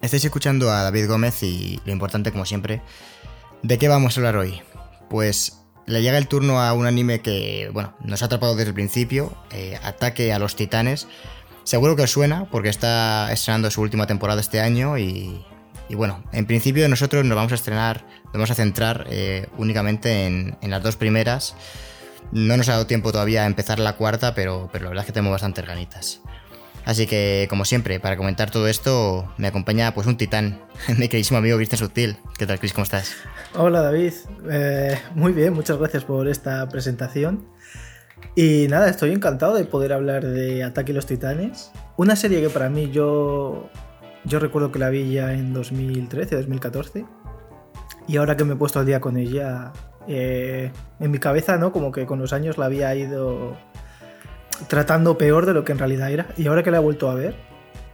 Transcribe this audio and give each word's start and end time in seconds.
Estáis 0.00 0.24
escuchando 0.24 0.70
a 0.70 0.82
David 0.82 1.08
Gómez 1.08 1.42
y 1.42 1.80
lo 1.84 1.92
importante, 1.92 2.30
como 2.30 2.46
siempre, 2.46 2.82
¿de 3.62 3.78
qué 3.78 3.88
vamos 3.88 4.16
a 4.16 4.20
hablar 4.20 4.36
hoy? 4.36 4.62
Pues 5.10 5.58
le 5.86 6.02
llega 6.02 6.18
el 6.18 6.28
turno 6.28 6.60
a 6.62 6.72
un 6.72 6.86
anime 6.86 7.20
que, 7.20 7.70
bueno, 7.72 7.94
nos 8.04 8.22
ha 8.22 8.26
atrapado 8.26 8.54
desde 8.54 8.68
el 8.68 8.74
principio, 8.74 9.32
eh, 9.50 9.78
Ataque 9.82 10.32
a 10.32 10.38
los 10.38 10.54
Titanes. 10.54 11.08
Seguro 11.64 11.96
que 11.96 12.02
os 12.02 12.10
suena 12.10 12.46
porque 12.50 12.68
está 12.68 13.32
estrenando 13.32 13.70
su 13.70 13.80
última 13.80 14.06
temporada 14.06 14.40
este 14.40 14.60
año 14.60 14.98
y, 14.98 15.44
y 15.88 15.94
bueno, 15.94 16.22
en 16.32 16.46
principio 16.46 16.88
nosotros 16.88 17.24
nos 17.24 17.34
vamos 17.34 17.52
a 17.52 17.54
estrenar, 17.54 18.04
nos 18.26 18.34
vamos 18.34 18.50
a 18.50 18.54
centrar 18.54 19.06
eh, 19.10 19.46
únicamente 19.56 20.26
en, 20.26 20.56
las 20.62 20.82
dos 20.82 20.96
primeras. 20.96 21.54
No 22.30 22.56
nos 22.56 22.68
ha 22.68 22.72
dado 22.72 22.86
tiempo 22.86 23.10
todavía 23.10 23.44
a 23.44 23.46
empezar 23.46 23.78
la 23.78 23.94
cuarta, 23.94 24.34
pero, 24.34 24.68
pero 24.70 24.84
la 24.84 24.90
verdad 24.90 25.02
es 25.02 25.06
que 25.06 25.12
tenemos 25.12 25.32
bastantes 25.32 25.66
ganitas. 25.66 26.20
Así 26.88 27.06
que, 27.06 27.46
como 27.50 27.66
siempre, 27.66 28.00
para 28.00 28.16
comentar 28.16 28.50
todo 28.50 28.66
esto, 28.66 29.30
me 29.36 29.46
acompaña 29.46 29.92
pues 29.92 30.06
un 30.06 30.16
titán, 30.16 30.58
mi 30.88 31.08
queridísimo 31.08 31.36
amigo 31.36 31.58
Cristian 31.58 31.78
Sutil. 31.78 32.16
¿Qué 32.38 32.46
tal, 32.46 32.58
Chris? 32.58 32.72
¿Cómo 32.72 32.84
estás? 32.84 33.14
Hola, 33.54 33.82
David. 33.82 34.14
Eh, 34.50 34.98
muy 35.14 35.32
bien, 35.32 35.52
muchas 35.52 35.76
gracias 35.76 36.04
por 36.04 36.26
esta 36.28 36.66
presentación. 36.70 37.46
Y 38.34 38.68
nada, 38.70 38.88
estoy 38.88 39.12
encantado 39.12 39.54
de 39.54 39.66
poder 39.66 39.92
hablar 39.92 40.24
de 40.24 40.64
Ataque 40.64 40.92
a 40.92 40.94
los 40.94 41.04
Titanes. 41.04 41.72
Una 41.98 42.16
serie 42.16 42.40
que 42.40 42.48
para 42.48 42.70
mí 42.70 42.90
yo 42.90 43.68
yo 44.24 44.38
recuerdo 44.38 44.72
que 44.72 44.78
la 44.78 44.88
vi 44.88 45.12
ya 45.12 45.34
en 45.34 45.52
2013, 45.52 46.36
2014. 46.36 47.04
Y 48.06 48.16
ahora 48.16 48.34
que 48.38 48.44
me 48.44 48.54
he 48.54 48.56
puesto 48.56 48.80
al 48.80 48.86
día 48.86 48.98
con 48.98 49.18
ella, 49.18 49.74
eh, 50.06 50.72
en 51.00 51.10
mi 51.10 51.18
cabeza, 51.18 51.58
¿no? 51.58 51.70
Como 51.70 51.92
que 51.92 52.06
con 52.06 52.18
los 52.18 52.32
años 52.32 52.56
la 52.56 52.64
había 52.64 52.94
ido 52.94 53.58
tratando 54.68 55.18
peor 55.18 55.46
de 55.46 55.54
lo 55.54 55.64
que 55.64 55.72
en 55.72 55.78
realidad 55.78 56.10
era. 56.10 56.26
Y 56.36 56.46
ahora 56.46 56.62
que 56.62 56.70
la 56.70 56.78
he 56.78 56.80
vuelto 56.80 57.10
a 57.10 57.14
ver, 57.14 57.36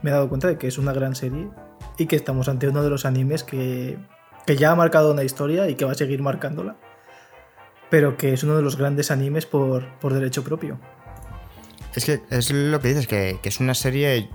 me 0.03 0.11
he 0.11 0.13
dado 0.13 0.29
cuenta 0.29 0.49
de 0.49 0.59
que 0.59 0.67
es 0.67 0.79
una 0.79 0.93
gran 0.93 1.15
serie 1.15 1.49
y 1.99 2.07
que 2.07 2.17
estamos 2.17 2.49
ante 2.49 2.69
uno 2.69 2.83
de 2.83 2.91
los 2.91 3.05
animes 3.05 3.45
que, 3.45 3.99
que 4.47 4.57
ya 4.57 4.73
ha 4.73 4.75
marcado 4.75 5.13
una 5.13 5.25
historia 5.25 5.69
y 5.69 5.75
que 5.75 5.85
va 5.85 5.93
a 5.93 5.97
seguir 5.97 6.23
marcándola. 6.23 6.77
Pero 7.91 8.17
que 8.17 8.33
es 8.33 8.43
uno 8.43 8.57
de 8.57 8.63
los 8.63 8.77
grandes 8.77 9.11
animes 9.11 9.47
por, 9.47 9.87
por 9.99 10.15
derecho 10.15 10.43
propio. 10.43 10.79
Es 11.95 12.05
que 12.05 12.23
es 12.31 12.51
lo 12.51 12.81
que 12.81 12.89
dices, 12.89 13.07
que, 13.07 13.39
que 13.41 13.49
es 13.49 13.61
una 13.61 13.75
serie 13.75 14.29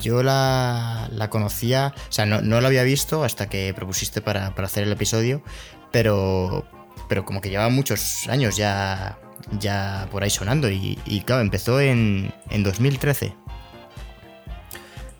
yo 0.00 0.22
la, 0.22 1.28
conocía, 1.30 1.94
o 2.08 2.12
sea, 2.12 2.26
no, 2.26 2.40
no, 2.40 2.60
la 2.60 2.68
había 2.68 2.82
visto 2.82 3.24
hasta 3.24 3.48
que 3.48 3.72
propusiste 3.74 4.20
para, 4.20 4.48
hacer 4.48 4.84
el 4.84 4.92
episodio, 4.92 5.42
pero, 5.90 6.66
pero 7.08 7.24
como 7.24 7.40
que 7.40 7.50
lleva 7.50 7.68
muchos 7.68 8.28
años 8.28 8.56
ya, 8.56 9.18
ya 9.58 10.08
por 10.10 10.22
ahí 10.22 10.30
sonando 10.30 10.70
y, 10.70 10.96
claro, 11.24 11.42
empezó 11.42 11.80
en, 11.80 12.32
en 12.50 12.62
2013. 12.62 13.34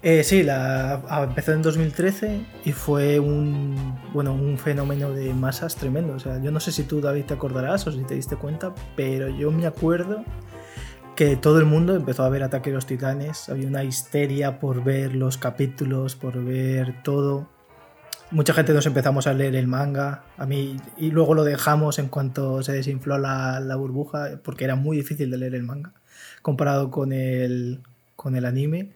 Eh, 0.02 0.24
sí, 0.24 0.42
la, 0.42 1.02
empezó 1.28 1.52
en 1.52 1.60
2013 1.60 2.40
y 2.64 2.72
fue 2.72 3.20
un, 3.20 3.98
bueno, 4.14 4.32
un 4.32 4.56
fenómeno 4.56 5.10
de 5.10 5.34
masas 5.34 5.76
tremendo. 5.76 6.14
O 6.14 6.18
sea, 6.18 6.40
yo 6.40 6.50
no 6.50 6.60
sé 6.60 6.72
si 6.72 6.84
tú, 6.84 7.00
David, 7.00 7.24
te 7.24 7.34
acordarás 7.34 7.86
o 7.86 7.92
si 7.92 8.02
te 8.04 8.14
diste 8.14 8.36
cuenta, 8.36 8.74
pero 8.96 9.28
yo 9.28 9.50
me 9.50 9.66
acuerdo 9.66 10.24
que 11.16 11.36
todo 11.36 11.58
el 11.58 11.66
mundo 11.66 11.94
empezó 11.94 12.24
a 12.24 12.30
ver 12.30 12.42
Ataque 12.42 12.70
de 12.70 12.76
los 12.76 12.86
Titanes, 12.86 13.50
había 13.50 13.69
una 13.69 13.84
histeria 13.84 14.58
por 14.58 14.82
ver 14.82 15.14
los 15.14 15.36
capítulos, 15.36 16.16
por 16.16 16.42
ver 16.42 17.02
todo. 17.02 17.46
Mucha 18.30 18.54
gente 18.54 18.72
nos 18.72 18.86
empezamos 18.86 19.26
a 19.26 19.34
leer 19.34 19.56
el 19.56 19.66
manga, 19.66 20.22
a 20.36 20.46
mí, 20.46 20.76
y 20.96 21.10
luego 21.10 21.34
lo 21.34 21.42
dejamos 21.42 21.98
en 21.98 22.08
cuanto 22.08 22.62
se 22.62 22.72
desinfló 22.72 23.18
la, 23.18 23.74
burbuja, 23.76 24.38
porque 24.44 24.64
era 24.64 24.76
muy 24.76 24.96
difícil 24.96 25.30
de 25.30 25.36
leer 25.36 25.54
el 25.56 25.64
manga, 25.64 25.92
comparado 26.40 26.90
con 26.90 27.12
el, 27.12 27.80
con 28.14 28.36
el 28.36 28.44
anime. 28.44 28.90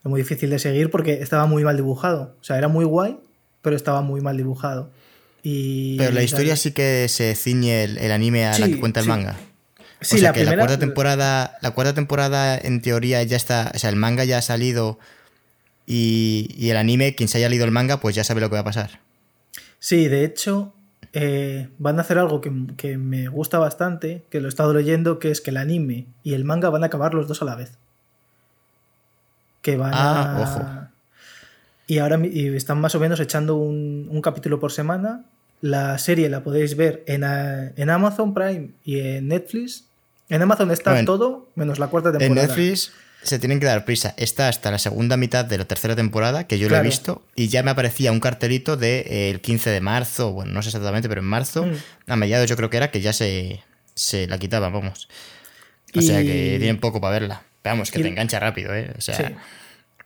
Era 0.00 0.10
muy 0.10 0.20
difícil 0.20 0.50
de 0.50 0.58
seguir 0.58 0.90
porque 0.90 1.14
estaba 1.22 1.46
muy 1.46 1.62
mal 1.62 1.76
dibujado. 1.76 2.34
O 2.40 2.44
sea, 2.44 2.58
era 2.58 2.68
muy 2.68 2.84
guay, 2.84 3.18
pero 3.62 3.76
estaba 3.76 4.02
muy 4.02 4.20
mal 4.20 4.36
dibujado. 4.36 4.90
Y, 5.42 5.96
pero 5.98 6.12
la 6.12 6.22
historia 6.22 6.56
sí 6.56 6.72
que 6.72 7.06
se 7.08 7.34
ciñe 7.34 7.84
el, 7.84 8.10
anime 8.10 8.46
a 8.46 8.58
la 8.58 8.66
que 8.66 8.80
cuenta 8.80 9.00
el 9.00 9.06
manga. 9.06 9.36
Sí, 10.00 10.18
la 10.18 10.32
que 10.32 10.44
la 10.44 10.56
cuarta 10.56 10.78
temporada, 10.78 11.58
la 11.62 11.70
cuarta 11.70 11.94
temporada 11.94 12.58
en 12.58 12.82
teoría 12.82 13.22
ya 13.22 13.36
está, 13.36 13.70
o 13.74 13.78
sea, 13.78 13.90
el 13.90 13.96
manga 13.96 14.24
ya 14.24 14.38
ha 14.38 14.42
salido 14.42 14.98
y, 15.86 16.70
el 16.70 16.76
anime, 16.76 17.14
quien 17.14 17.28
se 17.28 17.38
haya 17.38 17.48
leído 17.48 17.64
el 17.64 17.70
manga, 17.70 18.00
pues 18.00 18.14
ya 18.14 18.24
sabe 18.24 18.40
lo 18.40 18.48
que 18.48 18.54
va 18.54 18.60
a 18.60 18.64
pasar. 18.64 19.00
Sí, 19.78 20.08
de 20.08 20.24
hecho, 20.24 20.72
eh, 21.12 21.68
van 21.78 21.98
a 21.98 22.02
hacer 22.02 22.18
algo 22.18 22.40
que, 22.40 22.96
me 22.96 23.28
gusta 23.28 23.58
bastante, 23.58 24.24
que 24.30 24.40
lo 24.40 24.46
he 24.46 24.48
estado 24.48 24.72
leyendo, 24.72 25.18
que 25.18 25.30
es 25.30 25.40
que 25.40 25.50
el 25.50 25.56
anime 25.56 26.06
y 26.22 26.34
el 26.34 26.44
manga 26.44 26.70
van 26.70 26.82
a 26.82 26.86
acabar 26.86 27.14
los 27.14 27.28
dos 27.28 27.42
a 27.42 27.44
la 27.44 27.56
vez. 27.56 27.72
Que 29.62 29.76
van 29.76 29.92
ah, 29.94 30.36
a... 30.36 30.40
Ojo. 30.40 30.88
Y 31.86 31.98
ahora 31.98 32.18
y 32.24 32.48
están 32.54 32.80
más 32.80 32.94
o 32.94 33.00
menos 33.00 33.20
echando 33.20 33.56
un, 33.56 34.20
capítulo 34.22 34.58
por 34.58 34.72
semana. 34.72 35.24
La 35.60 35.98
serie 35.98 36.30
la 36.30 36.42
podéis 36.42 36.76
ver 36.76 37.04
en, 37.06 37.24
en 37.24 37.90
Amazon 37.90 38.32
Prime 38.32 38.70
y 38.84 39.00
en 39.00 39.28
Netflix 39.28 39.84
en 40.28 40.42
Amazon 40.42 40.70
está 40.70 41.04
todo, 41.04 41.48
menos 41.54 41.78
la 41.78 41.88
cuarta 41.88 42.10
temporada. 42.10 42.42
En 42.42 42.48
Netflix 42.48 42.92
se 43.24 43.38
tienen 43.38 43.60
que 43.60 43.66
dar 43.66 43.84
prisa. 43.84 44.14
Está 44.16 44.48
hasta 44.48 44.70
la 44.70 44.78
segunda 44.78 45.16
mitad 45.16 45.44
de 45.44 45.58
la 45.58 45.64
tercera 45.64 45.96
temporada, 45.96 46.46
que 46.46 46.58
yo 46.58 46.68
lo 46.68 46.76
he 46.76 46.82
visto, 46.82 47.22
y 47.34 47.48
ya 47.48 47.62
me 47.62 47.70
aparecía 47.70 48.12
un 48.12 48.20
cartelito 48.20 48.76
del 48.76 49.04
de, 49.04 49.30
eh, 49.30 49.40
15 49.40 49.70
de 49.70 49.80
marzo, 49.80 50.32
bueno, 50.32 50.52
no 50.52 50.62
sé 50.62 50.68
exactamente, 50.68 51.08
pero 51.08 51.20
en 51.20 51.26
marzo, 51.26 51.66
mm. 51.66 52.10
a 52.10 52.16
mediados 52.16 52.48
yo 52.48 52.56
creo 52.56 52.70
que 52.70 52.76
era, 52.76 52.90
que 52.90 53.00
ya 53.00 53.12
se, 53.12 53.62
se 53.94 54.26
la 54.26 54.38
quitaba, 54.38 54.68
vamos. 54.68 55.08
O 55.96 56.02
sea 56.02 56.22
que 56.22 56.56
tienen 56.58 56.78
poco 56.78 57.00
para 57.00 57.18
verla. 57.18 57.42
Vamos, 57.62 57.90
que 57.90 58.00
te 58.00 58.08
engancha 58.08 58.38
rápido, 58.40 58.74
¿eh? 58.74 58.92
O 58.98 59.00
sea... 59.00 59.36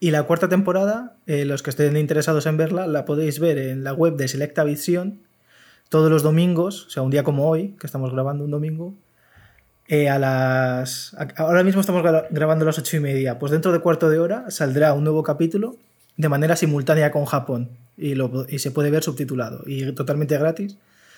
Y 0.00 0.12
la 0.12 0.22
cuarta 0.22 0.48
temporada, 0.48 1.16
eh, 1.26 1.44
los 1.44 1.62
que 1.62 1.70
estén 1.70 1.96
interesados 1.96 2.46
en 2.46 2.56
verla, 2.56 2.86
la 2.86 3.04
podéis 3.04 3.40
ver 3.40 3.58
en 3.58 3.82
la 3.82 3.92
web 3.92 4.14
de 4.16 4.28
Selecta 4.28 4.62
Visión 4.62 5.22
todos 5.88 6.10
los 6.10 6.22
domingos, 6.22 6.86
o 6.86 6.90
sea, 6.90 7.02
un 7.02 7.10
día 7.10 7.24
como 7.24 7.48
hoy, 7.48 7.74
que 7.80 7.86
estamos 7.86 8.12
grabando 8.12 8.44
un 8.44 8.50
domingo, 8.50 8.94
eh, 9.88 10.09
a 10.09 10.19
las. 10.19 11.16
Ahora 11.37 11.65
mismo 11.65 11.81
estamos 11.81 12.03
grabando 12.31 12.65
a 12.65 12.66
las 12.66 12.78
ocho 12.78 12.97
y 12.97 13.00
media. 13.00 13.38
Pues 13.38 13.50
dentro 13.50 13.72
de 13.72 13.81
cuarto 13.81 14.10
de 14.10 14.19
hora 14.19 14.50
saldrá 14.50 14.93
un 14.93 15.03
nuevo 15.03 15.22
capítulo 15.22 15.76
de 16.19 16.28
manera 16.28 16.56
simultánea 16.56 17.10
con 17.10 17.25
Japón 17.25 17.71
y, 17.97 18.15
lo, 18.15 18.47
y 18.49 18.59
se 18.59 18.71
puede 18.71 18.91
ver 18.91 19.03
subtitulado 19.03 19.62
y 19.66 19.91
totalmente 19.93 20.37
gratis. 20.37 20.76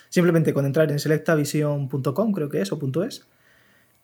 Simplemente 0.08 0.54
con 0.54 0.66
entrar 0.66 0.90
en 0.90 0.98
selectavision.com, 0.98 2.32
creo 2.32 2.48
que 2.48 2.60
es, 2.60 2.72
o 2.72 2.78
punto 2.78 3.04
.es, 3.04 3.24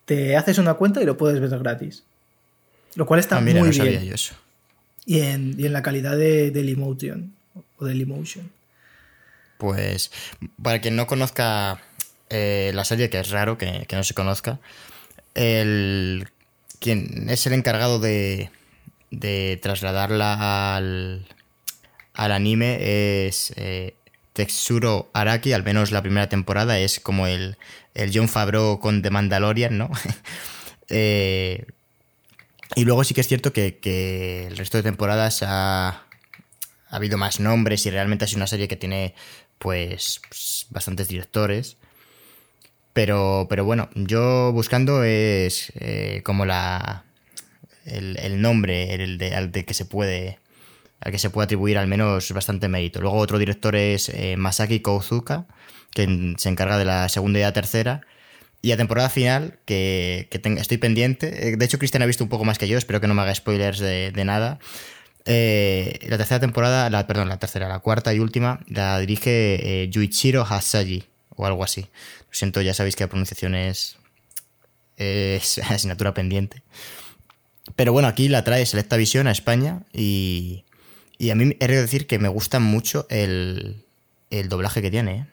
te 0.05 0.37
haces 0.37 0.57
una 0.57 0.75
cuenta 0.75 1.01
y 1.01 1.05
lo 1.05 1.17
puedes 1.17 1.39
ver 1.39 1.57
gratis. 1.59 2.03
Lo 2.95 3.05
cual 3.05 3.19
está 3.19 3.37
ah, 3.37 3.41
muy 3.41 3.69
bien. 3.69 4.13
eso. 4.13 4.33
Y, 5.05 5.19
en, 5.19 5.55
y 5.57 5.65
en 5.65 5.73
la 5.73 5.81
calidad 5.81 6.17
de, 6.17 6.47
emotion 6.47 7.33
o 7.77 7.85
del 7.85 8.01
emotion. 8.01 8.49
Pues 9.57 10.11
para 10.61 10.79
quien 10.81 10.95
no 10.95 11.07
conozca 11.07 11.81
eh, 12.29 12.71
la 12.73 12.83
serie, 12.83 13.09
que 13.09 13.19
es 13.19 13.29
raro 13.29 13.57
que, 13.57 13.87
no 13.91 14.03
se 14.03 14.13
conozca, 14.13 14.59
el, 15.33 16.27
quien 16.79 17.29
es 17.29 17.45
el 17.47 17.53
encargado 17.53 17.99
de, 17.99 18.49
trasladarla 19.61 20.75
al, 20.75 21.25
anime 22.13 23.27
es 23.27 23.53
eh, 23.55 23.95
Texuro 24.33 25.09
Araki, 25.13 25.53
al 25.53 25.63
menos 25.63 25.91
la 25.91 26.01
primera 26.01 26.27
temporada, 26.27 26.77
es 26.79 26.99
como 26.99 27.27
el, 27.27 27.57
John 28.13 28.29
Favreau 28.29 28.79
con 28.79 29.01
The 29.01 29.09
Mandalorian, 29.09 29.77
¿no? 29.77 29.89
Eh, 30.89 31.65
y 32.75 32.85
luego 32.85 33.03
sí 33.03 33.13
que 33.13 33.19
es 33.19 33.27
cierto 33.27 33.51
que, 33.51 34.47
el 34.47 34.55
resto 34.55 34.77
de 34.77 34.83
temporadas 34.83 35.43
ha, 35.43 35.89
ha, 35.89 36.05
habido 36.89 37.17
más 37.17 37.41
nombres 37.41 37.85
y 37.85 37.89
realmente 37.89 38.25
sido 38.25 38.37
una 38.37 38.47
serie 38.47 38.69
que 38.69 38.77
tiene 38.77 39.13
pues 39.57 40.21
bastantes 40.69 41.09
directores. 41.09 41.75
Pero, 42.97 43.45
pero 43.47 43.63
bueno, 43.63 43.89
yo 43.93 44.51
buscando 44.53 45.03
es 45.03 45.71
eh, 45.79 46.21
como 46.23 46.47
la 46.47 47.03
el, 47.85 48.41
nombre 48.41 48.91
el 48.95 49.19
de, 49.19 49.35
al 49.35 49.51
de 49.51 49.65
que 49.65 49.75
se 49.75 49.85
puede 49.85 50.39
al 51.01 51.11
que 51.11 51.19
se 51.19 51.29
puede 51.29 51.43
atribuir 51.43 51.77
al 51.77 51.85
menos 51.85 52.31
bastante 52.31 52.69
mérito. 52.69 52.99
Luego 52.99 53.17
otro 53.17 53.37
director 53.37 53.75
es 53.75 54.09
eh, 54.09 54.35
Masaki 54.35 54.79
Kouzuka, 54.79 55.45
que 55.93 56.33
se 56.39 56.49
encarga 56.49 56.79
de 56.79 56.85
la 56.85 57.07
segunda 57.07 57.37
y 57.37 57.43
la 57.43 57.53
tercera. 57.53 58.01
Y 58.63 58.71
a 58.71 58.77
temporada 58.77 59.09
final, 59.09 59.59
que, 59.65 60.27
estoy 60.31 60.77
pendiente. 60.79 61.49
Eh, 61.49 61.55
de 61.55 61.65
hecho, 61.65 61.77
Cristian 61.77 62.01
ha 62.01 62.07
visto 62.07 62.23
un 62.23 62.31
poco 62.31 62.45
más 62.45 62.57
que 62.57 62.67
yo, 62.67 62.79
espero 62.79 62.99
que 62.99 63.05
no 63.05 63.13
me 63.13 63.21
haga 63.21 63.35
spoilers 63.35 63.77
de, 63.77 64.23
nada. 64.25 64.57
Eh, 65.25 65.99
la 66.09 66.17
tercera 66.17 66.39
temporada, 66.39 66.89
la, 66.89 67.05
perdón, 67.05 67.29
la 67.29 67.37
tercera, 67.37 67.67
la 67.67 67.77
cuarta 67.77 68.11
y 68.11 68.17
última, 68.17 68.61
la 68.65 68.97
dirige 68.99 69.87
Yuichiro 69.91 70.41
Hasaji 70.41 71.03
o 71.37 71.45
algo 71.45 71.63
así. 71.63 71.85
Siento, 72.37 72.61
ya 72.61 72.75
sabéis 72.75 72.95
que 72.95 73.03
la 73.03 73.09
pronunciación 73.09 73.55
es, 73.55 73.97
es 74.95 75.57
asignatura 75.69 76.13
pendiente. 76.13 76.61
Pero 77.75 77.93
bueno, 77.93 78.07
aquí 78.07 78.29
la 78.29 78.43
trae 78.43 78.63
Selecta 78.65 78.95
Visión 78.95 79.25
a 79.25 79.31
España 79.31 79.81
y, 79.91 80.63
y 81.17 81.31
a 81.31 81.35
mí 81.35 81.57
he 81.59 81.67
de 81.67 81.81
decir 81.81 82.05
que 82.05 82.19
me 82.19 82.27
gusta 82.27 82.59
mucho 82.59 83.07
el, 83.09 83.83
el 84.29 84.49
doblaje 84.49 84.83
que 84.83 84.91
tiene. 84.91 85.15
¿eh? 85.15 85.25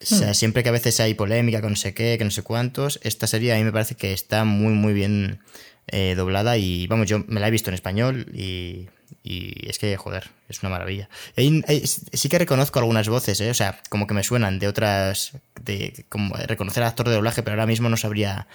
O 0.00 0.06
sea, 0.06 0.32
siempre 0.32 0.62
que 0.62 0.70
a 0.70 0.72
veces 0.72 0.98
hay 0.98 1.12
polémica 1.12 1.60
con 1.60 1.70
no 1.70 1.76
sé 1.76 1.92
qué, 1.92 2.16
que 2.16 2.24
no 2.24 2.30
sé 2.30 2.42
cuántos, 2.42 3.00
esta 3.02 3.26
serie 3.26 3.52
a 3.52 3.56
mí 3.58 3.64
me 3.64 3.72
parece 3.72 3.94
que 3.94 4.14
está 4.14 4.44
muy, 4.44 4.72
muy 4.72 4.94
bien 4.94 5.40
eh, 5.88 6.14
doblada 6.16 6.56
y 6.56 6.86
vamos, 6.86 7.06
yo 7.06 7.22
me 7.28 7.38
la 7.38 7.48
he 7.48 7.50
visto 7.50 7.68
en 7.68 7.74
español 7.74 8.26
y, 8.32 8.88
y 9.22 9.68
es 9.68 9.78
que, 9.78 9.96
joder, 9.96 10.30
es 10.48 10.62
una 10.62 10.70
maravilla. 10.70 11.08
Sí 11.36 12.28
que 12.28 12.38
reconozco 12.38 12.78
algunas 12.78 13.08
voces, 13.08 13.40
¿eh? 13.40 13.50
o 13.50 13.54
sea, 13.54 13.80
como 13.88 14.06
que 14.06 14.14
me 14.14 14.22
suenan 14.22 14.58
de 14.58 14.68
otras, 14.68 15.32
de 15.62 16.04
como 16.08 16.34
reconocer 16.36 16.82
al 16.82 16.90
actor 16.90 17.08
de 17.08 17.14
doblaje, 17.14 17.42
pero 17.42 17.54
ahora 17.54 17.66
mismo 17.66 17.88
no 17.88 17.96
sabría, 17.96 18.46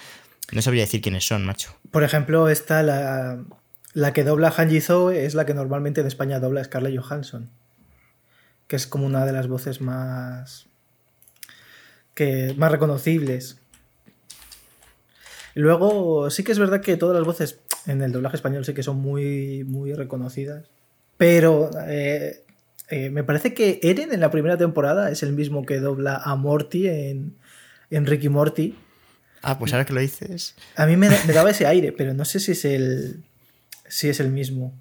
no 0.52 0.62
sabría 0.62 0.82
decir 0.82 1.00
quiénes 1.00 1.26
son, 1.26 1.44
macho. 1.44 1.74
Por 1.90 2.04
ejemplo, 2.04 2.48
esta, 2.48 2.82
la, 2.82 3.38
la 3.94 4.12
que 4.12 4.24
dobla 4.24 4.50
Hanji 4.50 4.80
Zoe 4.80 5.24
es 5.24 5.34
la 5.34 5.46
que 5.46 5.54
normalmente 5.54 6.00
en 6.00 6.06
España 6.06 6.40
dobla 6.40 6.64
Scarlett 6.64 6.98
Johansson. 6.98 7.50
Que 8.66 8.76
es 8.76 8.86
como 8.86 9.06
una 9.06 9.24
de 9.24 9.32
las 9.32 9.46
voces 9.46 9.80
más. 9.80 10.66
que 12.14 12.54
más 12.56 12.72
reconocibles. 12.72 13.58
Luego, 15.54 16.30
sí 16.30 16.42
que 16.42 16.50
es 16.50 16.58
verdad 16.58 16.80
que 16.80 16.96
todas 16.96 17.16
las 17.16 17.24
voces 17.24 17.60
en 17.86 18.02
el 18.02 18.12
doblaje 18.12 18.36
español 18.36 18.64
sí 18.64 18.74
que 18.74 18.82
son 18.82 18.96
muy, 18.96 19.64
muy 19.64 19.92
reconocidas. 19.94 20.64
Pero 21.16 21.70
eh, 21.86 22.42
eh, 22.90 23.10
me 23.10 23.24
parece 23.24 23.54
que 23.54 23.78
Eren 23.82 24.12
en 24.12 24.20
la 24.20 24.30
primera 24.30 24.56
temporada 24.56 25.10
es 25.10 25.22
el 25.22 25.32
mismo 25.32 25.64
que 25.66 25.78
dobla 25.80 26.16
a 26.16 26.34
Morty 26.36 26.88
en, 26.88 27.34
en 27.90 28.06
Ricky 28.06 28.28
Morty. 28.28 28.74
Ah, 29.42 29.58
pues 29.58 29.72
ahora 29.72 29.84
que 29.84 29.92
lo 29.92 30.00
dices. 30.00 30.54
A 30.76 30.86
mí 30.86 30.96
me, 30.96 31.08
da- 31.08 31.20
me 31.26 31.32
daba 31.34 31.50
ese 31.50 31.66
aire, 31.66 31.92
pero 31.92 32.14
no 32.14 32.24
sé 32.24 32.40
si 32.40 32.52
es 32.52 32.64
el, 32.64 33.22
si 33.88 34.08
es 34.08 34.18
el 34.20 34.30
mismo. 34.30 34.74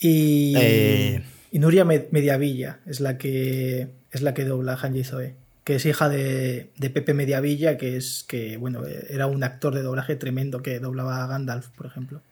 Y, 0.00 0.54
Eh. 0.56 1.22
y 1.50 1.58
Nuria 1.58 1.84
Me- 1.84 2.06
Mediavilla 2.10 2.78
es 2.86 3.00
la 3.00 3.18
que 3.18 3.88
es 4.12 4.22
la 4.22 4.32
que 4.34 4.44
dobla 4.44 4.74
a 4.74 4.76
Hanji 4.76 5.04
Zoe, 5.04 5.34
que 5.68 5.74
es 5.74 5.84
hija 5.84 6.08
de, 6.08 6.70
de 6.78 6.88
Pepe 6.88 7.12
Mediavilla, 7.12 7.76
que 7.76 7.98
es 7.98 8.24
que 8.26 8.56
bueno 8.56 8.86
era 8.86 9.26
un 9.26 9.44
actor 9.44 9.74
de 9.74 9.82
doblaje 9.82 10.16
tremendo 10.16 10.62
que 10.62 10.80
doblaba 10.80 11.22
a 11.22 11.26
Gandalf, 11.26 11.68
por 11.68 11.84
ejemplo. 11.84 12.22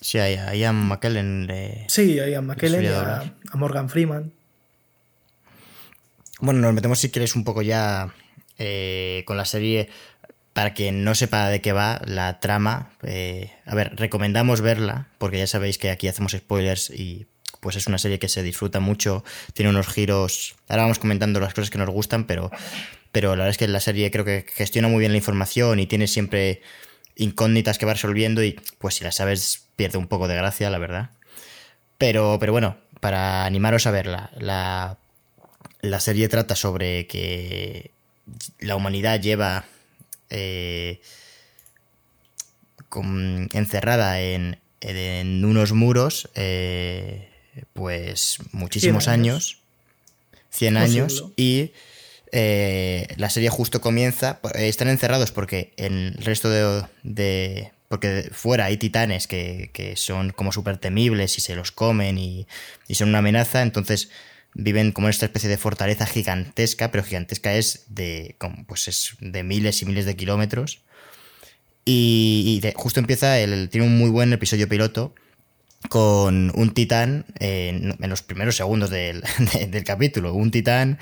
Sí, 0.00 0.18
a 0.20 0.54
Ian 0.54 0.76
McKellen 0.76 1.48
le... 1.48 1.84
Sí, 1.88 2.20
a 2.20 2.28
Ian 2.28 2.46
McKellen 2.46 2.84
y 2.84 2.86
a, 2.86 3.34
Morgan 3.54 3.88
Freeman. 3.88 4.32
Bueno, 6.38 6.60
nos 6.60 6.72
metemos 6.72 7.00
si 7.00 7.08
queréis 7.08 7.34
un 7.34 7.42
poco 7.42 7.62
ya 7.62 8.14
eh, 8.58 9.24
con 9.26 9.36
la 9.36 9.44
serie. 9.44 9.88
Para 10.52 10.72
quien 10.72 11.02
no 11.02 11.16
sepa 11.16 11.48
de 11.48 11.60
qué 11.60 11.72
va 11.72 12.00
la 12.06 12.38
trama, 12.38 12.92
eh, 13.02 13.50
a 13.64 13.74
ver, 13.74 13.96
recomendamos 13.96 14.60
verla, 14.60 15.08
porque 15.18 15.38
ya 15.38 15.48
sabéis 15.48 15.78
que 15.78 15.90
aquí 15.90 16.06
hacemos 16.06 16.30
spoilers 16.30 16.90
y 16.90 17.26
pues 17.60 17.76
es 17.76 17.86
una 17.86 17.98
serie 17.98 18.18
que 18.18 18.28
se 18.28 18.42
disfruta 18.42 18.80
mucho, 18.80 19.24
tiene 19.54 19.70
unos 19.70 19.88
giros, 19.88 20.56
ahora 20.68 20.82
vamos 20.82 20.98
comentando 20.98 21.40
las 21.40 21.54
cosas 21.54 21.70
que 21.70 21.78
nos 21.78 21.90
gustan, 21.90 22.26
pero, 22.26 22.50
pero 23.12 23.30
la 23.30 23.44
verdad 23.44 23.50
es 23.50 23.58
que 23.58 23.68
la 23.68 23.80
serie 23.80 24.10
creo 24.10 24.24
que 24.24 24.46
gestiona 24.48 24.88
muy 24.88 25.00
bien 25.00 25.12
la 25.12 25.18
información 25.18 25.80
y 25.80 25.86
tiene 25.86 26.06
siempre 26.06 26.62
incógnitas 27.16 27.78
que 27.78 27.86
va 27.86 27.94
resolviendo 27.94 28.42
y 28.42 28.60
pues 28.78 28.96
si 28.96 29.04
las 29.04 29.16
sabes 29.16 29.66
pierde 29.76 29.98
un 29.98 30.06
poco 30.06 30.28
de 30.28 30.36
gracia, 30.36 30.70
la 30.70 30.78
verdad. 30.78 31.10
Pero, 31.98 32.36
pero 32.38 32.52
bueno, 32.52 32.76
para 33.00 33.44
animaros 33.44 33.86
a 33.86 33.90
verla, 33.90 34.30
la, 34.36 34.98
la 35.80 36.00
serie 36.00 36.28
trata 36.28 36.56
sobre 36.56 37.06
que 37.06 37.90
la 38.58 38.76
humanidad 38.76 39.20
lleva 39.20 39.64
eh, 40.30 41.00
encerrada 43.52 44.20
en, 44.20 44.58
en 44.80 45.44
unos 45.44 45.72
muros 45.72 46.30
eh, 46.34 47.28
pues 47.72 48.38
muchísimos 48.52 49.08
años. 49.08 49.34
años. 49.34 49.62
100 50.50 50.76
Un 50.76 50.82
años 50.82 51.12
siglo. 51.12 51.32
y 51.36 51.72
eh, 52.32 53.08
la 53.16 53.28
serie 53.30 53.50
justo 53.50 53.80
comienza 53.80 54.40
eh, 54.54 54.68
están 54.68 54.88
encerrados 54.88 55.30
porque 55.32 55.72
en 55.76 55.92
el 55.94 56.14
resto 56.24 56.48
de, 56.50 56.84
de- 57.02 57.70
porque 57.88 58.30
fuera 58.32 58.64
hay 58.64 58.76
titanes 58.78 59.26
que, 59.28 59.70
que 59.72 59.96
son 59.96 60.30
como 60.30 60.50
súper 60.52 60.78
temibles 60.78 61.38
y 61.38 61.40
se 61.40 61.54
los 61.54 61.70
comen 61.72 62.18
y, 62.18 62.46
y 62.88 62.94
son 62.96 63.10
una 63.10 63.18
amenaza 63.18 63.62
entonces 63.62 64.10
viven 64.54 64.90
como 64.92 65.06
en 65.08 65.10
esta 65.10 65.26
especie 65.26 65.48
de 65.48 65.56
fortaleza 65.58 66.06
gigantesca 66.06 66.90
pero 66.90 67.04
gigantesca 67.04 67.54
es 67.54 67.84
de 67.88 68.34
pues 68.66 68.88
es 68.88 69.12
de 69.20 69.42
miles 69.44 69.82
y 69.82 69.84
miles 69.84 70.04
de 70.06 70.16
kilómetros 70.16 70.80
y, 71.84 72.42
y 72.56 72.60
de- 72.60 72.72
justo 72.74 72.98
empieza 73.00 73.38
el 73.38 73.68
tiene 73.68 73.86
un 73.86 73.96
muy 73.98 74.10
buen 74.10 74.32
episodio 74.32 74.68
piloto 74.68 75.14
con 75.88 76.52
un 76.54 76.74
titán 76.74 77.24
en, 77.38 77.96
los 78.00 78.22
primeros 78.22 78.56
segundos 78.56 78.90
del, 78.90 79.22
de- 79.52 79.66
del 79.66 79.84
capítulo. 79.84 80.32
Un 80.34 80.50
titán 80.50 80.98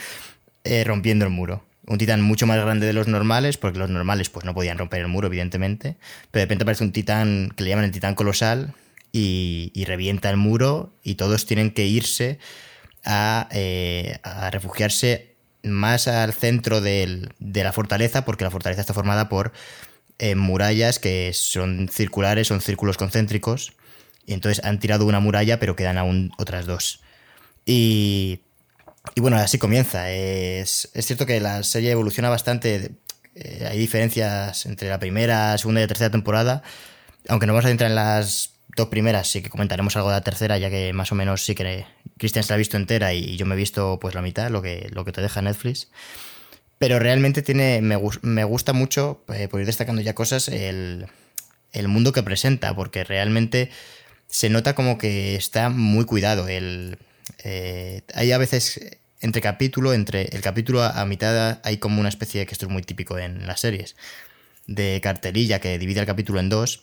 eh, 0.64 0.84
rompiendo 0.84 1.24
el 1.24 1.30
muro. 1.30 1.64
Un 1.86 1.98
titán 1.98 2.22
mucho 2.22 2.46
más 2.46 2.56
grande 2.58 2.86
de 2.86 2.92
los 2.94 3.08
normales, 3.08 3.58
porque 3.58 3.78
los 3.78 3.90
normales 3.90 4.30
pues 4.30 4.44
no 4.46 4.54
podían 4.54 4.78
romper 4.78 5.00
el 5.00 5.08
muro, 5.08 5.26
evidentemente. 5.26 5.96
Pero 6.30 6.40
de 6.40 6.44
repente 6.46 6.62
aparece 6.64 6.84
un 6.84 6.92
titán 6.92 7.52
que 7.56 7.64
le 7.64 7.70
llaman 7.70 7.84
el 7.84 7.90
titán 7.90 8.14
colosal 8.14 8.72
y, 9.12 9.70
y 9.74 9.84
revienta 9.84 10.30
el 10.30 10.36
muro 10.38 10.94
y 11.02 11.16
todos 11.16 11.44
tienen 11.46 11.70
que 11.70 11.84
irse 11.86 12.38
a, 13.04 13.48
eh, 13.52 14.18
a 14.22 14.50
refugiarse 14.50 15.34
más 15.62 16.08
al 16.08 16.32
centro 16.32 16.80
del- 16.80 17.30
de 17.38 17.64
la 17.64 17.72
fortaleza, 17.72 18.24
porque 18.24 18.44
la 18.44 18.50
fortaleza 18.50 18.80
está 18.80 18.94
formada 18.94 19.28
por 19.28 19.52
eh, 20.18 20.36
murallas 20.36 20.98
que 20.98 21.32
son 21.34 21.88
circulares, 21.92 22.48
son 22.48 22.60
círculos 22.62 22.96
concéntricos. 22.96 23.74
Y 24.26 24.32
entonces 24.32 24.64
han 24.64 24.80
tirado 24.80 25.06
una 25.06 25.20
muralla, 25.20 25.58
pero 25.60 25.76
quedan 25.76 25.98
aún 25.98 26.32
otras 26.38 26.66
dos. 26.66 27.00
Y, 27.66 28.40
y 29.14 29.20
bueno, 29.20 29.36
así 29.36 29.58
comienza. 29.58 30.10
Es, 30.10 30.90
es 30.94 31.06
cierto 31.06 31.26
que 31.26 31.40
la 31.40 31.62
serie 31.62 31.90
evoluciona 31.90 32.30
bastante. 32.30 32.92
eh, 33.34 33.66
hay 33.68 33.78
diferencias 33.78 34.66
entre 34.66 34.88
la 34.88 34.98
primera, 34.98 35.56
segunda 35.58 35.82
y 35.82 35.86
tercera 35.86 36.10
temporada. 36.10 36.62
Aunque 37.28 37.46
no 37.46 37.52
vamos 37.52 37.66
a 37.66 37.70
entrar 37.70 37.90
en 37.90 37.96
las 37.96 38.50
dos 38.76 38.88
primeras, 38.88 39.28
sí 39.28 39.42
que 39.42 39.50
comentaremos 39.50 39.96
algo 39.96 40.08
de 40.08 40.16
la 40.16 40.20
tercera, 40.22 40.58
ya 40.58 40.68
que 40.68 40.92
más 40.92 41.12
o 41.12 41.14
menos 41.14 41.44
sí 41.44 41.54
que 41.54 41.86
Cristian 42.18 42.42
se 42.42 42.50
la 42.50 42.54
ha 42.54 42.58
visto 42.58 42.76
entera 42.76 43.14
y 43.14 43.36
yo 43.36 43.46
me 43.46 43.54
he 43.54 43.58
visto 43.58 43.98
pues 44.00 44.14
la 44.14 44.22
mitad, 44.22 44.50
lo 44.50 44.62
que, 44.62 44.88
lo 44.92 45.04
que 45.04 45.12
te 45.12 45.20
deja 45.20 45.42
Netflix. 45.42 45.88
Pero 46.78 46.98
realmente 46.98 47.42
tiene. 47.42 47.80
Me, 47.82 47.98
me 48.22 48.44
gusta 48.44 48.72
mucho, 48.72 49.24
eh, 49.32 49.48
por 49.48 49.60
ir 49.60 49.66
destacando 49.66 50.02
ya 50.02 50.14
cosas, 50.14 50.48
el, 50.48 51.06
el 51.72 51.88
mundo 51.88 52.12
que 52.12 52.22
presenta, 52.22 52.74
porque 52.74 53.04
realmente 53.04 53.70
se 54.34 54.50
nota 54.50 54.74
como 54.74 54.98
que 54.98 55.36
está 55.36 55.68
muy 55.68 56.06
cuidado. 56.06 56.48
El, 56.48 56.98
eh, 57.44 58.02
hay 58.14 58.32
a 58.32 58.38
veces 58.38 58.80
entre 59.20 59.40
capítulo, 59.40 59.92
entre 59.92 60.24
el 60.24 60.40
capítulo 60.40 60.82
a, 60.82 61.00
a 61.00 61.06
mitad 61.06 61.60
hay 61.62 61.76
como 61.76 62.00
una 62.00 62.08
especie 62.08 62.40
de 62.40 62.46
que 62.46 62.52
esto 62.52 62.66
es 62.66 62.72
muy 62.72 62.82
típico 62.82 63.16
en 63.16 63.46
las 63.46 63.60
series 63.60 63.94
de 64.66 65.00
cartelilla 65.00 65.60
que 65.60 65.78
divide 65.78 66.00
el 66.00 66.06
capítulo 66.06 66.40
en 66.40 66.48
dos, 66.48 66.82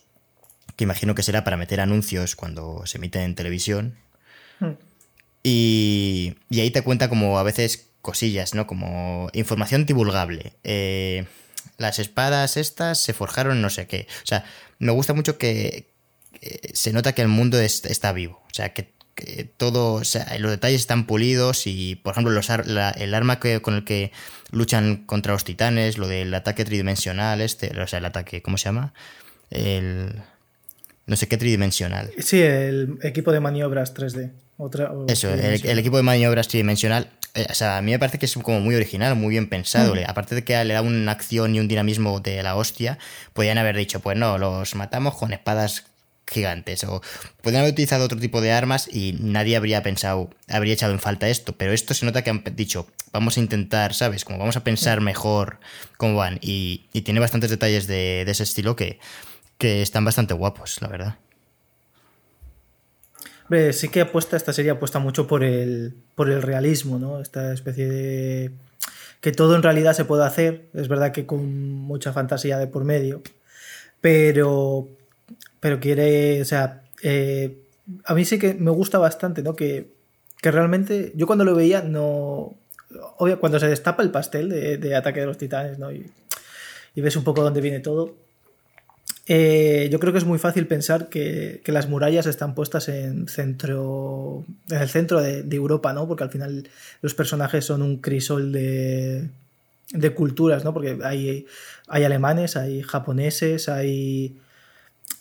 que 0.76 0.84
imagino 0.84 1.14
que 1.14 1.22
será 1.22 1.44
para 1.44 1.58
meter 1.58 1.82
anuncios 1.82 2.36
cuando 2.36 2.86
se 2.86 2.96
emite 2.96 3.22
en 3.22 3.34
televisión. 3.34 3.98
Hmm. 4.58 4.72
Y, 5.42 6.36
y 6.48 6.60
ahí 6.60 6.70
te 6.70 6.80
cuenta 6.80 7.10
como 7.10 7.38
a 7.38 7.42
veces 7.42 7.90
cosillas, 8.00 8.54
¿no? 8.54 8.66
Como 8.66 9.28
información 9.34 9.84
divulgable. 9.84 10.54
Eh, 10.64 11.26
las 11.76 11.98
espadas 11.98 12.56
estas 12.56 12.98
se 12.98 13.12
forjaron 13.12 13.60
no 13.60 13.68
sé 13.68 13.86
qué. 13.86 14.06
O 14.22 14.26
sea, 14.26 14.46
me 14.78 14.92
gusta 14.92 15.12
mucho 15.12 15.36
que 15.36 15.91
eh, 16.42 16.58
se 16.74 16.92
nota 16.92 17.14
que 17.14 17.22
el 17.22 17.28
mundo 17.28 17.58
es- 17.60 17.84
está 17.86 18.12
vivo. 18.12 18.42
O 18.50 18.54
sea, 18.54 18.74
que, 18.74 18.92
que 19.14 19.44
todo, 19.44 19.94
o 19.94 20.04
sea, 20.04 20.36
los 20.38 20.50
detalles 20.50 20.80
están 20.80 21.06
pulidos 21.06 21.66
y, 21.66 21.96
por 21.96 22.12
ejemplo, 22.12 22.32
los 22.32 22.50
ar- 22.50 22.66
la- 22.66 22.90
el 22.90 23.14
arma 23.14 23.40
que, 23.40 23.60
con 23.62 23.74
el 23.74 23.84
que 23.84 24.12
luchan 24.50 25.04
contra 25.06 25.32
los 25.32 25.44
titanes, 25.44 25.96
lo 25.98 26.08
del 26.08 26.32
ataque 26.34 26.64
tridimensional, 26.64 27.40
este, 27.40 27.78
o 27.80 27.86
sea, 27.86 27.98
el 28.00 28.04
ataque, 28.06 28.42
¿cómo 28.42 28.58
se 28.58 28.64
llama? 28.66 28.92
El... 29.50 30.22
No 31.06 31.16
sé 31.16 31.26
qué 31.28 31.36
tridimensional. 31.36 32.10
Sí, 32.18 32.40
el 32.40 32.98
equipo 33.02 33.32
de 33.32 33.40
maniobras 33.40 33.92
3D. 33.94 34.30
Otra, 34.56 34.92
o 34.92 35.06
Eso, 35.08 35.32
el, 35.32 35.78
equipo 35.78 35.96
de 35.96 36.02
maniobras 36.04 36.46
tridimensional. 36.46 37.10
eh, 37.34 37.46
o 37.50 37.54
sea, 37.54 37.78
a 37.78 37.82
mí 37.82 37.90
me 37.90 37.98
parece 37.98 38.18
que 38.18 38.26
es 38.26 38.34
como 38.34 38.60
muy 38.60 38.76
original, 38.76 39.16
muy 39.16 39.30
bien 39.30 39.48
pensado. 39.48 39.94
Le- 39.96 40.04
Aparte 40.06 40.34
de 40.36 40.44
que 40.44 40.64
le 40.64 40.74
da 40.74 40.80
una 40.82 41.10
acción 41.10 41.54
y 41.56 41.60
un 41.60 41.66
dinamismo 41.66 42.20
de 42.20 42.42
la 42.44 42.54
hostia, 42.54 42.98
podrían 43.32 43.58
haber 43.58 43.76
dicho, 43.76 43.98
pues 44.00 44.16
no, 44.16 44.38
los 44.38 44.74
matamos 44.76 45.16
con 45.16 45.32
espadas 45.32 45.86
gigantes. 46.32 46.84
O 46.84 47.02
podrían 47.42 47.62
haber 47.62 47.72
utilizado 47.72 48.04
otro 48.04 48.18
tipo 48.18 48.40
de 48.40 48.52
armas 48.52 48.88
y 48.92 49.16
nadie 49.20 49.56
habría 49.56 49.82
pensado, 49.82 50.30
habría 50.48 50.74
echado 50.74 50.92
en 50.92 51.00
falta 51.00 51.28
esto. 51.28 51.52
Pero 51.56 51.72
esto 51.72 51.94
se 51.94 52.06
nota 52.06 52.22
que 52.22 52.30
han 52.30 52.42
dicho, 52.56 52.86
vamos 53.12 53.36
a 53.36 53.40
intentar, 53.40 53.94
¿sabes? 53.94 54.24
Como 54.24 54.38
vamos 54.38 54.56
a 54.56 54.64
pensar 54.64 55.00
mejor 55.00 55.60
cómo 55.96 56.16
van. 56.16 56.38
Y, 56.40 56.86
y 56.92 57.02
tiene 57.02 57.20
bastantes 57.20 57.50
detalles 57.50 57.86
de, 57.86 58.24
de 58.24 58.32
ese 58.32 58.42
estilo 58.42 58.74
que, 58.74 58.98
que 59.58 59.80
están 59.80 60.04
bastante 60.04 60.34
guapos, 60.34 60.82
la 60.82 60.88
verdad. 60.88 61.18
sí 63.72 63.88
que 63.88 64.00
apuesta, 64.00 64.36
esta 64.36 64.52
serie 64.52 64.72
apuesta 64.72 64.98
mucho 64.98 65.28
por 65.28 65.44
el, 65.44 65.94
por 66.16 66.30
el 66.30 66.42
realismo, 66.42 66.98
¿no? 66.98 67.20
Esta 67.20 67.52
especie 67.52 67.86
de... 67.86 68.50
que 69.20 69.30
todo 69.30 69.54
en 69.54 69.62
realidad 69.62 69.92
se 69.92 70.04
puede 70.04 70.24
hacer, 70.24 70.66
es 70.74 70.88
verdad 70.88 71.12
que 71.12 71.26
con 71.26 71.74
mucha 71.74 72.12
fantasía 72.12 72.58
de 72.58 72.66
por 72.66 72.84
medio, 72.84 73.22
pero, 74.00 74.88
pero 75.62 75.78
quiere, 75.78 76.42
o 76.42 76.44
sea, 76.44 76.82
eh, 77.04 77.56
a 78.04 78.14
mí 78.14 78.24
sí 78.24 78.36
que 78.36 78.52
me 78.52 78.72
gusta 78.72 78.98
bastante, 78.98 79.44
¿no? 79.44 79.54
Que, 79.54 79.92
que 80.40 80.50
realmente, 80.50 81.12
yo 81.14 81.28
cuando 81.28 81.44
lo 81.44 81.54
veía, 81.54 81.82
no... 81.82 82.56
Obvio, 83.18 83.38
cuando 83.38 83.60
se 83.60 83.68
destapa 83.68 84.02
el 84.02 84.10
pastel 84.10 84.48
de, 84.48 84.96
Ataque 84.96 85.20
de 85.20 85.26
los 85.26 85.38
Titanes, 85.38 85.78
¿no? 85.78 85.92
Y, 85.92 86.10
ves 86.96 87.14
un 87.14 87.22
poco 87.22 87.44
dónde 87.44 87.60
viene 87.60 87.78
todo, 87.78 88.16
eh, 89.28 89.88
yo 89.92 90.00
creo 90.00 90.12
que 90.12 90.18
es 90.18 90.24
muy 90.24 90.40
fácil 90.40 90.66
pensar 90.66 91.08
que, 91.08 91.62
las 91.66 91.88
murallas 91.88 92.26
están 92.26 92.56
puestas 92.56 92.88
en, 92.88 93.28
centro, 93.28 94.44
en 94.68 94.78
el 94.82 94.88
centro 94.88 95.20
de, 95.20 95.46
Europa, 95.48 95.92
¿no? 95.92 96.08
Porque 96.08 96.24
al 96.24 96.30
final 96.30 96.68
los 97.02 97.14
personajes 97.14 97.64
son 97.64 97.82
un 97.82 97.98
crisol 97.98 98.50
de, 98.50 99.30
culturas, 100.16 100.64
¿no? 100.64 100.74
Porque 100.74 100.98
hay, 101.04 101.46
hay 101.86 102.02
alemanes, 102.02 102.56
hay 102.56 102.82
japoneses, 102.82 103.68
hay, 103.68 104.40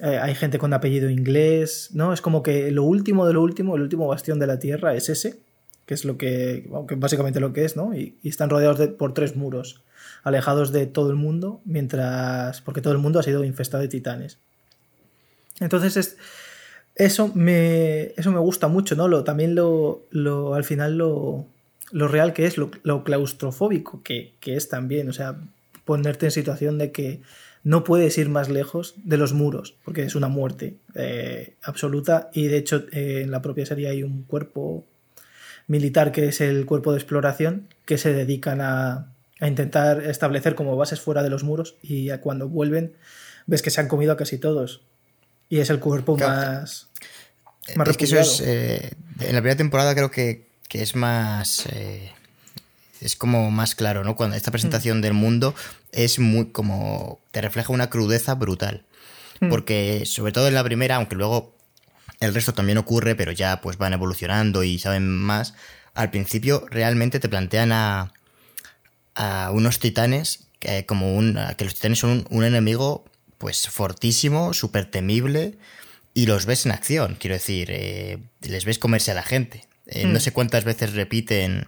eh, 0.01 0.17
hay 0.17 0.35
gente 0.35 0.57
con 0.57 0.73
apellido 0.73 1.09
inglés, 1.09 1.89
¿no? 1.93 2.11
Es 2.11 2.21
como 2.21 2.43
que 2.43 2.71
lo 2.71 2.83
último 2.83 3.27
de 3.27 3.33
lo 3.33 3.41
último, 3.41 3.75
el 3.75 3.83
último 3.83 4.07
bastión 4.07 4.39
de 4.39 4.47
la 4.47 4.59
Tierra 4.59 4.95
es 4.95 5.09
ese, 5.09 5.39
que 5.85 5.93
es 5.93 6.05
lo 6.05 6.17
que, 6.17 6.67
básicamente 6.97 7.39
lo 7.39 7.53
que 7.53 7.65
es, 7.65 7.75
¿no? 7.75 7.93
Y, 7.93 8.15
están 8.23 8.49
rodeados 8.49 8.79
por 8.89 9.13
tres 9.13 9.35
muros 9.35 9.83
alejados 10.23 10.71
de 10.71 10.87
todo 10.87 11.09
el 11.09 11.15
mundo, 11.15 11.61
mientras. 11.65 12.61
porque 12.61 12.81
todo 12.81 12.93
el 12.93 12.99
mundo 12.99 13.19
ha 13.19 13.23
sido 13.23 13.43
infestado 13.43 13.81
de 13.81 13.89
titanes. 13.89 14.37
Entonces 15.59 15.95
es, 15.97 16.17
eso, 16.95 17.31
me, 17.33 18.13
eso 18.17 18.31
me 18.31 18.39
gusta 18.39 18.67
mucho, 18.67 18.95
¿no? 18.95 19.07
Lo, 19.07 19.23
también 19.23 19.55
lo, 19.55 20.03
lo, 20.09 20.55
al 20.55 20.63
final 20.63 20.97
lo, 20.97 21.45
lo 21.91 22.07
real 22.07 22.33
que 22.33 22.45
es, 22.45 22.57
lo, 22.57 23.03
claustrofóbico 23.03 24.01
que, 24.03 24.33
es 24.45 24.69
también, 24.69 25.09
o 25.09 25.13
sea, 25.13 25.37
ponerte 25.85 26.25
en 26.25 26.31
situación 26.31 26.77
de 26.77 26.91
que 26.91 27.21
no 27.63 27.83
puedes 27.83 28.17
ir 28.17 28.29
más 28.29 28.49
lejos 28.49 28.95
de 29.03 29.17
los 29.17 29.33
muros, 29.33 29.75
porque 29.83 30.03
es 30.03 30.15
una 30.15 30.27
muerte 30.27 30.77
eh, 30.95 31.55
absoluta. 31.61 32.29
Y 32.33 32.47
de 32.47 32.57
hecho 32.57 32.85
eh, 32.91 33.21
en 33.23 33.31
la 33.31 33.41
propia 33.41 33.65
serie 33.65 33.89
hay 33.89 34.03
un 34.03 34.23
cuerpo 34.23 34.85
militar 35.67 36.11
que 36.11 36.27
es 36.27 36.41
el 36.41 36.65
cuerpo 36.65 36.91
de 36.91 36.97
exploración 36.97 37.67
que 37.85 37.97
se 37.97 38.13
dedican 38.13 38.61
a, 38.61 39.13
a 39.39 39.47
intentar 39.47 40.03
establecer 40.03 40.55
como 40.55 40.75
bases 40.75 41.01
fuera 41.01 41.23
de 41.23 41.29
los 41.29 41.43
muros. 41.43 41.75
Y 41.81 42.09
cuando 42.19 42.47
vuelven 42.47 42.93
ves 43.45 43.61
que 43.61 43.69
se 43.69 43.81
han 43.81 43.87
comido 43.87 44.13
a 44.13 44.17
casi 44.17 44.37
todos. 44.37 44.81
Y 45.49 45.59
es 45.59 45.69
el 45.69 45.79
cuerpo 45.79 46.17
más... 46.17 46.87
más 47.75 47.89
es 47.89 47.97
que 47.97 48.05
eso 48.05 48.19
es... 48.19 48.41
Eh, 48.41 48.91
en 49.19 49.35
la 49.35 49.41
primera 49.41 49.57
temporada 49.57 49.93
creo 49.93 50.09
que, 50.09 50.47
es 50.71 50.95
más... 50.95 51.67
Es 53.01 53.15
como 53.15 53.51
más 53.51 53.75
claro, 53.75 54.03
¿no? 54.03 54.15
Cuando 54.15 54.35
esta 54.35 54.51
presentación 54.51 54.99
mm. 54.99 55.01
del 55.01 55.13
mundo 55.13 55.55
es 55.91 56.19
muy 56.19 56.51
como... 56.51 57.19
te 57.31 57.41
refleja 57.41 57.73
una 57.73 57.89
crudeza 57.89 58.35
brutal. 58.35 58.85
Mm. 59.39 59.49
Porque 59.49 60.03
sobre 60.05 60.31
todo 60.31 60.47
en 60.47 60.53
la 60.53 60.63
primera, 60.63 60.95
aunque 60.95 61.15
luego 61.15 61.57
el 62.19 62.33
resto 62.33 62.53
también 62.53 62.77
ocurre, 62.77 63.15
pero 63.15 63.31
ya 63.31 63.61
pues 63.61 63.77
van 63.77 63.93
evolucionando 63.93 64.63
y 64.63 64.79
saben 64.79 65.09
más, 65.09 65.55
al 65.93 66.11
principio 66.11 66.65
realmente 66.69 67.19
te 67.19 67.27
plantean 67.27 67.71
a 67.71 68.13
a 69.15 69.51
unos 69.51 69.79
titanes 69.79 70.47
que, 70.59 70.85
como 70.85 71.15
un, 71.15 71.37
que 71.57 71.65
los 71.65 71.75
titanes 71.75 71.99
son 71.99 72.25
un, 72.29 72.43
enemigo 72.43 73.05
pues 73.37 73.67
fortísimo, 73.67 74.53
súper 74.53 74.89
temible 74.89 75.57
y 76.13 76.25
los 76.25 76.45
ves 76.45 76.65
en 76.65 76.73
acción, 76.73 77.17
quiero 77.19 77.35
decir, 77.35 77.69
eh, 77.71 78.19
les 78.41 78.65
ves 78.65 78.77
comerse 78.77 79.11
a 79.11 79.15
la 79.15 79.23
gente. 79.23 79.65
Eh, 79.87 80.05
no 80.05 80.19
hmm. 80.19 80.21
sé 80.21 80.33
cuántas 80.33 80.63
veces 80.63 80.93
repiten 80.93 81.67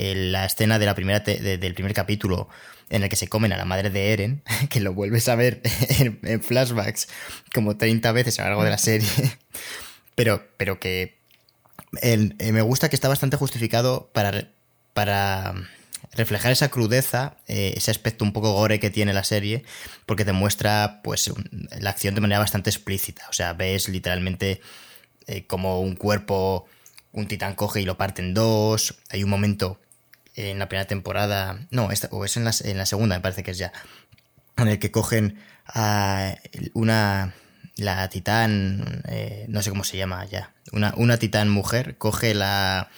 eh, 0.00 0.14
la 0.14 0.44
escena 0.44 0.78
de 0.78 0.86
la 0.86 0.94
primera 0.94 1.18
del 1.18 1.74
primer 1.74 1.92
capítulo 1.92 2.48
en 2.88 3.02
el 3.02 3.08
que 3.08 3.16
se 3.16 3.26
comen 3.26 3.52
a 3.52 3.56
la 3.56 3.64
madre 3.64 3.90
de 3.90 4.12
Eren, 4.12 4.42
que 4.70 4.78
lo 4.78 4.94
vuelves 4.94 5.28
a 5.28 5.34
ver 5.34 5.60
en, 6.22 6.40
flashbacks 6.40 7.08
como 7.52 7.76
30 7.76 8.12
veces 8.12 8.38
a 8.38 8.42
lo 8.42 8.48
largo 8.50 8.62
de 8.62 8.70
la 8.70 8.78
serie, 8.78 9.08
pero, 10.14 10.46
pero 10.56 10.78
que 10.78 11.18
me 12.00 12.62
gusta 12.62 12.88
que 12.88 12.94
está 12.94 13.08
bastante 13.08 13.36
justificado 13.36 14.08
para, 14.12 14.52
para 14.94 15.54
reflejar 16.12 16.52
esa 16.52 16.68
crudeza, 16.68 17.36
eh, 17.48 17.74
ese 17.76 17.90
aspecto 17.90 18.24
un 18.24 18.32
poco 18.32 18.52
gore 18.52 18.78
que 18.78 18.90
tiene 18.90 19.12
la 19.12 19.24
serie, 19.24 19.64
porque 20.06 20.24
te 20.24 20.32
muestra 20.32 21.00
pues 21.02 21.28
la 21.80 21.90
acción 21.90 22.14
de 22.14 22.20
manera 22.20 22.38
bastante 22.38 22.70
explícita. 22.70 23.26
O 23.30 23.32
sea, 23.32 23.52
ves 23.52 23.88
literalmente 23.88 24.60
eh, 25.26 25.44
como 25.46 25.80
un 25.80 25.96
cuerpo, 25.96 26.66
un 27.10 27.26
titán 27.26 27.56
coge 27.56 27.80
y 27.80 27.84
lo 27.84 27.96
parte 27.96 28.22
en 28.22 28.32
dos. 28.32 28.94
Hay 29.10 29.24
un 29.24 29.30
momento 29.30 29.80
en 30.38 30.58
la 30.58 30.68
primera 30.68 30.86
temporada, 30.86 31.66
no, 31.70 31.88
o 32.10 32.24
es 32.24 32.36
en 32.36 32.44
la, 32.44 32.54
en 32.64 32.78
la 32.78 32.86
segunda, 32.86 33.16
me 33.16 33.22
parece 33.22 33.42
que 33.42 33.50
es 33.50 33.58
ya, 33.58 33.72
en 34.56 34.68
el 34.68 34.78
que 34.78 34.90
cogen 34.90 35.38
a 35.66 36.36
una 36.74 37.34
la 37.76 38.08
titán, 38.08 39.02
eh, 39.08 39.46
no 39.48 39.62
sé 39.62 39.70
cómo 39.70 39.84
se 39.84 39.96
llama 39.96 40.24
ya, 40.26 40.52
una, 40.72 40.94
una 40.96 41.16
titán 41.16 41.48
mujer, 41.48 41.98
coge 41.98 42.34
la, 42.34 42.88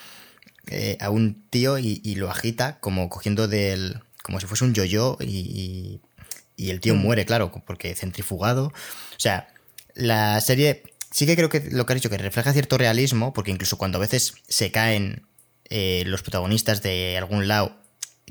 eh, 0.66 0.99
a 1.00 1.11
un 1.11 1.42
tío 1.50 1.78
y, 1.78 2.14
lo 2.14 2.30
agita 2.30 2.78
como 2.80 3.09
cogiendo 3.09 3.49
del... 3.49 4.00
como 4.23 4.38
si 4.40 4.47
fuese 4.47 4.64
un 4.64 4.75
yo-yo 4.75 5.16
y, 5.20 6.00
y, 6.56 6.70
el 6.70 6.80
tío 6.80 6.94
mm. 6.94 6.99
muere, 6.99 7.26
claro, 7.26 7.50
porque 7.66 7.94
centrifugado. 7.94 8.66
O 8.66 8.73
sea, 9.20 9.49
la 9.94 10.40
serie 10.40 10.82
sí 11.11 11.26
que 11.26 11.37
creo 11.37 11.49
que 11.49 11.61
lo 11.70 11.87
que 11.87 11.92
has 11.92 12.00
dicho, 12.00 12.11
que 12.11 12.18
refleja 12.18 12.52
cierto 12.52 12.78
realismo, 12.78 13.32
porque 13.32 13.50
incluso 13.50 13.78
cuando 13.78 13.99
a 13.99 14.02
veces 14.02 14.35
se 14.49 14.70
caen 14.70 15.26
eh, 15.70 16.02
los 16.06 16.22
protagonistas 16.22 16.82
de 16.82 17.16
algún 17.16 17.48
lado, 17.48 17.72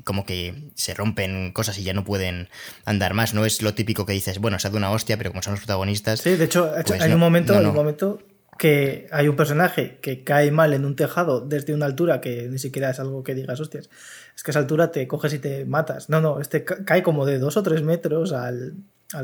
como 0.04 0.24
que 0.24 0.70
se 0.74 0.94
rompen 0.94 1.52
cosas 1.52 1.78
y 1.78 1.82
ya 1.82 1.94
no 1.94 2.04
pueden 2.04 2.48
andar 2.84 3.14
más. 3.14 3.34
No 3.34 3.44
es 3.44 3.62
lo 3.62 3.74
típico 3.74 4.06
que 4.06 4.12
dices, 4.12 4.38
bueno, 4.38 4.58
se 4.58 4.68
ha 4.68 4.70
dado 4.70 4.78
una 4.78 4.90
hostia, 4.90 5.16
pero 5.16 5.30
como 5.30 5.42
son 5.42 5.54
los 5.54 5.60
protagonistas. 5.60 6.20
Sí, 6.20 6.36
de 6.36 6.44
hecho, 6.44 6.70
pues 6.86 7.00
hay 7.00 7.12
un 7.12 7.20
momento, 7.20 7.56
un 7.56 7.74
momento 7.74 8.22
que 8.60 9.06
hay 9.10 9.26
un 9.26 9.36
personaje 9.36 9.98
que 10.02 10.22
cae 10.22 10.50
mal 10.50 10.74
en 10.74 10.84
un 10.84 10.94
tejado 10.94 11.40
desde 11.40 11.72
una 11.72 11.86
altura 11.86 12.20
que 12.20 12.46
ni 12.50 12.58
siquiera 12.58 12.90
es 12.90 13.00
algo 13.00 13.24
que 13.24 13.34
digas, 13.34 13.58
hostias, 13.58 13.88
es 14.36 14.42
que 14.42 14.50
a 14.50 14.52
esa 14.52 14.58
altura 14.58 14.92
te 14.92 15.08
coges 15.08 15.32
y 15.32 15.38
te 15.38 15.64
matas. 15.64 16.10
No, 16.10 16.20
no, 16.20 16.40
este 16.42 16.62
cae 16.62 17.02
como 17.02 17.24
de 17.24 17.38
dos 17.38 17.56
o 17.56 17.62
tres 17.62 17.82
metros 17.82 18.34
al, 18.34 18.74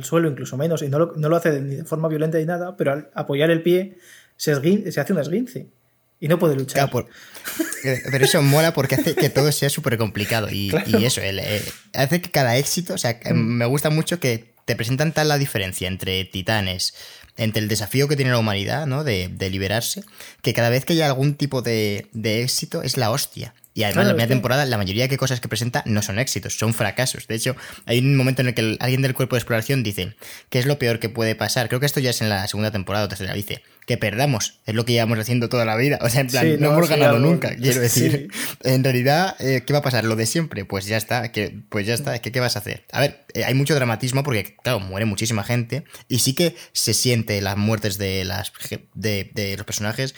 suelo, 0.01 0.31
incluso 0.31 0.57
menos, 0.57 0.81
y 0.81 0.89
no 0.89 0.99
lo, 0.99 1.13
no 1.17 1.29
lo, 1.29 1.37
hace 1.37 1.61
ni 1.61 1.77
de 1.77 1.85
forma 1.85 2.09
violenta 2.09 2.39
ni 2.39 2.47
nada, 2.47 2.79
pero 2.79 2.93
al 2.93 3.11
apoyar 3.13 3.51
el 3.51 3.63
pie 3.63 3.99
se, 4.37 4.55
se 4.91 5.01
hace 5.01 5.13
un 5.13 5.19
esguince. 5.19 5.69
Y 6.21 6.29
no 6.29 6.39
puede 6.39 6.57
luchar. 6.57 6.91
Eh, 7.85 8.03
pero 8.11 8.25
eso 8.25 8.43
mola 8.43 8.73
porque 8.73 8.95
hace 8.97 9.15
que 9.15 9.31
todo 9.31 9.53
sea 9.53 9.69
súper 9.69 9.99
complicado. 9.99 10.49
Y, 10.51 10.73
eso, 11.05 11.21
eh, 11.23 11.63
hace 11.93 12.21
que 12.21 12.31
cada 12.31 12.57
éxito, 12.57 12.95
o 12.95 12.99
sea, 12.99 13.21
mm. 13.25 13.35
me 13.35 13.67
gusta 13.67 13.91
mucho 13.91 14.19
que 14.19 14.55
te 14.65 14.77
presentan 14.77 15.13
tal 15.13 15.29
la 15.29 15.39
diferencia 15.39 15.87
entre 15.87 16.25
titanes, 16.25 16.95
entre 17.37 17.63
el 17.63 17.69
desafío 17.69 18.09
que 18.09 18.17
tiene 18.17 18.33
la 18.33 18.39
humanidad, 18.39 18.87
¿no? 18.87 19.05
De, 19.05 19.29
liberarse, 19.51 20.03
que 20.43 20.55
cada 20.55 20.71
vez 20.71 20.85
que 20.85 20.95
hay 20.95 21.03
algún 21.03 21.35
tipo 21.35 21.63
de, 21.63 22.09
de 22.13 22.43
éxito 22.43 22.83
es 22.83 22.97
la 22.97 23.11
hostia. 23.11 23.55
Y 23.77 23.85
además, 23.85 24.05
en 24.05 24.09
la 24.09 24.15
primera 24.15 24.29
temporada, 24.29 24.65
la 24.65 24.79
mayoría 24.79 25.07
de 25.07 25.19
cosas 25.19 25.39
que 25.39 25.49
presenta 25.49 25.83
no 25.85 26.01
son 26.01 26.19
éxitos, 26.19 26.57
son 26.57 26.73
fracasos. 26.73 27.27
De 27.27 27.35
hecho, 27.35 27.57
hay 27.85 27.99
un 27.99 28.17
momento 28.17 28.41
en 28.41 28.49
el 28.49 28.55
que 28.55 28.79
alguien 28.81 29.03
del 29.03 29.13
cuerpo 29.13 29.37
de 29.37 29.41
exploración 29.41 29.83
dice, 29.83 30.17
¿qué 30.49 30.59
es 30.59 30.65
lo 30.65 30.79
peor 30.79 30.99
que 30.99 31.11
puede 31.11 31.35
pasar? 31.35 31.69
Creo 31.69 31.79
que 31.79 31.85
esto 31.85 32.01
ya 32.01 32.09
es 32.09 32.23
en 32.23 32.31
la 32.31 32.49
segunda 32.49 32.71
temporada 32.71 33.05
o 33.05 33.09
tercera, 33.09 33.35
dice, 33.35 33.63
que 33.85 33.99
perdamos, 33.99 34.61
es 34.65 34.75
lo 34.75 34.87
que 34.87 34.95
llevamos 34.95 35.19
haciendo 35.19 35.51
toda 35.51 35.67
la 35.67 35.77
vida. 35.77 35.99
O 36.01 36.09
sea, 36.09 36.23
en 36.23 36.29
plan, 36.29 36.59
no, 36.59 36.73
hemos 36.73 36.89
ganado 36.89 37.19
nunca, 37.19 37.55
quiero 37.55 37.79
decir. 37.83 38.31
En 38.63 38.83
realidad, 38.83 39.37
eh, 39.41 39.63
¿qué 39.67 39.75
va 39.75 39.81
a 39.81 39.83
pasar? 39.83 40.07
¿Lo 40.07 40.17
de 40.17 40.25
siempre? 40.25 40.65
Pues 40.65 40.87
ya 40.87 40.97
está, 40.97 41.31
que, 41.31 41.61
pues 41.69 41.87
ya 41.87 41.93
está, 41.93 42.19
¿qué, 42.21 42.33
¿qué 42.33 42.41
vas 42.41 42.57
a 42.57 42.61
hacer? 42.61 42.87
A 42.93 43.01
ver, 43.01 43.27
eh, 43.35 43.45
hay 43.45 43.53
mucho 43.53 43.75
dramatismo 43.75 44.23
porque, 44.23 44.57
claro, 44.63 44.81
muere 44.81 45.05
muchísima 45.05 45.45
gente 45.45 45.85
y 46.09 46.21
sí 46.21 46.35
que 46.35 46.57
se 46.73 46.95
siente 46.95 47.43
las 47.43 47.59
muertes 47.59 47.99
de, 47.99 48.25
las, 48.25 48.55
de, 48.95 49.31
de 49.35 49.55
los 49.59 49.67
personajes 49.67 50.15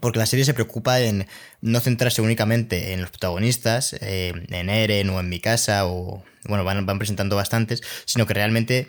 porque 0.00 0.18
la 0.18 0.26
serie 0.26 0.44
se 0.44 0.54
preocupa 0.54 1.00
en 1.00 1.26
no 1.60 1.80
centrarse 1.80 2.22
únicamente 2.22 2.92
en 2.92 3.00
los 3.00 3.10
protagonistas, 3.10 3.94
eh, 4.00 4.32
en 4.48 4.68
Eren 4.68 5.10
o 5.10 5.20
en 5.20 5.28
mi 5.28 5.40
casa, 5.40 5.86
o 5.86 6.24
bueno, 6.44 6.64
van, 6.64 6.98
presentando 6.98 7.36
bastantes, 7.36 7.82
sino 8.04 8.26
que 8.26 8.34
realmente, 8.34 8.88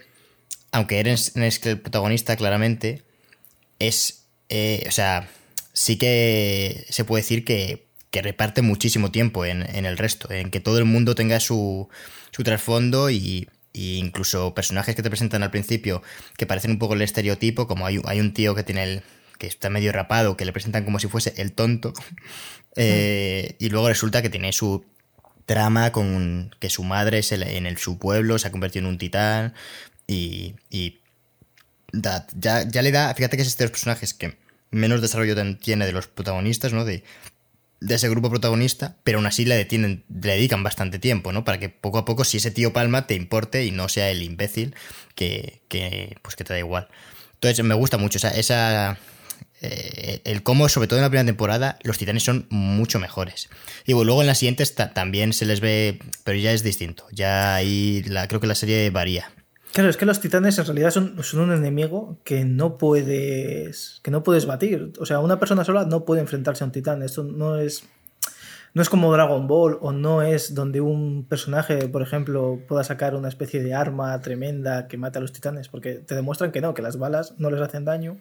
aunque 0.71 0.99
Eren 0.99 1.13
es 1.13 1.65
el 1.65 1.79
protagonista 1.79 2.35
claramente, 2.35 3.03
es, 3.79 4.25
eh, 4.49 4.85
o 4.87 4.91
sea, 4.91 5.29
sí 5.73 5.97
que 5.97 6.85
se 6.89 7.05
puede 7.05 7.23
decir 7.23 7.45
que, 7.45 7.85
reparte 8.19 8.63
muchísimo 8.63 9.11
tiempo 9.11 9.45
en, 9.45 9.61
el 9.61 9.95
resto, 9.95 10.31
en 10.31 10.49
que 10.49 10.59
todo 10.59 10.79
el 10.79 10.85
mundo 10.85 11.13
tenga 11.13 11.39
su, 11.39 11.87
su 12.31 12.41
trasfondo 12.41 13.11
y, 13.11 13.47
incluso 13.73 14.55
personajes 14.55 14.95
que 14.95 15.03
te 15.03 15.09
presentan 15.11 15.43
al 15.43 15.51
principio 15.51 16.01
que 16.35 16.47
parecen 16.47 16.71
un 16.71 16.79
poco 16.79 16.95
el 16.95 17.03
estereotipo, 17.03 17.67
como 17.67 17.85
hay, 17.85 18.01
hay 18.05 18.19
un 18.19 18.33
tío 18.33 18.55
que 18.55 18.63
tiene 18.63 18.83
el, 18.85 19.03
que 19.37 19.47
está 19.47 19.69
medio 19.69 19.91
rapado, 19.91 20.37
que 20.37 20.45
le 20.45 20.53
presentan 20.53 20.85
como 20.85 20.99
si 20.99 21.07
fuese 21.07 21.33
el 21.37 21.53
tonto. 21.53 21.93
Eh, 22.79 23.55
y 23.57 23.69
luego 23.69 23.87
resulta 23.87 24.21
que 24.21 24.29
tiene 24.29 24.53
su 24.53 24.85
trama 25.47 25.91
con 25.91 26.55
que 26.59 26.69
su 26.69 26.83
madre 26.83 27.17
es 27.17 27.31
en 27.31 27.65
el, 27.65 27.77
su 27.79 27.97
pueblo, 27.97 28.37
se 28.37 28.49
ha 28.49 28.51
convertido 28.51 28.85
en 28.85 28.91
un 28.91 28.99
titán. 28.99 29.55
Y, 30.05 30.53
ya, 31.91 32.67
ya 32.69 32.81
le 32.83 32.91
da. 32.91 33.15
Fíjate 33.15 33.35
que 33.35 33.41
es 33.41 33.47
este 33.47 33.63
de 33.63 33.69
los 33.69 33.71
personajes 33.71 34.13
que 34.13 34.37
menos 34.69 35.01
desarrollo 35.01 35.35
tiene 35.57 35.87
de 35.87 35.91
los 35.91 36.05
protagonistas, 36.05 36.71
¿no? 36.71 36.85
De, 36.85 37.03
de 37.79 37.95
ese 37.95 38.09
grupo 38.09 38.29
protagonista, 38.29 38.95
pero 39.03 39.19
aún 39.19 39.27
así 39.27 39.45
le, 39.45 39.55
detienen, 39.55 40.03
le 40.09 40.33
dedican 40.33 40.63
bastante 40.63 40.99
tiempo, 40.99 41.31
¿no? 41.31 41.43
Para 41.43 41.59
que 41.59 41.69
poco 41.69 41.99
a 41.99 42.05
poco, 42.05 42.23
si 42.23 42.37
ese 42.37 42.51
tío 42.51 42.73
palma, 42.73 43.07
te 43.07 43.15
importe 43.15 43.65
y 43.65 43.71
no 43.71 43.87
sea 43.89 44.09
el 44.09 44.23
imbécil 44.23 44.75
que, 45.15 45.61
pues 46.21 46.35
que 46.35 46.43
te 46.43 46.53
da 46.53 46.59
igual. 46.59 46.87
Entonces, 47.35 47.63
me 47.63 47.75
gusta 47.75 47.97
mucho 47.97 48.17
esa 48.17 48.97
eh, 49.61 50.21
el 50.23 50.43
cómo, 50.43 50.69
sobre 50.69 50.87
todo 50.87 50.99
en 50.99 51.03
la 51.03 51.09
primera 51.09 51.25
temporada, 51.25 51.79
los 51.83 51.97
titanes 51.97 52.23
son 52.23 52.45
mucho 52.49 52.99
mejores. 52.99 53.49
Y 53.85 53.93
luego 53.93 54.21
en 54.21 54.27
las 54.27 54.37
siguientes 54.39 54.75
también 54.75 55.33
se 55.33 55.45
les 55.45 55.61
ve, 55.61 55.99
pero 56.23 56.37
ya 56.37 56.51
es 56.51 56.63
distinto. 56.63 57.05
Ya 57.11 57.55
ahí 57.55 58.03
creo 58.27 58.39
que 58.39 58.47
la 58.47 58.55
serie 58.55 58.89
varía. 58.89 59.31
Claro, 59.73 59.89
es 59.89 59.97
que 59.97 60.05
los 60.05 60.19
titanes 60.19 60.57
en 60.57 60.65
realidad 60.65 60.91
son, 60.91 61.19
un 61.33 61.51
enemigo 61.53 62.19
que 62.23 62.45
no 62.45 62.77
puedes 62.77 63.99
que 64.03 64.11
no 64.11 64.23
puedes 64.23 64.45
batir. 64.45 64.93
O 64.99 65.05
sea, 65.05 65.19
una 65.19 65.39
persona 65.39 65.63
sola 65.63 65.85
no 65.85 66.05
puede 66.05 66.21
enfrentarse 66.21 66.63
a 66.63 66.67
un 66.67 66.71
titán. 66.71 67.03
Esto 67.03 67.23
no 67.23 67.59
es 67.59 67.83
no 68.73 68.81
es 68.81 68.89
como 68.89 69.11
Dragon 69.11 69.47
Ball 69.47 69.77
o 69.81 69.91
no 69.91 70.21
es 70.21 70.53
donde 70.53 70.81
un 70.81 71.25
personaje, 71.27 71.87
por 71.89 72.01
ejemplo, 72.01 72.59
pueda 72.67 72.83
sacar 72.83 73.15
una 73.15 73.27
especie 73.27 73.63
de 73.63 73.73
arma 73.73 74.19
tremenda 74.21 74.87
que 74.87 74.97
mate 74.97 75.17
a 75.17 75.21
los 75.21 75.33
titanes, 75.33 75.67
porque 75.67 75.95
te 75.95 76.15
demuestran 76.15 76.51
que 76.51 76.61
no, 76.61 76.73
que 76.73 76.81
las 76.81 76.97
balas 76.97 77.35
no 77.37 77.49
les 77.49 77.61
hacen 77.61 77.85
daño. 77.85 78.17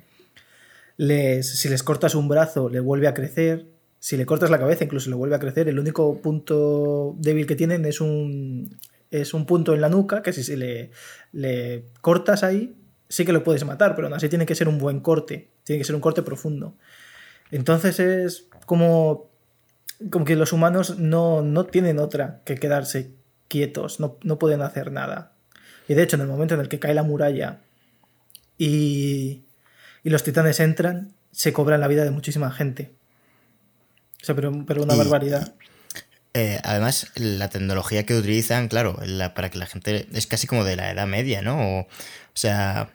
Si 0.98 1.68
les 1.68 1.82
cortas 1.82 2.14
un 2.14 2.28
brazo, 2.28 2.68
le 2.68 2.80
vuelve 2.80 3.08
a 3.08 3.14
crecer. 3.14 3.66
Si 3.98 4.16
le 4.16 4.26
cortas 4.26 4.50
la 4.50 4.58
cabeza, 4.58 4.84
incluso 4.84 5.10
le 5.10 5.16
vuelve 5.16 5.36
a 5.36 5.40
crecer. 5.40 5.68
El 5.68 5.78
único 5.78 6.20
punto 6.20 7.14
débil 7.18 7.46
que 7.46 7.56
tienen 7.56 7.84
es 7.84 8.00
un, 8.00 8.78
es 9.10 9.34
un 9.34 9.46
punto 9.46 9.74
en 9.74 9.80
la 9.80 9.88
nuca 9.88 10.22
que 10.22 10.32
si 10.32 10.56
le, 10.56 10.90
le 11.32 11.86
cortas 12.00 12.42
ahí, 12.42 12.76
sí 13.08 13.24
que 13.24 13.32
lo 13.32 13.44
puedes 13.44 13.64
matar, 13.64 13.94
pero 13.94 14.06
aún 14.06 14.14
así 14.14 14.28
tiene 14.28 14.46
que 14.46 14.54
ser 14.54 14.68
un 14.68 14.78
buen 14.78 15.00
corte, 15.00 15.50
tiene 15.64 15.78
que 15.78 15.84
ser 15.84 15.94
un 15.94 16.00
corte 16.00 16.22
profundo. 16.22 16.74
Entonces 17.50 18.00
es 18.00 18.48
como, 18.66 19.30
como 20.10 20.24
que 20.24 20.36
los 20.36 20.52
humanos 20.52 20.98
no, 20.98 21.42
no 21.42 21.66
tienen 21.66 21.98
otra 21.98 22.42
que 22.44 22.56
quedarse 22.56 23.12
quietos, 23.48 24.00
no, 24.00 24.18
no, 24.22 24.38
pueden 24.38 24.62
hacer 24.62 24.90
nada. 24.90 25.32
Y 25.88 25.94
de 25.94 26.02
hecho, 26.02 26.16
en 26.16 26.22
el 26.22 26.28
momento 26.28 26.54
en 26.54 26.60
el 26.60 26.68
que 26.68 26.80
cae 26.80 26.94
la 26.94 27.04
muralla 27.04 27.60
y, 28.58 29.45
y 30.06 30.10
los 30.10 30.22
titanes 30.22 30.60
entran, 30.60 31.16
se 31.32 31.52
cobran 31.52 31.80
la 31.80 31.88
vida 31.88 32.04
de 32.04 32.12
muchísima 32.12 32.52
gente. 32.52 32.92
O 34.22 34.24
sea, 34.24 34.36
pero, 34.36 34.64
pero 34.64 34.84
una 34.84 34.94
barbaridad. 34.94 35.56
Eh, 36.32 36.60
además, 36.62 37.10
la 37.16 37.50
tecnología 37.50 38.06
que 38.06 38.14
utilizan, 38.14 38.68
claro, 38.68 39.00
para 39.34 39.50
que 39.50 39.58
la 39.58 39.66
gente. 39.66 40.06
Es 40.12 40.28
casi 40.28 40.46
como 40.46 40.62
de 40.62 40.76
la 40.76 40.92
Edad 40.92 41.08
Media, 41.08 41.42
¿no? 41.42 41.80
O, 41.80 41.88
sea. 42.34 42.90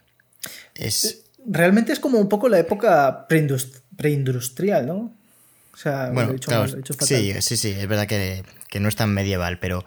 Es. 0.73 1.25
Realmente 1.45 1.91
es 1.91 1.99
como 1.99 2.17
un 2.17 2.29
poco 2.29 2.47
la 2.47 2.59
época 2.59 3.27
preindustrial, 3.27 4.85
¿no? 4.85 5.13
O 5.73 5.77
sea, 5.77 6.11
bueno, 6.13 6.35
sí, 7.01 7.33
sí, 7.41 7.57
sí, 7.57 7.71
es 7.71 7.87
verdad 7.89 8.07
que, 8.07 8.45
que 8.69 8.79
no 8.79 8.87
es 8.87 8.95
tan 8.95 9.13
medieval, 9.13 9.59
pero 9.59 9.83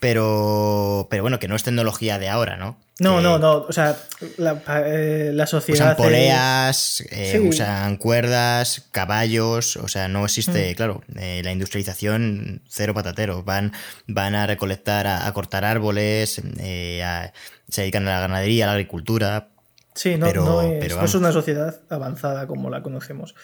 pero, 0.00 1.08
pero 1.10 1.22
bueno, 1.22 1.38
que 1.38 1.48
no 1.48 1.56
es 1.56 1.64
tecnología 1.64 2.18
de 2.18 2.28
ahora, 2.28 2.56
¿no? 2.56 2.78
No, 3.00 3.20
no, 3.20 3.38
no. 3.38 3.58
O 3.68 3.72
sea, 3.72 3.96
la, 4.38 4.60
eh, 4.86 5.32
sociedad. 5.46 5.92
Usan 5.92 5.96
poleas, 5.96 7.04
eh, 7.10 7.40
usan 7.40 7.96
cuerdas, 7.96 8.88
caballos. 8.90 9.76
O 9.76 9.88
sea, 9.88 10.08
no 10.08 10.24
existe, 10.24 10.72
mm. 10.72 10.74
claro, 10.74 11.02
eh, 11.16 11.42
la 11.44 11.52
industrialización 11.52 12.62
cero 12.68 12.94
patatero. 12.94 13.42
Van, 13.42 13.72
van 14.06 14.34
a 14.34 14.46
recolectar, 14.46 15.06
a, 15.06 15.32
cortar 15.32 15.64
árboles, 15.64 16.34
se 16.34 17.80
dedican 17.82 18.06
a 18.08 18.12
la 18.12 18.20
ganadería, 18.20 18.64
a 18.64 18.68
la 18.68 18.72
agricultura. 18.72 19.48
Sí, 19.94 20.16
no, 20.16 20.32
no, 20.32 20.62
es, 20.62 21.14
una 21.14 21.32
sociedad 21.32 21.80
avanzada 21.88 22.46
como 22.46 22.70
la 22.70 22.82
conocemos. 22.82 23.34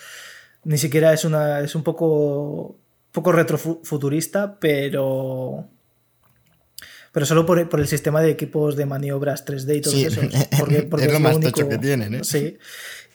Ni 0.65 0.79
siquiera 0.79 1.13
es 1.13 1.25
una. 1.25 1.61
es 1.61 1.75
un 1.75 1.83
poco. 1.83 2.77
poco 3.13 3.33
retrofuturista, 3.33 4.59
pero 4.59 5.69
pero 7.14 7.27
solo 7.27 7.46
por, 7.46 7.61
el 7.61 7.87
sistema 7.87 8.20
de 8.20 8.31
equipos 8.31 8.74
de 8.74 8.87
maniobras 8.87 9.46
3D 9.46 9.77
y 9.77 9.81
todo 9.81 9.94
eso. 9.94 10.20
Porque, 10.59 11.07
es 11.07 11.12
lo 11.12 11.20
más 11.20 11.38
tocho 11.38 11.68
que 11.68 11.79
tienen, 11.79 12.12
¿eh? 12.16 12.24
Sí. 12.24 12.59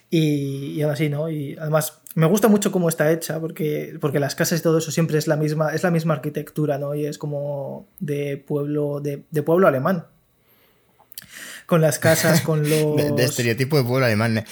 Y, 0.08 0.72
y 0.72 0.82
aún 0.82 0.92
así, 0.92 1.10
¿no? 1.10 1.28
Y 1.28 1.54
además, 1.60 2.00
me 2.14 2.24
gusta 2.24 2.48
mucho 2.48 2.72
cómo 2.72 2.88
está 2.88 3.12
hecha, 3.12 3.38
porque, 3.38 3.98
porque 4.00 4.18
las 4.18 4.34
casas 4.34 4.58
y 4.58 4.62
todo 4.62 4.78
eso 4.78 4.90
siempre 4.90 5.18
es 5.18 5.26
la 5.26 5.36
misma, 5.36 5.74
es 5.74 5.82
la 5.82 5.90
misma 5.90 6.14
arquitectura, 6.14 6.78
¿no? 6.78 6.94
Y 6.94 7.04
es 7.04 7.18
como 7.18 7.86
de 7.98 8.38
pueblo, 8.38 9.00
de, 9.00 9.18
pueblo 9.42 9.68
alemán. 9.68 10.06
Con 11.66 11.82
las 11.82 11.98
casas, 11.98 12.40
con 12.46 12.68
los. 12.70 12.96
De, 13.14 13.22
estereotipo 13.22 13.76
de 13.76 13.84
pueblo 13.84 14.06
alemán. 14.06 14.46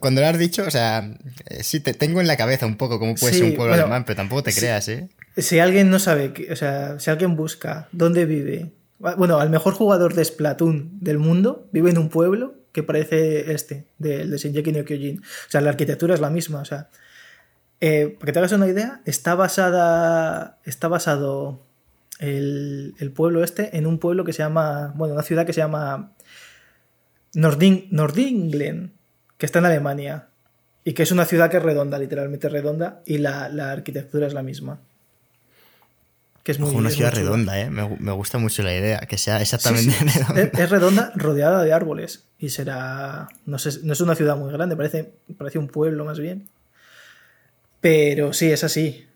Cuando 0.00 0.20
lo 0.20 0.26
has 0.26 0.36
dicho, 0.36 0.64
o 0.66 0.70
sea, 0.70 1.16
sí, 1.60 1.78
te 1.78 1.94
tengo 1.94 2.20
en 2.20 2.26
la 2.26 2.36
cabeza 2.36 2.66
un 2.66 2.76
poco 2.76 2.98
cómo 2.98 3.14
puede 3.14 3.34
ser 3.34 3.44
un 3.44 3.54
pueblo 3.54 3.74
alemán, 3.74 4.04
pero 4.04 4.16
tampoco 4.16 4.42
te 4.42 4.52
creas, 4.52 4.88
¿eh? 4.88 5.08
Si 5.36 5.60
alguien 5.60 5.90
no 5.90 6.00
sabe, 6.00 6.34
o 6.50 6.56
sea, 6.56 6.98
si 6.98 7.08
alguien 7.08 7.36
busca 7.36 7.88
dónde 7.92 8.26
vive 8.26 8.72
bueno, 9.00 9.38
al 9.38 9.48
mejor 9.48 9.72
jugador 9.72 10.14
de 10.14 10.24
Splatoon 10.24 10.98
del 11.00 11.18
mundo 11.18 11.68
vive 11.72 11.90
en 11.90 11.98
un 11.98 12.10
pueblo 12.10 12.54
que 12.72 12.82
parece 12.82 13.52
este, 13.52 13.86
del 13.98 14.30
de 14.30 14.36
Shinjeki 14.36 14.72
no 14.72 14.84
Kyojin. 14.84 15.20
O 15.20 15.50
sea, 15.50 15.62
la 15.62 15.70
arquitectura 15.70 16.14
es 16.14 16.20
la 16.20 16.28
misma. 16.28 16.60
O 16.60 16.64
sea, 16.64 16.90
eh, 17.80 18.14
para 18.18 18.26
que 18.26 18.32
te 18.32 18.38
hagas 18.38 18.52
una 18.52 18.68
idea, 18.68 19.00
está 19.06 19.34
basada. 19.34 20.58
Está 20.64 20.88
basado 20.88 21.64
el, 22.18 22.94
pueblo 23.16 23.42
este 23.42 23.76
en 23.76 23.86
un 23.86 23.98
pueblo 23.98 24.24
que 24.24 24.34
se 24.34 24.42
llama. 24.42 24.92
Bueno, 24.96 25.14
una 25.14 25.22
ciudad 25.22 25.46
que 25.46 25.54
se 25.54 25.62
llama. 25.62 26.12
Nording, 27.32 27.88
Nordinglen, 27.90 28.92
que 29.38 29.46
está 29.46 29.60
en 29.60 29.64
Alemania. 29.64 30.28
Y 30.84 30.92
que 30.92 31.02
es 31.02 31.12
una 31.12 31.24
ciudad 31.24 31.50
que 31.50 31.58
es 31.58 31.62
redonda, 31.62 31.98
literalmente 31.98 32.48
redonda, 32.48 33.02
y 33.04 33.18
la 33.18 33.70
arquitectura 33.70 34.26
es 34.26 34.32
la 34.32 34.42
misma 34.42 34.80
es 36.50 36.58
muy 36.58 36.74
una 36.74 36.90
ciudad 36.90 37.12
redonda, 37.12 37.60
¿eh? 37.60 37.70
Me, 37.70 38.12
gusta 38.12 38.38
mucho 38.38 38.62
la 38.62 38.74
idea, 38.74 39.00
que 39.00 39.18
sea 39.18 39.40
exactamente 39.40 39.96
redonda. 39.98 40.42
Es, 40.42 40.70
redonda, 40.70 41.12
rodeada 41.14 41.62
de 41.62 41.72
árboles. 41.72 42.24
Y 42.38 42.50
será. 42.50 43.28
No 43.46 43.58
sé, 43.58 43.80
no 43.82 43.92
es 43.92 44.00
una 44.00 44.14
ciudad 44.14 44.36
muy 44.36 44.52
grande, 44.52 44.76
parece, 44.76 45.12
parece 45.38 45.58
un 45.58 45.68
pueblo 45.68 46.04
más 46.04 46.18
bien. 46.18 46.48
Pero 47.80 48.32
sí, 48.32 48.50
es 48.50 48.64
así. 48.64 49.06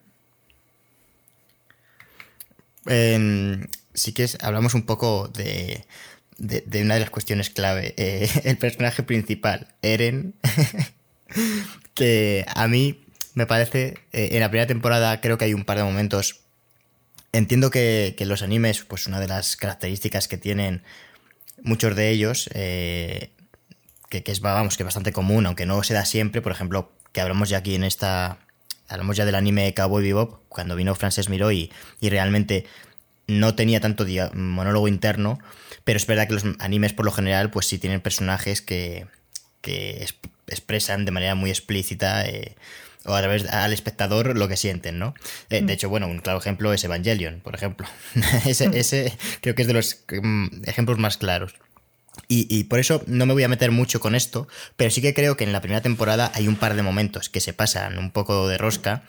sí 3.95 4.13
que 4.13 4.27
hablamos 4.41 4.75
un 4.75 4.87
poco 4.87 5.29
de, 5.29 5.85
de, 6.39 6.83
una 6.83 6.95
de 6.95 7.01
las 7.01 7.11
cuestiones 7.11 7.51
clave. 7.51 7.95
Eh, 8.05 8.29
el 8.45 8.59
personaje 8.59 9.03
principal, 9.03 9.69
Eren, 9.83 10.35
que 11.95 12.45
a 12.55 12.69
mí 12.69 13.05
me 13.35 13.47
parece, 13.47 13.95
eh, 14.13 14.31
en 14.33 14.41
la 14.41 14.49
primera 14.49 14.67
temporada 14.67 15.21
creo 15.21 15.39
que 15.39 15.47
hay 15.47 15.55
un 15.55 15.65
par 15.65 15.79
de 15.79 15.85
momentos 15.85 16.44
Entiendo 17.35 17.73
que, 17.73 18.15
los 18.21 18.43
animes, 18.43 18.85
pues 18.85 19.09
una 19.09 19.19
de 19.19 19.27
las 19.27 19.57
características 19.57 20.29
que 20.29 20.37
tienen 20.37 20.85
muchos 21.65 21.97
de 21.97 22.11
ellos, 22.11 22.49
eh, 22.55 23.33
que, 24.09 24.23
es 24.25 24.39
vamos, 24.39 24.77
que 24.77 24.85
bastante 24.85 25.13
común, 25.13 25.45
aunque 25.45 25.67
no 25.67 25.83
se 25.83 25.95
da 25.95 26.05
siempre, 26.05 26.43
por 26.43 26.53
ejemplo, 26.53 26.93
que 27.11 27.21
hablamos 27.21 27.49
ya 27.49 27.59
aquí 27.59 27.75
en 27.75 27.83
esta. 27.83 28.39
Hablamos 28.87 29.17
ya 29.17 29.25
del 29.25 29.35
anime 29.35 29.75
Cowboy 29.75 30.05
Bebop, 30.05 30.43
cuando 30.49 30.77
vino 30.77 30.95
Frances 30.95 31.29
Miró 31.29 31.51
y, 31.51 31.73
realmente 32.01 32.67
no 33.27 33.57
tenía 33.57 33.81
tanto 33.81 34.07
monólogo 34.35 34.87
interno, 34.87 35.41
pero 35.83 35.97
es 35.97 36.07
verdad 36.07 36.29
que 36.29 36.35
los 36.35 36.45
animes 36.61 36.93
por 36.93 37.05
lo 37.05 37.11
general, 37.11 37.51
pues 37.51 37.67
sí 37.67 37.79
tienen 37.79 38.01
personajes 38.01 38.63
que, 38.63 39.09
que 39.61 40.07
expresan 40.47 41.05
de 41.05 41.11
manera 41.11 41.35
muy 41.35 41.51
explícita. 41.51 42.25
Eh, 42.27 42.55
o 43.05 43.15
a 43.15 43.21
través 43.21 43.47
al 43.51 43.73
espectador 43.73 44.37
lo 44.37 44.49
que 44.49 44.57
sienten, 44.57 44.99
¿no? 44.99 45.15
Eh, 45.51 45.57
de 45.57 45.63
mm. 45.63 45.71
hecho, 45.71 45.89
bueno, 45.89 46.07
un 46.07 46.19
claro 46.19 46.39
ejemplo 46.39 46.73
es 46.73 46.85
Evangelion, 46.85 47.41
por 47.41 47.55
ejemplo. 47.55 47.87
ese, 48.47 48.69
mm. 48.69 48.75
ese, 48.75 49.19
creo 49.41 49.55
que 49.55 49.63
es 49.63 49.69
de 49.69 49.75
los 49.75 50.05
mm, 50.11 50.65
ejemplos 50.67 50.99
más 50.99 51.17
claros. 51.17 51.55
Y, 52.29 52.65
por 52.65 52.79
eso 52.79 53.03
no 53.07 53.27
me 53.27 53.33
voy 53.33 53.43
a 53.43 53.49
meter 53.49 53.71
mucho 53.71 54.01
con 54.01 54.15
esto, 54.15 54.47
pero 54.77 54.91
sí 54.91 55.03
que 55.03 55.15
creo 55.15 55.37
que 55.37 55.45
en 55.45 55.53
la 55.53 55.61
primera 55.61 55.83
temporada 55.83 56.31
hay 56.35 56.49
un 56.49 56.57
par 56.57 56.75
de 56.75 56.83
momentos 56.83 57.29
que 57.29 57.41
se 57.41 57.53
pasan 57.53 57.99
un 57.99 58.13
poco 58.13 58.49
de 58.49 58.57
rosca, 58.57 59.03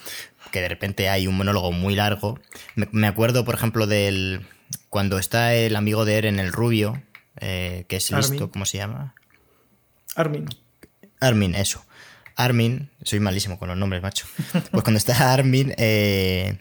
que 0.52 0.60
de 0.60 0.68
repente 0.68 1.08
hay 1.08 1.28
un 1.28 1.38
monólogo 1.38 1.72
muy 1.72 1.96
largo. 1.96 2.40
Me, 2.76 3.08
acuerdo, 3.08 3.46
por 3.46 3.56
ejemplo, 3.56 3.88
del 3.88 4.46
cuando 4.90 5.20
está 5.20 5.54
el 5.54 5.76
amigo 5.76 6.04
de 6.04 6.18
Eren, 6.18 6.40
el 6.40 6.52
rubio, 6.52 7.02
eh, 7.40 7.86
que 7.88 7.98
es 7.98 8.12
listo, 8.12 8.52
¿cómo 8.52 8.66
se 8.66 8.80
llama? 8.80 9.14
Armin. 10.16 10.50
Armin, 11.20 11.56
eso. 11.56 11.86
Armin, 12.36 12.90
soy 13.04 13.20
malísimo 13.20 13.58
con 13.58 13.70
los 13.70 13.78
nombres, 13.78 14.02
macho. 14.02 14.26
Pues 14.72 14.84
cuando 14.84 14.98
está 14.98 15.34
Armin, 15.34 15.74
eh, 15.78 16.58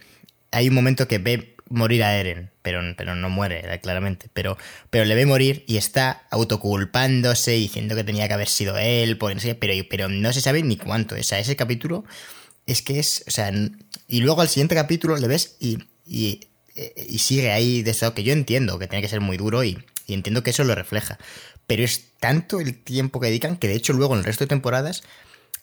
hay 0.50 0.68
un 0.68 0.74
momento 0.74 1.08
que 1.08 1.18
ve 1.18 1.56
morir 1.68 2.04
a 2.04 2.16
Eren, 2.16 2.50
pero, 2.62 2.80
pero 2.96 3.14
no 3.14 3.28
muere, 3.28 3.62
eh, 3.72 3.80
claramente. 3.80 4.28
Pero, 4.32 4.56
pero 4.90 5.04
le 5.04 5.14
ve 5.14 5.26
morir 5.26 5.64
y 5.66 5.76
está 5.76 6.26
autoculpándose, 6.30 7.52
diciendo 7.52 7.96
que 7.96 8.04
tenía 8.04 8.28
que 8.28 8.34
haber 8.34 8.48
sido 8.48 8.78
él, 8.78 9.18
por, 9.18 9.34
pero, 9.58 9.74
pero 9.90 10.08
no 10.08 10.32
se 10.32 10.40
sabe 10.40 10.62
ni 10.62 10.76
cuánto. 10.76 11.16
O 11.16 11.22
sea, 11.22 11.38
ese 11.38 11.56
capítulo 11.56 12.04
es 12.66 12.82
que 12.82 12.98
es. 12.98 13.24
O 13.26 13.30
sea, 13.30 13.52
y 14.06 14.20
luego 14.20 14.42
al 14.42 14.48
siguiente 14.48 14.74
capítulo 14.74 15.16
le 15.16 15.26
ves 15.26 15.56
y, 15.58 15.78
y, 16.06 16.48
y 17.08 17.18
sigue 17.18 17.50
ahí 17.50 17.82
de 17.82 17.90
estado 17.90 18.14
que 18.14 18.22
yo 18.22 18.32
entiendo 18.32 18.78
que 18.78 18.86
tiene 18.86 19.02
que 19.02 19.08
ser 19.08 19.20
muy 19.20 19.36
duro 19.36 19.64
y, 19.64 19.78
y 20.06 20.14
entiendo 20.14 20.42
que 20.42 20.50
eso 20.50 20.62
lo 20.64 20.74
refleja. 20.74 21.18
Pero 21.66 21.82
es 21.82 22.12
tanto 22.20 22.60
el 22.60 22.76
tiempo 22.82 23.20
que 23.20 23.28
dedican 23.28 23.56
que 23.56 23.68
de 23.68 23.74
hecho 23.74 23.92
luego 23.92 24.14
en 24.14 24.20
el 24.20 24.24
resto 24.24 24.44
de 24.44 24.48
temporadas 24.48 25.02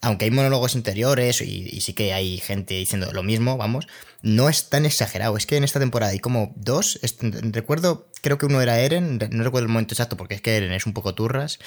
aunque 0.01 0.25
hay 0.25 0.31
monólogos 0.31 0.75
interiores 0.75 1.41
y, 1.41 1.79
sí 1.81 1.93
que 1.93 2.13
hay 2.13 2.39
gente 2.39 2.73
diciendo 2.73 3.11
lo 3.13 3.23
mismo, 3.23 3.57
vamos, 3.57 3.87
no 4.21 4.49
es 4.49 4.69
tan 4.69 4.85
exagerado. 4.85 5.37
Es 5.37 5.45
que 5.45 5.57
en 5.57 5.63
esta 5.63 5.79
temporada 5.79 6.11
hay 6.11 6.19
como 6.19 6.53
dos, 6.55 6.99
recuerdo, 7.21 8.07
creo 8.21 8.37
que 8.37 8.47
uno 8.47 8.61
era 8.61 8.79
Eren, 8.79 9.19
no 9.31 9.43
recuerdo 9.43 9.67
el 9.67 9.71
momento 9.71 9.93
exacto 9.93 10.17
porque 10.17 10.35
es 10.35 10.41
que 10.41 10.57
Eren 10.57 10.73
es 10.73 10.85
un 10.85 10.93
poco 10.93 11.13
turras, 11.13 11.59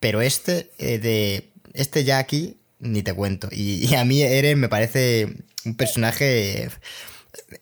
pero 0.00 0.22
este 0.22 0.70
eh, 0.78 0.98
de 0.98 1.52
este 1.74 2.04
ya 2.04 2.18
aquí 2.18 2.58
ni 2.78 3.02
te 3.02 3.12
cuento. 3.12 3.48
Y, 3.50 3.94
a 3.94 4.04
mí 4.04 4.22
Eren 4.22 4.58
me 4.58 4.68
parece 4.68 5.28
un 5.64 5.76
personaje 5.76 6.70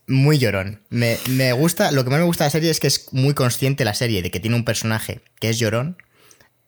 muy 0.07 0.39
llorón. 0.39 0.83
Me, 0.89 1.19
me, 1.29 1.53
gusta, 1.53 1.91
lo 1.93 2.05
que 2.05 2.11
más 2.11 2.21
me 2.21 2.27
gusta 2.27 2.45
de 2.45 2.47
la 2.47 2.53
serie 2.53 2.71
es 2.71 2.81
que 2.81 2.87
es 2.87 3.13
muy 3.13 3.35
consciente 3.35 3.85
la 3.85 3.95
serie 3.95 4.23
de 4.23 4.31
que 4.31 4.41
tiene 4.41 4.57
un 4.57 4.65
personaje 4.65 5.21
que 5.41 5.51
es 5.51 5.59
llorón 5.59 5.97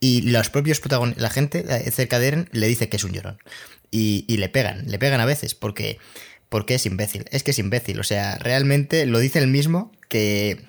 y 0.05 0.21
los 0.21 0.51
propios 0.51 0.81
protagonistas, 0.81 1.23
la 1.23 1.31
gente 1.31 1.65
eh, 1.67 1.91
cerca 1.91 2.19
de 2.19 2.29
Eren 2.29 2.49
le 2.53 2.67
dice 2.67 2.91
que 2.91 2.99
es 2.99 3.05
un 3.05 3.13
llorón. 3.13 3.39
Y, 3.91 4.27
le 4.37 4.51
pegan, 4.51 4.87
le 4.87 4.99
pegan 4.99 5.19
a 5.21 5.25
veces, 5.25 5.55
porque, 5.55 5.99
porque 6.51 6.75
es 6.75 6.85
imbécil. 6.85 7.25
Es 7.31 7.43
que 7.43 7.53
es 7.53 7.59
imbécil. 7.59 7.99
O 8.01 8.03
sea, 8.03 8.37
realmente 8.37 9.07
lo 9.07 9.19
dice 9.19 9.39
el 9.39 9.47
mismo 9.47 9.93
que. 10.11 10.63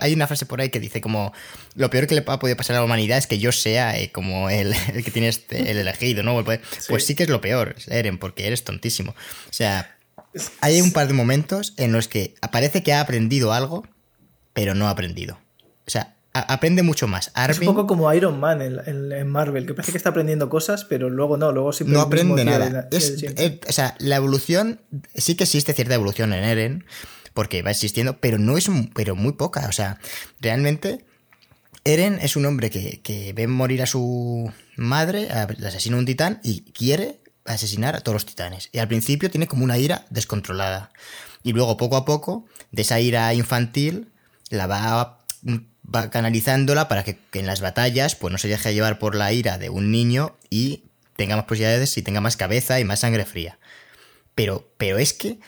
hay 0.00 0.14
una 0.14 0.26
frase 0.28 0.46
por 0.46 0.62
ahí 0.62 0.70
que 0.70 0.80
dice 0.80 1.02
como 1.02 1.34
lo 1.74 1.90
peor 1.90 2.06
que 2.06 2.14
le 2.14 2.24
ha 2.26 2.38
podido 2.38 2.56
pasar 2.56 2.76
a 2.76 2.78
la 2.78 2.86
humanidad 2.86 3.18
es 3.18 3.26
que 3.26 3.38
yo 3.38 3.52
sea 3.52 3.98
eh, 3.98 4.10
como 4.12 4.48
el, 4.48 4.72
que 5.04 5.10
tiene 5.10 5.28
este, 5.28 5.70
el 5.70 5.76
elegido, 5.76 6.22
¿no? 6.22 6.42
Pues 6.42 7.04
sí 7.04 7.14
que 7.14 7.24
es 7.24 7.28
lo 7.28 7.42
peor, 7.42 7.74
Eren, 7.88 8.16
porque 8.16 8.46
eres 8.46 8.64
tontísimo. 8.64 9.10
O 9.10 9.52
sea, 9.52 9.98
hay 10.62 10.80
un 10.80 10.92
par 10.92 11.06
de 11.06 11.12
momentos 11.12 11.74
en 11.76 11.92
los 11.92 12.08
que 12.08 12.34
parece 12.50 12.82
que 12.82 12.94
ha 12.94 13.02
aprendido 13.02 13.52
algo, 13.52 13.86
pero 14.54 14.74
no 14.74 14.86
ha 14.86 14.90
aprendido. 14.90 15.38
O 15.86 15.90
sea, 15.90 16.14
aprende 16.32 16.82
mucho 16.82 17.06
más. 17.06 17.30
es 17.48 17.58
un 17.58 17.66
poco 17.66 17.86
como 17.86 18.12
Iron 18.12 18.40
Man 18.40 18.62
en, 18.62 19.28
Marvel, 19.28 19.66
que 19.66 19.74
parece 19.74 19.92
que 19.92 19.98
está 19.98 20.10
aprendiendo 20.10 20.48
cosas, 20.48 20.84
pero 20.84 21.10
luego 21.10 21.36
no, 21.36 21.52
luego 21.52 21.70
No 21.86 22.00
aprende 22.00 22.44
nada. 22.44 22.88
o 22.92 23.72
sea, 23.72 23.94
la 23.98 24.16
evolución, 24.16 24.80
sí 25.14 25.34
que 25.34 25.44
existe 25.44 25.74
cierta 25.74 25.94
evolución 25.94 26.32
en 26.32 26.44
Eren, 26.44 26.84
porque 27.34 27.62
va 27.62 27.70
existiendo, 27.70 28.18
pero 28.18 28.38
no 28.38 28.56
es 28.56 28.70
pero 28.94 29.14
muy 29.14 29.32
poca. 29.32 29.66
O 29.68 29.72
sea, 29.72 29.98
realmente 30.40 31.04
Eren 31.84 32.18
es 32.20 32.36
un 32.36 32.46
hombre 32.46 32.70
que, 32.70 33.32
ve 33.34 33.46
morir 33.46 33.82
a 33.82 33.86
su 33.86 34.50
madre, 34.76 35.28
le 35.58 35.66
asesina 35.66 35.96
un 35.96 36.06
titán 36.06 36.40
y 36.42 36.62
quiere 36.72 37.20
asesinar 37.44 37.96
a 37.96 38.00
todos 38.00 38.14
los 38.14 38.26
titanes. 38.26 38.70
Y 38.72 38.78
al 38.78 38.88
principio 38.88 39.30
tiene 39.30 39.46
como 39.46 39.64
una 39.64 39.78
ira 39.78 40.06
descontrolada. 40.10 40.92
Y 41.42 41.52
luego, 41.52 41.76
poco 41.76 41.96
a 41.96 42.04
poco, 42.04 42.46
de 42.70 42.82
esa 42.82 43.00
ira 43.00 43.34
infantil, 43.34 44.12
la 44.48 44.66
va 44.66 45.18
va 45.82 46.10
canalizándola 46.10 46.88
para 46.88 47.04
que, 47.04 47.18
en 47.32 47.46
las 47.46 47.60
batallas 47.60 48.14
pues 48.14 48.32
no 48.32 48.38
se 48.38 48.48
deje 48.48 48.74
llevar 48.74 48.98
por 48.98 49.14
la 49.14 49.32
ira 49.32 49.58
de 49.58 49.70
un 49.70 49.90
niño 49.90 50.36
y 50.50 50.84
tenga 51.16 51.36
más 51.36 51.44
posibilidades 51.44 51.96
y 51.96 52.02
tenga 52.02 52.20
más 52.20 52.36
cabeza 52.36 52.80
y 52.80 52.84
más 52.84 53.00
sangre 53.00 53.24
fría. 53.24 53.58
Pero, 54.34 54.72
pero 54.78 54.98
es 54.98 55.12
que 55.12 55.38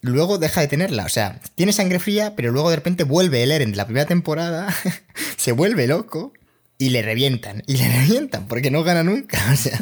luego 0.00 0.38
deja 0.38 0.60
de 0.60 0.68
tenerla. 0.68 1.04
O 1.04 1.08
sea, 1.08 1.40
tiene 1.54 1.72
sangre 1.72 1.98
fría, 1.98 2.34
pero 2.36 2.52
luego 2.52 2.70
de 2.70 2.76
repente 2.76 3.04
vuelve 3.04 3.42
el 3.42 3.50
Eren 3.50 3.72
de 3.72 3.76
la 3.76 3.86
primera 3.86 4.06
temporada, 4.06 4.74
se 5.36 5.52
vuelve 5.52 5.86
loco 5.86 6.32
y 6.78 6.90
le 6.90 7.02
revientan. 7.02 7.62
Y 7.66 7.76
le 7.76 7.88
revientan 7.88 8.46
porque 8.46 8.70
no 8.70 8.84
gana 8.84 9.02
nunca. 9.02 9.40
O 9.52 9.56
sea, 9.56 9.78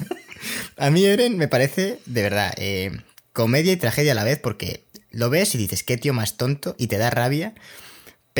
a 0.78 0.90
mí 0.90 1.04
Eren 1.04 1.36
me 1.36 1.48
parece, 1.48 1.98
de 2.06 2.22
verdad, 2.22 2.54
eh, 2.56 3.02
comedia 3.34 3.72
y 3.72 3.76
tragedia 3.76 4.12
a 4.12 4.14
la 4.14 4.24
vez 4.24 4.38
porque 4.38 4.84
lo 5.10 5.28
ves 5.28 5.54
y 5.54 5.58
dices, 5.58 5.82
qué 5.82 5.98
tío 5.98 6.14
más 6.14 6.36
tonto 6.38 6.74
y 6.78 6.86
te 6.86 6.96
da 6.96 7.10
rabia 7.10 7.54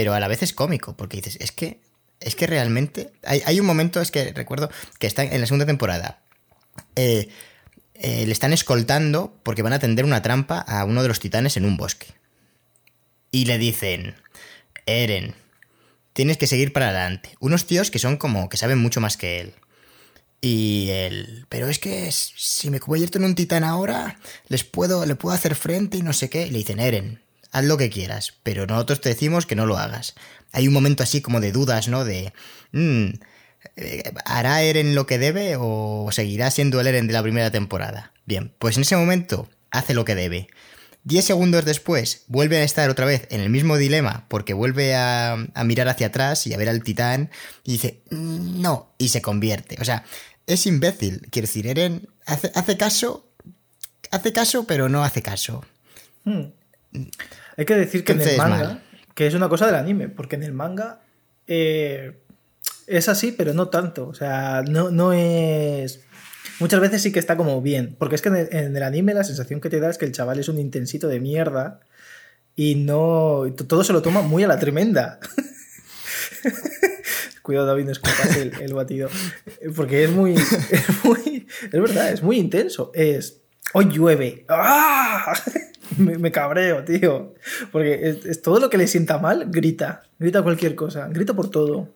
pero 0.00 0.14
a 0.14 0.20
la 0.20 0.28
vez 0.28 0.42
es 0.42 0.54
cómico, 0.54 0.96
porque 0.96 1.18
dices, 1.18 1.36
es 1.40 1.52
que, 1.52 1.78
es 2.20 2.34
que 2.34 2.46
realmente, 2.46 3.12
hay, 3.22 3.60
un 3.60 3.66
momento, 3.66 4.00
es 4.00 4.10
que 4.10 4.32
recuerdo 4.32 4.70
que 4.98 5.06
está 5.06 5.24
en 5.24 5.38
la 5.38 5.46
segunda 5.46 5.66
temporada, 5.66 6.22
eh, 6.96 7.28
eh, 7.92 8.24
le 8.24 8.32
están 8.32 8.54
escoltando 8.54 9.38
porque 9.42 9.60
van 9.60 9.74
a 9.74 9.78
tender 9.78 10.06
una 10.06 10.22
trampa 10.22 10.58
a 10.58 10.86
uno 10.86 11.02
de 11.02 11.08
los 11.08 11.20
titanes 11.20 11.58
en 11.58 11.66
un 11.66 11.76
bosque. 11.76 12.14
Y 13.30 13.44
le 13.44 13.58
dicen, 13.58 14.14
Eren, 14.86 15.34
tienes 16.14 16.38
que 16.38 16.46
seguir 16.46 16.72
para 16.72 16.88
adelante. 16.88 17.36
Unos 17.38 17.66
tíos 17.66 17.90
que 17.90 17.98
son 17.98 18.16
como 18.16 18.48
que 18.48 18.56
saben 18.56 18.78
mucho 18.78 19.02
más 19.02 19.18
que 19.18 19.38
él. 19.40 19.52
Y 20.40 20.88
él, 20.88 21.44
pero 21.50 21.68
es 21.68 21.78
que 21.78 22.10
si 22.10 22.70
me 22.70 22.80
convierto 22.80 23.18
en 23.18 23.24
un 23.24 23.34
titán 23.34 23.64
ahora, 23.64 24.18
les 24.48 24.64
puedo, 24.64 25.04
le 25.04 25.14
puedo 25.14 25.34
hacer 25.34 25.54
frente 25.54 25.98
y 25.98 26.02
no 26.02 26.14
sé 26.14 26.30
qué. 26.30 26.46
Le 26.46 26.56
dicen, 26.56 26.80
Eren, 26.80 27.20
haz 27.52 27.64
lo 27.64 27.76
que 27.76 27.90
quieras, 27.90 28.34
pero 28.42 28.66
nosotros 28.66 29.00
te 29.00 29.10
decimos 29.10 29.46
que 29.46 29.56
no 29.56 29.66
lo 29.66 29.78
hagas. 29.78 30.14
Hay 30.52 30.68
un 30.68 30.74
momento 30.74 31.02
así 31.02 31.20
como 31.20 31.40
de 31.40 31.52
dudas, 31.52 31.88
¿no? 31.88 32.04
De, 32.04 32.32
mm, 32.72 33.08
eh, 33.76 34.12
¿hará 34.24 34.62
Eren 34.62 34.94
lo 34.94 35.06
que 35.06 35.18
debe 35.18 35.56
o 35.58 36.08
seguirá 36.12 36.50
siendo 36.50 36.80
el 36.80 36.86
Eren 36.86 37.06
de 37.06 37.12
la 37.12 37.22
primera 37.22 37.50
temporada? 37.50 38.12
Bien, 38.26 38.52
pues 38.58 38.76
en 38.76 38.82
ese 38.82 38.96
momento 38.96 39.48
hace 39.70 39.94
lo 39.94 40.04
que 40.04 40.14
debe. 40.14 40.48
Diez 41.02 41.24
segundos 41.24 41.64
después 41.64 42.24
vuelve 42.26 42.58
a 42.58 42.62
estar 42.62 42.90
otra 42.90 43.06
vez 43.06 43.26
en 43.30 43.40
el 43.40 43.48
mismo 43.48 43.78
dilema 43.78 44.26
porque 44.28 44.52
vuelve 44.52 44.94
a, 44.94 45.46
mirar 45.64 45.88
hacia 45.88 46.08
atrás 46.08 46.46
y 46.46 46.52
a 46.52 46.58
ver 46.58 46.68
al 46.68 46.82
titán 46.82 47.30
y 47.64 47.72
dice, 47.72 48.02
no, 48.10 48.92
y 48.98 49.08
se 49.08 49.22
convierte. 49.22 49.76
O 49.80 49.84
sea, 49.84 50.04
es 50.46 50.66
imbécil. 50.66 51.26
Quiero 51.30 51.46
decir, 51.46 51.66
Eren 51.66 52.08
hace, 52.26 52.52
hace 52.54 52.76
caso, 52.76 53.26
hace 54.10 54.32
caso, 54.32 54.64
pero 54.64 54.90
no 54.90 55.02
hace 55.02 55.22
caso. 55.22 55.64
Hmm. 56.24 56.48
Hay 57.56 57.64
que 57.64 57.74
decir 57.74 58.04
que 58.04 58.12
en 58.12 58.20
el 58.20 58.36
manga, 58.36 58.82
que 59.14 59.26
es 59.26 59.34
una 59.34 59.48
cosa 59.48 59.66
del 59.66 59.74
anime, 59.74 60.08
porque 60.08 60.36
en 60.36 60.42
el 60.42 60.52
manga 60.52 61.00
eh, 61.46 62.18
es 62.86 63.08
así, 63.08 63.32
pero 63.32 63.54
no 63.54 63.68
tanto. 63.68 64.08
O 64.08 64.14
sea, 64.14 64.62
no, 64.62 64.90
no 64.90 65.12
es. 65.12 66.00
Muchas 66.58 66.80
veces 66.80 67.02
sí 67.02 67.12
que 67.12 67.18
está 67.18 67.36
como 67.36 67.60
bien. 67.62 67.96
Porque 67.98 68.14
es 68.14 68.22
que 68.22 68.28
en 68.28 68.76
el, 68.76 68.82
anime 68.82 69.14
la 69.14 69.24
sensación 69.24 69.60
que 69.60 69.70
te 69.70 69.80
da 69.80 69.90
es 69.90 69.98
que 69.98 70.04
el 70.04 70.12
chaval 70.12 70.38
es 70.38 70.48
un 70.48 70.58
intensito 70.58 71.08
de 71.08 71.20
mierda 71.20 71.80
y 72.56 72.76
no. 72.76 73.44
Todo 73.68 73.84
se 73.84 73.92
lo 73.92 74.02
toma 74.02 74.22
muy 74.22 74.44
a 74.44 74.48
la 74.48 74.58
tremenda. 74.58 75.20
Cuidado, 77.42 77.66
David, 77.66 77.86
no 77.86 77.92
escupas 77.92 78.36
el, 78.36 78.52
el, 78.60 78.74
batido. 78.74 79.08
Porque 79.74 80.04
es 80.04 80.10
muy, 80.10 80.34
es 80.34 81.04
muy. 81.04 81.46
Es 81.64 81.80
verdad, 81.80 82.12
es 82.12 82.22
muy 82.22 82.38
intenso. 82.38 82.92
Es. 82.94 83.40
Hoy 83.72 83.86
llueve. 83.86 84.44
¡Ah! 84.48 85.32
Me, 85.98 86.32
cabreo, 86.32 86.84
tío. 86.84 87.34
Porque 87.72 88.18
es, 88.24 88.42
todo 88.42 88.60
lo 88.60 88.70
que 88.70 88.78
le 88.78 88.86
sienta 88.86 89.18
mal, 89.18 89.46
grita. 89.50 90.02
Grita 90.18 90.42
cualquier 90.42 90.74
cosa. 90.74 91.08
Grita 91.08 91.34
por 91.34 91.50
todo. 91.50 91.88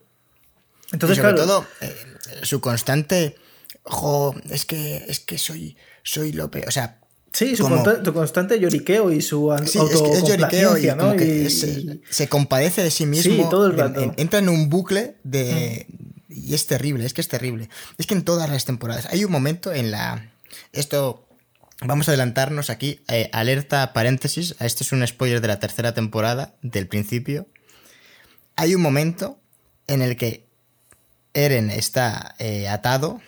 Entonces, 0.92 1.18
sobre 1.18 1.34
todo, 1.34 1.66
eh, 1.80 1.94
su 2.42 2.60
constante. 2.60 3.36
Jo, 3.82 4.34
es 4.50 4.64
que, 4.64 5.04
es 5.08 5.20
que 5.20 5.36
soy, 5.36 5.76
soy 6.02 6.32
lo 6.32 6.50
peor. 6.50 6.68
O 6.68 6.70
sea. 6.70 7.00
Sí, 7.32 7.56
su 7.56 7.66
constante 8.14 8.60
lloriqueo 8.60 9.10
y 9.10 9.20
su 9.20 9.52
sí, 9.66 9.80
es, 9.80 10.22
lloriqueo 10.22 10.78
y, 10.78 10.86
¿no? 10.94 11.14
se, 12.08 12.28
compadece 12.28 12.84
de 12.84 12.92
sí 12.92 13.06
mismo. 13.06 13.34
Sí, 13.34 13.42
todo 13.50 13.66
el 13.66 13.76
rato. 13.76 14.14
entra 14.16 14.38
en 14.38 14.48
un 14.48 14.70
bucle 14.70 15.16
de. 15.24 15.86
Y 16.28 16.54
es 16.54 16.66
terrible, 16.66 17.04
es 17.04 17.12
que 17.12 17.20
es 17.20 17.28
terrible. 17.28 17.68
Es 17.98 18.06
que 18.06 18.14
en 18.14 18.22
todas 18.22 18.48
las 18.48 18.64
temporadas. 18.64 19.06
Hay 19.10 19.24
un 19.24 19.32
momento 19.32 19.72
en 19.72 19.90
la. 19.90 20.30
Esto 20.72 21.26
Vamos 21.80 22.08
a 22.08 22.12
adelantarnos 22.12 22.70
aquí. 22.70 23.00
Eh, 23.08 23.28
alerta 23.32 23.92
paréntesis. 23.92 24.54
Este 24.60 24.84
es 24.84 24.92
un 24.92 25.06
spoiler 25.06 25.40
de 25.40 25.48
la 25.48 25.60
tercera 25.60 25.92
temporada, 25.92 26.54
del 26.62 26.86
principio. 26.86 27.48
Hay 28.56 28.74
un 28.74 28.82
momento 28.82 29.38
en 29.86 30.00
el 30.00 30.16
que 30.16 30.46
Eren 31.34 31.70
está 31.70 32.36
eh, 32.38 32.68
atado 32.68 33.20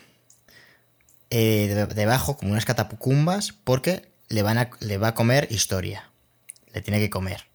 eh, 1.29 1.87
debajo 1.93 2.37
como 2.37 2.51
unas 2.51 2.65
catapucumbas 2.65 3.51
porque 3.51 4.09
le, 4.29 4.41
van 4.41 4.57
a, 4.57 4.69
le 4.79 4.97
va 4.97 5.09
a 5.09 5.13
comer 5.13 5.47
historia. 5.51 6.09
Le 6.73 6.81
tiene 6.81 6.99
que 6.99 7.09
comer. 7.09 7.45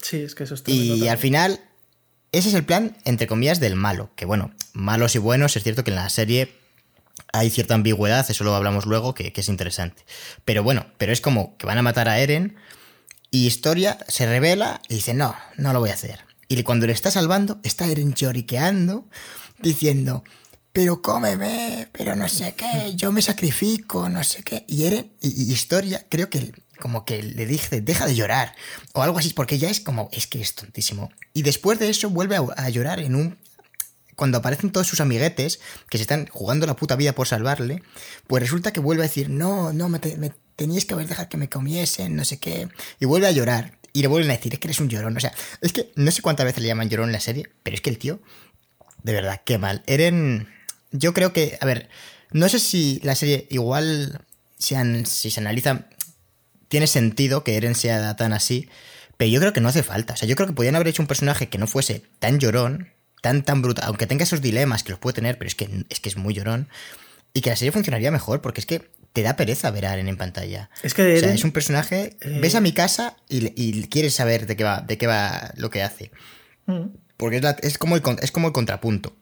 Sí, 0.00 0.22
es 0.22 0.34
que 0.34 0.44
eso 0.44 0.54
está 0.54 0.70
Y 0.70 1.08
al 1.08 1.18
final, 1.18 1.60
ese 2.30 2.48
es 2.48 2.54
el 2.54 2.64
plan, 2.64 2.96
entre 3.04 3.26
comillas, 3.26 3.58
del 3.58 3.74
malo. 3.74 4.10
Que 4.16 4.26
bueno, 4.26 4.52
malos 4.72 5.14
y 5.16 5.18
buenos, 5.18 5.56
es 5.56 5.62
cierto 5.62 5.82
que 5.82 5.90
en 5.90 5.96
la 5.96 6.08
serie 6.08 6.54
hay 7.34 7.50
cierta 7.50 7.74
ambigüedad, 7.74 8.24
eso 8.30 8.44
lo 8.44 8.54
hablamos 8.54 8.86
luego, 8.86 9.12
que, 9.12 9.32
es 9.34 9.48
interesante. 9.48 10.04
Pero 10.44 10.62
bueno, 10.62 10.86
pero 10.98 11.12
es 11.12 11.20
como 11.20 11.56
que 11.56 11.66
van 11.66 11.78
a 11.78 11.82
matar 11.82 12.08
a 12.08 12.20
Eren 12.20 12.54
y 13.32 13.48
Historia 13.48 13.98
se 14.06 14.24
revela 14.24 14.80
y 14.88 14.94
dice, 14.94 15.14
no, 15.14 15.34
no 15.56 15.72
lo 15.72 15.80
voy 15.80 15.90
a 15.90 15.94
hacer. 15.94 16.20
Y 16.46 16.62
cuando 16.62 16.86
le 16.86 16.92
está 16.92 17.10
salvando, 17.10 17.58
está 17.64 17.88
Eren 17.88 18.14
choriqueando, 18.14 19.08
diciendo, 19.58 20.22
pero 20.72 21.02
cómeme, 21.02 21.88
pero 21.90 22.14
no 22.14 22.28
sé 22.28 22.54
qué, 22.54 22.94
yo 22.94 23.10
me 23.10 23.20
sacrifico, 23.20 24.08
no 24.08 24.22
sé 24.22 24.44
qué. 24.44 24.64
Y 24.68 24.84
Eren, 24.84 25.10
y, 25.20 25.52
Historia, 25.52 26.06
creo 26.08 26.30
que 26.30 26.52
como 26.78 27.04
que 27.04 27.20
le 27.20 27.46
dije, 27.46 27.80
deja 27.80 28.06
de 28.06 28.14
llorar, 28.14 28.54
o 28.92 29.02
algo 29.02 29.18
así, 29.18 29.30
porque 29.30 29.58
ya 29.58 29.70
es 29.70 29.80
como, 29.80 30.08
es 30.12 30.28
que 30.28 30.40
es 30.40 30.54
tontísimo. 30.54 31.10
Y 31.32 31.42
después 31.42 31.80
de 31.80 31.88
eso 31.88 32.10
vuelve 32.10 32.36
a 32.36 32.68
llorar 32.68 33.00
en 33.00 33.16
un 33.16 33.38
cuando 34.16 34.38
aparecen 34.38 34.70
todos 34.70 34.86
sus 34.86 35.00
amiguetes 35.00 35.60
que 35.88 35.98
se 35.98 36.02
están 36.02 36.26
jugando 36.28 36.66
la 36.66 36.76
puta 36.76 36.96
vida 36.96 37.14
por 37.14 37.26
salvarle, 37.26 37.82
pues 38.26 38.42
resulta 38.42 38.72
que 38.72 38.80
vuelve 38.80 39.02
a 39.02 39.06
decir, 39.06 39.30
no, 39.30 39.72
no, 39.72 39.88
me, 39.88 39.98
teníais 40.56 40.84
que 40.84 40.94
haber 40.94 41.08
dejado 41.08 41.28
que 41.28 41.36
me 41.36 41.48
comiesen, 41.48 42.16
no 42.16 42.24
sé 42.24 42.38
qué, 42.38 42.68
y 43.00 43.04
vuelve 43.06 43.26
a 43.26 43.32
llorar. 43.32 43.78
Y 43.92 44.02
le 44.02 44.08
vuelven 44.08 44.30
a 44.30 44.34
decir, 44.34 44.52
es 44.52 44.58
que 44.58 44.66
eres 44.66 44.80
un 44.80 44.88
llorón. 44.88 45.16
O 45.16 45.20
sea, 45.20 45.32
es 45.60 45.72
que 45.72 45.92
no 45.94 46.10
sé 46.10 46.20
cuántas 46.20 46.44
veces 46.44 46.62
le 46.62 46.68
llaman 46.68 46.88
llorón 46.88 47.10
en 47.10 47.12
la 47.12 47.20
serie, 47.20 47.48
pero 47.62 47.76
es 47.76 47.80
que 47.80 47.90
el 47.90 47.98
tío, 47.98 48.20
de 49.04 49.12
verdad, 49.12 49.42
qué 49.44 49.56
mal. 49.56 49.84
Eren, 49.86 50.48
yo 50.90 51.14
creo 51.14 51.32
que, 51.32 51.58
a 51.60 51.66
ver, 51.66 51.88
no 52.32 52.48
sé 52.48 52.58
si 52.58 53.00
la 53.04 53.14
serie 53.14 53.46
igual, 53.50 54.24
si 54.58 55.30
se 55.30 55.40
analiza, 55.40 55.86
tiene 56.66 56.88
sentido 56.88 57.44
que 57.44 57.56
Eren 57.56 57.76
sea 57.76 58.16
tan 58.16 58.32
así, 58.32 58.68
pero 59.16 59.30
yo 59.30 59.38
creo 59.38 59.52
que 59.52 59.60
no 59.60 59.68
hace 59.68 59.84
falta. 59.84 60.14
O 60.14 60.16
sea, 60.16 60.28
yo 60.28 60.34
creo 60.34 60.48
que 60.48 60.54
podían 60.54 60.74
haber 60.74 60.88
hecho 60.88 61.02
un 61.02 61.06
personaje 61.06 61.48
que 61.48 61.58
no 61.58 61.68
fuese 61.68 62.02
tan 62.18 62.40
llorón, 62.40 62.93
tan, 63.24 63.42
tan 63.42 63.62
brutal, 63.62 63.86
aunque 63.88 64.06
tenga 64.06 64.24
esos 64.24 64.42
dilemas 64.42 64.82
que 64.82 64.90
los 64.92 64.98
puede 64.98 65.14
tener, 65.14 65.38
pero 65.38 65.48
es 65.48 65.54
que 65.54 65.66
es, 65.88 65.98
que 66.00 66.10
es 66.10 66.16
muy 66.18 66.34
llorón, 66.34 66.68
y 67.32 67.40
que 67.40 67.48
la 67.48 67.56
serie 67.56 67.72
funcionaría 67.72 68.10
mejor, 68.10 68.42
porque 68.42 68.60
es 68.60 68.66
que 68.66 68.82
te 69.14 69.22
da 69.22 69.34
pereza 69.34 69.70
ver 69.70 69.86
a 69.86 69.94
Eren 69.94 70.08
en 70.08 70.18
pantalla. 70.18 70.68
Es 70.82 70.92
que 70.92 71.16
O 71.16 71.20
sea, 71.20 71.32
es 71.32 71.42
un 71.42 71.52
personaje. 71.52 72.16
eh, 72.20 72.38
Ves 72.42 72.54
a 72.54 72.60
mi 72.60 72.72
casa 72.72 73.16
y, 73.28 73.50
y 73.56 73.86
quieres 73.88 74.12
saber 74.14 74.46
de 74.46 74.56
qué 74.56 74.64
va, 74.64 74.82
de 74.82 74.98
qué 74.98 75.06
va 75.06 75.52
lo 75.56 75.70
que 75.70 75.82
hace. 75.82 76.10
Mm. 76.66 76.88
Porque 77.16 77.36
es, 77.36 77.42
la- 77.42 77.56
es 77.62 77.78
como 77.78 77.96
el, 77.96 78.02
es 78.20 78.30
como 78.30 78.48
el 78.48 78.52
contrapunto. 78.52 79.14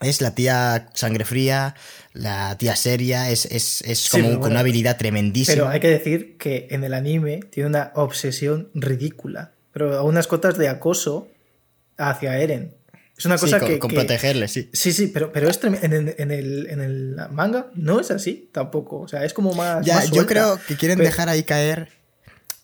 Es 0.00 0.20
la 0.20 0.34
tía 0.34 0.88
sangre 0.94 1.24
fría, 1.24 1.74
la 2.12 2.56
tía 2.58 2.76
seria, 2.76 3.30
es, 3.30 3.44
es, 3.46 3.82
es 3.82 3.98
Sí, 4.04 4.10
como 4.22 4.38
con 4.40 4.50
una 4.52 4.60
habilidad 4.60 4.96
tremendísima. 4.98 5.54
Pero 5.54 5.68
hay 5.68 5.80
que 5.80 5.88
decir 5.90 6.36
que 6.38 6.68
en 6.70 6.84
el 6.84 6.94
anime 6.94 7.40
tiene 7.50 7.68
una 7.68 7.90
obsesión 7.96 8.68
ridícula, 8.74 9.52
pero 9.72 9.96
a 9.98 10.02
unas 10.02 10.26
cotas 10.26 10.56
de 10.58 10.68
acoso 10.68 11.28
hacia 11.98 12.38
Eren. 12.38 12.74
Es 13.16 13.26
una 13.26 13.36
Sí, 13.38 13.46
cosa 13.46 13.60
con, 13.60 13.68
que, 13.68 13.78
con 13.78 13.90
que- 13.90 13.96
protegerle, 13.96 14.48
sí. 14.48 14.68
Sí, 14.72 14.92
sí, 14.92 15.06
pero, 15.08 15.32
pero 15.32 15.48
es 15.48 15.60
en, 15.62 15.74
el, 15.92 16.14
en, 16.18 16.30
el, 16.30 16.66
en 16.70 16.80
el 16.80 17.16
manga 17.30 17.66
no 17.74 18.00
es 18.00 18.10
así 18.10 18.48
tampoco. 18.52 19.00
O 19.00 19.08
sea, 19.08 19.24
es 19.24 19.32
como 19.34 19.52
más. 19.54 19.84
Ya, 19.84 19.96
más 19.96 20.10
yo 20.10 20.26
creo 20.26 20.58
que 20.66 20.76
quieren 20.76 20.98
Pero- 20.98 21.08
dejar 21.10 21.28
ahí 21.28 21.42
caer. 21.44 21.90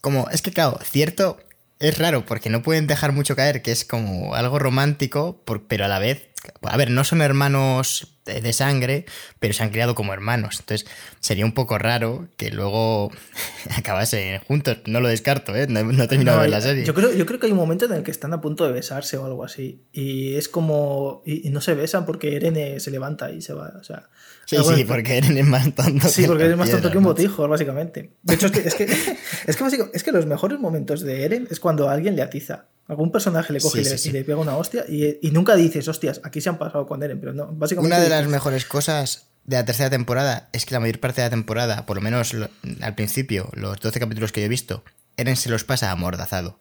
Como, 0.01 0.29
es 0.31 0.43
que 0.43 0.51
claro, 0.53 0.79
cierto, 0.83 1.39
es 1.81 1.99
raro 1.99 2.25
porque 2.25 2.51
no 2.51 2.63
pueden 2.63 2.87
dejar 2.87 3.13
mucho 3.13 3.37
caer 3.37 3.63
que 3.63 3.73
es 3.73 3.85
como 3.85 4.35
algo 4.35 4.59
romántico, 4.59 5.43
por- 5.45 5.67
pero 5.67 5.85
a 5.85 5.89
la 5.89 5.99
vez. 5.99 6.23
A 6.63 6.77
ver, 6.77 6.91
no 6.91 7.05
son 7.05 7.21
hermanos 7.21 8.17
de, 8.29 8.53
sangre, 8.53 9.07
pero 9.38 9.55
se 9.55 9.62
han 9.62 9.71
criado 9.71 9.95
como 9.95 10.12
hermanos. 10.12 10.57
Entonces 10.61 10.88
sería 11.21 11.45
un 11.45 11.53
poco 11.53 11.79
raro 11.79 12.29
que 12.37 12.51
luego 12.51 13.11
acabasen 13.77 14.41
juntos. 14.41 14.79
No 14.87 15.01
lo 15.01 15.09
descarto, 15.09 15.55
¿eh? 15.57 15.67
No, 15.69 15.83
no 15.83 16.05
he 16.05 16.09
terminado 16.09 16.38
No, 16.38 16.43
de 16.43 16.49
ver 16.49 16.57
la 16.57 16.61
serie. 16.61 16.85
Yo 16.85 16.95
creo, 16.95 17.12
yo 17.12 17.27
creo 17.27 17.41
que 17.41 17.47
hay 17.47 17.53
un 17.53 17.59
momento 17.59 17.87
en 17.87 17.93
el 17.93 18.03
que 18.03 18.11
están 18.11 18.33
a 18.33 18.41
punto 18.41 18.64
de 18.64 18.73
besarse 18.73 19.17
o 19.17 19.25
algo 19.25 19.45
así. 19.45 19.83
Y 19.93 20.35
es 20.37 20.49
como. 20.49 21.23
Y, 21.25 21.49
y 21.49 21.51
no 21.51 21.61
se 21.61 21.75
besan 21.75 22.07
porque 22.07 22.37
Eren 22.37 22.57
eh, 22.57 22.81
se 22.81 22.91
levanta 22.91 23.31
y 23.31 23.43
se 23.43 23.53
va. 23.53 23.73
O 23.81 23.85
sea. 23.85 24.09
Sí, 24.49 24.57
Ah, 24.57 24.63
bueno, 24.63 24.79
sí, 24.79 24.85
porque 24.85 25.19
Eren 25.19 25.37
es 25.37 25.45
más 25.47 25.75
tonto. 25.75 26.09
Sí, 26.09 26.23
que 26.23 26.29
porque 26.29 26.45
eres 26.45 26.57
más 26.57 26.71
tonto 26.71 26.91
que 26.91 26.97
un 26.99 27.05
botijo, 27.05 27.47
básicamente. 27.47 28.13
De 28.23 28.35
hecho, 28.35 28.47
es 28.47 28.53
que, 28.53 28.61
es 28.61 28.75
que, 28.75 28.85
es 29.47 29.57
que, 29.57 29.63
básico- 29.65 29.91
es 29.93 30.03
que 30.03 30.11
los 30.13 30.25
mejores 30.25 30.59
momentos 30.59 31.03
de 31.03 31.25
Eren 31.25 31.47
es 31.51 31.61
cuando 31.61 31.91
alguien 31.91 32.17
le 32.17 32.23
atiza. 32.23 32.67
Algún 32.87 33.13
personaje 33.13 33.53
le 33.53 33.61
coge 33.61 33.83
Sí, 33.85 33.87
y, 33.87 33.91
le, 33.91 33.99
sí, 33.99 34.03
sí. 34.05 34.09
y 34.09 34.13
le 34.13 34.25
pega 34.25 34.39
una 34.39 34.57
hostia 34.57 34.87
y, 34.89 35.19
y 35.21 35.31
nunca 35.33 35.55
dices, 35.55 35.87
hostias, 35.89 36.23
aquí 36.25 36.41
se 36.41 36.49
han 36.49 36.57
pasado 36.57 36.87
con 36.87 37.03
Eren, 37.03 37.21
pero 37.21 37.35
no, 37.35 37.49
básicamente. 37.53 37.95
Una 37.95 38.03
de 38.03 38.09
las 38.09 38.27
mejores 38.27 38.65
cosas 38.65 39.27
de 39.45 39.57
la 39.57 39.67
tercera 39.67 39.91
temporada 39.91 40.49
es 40.55 40.65
que 40.65 40.73
la 40.75 40.81
mayor 40.81 40.99
parte 40.99 41.21
de 41.21 41.27
la 41.27 41.31
temporada, 41.31 41.85
por 41.85 41.97
lo 41.99 42.01
menos 42.03 42.33
lo- 42.33 42.49
al 42.81 42.95
principio, 42.95 43.51
los 43.53 43.79
12 43.81 44.01
capítulos 44.01 44.33
que 44.33 44.41
yo 44.41 44.47
he 44.47 44.49
visto, 44.49 44.83
Eren 45.19 45.37
se 45.37 45.51
los 45.51 45.65
pasa 45.65 45.91
amordazado. 45.91 46.59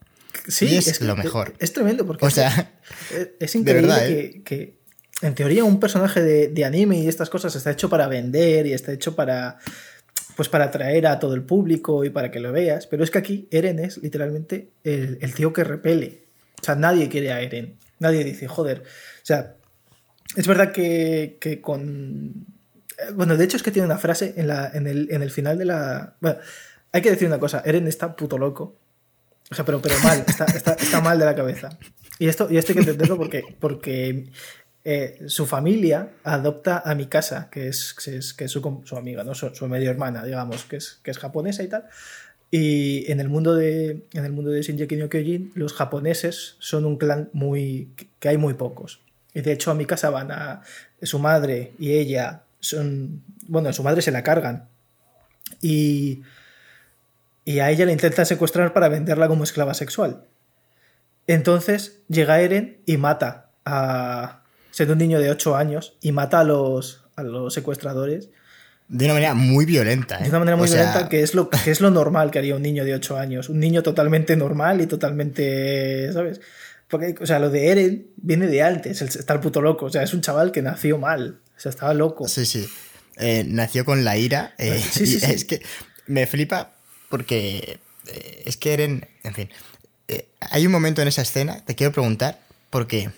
Sí, 0.49 0.65
y 0.67 0.75
es 0.77 0.99
lo 1.01 1.15
mejor. 1.15 1.53
Es, 1.59 1.71
tremendo 1.71 2.05
porque 2.05 2.25
O 2.25 2.29
sea, 2.29 2.73
es, 3.39 3.55
increíble 3.55 3.87
verdad, 3.87 4.07
¿eh? 4.09 4.31
que, 4.31 4.43
que, 4.43 4.76
en 5.21 5.35
teoría, 5.35 5.63
un 5.63 5.79
personaje 5.79 6.21
de, 6.21 6.65
anime 6.65 6.99
y 6.99 7.07
estas 7.07 7.29
cosas 7.29 7.55
está 7.55 7.71
hecho 7.71 7.89
para 7.89 8.07
vender 8.07 8.67
y 8.67 8.73
está 8.73 8.91
hecho 8.91 9.15
para. 9.15 9.57
Pues 10.35 10.49
para 10.49 10.65
atraer 10.65 11.07
a 11.07 11.17
todo 11.17 11.33
el 11.33 11.41
público 11.41 12.05
y 12.05 12.11
para 12.11 12.29
que 12.29 12.39
lo 12.39 12.51
veas. 12.51 12.85
Pero 12.85 13.03
es 13.03 13.09
que 13.09 13.17
aquí 13.17 13.47
Eren 13.49 13.79
es 13.79 13.97
literalmente 13.97 14.69
el, 14.83 15.17
el 15.19 15.33
tío 15.33 15.51
que 15.51 15.63
repele. 15.63 16.25
O 16.61 16.63
sea, 16.63 16.75
nadie 16.75 17.09
quiere 17.09 17.31
a 17.31 17.41
Eren. 17.41 17.77
Nadie 17.97 18.23
dice, 18.23 18.47
joder. 18.47 18.83
O 18.83 19.25
sea, 19.25 19.55
es 20.35 20.47
verdad 20.47 20.71
que, 20.71 21.37
que 21.41 21.59
con. 21.59 22.45
eh, 22.99 23.11
Bueno, 23.15 23.35
de 23.35 23.43
hecho 23.45 23.57
es 23.57 23.63
que 23.63 23.71
tiene 23.71 23.87
una 23.87 23.97
frase 23.97 24.35
en, 24.37 24.47
la, 24.47 24.69
en, 24.71 24.85
el, 24.85 25.07
en 25.09 25.23
el 25.23 25.31
final 25.31 25.57
de 25.57 25.65
la. 25.65 26.15
Bueno, 26.19 26.37
hay 26.91 27.01
que 27.01 27.09
decir 27.09 27.27
una 27.27 27.39
cosa: 27.39 27.63
Eren 27.65 27.87
está 27.87 28.15
puto 28.15 28.37
loco. 28.37 28.77
O 29.49 29.55
sea, 29.55 29.65
pero, 29.65 29.81
pero 29.81 29.95
mal, 30.03 30.23
está, 30.27 30.45
está, 30.45 30.73
está 30.73 31.01
mal 31.01 31.17
de 31.17 31.25
la 31.25 31.33
cabeza. 31.33 31.69
Y 32.19 32.27
esto, 32.27 32.47
y 32.49 32.57
esto 32.57 32.73
hay 32.73 32.75
que 32.75 32.81
entenderlo 32.81 33.17
porque, 33.17 33.43
porque 33.59 34.29
eh, 34.89 35.19
su 35.27 35.45
familia 35.45 36.11
adopta 36.23 36.81
a 36.85 36.95
Mikasa, 36.95 37.49
que 37.49 37.67
es, 37.67 37.93
que 37.93 38.17
es, 38.17 38.33
que 38.33 38.45
es 38.45 38.51
su, 38.51 38.61
amiga, 38.95 39.25
¿no? 39.25 39.35
Su, 39.35 39.53
su 39.53 39.67
medio 39.67 39.91
hermana, 39.91 40.23
digamos, 40.23 40.63
que 40.63 40.77
es, 40.77 40.99
que 41.03 41.11
es 41.11 41.17
japonesa 41.17 41.63
y 41.63 41.67
tal. 41.67 41.85
Y 42.51 43.11
en 43.11 43.19
el 43.19 43.27
mundo 43.27 43.53
de, 43.53 44.05
en 44.13 44.23
el 44.23 44.31
mundo 44.31 44.51
de 44.51 44.61
Shinji 44.61 44.95
no 44.95 45.09
Kyojin, 45.09 45.51
los 45.55 45.73
japoneses 45.73 46.55
son 46.59 46.85
un 46.85 46.97
clan 46.97 47.29
muy 47.33 47.91
que 48.19 48.29
hay 48.29 48.37
muy 48.37 48.53
pocos. 48.53 49.01
Y 49.33 49.41
de 49.41 49.51
hecho 49.51 49.71
a 49.71 49.73
Mikasa 49.73 50.09
van 50.09 50.31
a 50.31 50.61
su 51.01 51.19
madre 51.19 51.73
y 51.77 51.91
ella 51.91 52.43
son, 52.61 53.23
bueno, 53.47 53.67
a 53.67 53.73
su 53.73 53.83
madre 53.83 54.01
se 54.01 54.11
la 54.11 54.23
cargan. 54.23 54.69
Y 55.61 56.21
y 57.47 57.59
a 57.59 57.69
ella 57.69 57.85
la 57.85 57.93
intentan 57.93 58.25
secuestrar 58.25 58.73
para 58.73 58.89
venderla 58.89 59.29
como 59.29 59.45
esclava 59.45 59.73
sexual. 59.73 60.25
Entonces 61.27 62.01
llega 62.09 62.41
Eren 62.41 62.81
y 62.85 62.97
mata 62.97 63.51
a. 63.63 64.43
siendo 64.77 64.93
un 64.93 64.99
niño 64.99 65.19
de 65.19 65.31
8 65.31 65.55
años, 65.55 65.97
y 66.01 66.11
mata 66.11 66.41
a 66.41 66.43
los, 66.43 67.03
a 67.15 67.23
los 67.23 67.51
secuestradores 67.51 68.29
de 68.87 69.05
una 69.05 69.15
manera 69.15 69.33
muy 69.33 69.65
violenta. 69.65 70.19
¿eh? 70.19 70.23
de 70.25 70.29
una 70.29 70.37
manera 70.39 70.55
muy 70.55 70.65
O 70.65 70.67
sea, 70.67 70.83
violenta, 70.83 71.09
que 71.09 71.23
es, 71.23 71.33
lo, 71.33 71.49
que 71.49 71.71
es 71.71 71.81
lo 71.81 71.89
normal 71.89 72.29
que 72.29 72.37
haría 72.37 72.55
un 72.55 72.61
niño 72.61 72.85
de 72.85 72.93
8 72.93 73.17
años. 73.17 73.49
Un 73.49 73.59
niño 73.59 73.81
totalmente 73.81 74.35
normal 74.35 74.79
y 74.81 74.85
totalmente. 74.85 76.13
¿Sabes? 76.13 76.41
Porque, 76.87 77.15
o 77.19 77.25
sea, 77.25 77.39
lo 77.39 77.49
de 77.49 77.69
Eren 77.69 78.07
viene 78.17 78.45
de 78.45 78.61
antes, 78.61 79.01
está 79.01 79.33
el 79.33 79.39
puto 79.39 79.61
loco. 79.61 79.87
O 79.87 79.89
sea, 79.89 80.03
es 80.03 80.13
un 80.13 80.21
chaval 80.21 80.51
que 80.51 80.61
nació 80.61 80.99
mal. 80.99 81.39
O 81.57 81.59
sea, 81.59 81.71
estaba 81.71 81.93
loco. 81.95 82.27
Sí, 82.27 82.45
sí. 82.45 82.69
Eh, 83.17 83.43
nació 83.47 83.83
con 83.83 84.05
la 84.05 84.15
ira. 84.15 84.53
eh, 84.59 84.79
Sí, 84.79 85.05
sí, 85.07 85.15
y 85.17 85.19
sí. 85.19 85.31
Es 85.31 85.43
que 85.43 85.61
me 86.05 86.27
flipa 86.27 86.71
porque 87.09 87.79
eh, 88.07 88.43
es 88.45 88.55
que 88.57 88.73
Eren, 88.73 89.07
en 89.23 89.33
fin, 89.33 89.49
eh, 90.07 90.27
hay 90.39 90.65
un 90.65 90.71
momento 90.71 91.01
en 91.01 91.07
esa 91.07 91.23
escena, 91.23 91.65
te 91.65 91.75
quiero 91.75 91.91
preguntar, 91.91 92.39
porque 92.69 93.09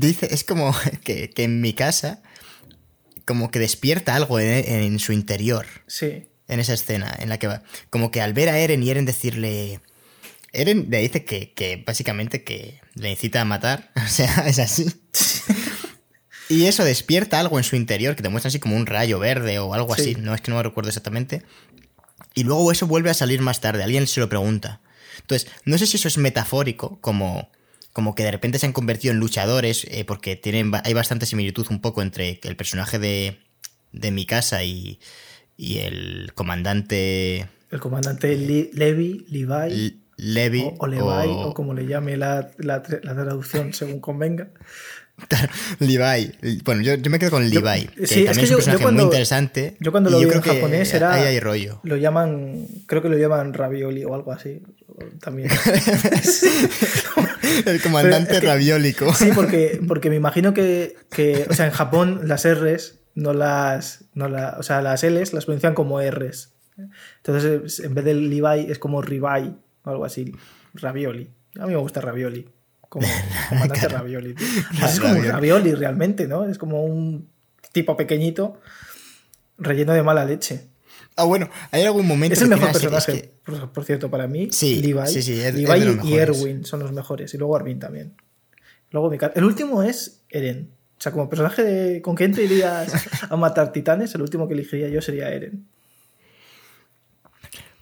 dice, 0.00 0.28
es 0.32 0.44
como 0.44 0.74
que, 1.04 1.30
que 1.30 1.44
en 1.44 1.60
mi 1.60 1.72
casa, 1.72 2.22
como 3.24 3.50
que 3.50 3.58
despierta 3.58 4.14
algo 4.14 4.38
en, 4.40 4.48
en 4.72 4.98
su 4.98 5.12
interior, 5.12 5.66
Sí. 5.86 6.26
en 6.48 6.60
esa 6.60 6.74
escena, 6.74 7.14
en 7.18 7.28
la 7.28 7.38
que 7.38 7.46
va, 7.48 7.62
como 7.90 8.10
que 8.10 8.20
al 8.20 8.32
ver 8.34 8.48
a 8.48 8.58
Eren 8.58 8.82
y 8.82 8.90
Eren 8.90 9.04
decirle... 9.06 9.80
Eren 10.52 10.86
le 10.88 11.00
dice 11.00 11.24
que, 11.24 11.52
que 11.52 11.82
básicamente 11.86 12.42
que 12.42 12.80
le 12.94 13.10
incita 13.10 13.40
a 13.42 13.44
matar, 13.44 13.90
o 14.04 14.08
sea, 14.08 14.44
es 14.46 14.58
así. 14.58 14.86
Y 16.48 16.66
eso 16.66 16.84
despierta 16.84 17.40
algo 17.40 17.58
en 17.58 17.64
su 17.64 17.74
interior 17.74 18.14
que 18.14 18.22
te 18.22 18.28
muestra 18.28 18.48
así 18.50 18.60
como 18.60 18.76
un 18.76 18.86
rayo 18.86 19.18
verde 19.18 19.58
o 19.58 19.74
algo 19.74 19.96
Sí. 19.96 20.00
así. 20.02 20.14
No 20.14 20.32
es 20.32 20.40
que 20.40 20.52
no 20.52 20.56
me 20.58 20.62
recuerdo 20.62 20.88
exactamente. 20.90 21.42
Y 22.36 22.44
luego 22.44 22.70
eso 22.70 22.86
vuelve 22.86 23.10
a 23.10 23.14
salir 23.14 23.40
más 23.40 23.60
tarde. 23.60 23.82
Alguien 23.82 24.06
se 24.06 24.20
lo 24.20 24.28
pregunta. 24.28 24.80
Entonces, 25.22 25.50
no 25.64 25.76
sé 25.76 25.88
si 25.88 25.96
eso 25.96 26.06
es 26.06 26.18
metafórico, 26.18 27.00
como, 27.00 27.50
como 27.96 28.14
que 28.14 28.24
de 28.24 28.30
repente 28.30 28.58
se 28.58 28.66
han 28.66 28.74
convertido 28.74 29.14
en 29.14 29.20
luchadores, 29.20 29.86
eh, 29.90 30.04
porque 30.04 30.36
tienen, 30.36 30.70
hay 30.84 30.92
bastante 30.92 31.24
similitud 31.24 31.66
un 31.70 31.80
poco 31.80 32.02
entre 32.02 32.38
el 32.42 32.54
personaje 32.54 32.98
de, 32.98 33.38
de 33.92 34.10
Mikasa 34.10 34.64
y, 34.64 35.00
y 35.56 35.78
el 35.78 36.32
comandante 36.34 37.46
El 37.70 37.80
comandante 37.80 38.36
Levi, 38.36 38.70
Levi. 39.30 39.96
Levi. 40.18 40.60
o, 40.60 40.74
o 40.78 40.86
Levi, 40.86 41.02
o, 41.04 41.54
como 41.54 41.72
le 41.72 41.86
llame 41.86 42.18
la, 42.18 42.50
la, 42.58 42.82
la 43.02 43.14
traducción 43.14 43.72
según 43.72 44.00
convenga. 44.00 44.48
Levi. 45.78 46.60
Bueno, 46.64 46.82
yo, 46.82 46.96
yo 46.96 47.10
me 47.10 47.18
quedo 47.18 47.30
con 47.30 47.48
Yo- 47.48 47.60
Levi, 47.62 47.86
que 47.86 48.06
sí, 48.06 48.20
es 48.20 48.26
también 48.26 48.34
que 48.36 48.44
es, 48.44 48.50
yo- 48.50 48.56
un 48.56 48.60
yo 48.60 48.64
personaje 48.64 48.82
cuando- 48.82 49.02
muy 49.02 49.04
interesante. 49.06 49.76
Yo 49.80 49.90
cuando 49.90 50.10
lo 50.10 50.18
vi 50.18 50.24
en 50.26 50.40
japonés 50.42 50.92
era. 50.92 51.14
Ahí 51.14 51.22
hay 51.24 51.40
rollo. 51.40 51.80
Lo 51.82 51.96
llaman. 51.96 52.66
Creo 52.86 53.00
que 53.00 53.08
lo 53.08 53.16
llaman 53.16 53.54
ravioli 53.54 54.04
o 54.04 54.14
algo 54.14 54.32
así. 54.32 54.60
También. 55.20 55.50
El 57.66 57.82
comandante 57.82 58.38
es 58.38 58.96
que-. 58.96 59.12
Sí, 59.14 59.30
porque, 59.34 59.80
porque 59.86 60.10
me 60.10 60.16
imagino 60.16 60.54
que, 60.54 60.96
que, 61.10 61.46
o 61.48 61.54
sea, 61.54 61.66
en 61.66 61.72
Japón 61.72 62.22
las 62.24 62.46
R's 62.46 62.98
no 63.14 63.32
las, 63.32 64.04
no 64.14 64.28
la, 64.28 64.56
o 64.58 64.62
sea, 64.62 64.82
las 64.82 65.02
L's 65.02 65.32
las 65.32 65.44
pronuncian 65.44 65.74
como 65.74 66.00
R's. 66.00 66.52
Entonces, 67.24 67.80
en 67.80 67.94
vez 67.94 68.04
de 68.04 68.14
Levi 68.14 68.70
es 68.70 68.78
como 68.78 69.02
Ribai 69.02 69.56
o 69.84 69.90
algo 69.90 70.04
así, 70.04 70.32
ravioli. 70.74 71.30
A 71.58 71.66
mí 71.66 71.72
me 71.72 71.78
gusta 71.78 72.00
ravioli, 72.00 72.48
como 72.88 73.06
comandante 73.48 73.88
ravioli. 73.88 74.34
Pues 74.34 74.92
es 74.92 75.00
como 75.00 75.12
un 75.12 75.18
Ravioli. 75.18 75.32
ravioli 75.32 75.74
realmente, 75.74 76.26
¿no? 76.26 76.44
Es 76.44 76.58
como 76.58 76.84
un 76.84 77.30
tipo 77.72 77.96
pequeñito 77.96 78.60
relleno 79.58 79.94
de 79.94 80.02
mala 80.02 80.24
leche. 80.24 80.68
Ah, 81.16 81.24
bueno, 81.24 81.48
hay 81.70 81.82
algún 81.84 82.06
momento. 82.06 82.34
Es 82.34 82.42
el 82.42 82.48
mejor 82.48 82.72
personaje, 82.72 83.32
por, 83.44 83.72
por 83.72 83.84
cierto, 83.84 84.10
para 84.10 84.26
mí. 84.26 84.48
Sí, 84.52 84.82
Levi, 84.82 85.06
sí, 85.06 85.22
sí, 85.22 85.40
es- 85.40 85.54
Levi 85.54 85.98
y. 86.04 86.14
Erwin 86.14 86.64
son 86.64 86.80
los 86.80 86.92
mejores. 86.92 87.32
Y 87.32 87.38
luego 87.38 87.56
Armin 87.56 87.78
también. 87.78 88.14
Luego 88.90 89.10
El 89.12 89.44
último 89.44 89.82
es 89.82 90.22
Eren. 90.28 90.70
O 90.98 91.00
sea, 91.00 91.12
como 91.12 91.28
personaje 91.28 91.62
de... 91.62 92.00
¿Con 92.02 92.14
quién 92.14 92.32
te 92.34 92.44
irías 92.44 92.90
a 93.30 93.36
matar 93.36 93.72
titanes? 93.72 94.14
El 94.14 94.22
último 94.22 94.46
que 94.48 94.54
elegiría 94.54 94.88
yo 94.88 95.02
sería 95.02 95.28
Eren. 95.30 95.66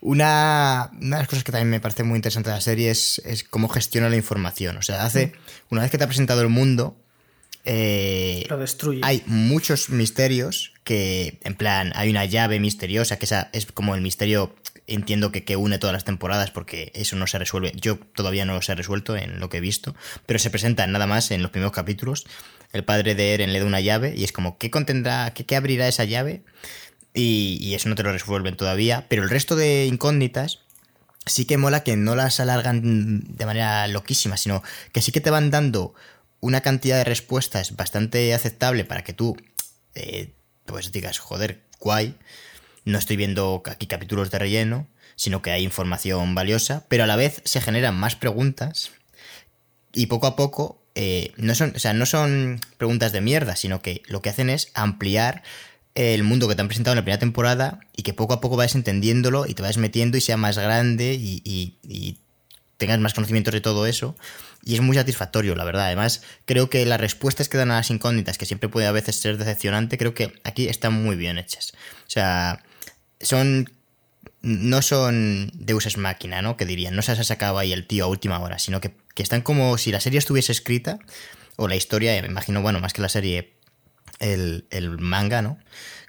Una, 0.01 0.91
una 1.01 1.17
de 1.17 1.21
las 1.23 1.27
cosas 1.27 1.43
que 1.43 1.51
también 1.51 1.69
me 1.69 1.79
parece 1.79 2.03
muy 2.03 2.17
interesante 2.17 2.49
de 2.49 2.55
la 2.57 2.61
serie 2.61 2.91
es, 2.91 3.21
es 3.25 3.43
cómo 3.43 3.69
gestiona 3.69 4.09
la 4.09 4.15
información. 4.17 4.77
O 4.77 4.81
sea, 4.81 5.03
hace. 5.05 5.33
Una 5.71 5.81
vez 5.81 5.91
que 5.91 5.97
te 5.97 6.03
ha 6.03 6.07
presentado 6.07 6.41
el 6.41 6.49
mundo, 6.49 6.95
eh, 7.65 8.45
Lo 8.49 8.57
destruye. 8.57 9.01
hay 9.03 9.23
muchos 9.25 9.89
misterios 9.89 10.73
que, 10.83 11.39
en 11.43 11.55
plan, 11.55 11.91
hay 11.95 12.09
una 12.09 12.25
llave 12.25 12.59
misteriosa, 12.59 13.17
que 13.17 13.25
esa 13.25 13.49
es 13.53 13.65
como 13.65 13.95
el 13.95 14.01
misterio, 14.01 14.55
entiendo 14.87 15.31
que, 15.31 15.43
que 15.43 15.55
une 15.55 15.79
todas 15.79 15.93
las 15.93 16.05
temporadas, 16.05 16.51
porque 16.51 16.91
eso 16.93 17.15
no 17.15 17.25
se 17.27 17.39
resuelve. 17.39 17.71
Yo 17.75 17.97
todavía 17.97 18.45
no 18.45 18.53
lo 18.53 18.59
he 18.65 18.75
resuelto 18.75 19.17
en 19.17 19.39
lo 19.39 19.49
que 19.49 19.57
he 19.57 19.61
visto, 19.61 19.95
pero 20.25 20.37
se 20.39 20.51
presenta 20.51 20.85
nada 20.85 21.07
más 21.07 21.31
en 21.31 21.41
los 21.41 21.51
primeros 21.51 21.73
capítulos. 21.73 22.25
El 22.71 22.83
padre 22.83 23.15
de 23.15 23.33
Eren 23.33 23.51
le 23.51 23.59
da 23.59 23.65
una 23.65 23.81
llave 23.81 24.13
y 24.15 24.23
es 24.23 24.31
como, 24.31 24.57
¿qué 24.57 24.69
contendrá, 24.69 25.33
qué, 25.33 25.45
qué 25.45 25.55
abrirá 25.55 25.87
esa 25.87 26.03
llave? 26.03 26.43
Y, 27.13 27.57
y 27.61 27.73
eso 27.73 27.89
no 27.89 27.95
te 27.95 28.03
lo 28.03 28.11
resuelven 28.11 28.57
todavía, 28.57 29.05
pero 29.09 29.23
el 29.23 29.29
resto 29.29 29.55
de 29.55 29.85
incógnitas 29.85 30.59
sí 31.25 31.45
que 31.45 31.57
mola 31.57 31.83
que 31.83 31.95
no 31.95 32.15
las 32.15 32.39
alargan 32.39 33.23
de 33.27 33.45
manera 33.45 33.87
loquísima, 33.87 34.37
sino 34.37 34.61
que 34.91 35.01
sí 35.01 35.11
que 35.11 35.21
te 35.21 35.31
van 35.31 35.49
dando 35.49 35.93
una 36.45 36.61
cantidad 36.61 36.97
de 36.97 37.03
respuestas 37.03 37.75
bastante 37.75 38.33
aceptable 38.33 38.85
para 38.85 39.03
que 39.03 39.13
tú, 39.13 39.35
eh, 39.95 40.33
pues 40.65 40.91
digas, 40.91 41.17
joder, 41.19 41.63
guay, 41.79 42.15
no 42.85 42.99
estoy 42.99 43.15
viendo 43.15 43.63
aquí 43.65 43.87
capítulos 43.87 44.29
de 44.29 44.37
relleno, 44.39 44.87
sino 45.15 45.41
que 45.41 45.51
hay 45.51 45.63
información 45.63 46.35
valiosa, 46.35 46.85
pero 46.87 47.03
a 47.03 47.07
la 47.07 47.15
vez 47.15 47.41
se 47.45 47.61
generan 47.61 47.95
más 47.95 48.15
preguntas 48.15 48.91
y 49.93 50.05
poco 50.07 50.27
a 50.27 50.35
poco 50.35 50.81
eh, 50.93 51.33
no 51.37 51.55
son, 51.55 51.73
o 51.75 51.79
sea, 51.79 51.93
no 51.93 52.05
son 52.05 52.59
preguntas 52.77 53.11
de 53.11 53.21
mierda, 53.21 53.55
sino 53.55 53.81
que 53.81 54.01
lo 54.07 54.21
que 54.21 54.29
hacen 54.29 54.49
es 54.49 54.69
ampliar 54.75 55.41
el 55.95 56.23
mundo 56.23 56.47
que 56.47 56.55
te 56.55 56.61
han 56.61 56.67
presentado 56.67 56.93
en 56.93 56.97
la 56.97 57.03
primera 57.03 57.19
temporada 57.19 57.79
y 57.95 58.03
que 58.03 58.13
poco 58.13 58.33
a 58.33 58.41
poco 58.41 58.55
vayas 58.57 58.75
entendiéndolo 58.75 59.45
y 59.47 59.53
te 59.55 59.61
vayas 59.61 59.77
metiendo 59.77 60.17
y 60.17 60.21
sea 60.21 60.37
más 60.37 60.57
grande 60.57 61.13
y, 61.15 61.41
y- 61.43 61.77
y 61.87 62.19
tengas 62.77 62.99
más 62.99 63.13
conocimientos 63.13 63.53
de 63.53 63.61
todo 63.61 63.87
eso. 63.87 64.15
Y 64.65 64.73
es 64.73 64.81
muy 64.81 64.97
satisfactorio, 64.97 65.55
la 65.55 65.63
verdad. 65.63 65.85
Además, 65.85 66.23
creo 66.45 66.69
que 66.69 66.85
las 66.85 66.99
respuestas 66.99 67.47
que 67.47 67.57
dan 67.57 67.71
a 67.71 67.75
las 67.75 67.89
incógnitas, 67.91 68.37
que 68.37 68.45
siempre 68.45 68.67
puede 68.67 68.87
a 68.87 68.91
veces 68.91 69.15
ser 69.15 69.37
decepcionante, 69.37 69.97
creo 69.97 70.13
que 70.13 70.33
aquí 70.43 70.67
están 70.67 70.91
muy 70.91 71.15
bien 71.15 71.37
hechas. 71.37 71.73
O 72.07 72.09
sea, 72.09 72.63
son. 73.21 73.71
No 74.41 74.83
son 74.83 75.51
Deus 75.55 75.97
Máquina, 75.97 76.43
¿no? 76.43 76.55
Que 76.55 76.65
dirían, 76.65 76.95
no 76.95 77.01
se 77.01 77.13
ha 77.13 77.23
sacado 77.23 77.57
ahí 77.57 77.73
el 77.73 77.87
tío 77.87 78.03
a 78.03 78.07
última 78.07 78.39
hora, 78.39 78.59
sino 78.59 78.79
que, 78.79 78.91
que 79.15 79.23
están 79.23 79.41
como 79.41 79.77
si 79.79 79.91
la 79.91 79.99
serie 79.99 80.19
estuviese 80.19 80.51
escrita, 80.51 80.99
o 81.55 81.67
la 81.67 81.75
historia, 81.75 82.21
me 82.21 82.27
imagino, 82.27 82.61
bueno, 82.61 82.79
más 82.79 82.93
que 82.93 83.01
la 83.01 83.09
serie, 83.09 83.55
el, 84.19 84.67
el 84.69 84.99
manga, 84.99 85.41
¿no? 85.41 85.57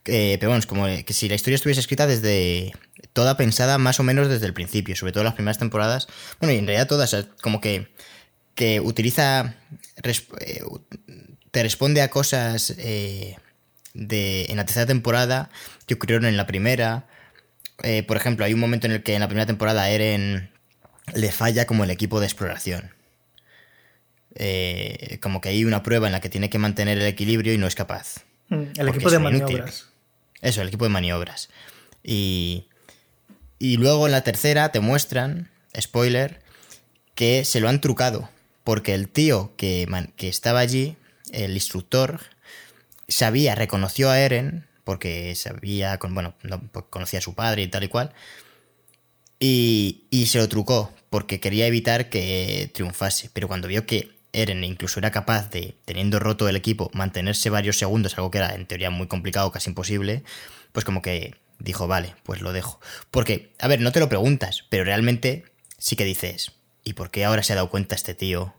Eh, 0.07 0.37
pero 0.39 0.51
bueno, 0.51 0.61
es 0.61 0.67
como 0.67 0.87
que 0.87 1.13
si 1.13 1.29
la 1.29 1.35
historia 1.35 1.57
estuviese 1.57 1.81
escrita 1.81 2.07
desde. 2.07 2.73
toda 3.13 3.37
pensada 3.37 3.79
más 3.79 3.99
o 4.01 4.03
menos 4.03 4.29
desde 4.29 4.47
el 4.47 4.55
principio, 4.55 4.95
sobre 4.97 5.13
todo 5.13 5.25
las 5.25 5.35
primeras 5.35 5.59
temporadas. 5.59 6.07
Bueno, 6.41 6.55
y 6.55 6.59
en 6.59 6.67
realidad 6.67 6.87
todas, 6.87 7.27
como 7.43 7.61
que. 7.61 7.93
Que 8.57 8.81
utiliza. 8.81 9.55
eh, 10.41 10.63
te 11.53 11.63
responde 11.63 12.03
a 12.03 12.11
cosas 12.11 12.75
eh, 12.79 13.37
de, 13.95 14.47
en 14.49 14.57
la 14.57 14.67
tercera 14.67 14.85
temporada 14.87 15.49
que 15.87 15.95
ocurrieron 15.95 16.27
en 16.27 16.37
la 16.37 16.47
primera. 16.47 17.07
Eh, 17.83 18.03
por 18.03 18.17
ejemplo, 18.17 18.45
hay 18.45 18.53
un 18.53 18.61
momento 18.61 18.87
en 18.87 18.93
el 18.93 19.03
que 19.03 19.15
en 19.15 19.21
la 19.21 19.29
primera 19.29 19.47
temporada 19.47 19.89
Eren 19.89 20.51
le 21.15 21.33
falla 21.33 21.67
como 21.67 21.85
el 21.85 21.91
equipo 21.91 22.19
de 22.21 22.27
exploración. 22.27 22.91
Eh, 24.35 25.19
como 25.23 25.41
que 25.41 25.49
hay 25.49 25.65
una 25.65 25.83
prueba 25.83 26.07
en 26.09 26.13
la 26.13 26.21
que 26.21 26.29
tiene 26.29 26.51
que 26.51 26.59
mantener 26.59 26.99
el 26.99 27.07
equilibrio 27.07 27.55
y 27.55 27.59
no 27.59 27.67
es 27.67 27.75
capaz. 27.75 28.25
Mm, 28.49 28.65
El 28.77 28.89
equipo 28.89 29.11
de 29.11 29.19
maniobras. 29.19 29.87
Eso, 30.43 30.61
el 30.61 30.69
equipo 30.69 30.85
de 30.85 30.91
maniobras. 30.91 31.49
Y, 32.03 32.69
y 33.59 33.79
luego 33.79 34.07
en 34.07 34.13
la 34.13 34.23
tercera 34.23 34.71
te 34.73 34.81
muestran, 34.81 35.51
spoiler, 35.81 36.43
que 37.15 37.45
se 37.47 37.61
lo 37.61 37.69
han 37.71 37.81
trucado. 37.81 38.29
Porque 38.67 38.95
el 38.95 39.09
tío 39.09 39.55
que, 39.57 39.87
estaba 40.19 40.59
allí, 40.59 40.97
el 41.31 41.53
instructor, 41.53 42.19
sabía, 43.07 43.55
reconoció 43.55 44.11
a 44.11 44.19
Eren, 44.19 44.67
porque 44.83 45.37
sabía, 45.37 45.97
bueno, 46.03 46.35
no, 46.43 46.61
conocía 46.91 47.21
a 47.21 47.23
su 47.23 47.37
padre 47.37 47.63
y 47.63 47.69
tal 47.69 47.85
y 47.85 47.89
cual, 47.89 48.13
y, 49.39 50.07
y 50.11 50.27
se 50.27 50.39
lo 50.39 50.49
trucó, 50.49 50.93
porque 51.11 51.39
quería 51.39 51.69
evitar 51.69 52.11
que 52.11 52.69
triunfase. 52.75 53.31
Pero 53.33 53.47
cuando 53.47 53.69
vio 53.69 53.87
que 53.87 54.11
Eren 54.33 54.65
incluso 54.65 54.99
era 54.99 55.13
capaz 55.13 55.49
de, 55.51 55.77
teniendo 55.85 56.19
roto 56.19 56.49
el 56.49 56.57
equipo, 56.57 56.91
mantenerse 56.93 57.51
varios 57.51 57.79
segundos, 57.79 58.19
algo 58.19 58.33
que 58.33 58.39
era 58.39 58.53
en 58.53 58.67
teoría 58.67 58.91
muy 58.91 59.07
complicado, 59.07 59.53
casi 59.53 59.71
imposible, 59.71 60.25
pues 60.73 60.85
como 60.85 61.03
que 61.03 61.37
dijo, 61.61 61.87
vale, 61.87 62.17
pues 62.25 62.41
lo 62.41 62.53
dejo. 62.53 62.81
Porque, 63.13 63.53
a 63.61 63.69
ver, 63.69 63.81
no 63.81 63.93
te 63.93 64.01
lo 64.01 64.09
preguntas, 64.09 64.65
pero 64.71 64.83
realmente 64.83 65.45
sí 65.79 65.95
que 65.95 66.05
dices, 66.05 66.56
¿y 66.87 66.95
por 66.95 67.11
qué 67.11 67.25
ahora 67.27 67.43
se 67.43 67.53
ha 67.53 67.57
dado 67.57 67.69
cuenta 67.69 67.95
este 67.95 68.15
tío 68.15 68.55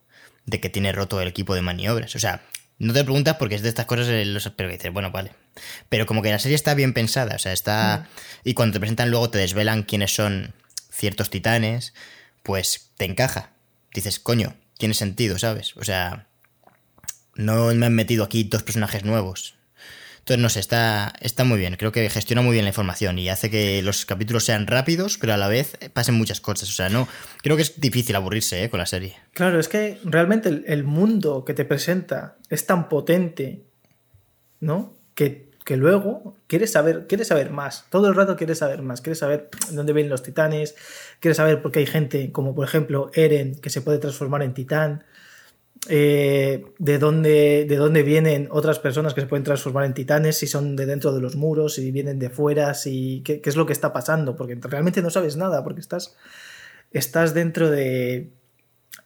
de 0.46 0.60
que 0.60 0.70
tiene 0.70 0.92
roto 0.92 1.20
el 1.22 1.28
equipo 1.28 1.56
de 1.56 1.62
maniobras? 1.64 2.16
O 2.16 2.20
sea, 2.20 2.44
no 2.78 2.94
te 2.94 3.00
lo 3.00 3.06
preguntas 3.06 3.38
porque 3.38 3.56
es 3.56 3.62
de 3.64 3.70
estas 3.70 3.86
cosas, 3.88 4.08
eh, 4.10 4.26
los- 4.26 4.52
pero 4.56 4.70
dices, 4.70 4.94
bueno, 4.94 5.10
vale. 5.12 5.32
Pero 5.90 6.06
como 6.06 6.22
que 6.22 6.30
la 6.30 6.38
serie 6.38 6.56
está 6.56 6.76
bien 6.76 6.94
pensada, 6.94 7.36
o 7.36 7.40
sea, 7.40 7.54
está... 7.54 8.08
Y 8.44 8.54
cuando 8.54 8.74
te 8.74 8.80
presentan 8.80 9.10
luego 9.10 9.30
te 9.32 9.40
desvelan 9.40 9.82
quiénes 9.84 10.14
son 10.14 10.54
ciertos 10.92 11.30
titanes, 11.30 11.94
pues 12.44 12.92
te 12.98 13.06
encaja. 13.06 13.52
Dices, 13.94 14.20
coño, 14.20 14.56
tiene 14.78 14.94
sentido, 14.94 15.40
¿sabes? 15.40 15.76
O 15.78 15.84
sea, 15.84 16.28
no 17.36 17.74
me 17.74 17.86
han 17.86 17.96
metido 17.96 18.24
aquí 18.24 18.44
dos 18.44 18.64
personajes 18.64 19.04
nuevos. 19.04 19.56
Entonces, 20.28 20.44
no 20.44 20.50
sé, 20.50 20.60
está, 20.60 21.14
está 21.22 21.46
muy 21.46 21.58
bien. 21.58 21.78
Creo 21.78 21.94
que 21.94 22.10
gestiona 22.10 22.42
muy 22.42 22.52
bien 22.52 22.66
la 22.66 22.72
información 22.72 23.18
y 23.18 23.30
hace 23.30 23.50
que 23.50 23.82
los 23.82 24.06
capítulos 24.06 24.44
sean 24.44 24.68
rápidos, 24.68 25.18
pero 25.18 25.34
a 25.34 25.38
la 25.38 25.48
vez 25.48 25.78
pasen 25.94 26.16
muchas 26.16 26.42
cosas. 26.42 26.68
O 26.68 26.74
sea, 26.74 26.90
no. 26.90 27.08
Creo 27.42 27.56
que 27.56 27.62
es 27.62 27.80
difícil 27.80 28.14
aburrirse 28.14 28.62
¿eh? 28.62 28.70
con 28.70 28.80
la 28.80 28.86
serie. 28.88 29.16
Claro, 29.32 29.58
es 29.58 29.70
que 29.70 30.00
realmente 30.04 30.50
el, 30.50 30.66
el 30.68 30.84
mundo 30.84 31.46
que 31.46 31.54
te 31.54 31.64
presenta 31.64 32.36
es 32.50 32.66
tan 32.66 32.90
potente, 32.90 33.64
¿no? 34.60 34.98
Que, 35.16 35.50
que 35.64 35.78
luego 35.78 36.36
quieres 36.48 36.74
saber, 36.74 37.08
quieres 37.08 37.30
saber 37.30 37.52
más. 37.52 37.86
Todo 37.90 38.10
el 38.10 38.16
rato 38.16 38.36
quieres 38.36 38.58
saber 38.58 38.82
más. 38.82 39.00
Quieres 39.00 39.20
saber 39.20 39.48
dónde 39.72 39.94
vienen 39.94 40.10
los 40.10 40.24
titanes. 40.24 40.76
Quieres 41.22 41.38
saber 41.38 41.62
por 41.62 41.72
qué 41.72 41.80
hay 41.80 41.86
gente, 41.86 42.34
como 42.34 42.54
por 42.54 42.68
ejemplo 42.68 43.12
Eren, 43.14 43.56
que 43.62 43.70
se 43.70 43.80
puede 43.80 44.00
transformar 44.00 44.44
en 44.44 44.54
titán. 44.54 45.06
Eh, 45.90 46.66
de, 46.80 47.00
dónde, 47.00 47.66
de 47.68 47.76
dónde 47.78 48.04
vienen 48.04 48.48
otras 48.52 48.80
personas 48.80 49.14
que 49.14 49.22
se 49.22 49.28
pueden 49.28 49.44
transformar 49.44 49.86
en 49.86 49.94
titanes, 49.94 50.38
si 50.38 50.48
son 50.48 50.76
de 50.76 50.86
dentro 50.86 51.14
de 51.14 51.22
los 51.22 51.36
muros, 51.36 51.76
si 51.76 51.92
vienen 51.92 52.20
de 52.20 52.30
fuera, 52.30 52.74
si 52.74 53.22
qué, 53.24 53.42
qué 53.42 53.50
es 53.50 53.56
lo 53.56 53.66
que 53.66 53.74
está 53.74 53.94
pasando, 53.94 54.36
porque 54.36 54.58
realmente 54.62 55.02
no 55.02 55.10
sabes 55.10 55.38
nada, 55.38 55.64
porque 55.64 55.82
estás, 55.82 56.16
estás 56.92 57.34
dentro 57.34 57.70
de, 57.70 58.30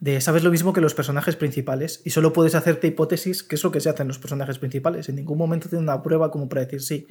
de 0.01 0.19
sabes 0.19 0.43
lo 0.43 0.49
mismo 0.49 0.73
que 0.73 0.81
los 0.81 0.95
personajes 0.95 1.35
principales 1.35 2.01
y 2.03 2.09
solo 2.09 2.33
puedes 2.33 2.55
hacerte 2.55 2.87
hipótesis 2.87 3.43
qué 3.43 3.55
es 3.55 3.63
lo 3.63 3.71
que 3.71 3.79
se 3.79 3.89
hacen 3.89 4.07
los 4.07 4.17
personajes 4.17 4.57
principales. 4.57 5.07
En 5.07 5.15
ningún 5.15 5.37
momento 5.37 5.69
tiene 5.69 5.83
una 5.83 6.01
prueba 6.01 6.31
como 6.31 6.49
para 6.49 6.65
decir 6.65 6.81
sí, 6.81 7.07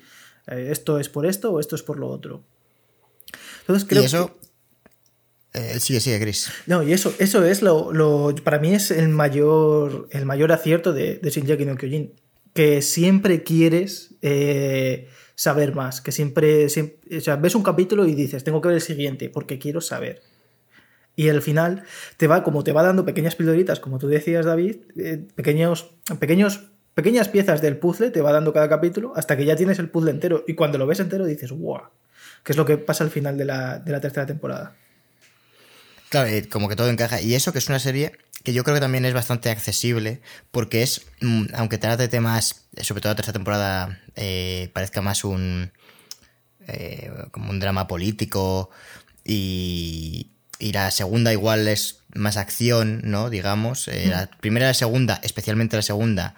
eh, 0.48 0.68
esto 0.70 0.98
es 0.98 1.08
por 1.08 1.24
esto 1.24 1.52
o 1.52 1.60
esto 1.60 1.76
es 1.76 1.84
por 1.84 1.98
lo 1.98 2.08
otro. 2.08 2.42
Entonces 3.60 3.88
creo 3.88 4.02
y 4.02 4.06
eso. 4.06 4.36
Eh, 5.52 5.80
sigue, 5.80 6.00
sigue, 6.00 6.20
Chris. 6.20 6.50
no, 6.66 6.82
y 6.82 6.92
eso, 6.92 7.14
eso 7.18 7.44
es 7.44 7.62
lo, 7.62 7.92
lo- 7.92 8.34
Para 8.44 8.58
mí 8.58 8.74
es 8.74 8.90
el 8.90 9.08
mayor, 9.08 10.08
el 10.10 10.24
mayor 10.26 10.52
acierto 10.52 10.92
de, 10.92 11.16
de 11.16 11.30
Shinjaki 11.30 11.64
no 11.64 11.76
Kyojin. 11.76 12.12
Que 12.54 12.82
siempre 12.82 13.42
quieres 13.42 14.14
eh, 14.22 15.08
saber 15.34 15.74
más. 15.74 16.00
Que 16.00 16.12
siempre, 16.12 16.68
siempre- 16.68 17.18
O 17.18 17.20
sea, 17.20 17.36
ves 17.36 17.54
un 17.54 17.62
capítulo 17.62 18.06
y 18.06 18.14
dices, 18.14 18.42
tengo 18.44 18.60
que 18.60 18.68
ver 18.68 18.76
el 18.76 18.80
siguiente, 18.82 19.28
porque 19.28 19.58
quiero 19.58 19.80
saber. 19.80 20.20
Y 21.16 21.28
al 21.28 21.42
final 21.42 21.82
te 22.16 22.26
va, 22.28 22.42
como 22.42 22.64
te 22.64 22.72
va 22.72 22.82
dando 22.82 23.04
pequeñas 23.04 23.34
pildoritas, 23.36 23.78
como 23.80 23.98
tú 23.98 24.08
decías, 24.08 24.46
David, 24.46 24.76
eh, 24.96 25.26
pequeños, 25.34 25.90
pequeños, 26.18 26.70
pequeñas 26.94 27.28
piezas 27.28 27.60
del 27.60 27.76
puzzle 27.76 28.10
te 28.10 28.20
va 28.22 28.32
dando 28.32 28.52
cada 28.52 28.68
capítulo 28.68 29.12
hasta 29.16 29.36
que 29.36 29.44
ya 29.44 29.54
tienes 29.56 29.78
el 29.78 29.90
puzzle 29.90 30.12
entero. 30.12 30.44
Y 30.46 30.54
cuando 30.54 30.78
lo 30.78 30.86
ves 30.86 31.00
entero 31.00 31.26
dices, 31.26 31.50
¡guau! 31.52 31.82
Que 32.42 32.52
es 32.52 32.56
lo 32.56 32.64
que 32.64 32.78
pasa 32.78 33.04
al 33.04 33.10
final 33.10 33.36
de 33.36 33.44
la, 33.44 33.78
de 33.80 33.92
la 33.92 34.00
tercera 34.00 34.24
temporada. 34.26 34.76
Claro, 36.10 36.28
como 36.50 36.68
que 36.68 36.76
todo 36.76 36.90
encaja. 36.90 37.20
Y 37.22 37.34
eso 37.34 37.52
que 37.52 37.58
es 37.60 37.68
una 37.68 37.78
serie 37.78 38.12
que 38.44 38.52
yo 38.52 38.64
creo 38.64 38.74
que 38.74 38.80
también 38.80 39.04
es 39.04 39.14
bastante 39.14 39.50
accesible, 39.50 40.22
porque 40.50 40.82
es, 40.82 41.02
mm, 41.20 41.46
aunque 41.54 41.78
trate 41.78 42.08
temas, 42.08 42.66
eh, 42.76 42.84
sobre 42.84 43.00
todo 43.02 43.12
la 43.12 43.16
tercera 43.16 43.34
temporada, 43.34 44.00
eh, 44.16 44.70
parezca 44.74 45.02
más 45.02 45.24
un. 45.24 45.72
eh, 46.68 47.10
como 47.32 47.50
un 47.50 47.60
drama 47.60 47.86
político 47.86 48.70
y. 49.24 50.30
Y 50.58 50.72
la 50.72 50.90
segunda 50.90 51.32
igual 51.32 51.68
es 51.68 52.00
más 52.14 52.36
acción, 52.36 53.00
¿no? 53.04 53.30
Digamos. 53.30 53.88
Eh, 53.88 54.08
La 54.10 54.26
primera 54.30 54.66
y 54.66 54.70
la 54.70 54.74
segunda, 54.74 55.20
especialmente 55.22 55.76
la 55.76 55.82
segunda, 55.82 56.34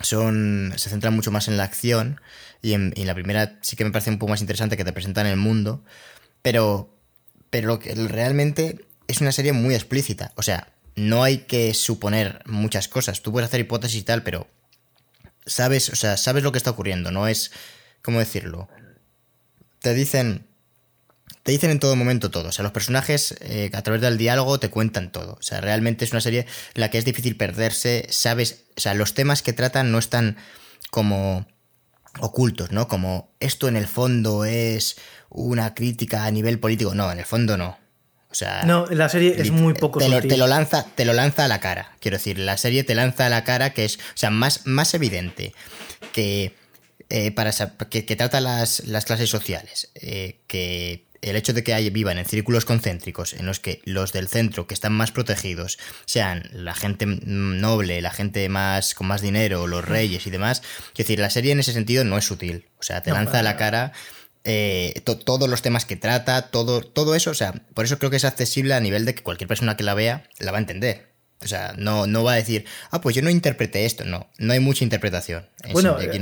son. 0.00 0.72
se 0.76 0.90
centran 0.90 1.14
mucho 1.14 1.30
más 1.30 1.48
en 1.48 1.56
la 1.56 1.64
acción. 1.64 2.20
Y 2.62 2.72
en, 2.74 2.92
y 2.96 3.02
en 3.02 3.06
la 3.06 3.14
primera 3.14 3.58
sí 3.62 3.76
que 3.76 3.84
me 3.84 3.92
parece 3.92 4.10
un 4.10 4.18
poco 4.18 4.30
más 4.30 4.40
interesante 4.40 4.76
que 4.76 4.84
te 4.84 4.92
presentan 4.92 5.26
el 5.26 5.36
mundo. 5.36 5.84
Pero 6.42 6.97
pero 7.50 7.68
lo 7.68 7.78
que 7.78 7.94
realmente 7.94 8.84
es 9.06 9.20
una 9.20 9.32
serie 9.32 9.52
muy 9.52 9.74
explícita. 9.74 10.32
O 10.36 10.42
sea, 10.42 10.72
no 10.96 11.22
hay 11.22 11.38
que 11.38 11.74
suponer 11.74 12.42
muchas 12.46 12.88
cosas. 12.88 13.22
Tú 13.22 13.32
puedes 13.32 13.48
hacer 13.48 13.60
hipótesis 13.60 14.00
y 14.00 14.04
tal, 14.04 14.22
pero 14.22 14.48
sabes, 15.46 15.88
o 15.90 15.96
sea, 15.96 16.16
sabes 16.16 16.42
lo 16.42 16.52
que 16.52 16.58
está 16.58 16.70
ocurriendo. 16.70 17.10
No 17.10 17.26
es, 17.26 17.52
¿cómo 18.02 18.18
decirlo? 18.18 18.68
Te 19.80 19.94
dicen, 19.94 20.46
te 21.42 21.52
dicen 21.52 21.70
en 21.70 21.80
todo 21.80 21.96
momento 21.96 22.30
todo. 22.30 22.48
O 22.48 22.52
sea, 22.52 22.62
los 22.62 22.72
personajes 22.72 23.34
eh, 23.40 23.70
a 23.72 23.82
través 23.82 24.02
del 24.02 24.18
diálogo 24.18 24.60
te 24.60 24.70
cuentan 24.70 25.10
todo. 25.12 25.34
O 25.34 25.42
sea, 25.42 25.60
realmente 25.60 26.04
es 26.04 26.12
una 26.12 26.20
serie 26.20 26.40
en 26.74 26.80
la 26.80 26.90
que 26.90 26.98
es 26.98 27.04
difícil 27.04 27.36
perderse. 27.36 28.06
Sabes, 28.10 28.64
o 28.76 28.80
sea, 28.80 28.94
los 28.94 29.14
temas 29.14 29.42
que 29.42 29.52
tratan 29.52 29.90
no 29.90 29.98
están 29.98 30.36
como 30.90 31.46
ocultos, 32.20 32.72
¿no? 32.72 32.88
Como 32.88 33.32
esto 33.40 33.68
en 33.68 33.76
el 33.76 33.86
fondo 33.86 34.44
es 34.44 34.96
una 35.30 35.74
crítica 35.74 36.24
a 36.24 36.30
nivel 36.30 36.58
político. 36.58 36.94
No, 36.94 37.10
en 37.10 37.18
el 37.18 37.24
fondo 37.24 37.56
no. 37.56 37.78
O 38.30 38.34
sea, 38.34 38.62
no, 38.64 38.86
la 38.86 39.08
serie 39.08 39.36
es 39.38 39.50
muy 39.50 39.72
poco 39.72 40.00
te 40.00 40.08
lo, 40.08 40.20
te 40.20 40.36
lo, 40.36 40.46
lanza, 40.46 40.84
te 40.94 41.06
lo 41.06 41.14
lanza 41.14 41.46
a 41.46 41.48
la 41.48 41.60
cara. 41.60 41.96
Quiero 42.00 42.18
decir, 42.18 42.38
la 42.38 42.58
serie 42.58 42.84
te 42.84 42.94
lanza 42.94 43.26
a 43.26 43.28
la 43.30 43.42
cara 43.42 43.72
que 43.72 43.86
es, 43.86 43.96
o 43.96 44.16
sea, 44.16 44.30
más, 44.30 44.66
más 44.66 44.92
evidente 44.92 45.54
que 46.12 46.54
eh, 47.08 47.30
para 47.30 47.52
que, 47.88 48.04
que, 48.04 48.16
trata 48.16 48.42
las, 48.42 48.86
las 48.86 49.06
clases 49.06 49.30
sociales, 49.30 49.90
eh, 49.94 50.40
que 50.46 51.06
el 51.22 51.36
hecho 51.36 51.54
de 51.54 51.64
que 51.64 51.72
hay, 51.72 51.88
vivan 51.88 52.18
en 52.18 52.26
círculos 52.26 52.66
concéntricos 52.66 53.32
en 53.32 53.46
los 53.46 53.60
que 53.60 53.80
los 53.84 54.12
del 54.12 54.28
centro 54.28 54.66
que 54.66 54.74
están 54.74 54.92
más 54.92 55.10
protegidos 55.10 55.78
sean 56.04 56.48
la 56.52 56.74
gente 56.74 57.06
noble, 57.06 58.02
la 58.02 58.10
gente 58.10 58.48
más 58.50 58.94
con 58.94 59.06
más 59.06 59.22
dinero, 59.22 59.66
los 59.66 59.84
reyes 59.84 60.26
y 60.26 60.30
demás, 60.30 60.62
es 60.92 60.98
decir, 60.98 61.18
la 61.18 61.30
serie 61.30 61.52
en 61.52 61.60
ese 61.60 61.72
sentido 61.72 62.04
no 62.04 62.18
es 62.18 62.26
sutil, 62.26 62.66
o 62.78 62.82
sea, 62.82 63.02
te 63.02 63.10
lanza 63.10 63.40
a 63.40 63.42
la 63.42 63.56
cara 63.56 63.92
eh, 64.44 65.00
todos 65.04 65.48
los 65.48 65.62
temas 65.62 65.84
que 65.84 65.96
trata, 65.96 66.50
todo, 66.50 66.80
todo 66.80 67.14
eso, 67.14 67.30
o 67.30 67.34
sea, 67.34 67.54
por 67.74 67.84
eso 67.84 67.98
creo 67.98 68.10
que 68.10 68.16
es 68.16 68.24
accesible 68.24 68.74
a 68.74 68.80
nivel 68.80 69.04
de 69.04 69.14
que 69.14 69.22
cualquier 69.22 69.48
persona 69.48 69.76
que 69.76 69.84
la 69.84 69.94
vea 69.94 70.24
la 70.38 70.52
va 70.52 70.58
a 70.58 70.60
entender. 70.60 71.08
O 71.40 71.46
sea, 71.46 71.72
no, 71.78 72.08
no 72.08 72.24
va 72.24 72.32
a 72.32 72.36
decir, 72.36 72.64
ah, 72.90 73.00
pues 73.00 73.14
yo 73.14 73.22
no 73.22 73.30
interpreté 73.30 73.84
esto. 73.84 74.04
No, 74.04 74.28
no 74.38 74.52
hay 74.52 74.58
mucha 74.58 74.82
interpretación. 74.82 75.46
bueno, 75.72 75.92
no 75.92 76.00
eh, 76.00 76.08
te 76.08 76.16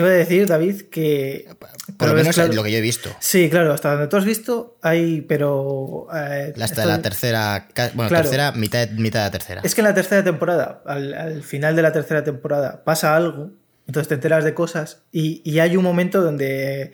iba 0.00 0.06
a 0.06 0.10
decir, 0.10 0.46
David, 0.46 0.82
que. 0.82 1.48
Por 1.96 2.08
lo 2.08 2.14
menos 2.14 2.36
lo 2.36 2.62
que 2.62 2.70
yo 2.70 2.78
he 2.78 2.80
visto. 2.80 3.10
Sí, 3.18 3.50
claro, 3.50 3.72
hasta 3.72 3.92
donde 3.92 4.06
tú 4.06 4.16
has 4.16 4.24
visto 4.24 4.78
hay, 4.80 5.22
pero. 5.22 6.06
Eh, 6.14 6.54
hasta 6.60 6.86
la 6.86 7.02
tercera. 7.02 7.66
Bueno, 7.94 8.08
tercera, 8.08 8.52
mitad, 8.52 8.88
mitad 8.90 9.20
de 9.20 9.24
la 9.24 9.30
tercera. 9.32 9.60
Es 9.64 9.74
que 9.74 9.80
en 9.80 9.86
la 9.86 9.94
tercera 9.94 10.22
temporada, 10.22 10.82
al, 10.86 11.42
final 11.42 11.74
de 11.74 11.82
la 11.82 11.92
tercera 11.92 12.22
temporada, 12.22 12.84
pasa 12.84 13.16
algo, 13.16 13.50
entonces 13.88 14.06
te 14.06 14.14
enteras 14.14 14.44
de 14.44 14.54
cosas, 14.54 15.02
y, 15.10 15.42
y 15.44 15.58
hay 15.58 15.76
un 15.76 15.82
momento 15.82 16.22
donde 16.22 16.92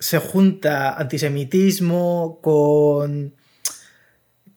se 0.00 0.18
junta 0.18 0.94
antisemitismo 0.94 2.40
con 2.42 3.34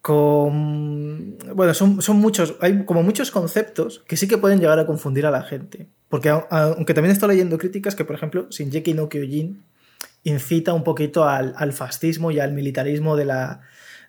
con... 0.03 1.37
Bueno, 1.55 1.73
son, 1.73 2.01
son, 2.01 2.17
muchos, 2.17 2.55
hay 2.59 2.83
como 2.83 3.03
muchos 3.03 3.31
conceptos 3.31 4.03
que 4.05 4.17
sí 4.17 4.27
que 4.27 4.37
pueden 4.37 4.59
llegar 4.59 4.77
a 4.77 4.85
confundir 4.85 5.25
a 5.25 5.31
la 5.31 5.43
gente. 5.43 5.87
Porque 6.09 6.27
aunque 6.27 6.93
también 6.93 7.13
estoy 7.13 7.29
leyendo 7.29 7.57
críticas 7.57 7.95
que, 7.95 8.03
por 8.03 8.17
ejemplo, 8.17 8.47
Shinjeki 8.49 8.93
no 8.93 9.07
Kyojin 9.07 9.63
incita 10.23 10.73
un 10.73 10.83
poquito 10.83 11.23
al, 11.23 11.53
al 11.55 11.71
fascismo 11.71 12.31
y 12.31 12.41
al 12.41 12.51
militarismo 12.51 13.15
de 13.15 13.23
la, 13.23 13.61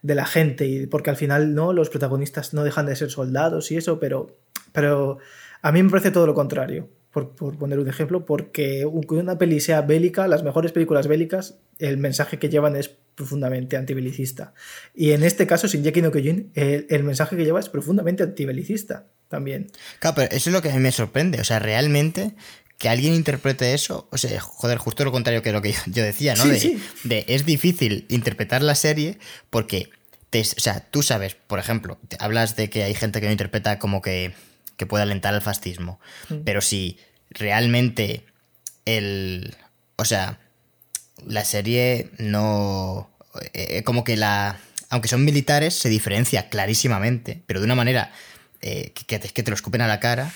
de 0.03 0.17
la 0.17 0.27
gente, 0.27 0.67
y 0.67 0.87
porque 0.89 1.11
al 1.11 1.17
final 1.17 1.55
no 1.55 1.73
los 1.73 1.91
protagonistas 1.91 2.55
no 2.55 2.65
dejan 2.65 2.87
de 2.87 2.97
ser 2.97 3.11
soldados 3.11 3.71
y 3.71 3.77
eso, 3.77 4.01
pero, 4.01 4.37
pero 4.73 5.19
a 5.63 5.71
mí 5.71 5.81
me 5.81 5.91
parece 5.91 6.11
todo 6.11 6.27
lo 6.27 6.35
contrario 6.35 6.89
por, 7.15 7.57
poner 7.57 7.79
un 7.79 7.89
ejemplo, 7.89 8.27
porque 8.27 8.83
aunque 8.83 9.15
una 9.15 9.39
peli 9.39 9.61
sea 9.61 9.83
bélica, 9.83 10.27
las 10.27 10.43
mejores 10.43 10.73
películas 10.73 11.07
bélicas, 11.07 11.59
el 11.79 11.97
mensaje 11.97 12.41
que 12.41 12.49
llevan 12.49 12.75
es 12.75 12.89
profundamente 12.89 13.77
antibelicista. 13.77 14.53
Y 14.95 15.13
en 15.13 15.23
este 15.23 15.47
caso, 15.47 15.69
sin 15.69 15.85
Jackie 15.85 16.03
no 16.03 16.11
Kyojin, 16.11 16.51
el, 16.55 17.05
mensaje 17.05 17.37
que 17.37 17.45
lleva 17.45 17.61
es 17.61 17.69
profundamente 17.69 18.25
antibelicista 18.25 19.07
también. 19.29 19.71
Claro, 20.01 20.17
pero 20.17 20.35
eso 20.35 20.51
es 20.51 20.55
lo 20.55 20.61
que 20.61 20.71
a 20.71 20.75
mí 20.75 20.81
me 20.81 20.91
sorprende. 20.91 21.41
O 21.41 21.45
sea, 21.45 21.61
realmente 21.61 22.35
que 22.79 22.89
alguien 22.89 23.15
interprete 23.15 23.75
eso, 23.75 24.09
o 24.11 24.19
sea, 24.19 24.41
joder, 24.41 24.79
justo 24.79 25.05
lo 25.05 25.13
contrario 25.13 25.41
que 25.43 25.53
lo 25.53 25.63
que 25.63 25.73
yo, 25.87 26.03
decía, 26.03 26.35
¿no? 26.35 26.45
de, 26.47 26.81
de, 27.05 27.25
es 27.29 27.47
difícil 27.47 28.07
interpretar 28.09 28.63
la 28.63 28.75
serie 28.75 29.19
porque, 29.51 29.91
te, 30.31 30.41
o 30.41 30.45
sea, 30.61 30.81
tú 30.91 31.05
sabes, 31.05 31.37
por 31.37 31.61
ejemplo, 31.61 32.01
hablas 32.19 32.57
de 32.57 32.71
que 32.71 32.83
hay 32.83 32.95
gente 32.95 33.21
que 33.21 33.27
no 33.27 33.33
interpreta 33.33 33.79
como 33.79 34.03
que 34.03 34.35
que 34.77 34.87
puede 34.87 35.03
alentar 35.03 35.35
al 35.35 35.43
fascismo. 35.43 36.01
Mm. 36.29 36.39
Pero 36.45 36.61
si 36.61 36.99
realmente 37.31 38.25
el... 38.85 39.57
O 39.97 40.05
sea, 40.05 40.39
la 41.27 41.45
serie 41.45 42.11
no... 42.19 43.11
Eh, 43.53 43.83
como 43.85 44.05
que 44.05 44.17
la... 44.17 44.59
Aunque 44.91 45.09
son 45.09 45.25
militares, 45.25 45.75
se 45.75 45.89
diferencia 45.89 46.49
clarísimamente, 46.49 47.43
pero 47.47 47.61
de 47.61 47.67
una 47.67 47.75
manera 47.75 48.13
eh, 48.61 48.93
que, 49.07 49.19
te, 49.19 49.29
que 49.29 49.43
te 49.43 49.51
lo 49.51 49.57
escupen 49.57 49.81
a 49.81 49.89
la 49.89 49.99
cara, 49.99 50.33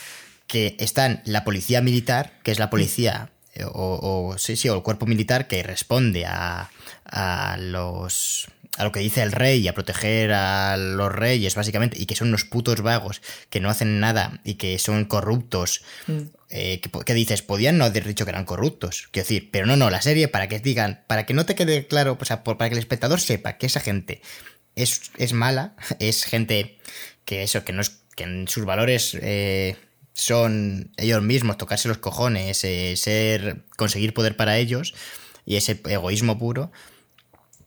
que 0.47 0.77
están 0.81 1.23
la 1.25 1.45
policía 1.45 1.81
militar, 1.81 2.33
que 2.43 2.51
es 2.51 2.59
la 2.59 2.71
policía 2.71 3.31
eh, 3.59 3.65
o, 3.67 4.35
sí, 4.39 4.57
sí, 4.57 4.69
o 4.69 4.77
el 4.77 4.83
cuerpo 4.83 5.07
militar 5.07 5.49
que 5.49 5.63
responde 5.63 6.27
a, 6.27 6.71
a 7.05 7.57
los 7.59 8.49
a 8.79 8.85
lo 8.85 8.93
que 8.93 9.01
dice 9.01 9.23
el 9.23 9.33
rey 9.33 9.59
y 9.59 9.69
a 9.69 9.75
proteger 9.75 10.33
a 10.33 10.77
los 10.77 11.13
reyes, 11.13 11.57
básicamente, 11.57 12.01
y 12.01 12.07
que 12.07 12.15
son 12.15 12.29
unos 12.29 12.45
putos 12.45 12.81
vagos 12.81 13.21
que 13.51 13.59
no 13.59 13.71
hacen 13.71 13.99
nada 13.99 14.41
y 14.45 14.55
que 14.55 14.79
son 14.79 15.05
corruptos. 15.05 15.83
Mm. 16.07 16.19
Eh, 16.51 16.81
que, 16.81 17.15
dices, 17.15 17.43
podían 17.43 17.77
no 17.77 17.85
haber 17.85 18.07
dicho 18.07 18.25
que 18.25 18.31
eran 18.31 18.45
corruptos. 18.45 19.09
Quiero 19.11 19.25
decir, 19.25 19.51
pero 19.51 19.67
no, 19.67 19.77
no, 19.77 19.91
la 19.91 20.01
serie, 20.01 20.29
para 20.29 20.49
que 20.49 20.61
digan, 20.61 21.03
para 21.09 21.27
que 21.27 21.35
no 21.35 21.45
te 21.45 21.57
quede 21.57 21.89
claro, 21.89 22.17
o 22.19 22.25
sea, 22.25 22.45
para 22.45 22.69
que 22.69 22.75
el 22.75 22.79
espectador 22.79 23.21
sepa 23.21 23.59
que 23.59 23.67
esa 23.67 23.81
gente 23.81 24.23
es, 24.77 25.11
es 25.19 25.33
mala, 25.33 25.75
es 25.99 26.25
gente 26.25 26.79
que 27.25 27.43
eso, 27.43 27.65
que 27.65 27.73
no 27.73 27.83
es, 27.83 28.01
que 28.15 28.25
en 28.25 28.47
sus 28.47 28.65
valores 28.65 29.17
eh, 29.21 29.77
son 30.19 30.91
ellos 30.97 31.23
mismos, 31.23 31.57
tocarse 31.57 31.89
los 31.89 31.99
cojones, 31.99 32.65
eh, 32.65 32.95
ser, 32.97 33.65
conseguir 33.77 34.15
poder 34.15 34.37
para 34.37 34.59
ellos, 34.59 34.95
y 35.47 35.57
ese 35.57 35.81
egoísmo 35.87 36.39
puro 36.39 36.71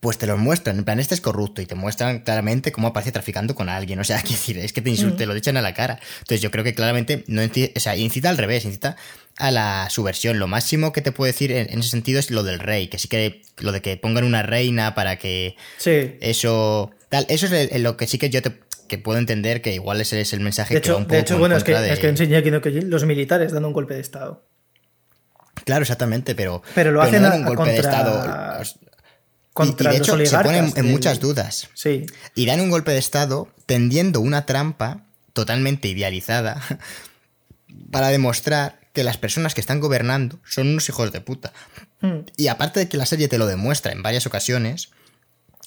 pues 0.01 0.17
te 0.17 0.25
lo 0.25 0.35
muestran. 0.35 0.79
En 0.79 0.83
plan, 0.83 0.99
este 0.99 1.13
es 1.13 1.21
corrupto 1.21 1.61
y 1.61 1.67
te 1.67 1.75
muestran 1.75 2.21
claramente 2.21 2.71
cómo 2.71 2.87
aparece 2.87 3.11
traficando 3.11 3.53
con 3.53 3.69
alguien. 3.69 3.99
O 3.99 4.03
sea, 4.03 4.21
que 4.23 4.29
decir, 4.29 4.57
es 4.57 4.73
que 4.73 4.81
te, 4.81 4.89
insulten, 4.89 5.29
lo 5.29 5.35
echan 5.35 5.57
a 5.57 5.61
la 5.61 5.73
cara. 5.73 5.99
Entonces, 6.19 6.41
yo 6.41 6.51
creo 6.51 6.63
que 6.63 6.73
claramente 6.73 7.23
no 7.27 7.41
o 7.43 7.79
sea, 7.79 7.95
incita 7.95 8.29
al 8.29 8.37
revés, 8.37 8.65
incita 8.65 8.97
a 9.37 9.51
la 9.51 9.87
subversión. 9.89 10.39
Lo 10.39 10.47
máximo 10.47 10.91
que 10.91 11.01
te 11.01 11.11
puedo 11.11 11.31
decir 11.31 11.51
en, 11.51 11.79
ese 11.79 11.89
sentido 11.89 12.19
es 12.19 12.31
lo 12.31 12.43
del 12.43 12.59
rey, 12.59 12.87
que 12.87 12.97
sí 12.97 13.07
que 13.07 13.43
lo 13.59 13.71
de 13.71 13.81
que 13.81 13.95
pongan 13.95 14.23
una 14.23 14.41
reina 14.41 14.95
para 14.95 15.17
que 15.17 15.55
sí. 15.77 16.15
eso. 16.19 16.91
Tal, 17.09 17.25
eso 17.29 17.45
es 17.45 17.79
lo 17.79 17.95
que 17.95 18.07
sí 18.07 18.17
que 18.17 18.29
yo 18.29 18.41
te 18.41 18.51
que 18.91 18.97
puedo 18.97 19.17
entender 19.17 19.61
que 19.61 19.73
igual 19.73 20.01
ese 20.01 20.19
es 20.19 20.33
el 20.33 20.41
mensaje 20.41 20.73
de 20.73 20.79
hecho, 20.79 20.95
que 20.95 20.97
un 20.97 21.03
poco 21.05 21.15
De 21.15 21.21
hecho, 21.21 21.39
bueno, 21.39 21.55
es 21.55 21.63
que, 21.63 21.71
es 21.71 21.97
que 21.97 22.09
enseñé 22.09 22.35
aquí 22.35 22.51
que 22.61 22.81
los 22.81 23.05
militares 23.05 23.53
dando 23.53 23.69
un 23.69 23.73
golpe 23.73 23.93
de 23.93 24.01
Estado. 24.01 24.43
Claro, 25.63 25.83
exactamente, 25.83 26.35
pero. 26.35 26.61
Pero 26.75 26.91
lo 26.91 27.01
hacen 27.01 27.23
un 27.23 27.45
golpe 27.45 27.69
de 27.69 27.77
Estado 27.77 28.61
y, 29.59 29.83
de 29.83 29.97
hecho, 29.97 30.25
se 30.25 30.37
ponen 30.39 30.73
en 30.75 30.91
muchas 30.91 31.21
dudas. 31.21 31.69
Sí. 31.73 32.05
Y 32.35 32.45
dan 32.45 32.59
un 32.59 32.69
golpe 32.69 32.91
de 32.91 32.97
Estado 32.97 33.47
tendiendo 33.65 34.19
una 34.19 34.45
trampa 34.45 35.05
totalmente 35.31 35.87
idealizada 35.87 36.61
para 37.91 38.09
demostrar 38.09 38.81
que 38.91 39.05
las 39.05 39.17
personas 39.17 39.53
que 39.53 39.61
están 39.61 39.79
gobernando 39.79 40.39
son 40.43 40.67
unos 40.67 40.89
hijos 40.89 41.13
de 41.13 41.21
puta. 41.21 41.53
Hmm. 42.01 42.25
Y 42.35 42.47
aparte 42.47 42.81
de 42.81 42.89
que 42.89 42.97
la 42.97 43.05
serie 43.05 43.29
te 43.29 43.37
lo 43.37 43.45
demuestra 43.45 43.93
en 43.93 44.03
varias 44.03 44.25
ocasiones, 44.25 44.89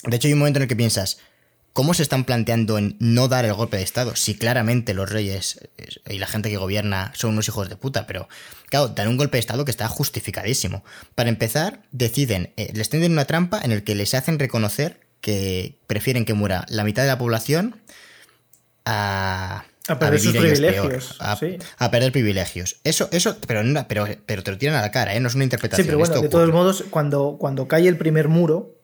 de 0.03 0.16
hecho 0.16 0.29
hay 0.29 0.35
un 0.35 0.41
momento 0.41 0.59
en 0.59 0.64
el 0.64 0.68
que 0.68 0.77
piensas, 0.77 1.20
¿Cómo 1.75 1.93
se 1.93 2.05
están 2.05 2.22
planteando 2.22 2.79
en 2.79 2.97
no 3.01 3.27
dar 3.27 3.45
el 3.45 3.53
golpe 3.53 3.77
de 3.77 3.83
Estado? 3.83 4.14
Si 4.14 4.37
claramente 4.37 4.95
los 4.95 5.11
reyes 5.11 5.68
eh, 5.77 5.89
y 6.09 6.18
la 6.18 6.29
gente 6.29 6.49
que 6.49 6.57
gobierna 6.57 7.11
son 7.16 7.33
unos 7.33 7.49
hijos 7.49 7.68
de 7.68 7.75
puta, 7.75 8.07
pero 8.07 8.29
claro, 8.70 8.89
dan 8.89 9.09
un 9.09 9.16
golpe 9.16 9.39
de 9.39 9.41
Estado 9.41 9.64
que 9.64 9.72
está 9.72 9.89
justificadísimo. 9.89 10.85
Para 11.16 11.31
empezar, 11.31 11.81
deciden, 11.91 12.53
eh, 12.57 12.70
les 12.75 12.91
tienden 12.91 13.11
una 13.11 13.25
trampa 13.25 13.61
en 13.61 13.72
el 13.72 13.83
que 13.83 13.97
les 13.97 14.14
hacen 14.14 14.39
reconocer 14.39 15.01
que 15.20 15.77
prefieren 15.89 16.25
que 16.25 16.33
muera 16.33 16.64
la 16.68 16.85
mitad 16.85 17.03
de 17.03 17.09
la 17.09 17.18
población 17.18 17.81
a, 18.85 19.64
a 19.89 19.99
perder 19.99 20.20
sus 20.20 20.37
privilegios. 20.37 21.16
a, 21.18 21.91
perder 21.91 22.12
privilegios. 22.12 22.77
Eso, 22.85 23.09
eso, 23.11 23.37
pero, 23.49 23.62
pero, 23.89 24.07
pero 24.27 24.45
te 24.45 24.53
lo 24.53 24.59
tiran 24.59 24.77
a 24.77 24.81
la 24.81 24.93
cara, 24.93 25.16
¿eh? 25.16 25.18
no 25.18 25.27
es 25.27 25.35
una 25.35 25.43
interpretación. 25.43 25.85
Sí, 25.85 25.89
pero 25.89 25.99
bueno, 25.99 26.20
de 26.20 26.29
todos 26.29 26.53
modos, 26.53 26.85
cuando, 26.91 27.37
cuando 27.37 27.66
cae 27.66 27.89
el 27.89 27.97
primer 27.97 28.29
muro, 28.29 28.79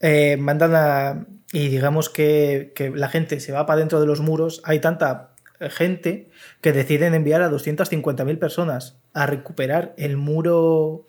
eh, 0.00 0.36
mandan 0.36 0.74
a, 0.74 1.26
y 1.52 1.68
digamos 1.68 2.10
que, 2.10 2.72
la 2.94 3.08
gente 3.08 3.40
se 3.40 3.52
va 3.52 3.66
para 3.66 3.80
dentro 3.80 4.00
de 4.00 4.06
los 4.06 4.20
muros, 4.20 4.60
hay 4.64 4.80
tanta 4.80 5.30
gente 5.70 6.28
que 6.60 6.72
deciden 6.72 7.14
enviar 7.14 7.42
a 7.42 7.50
250.000 7.50 8.38
personas 8.38 8.96
a 9.12 9.26
recuperar 9.26 9.94
el 9.96 10.16
muro... 10.16 11.06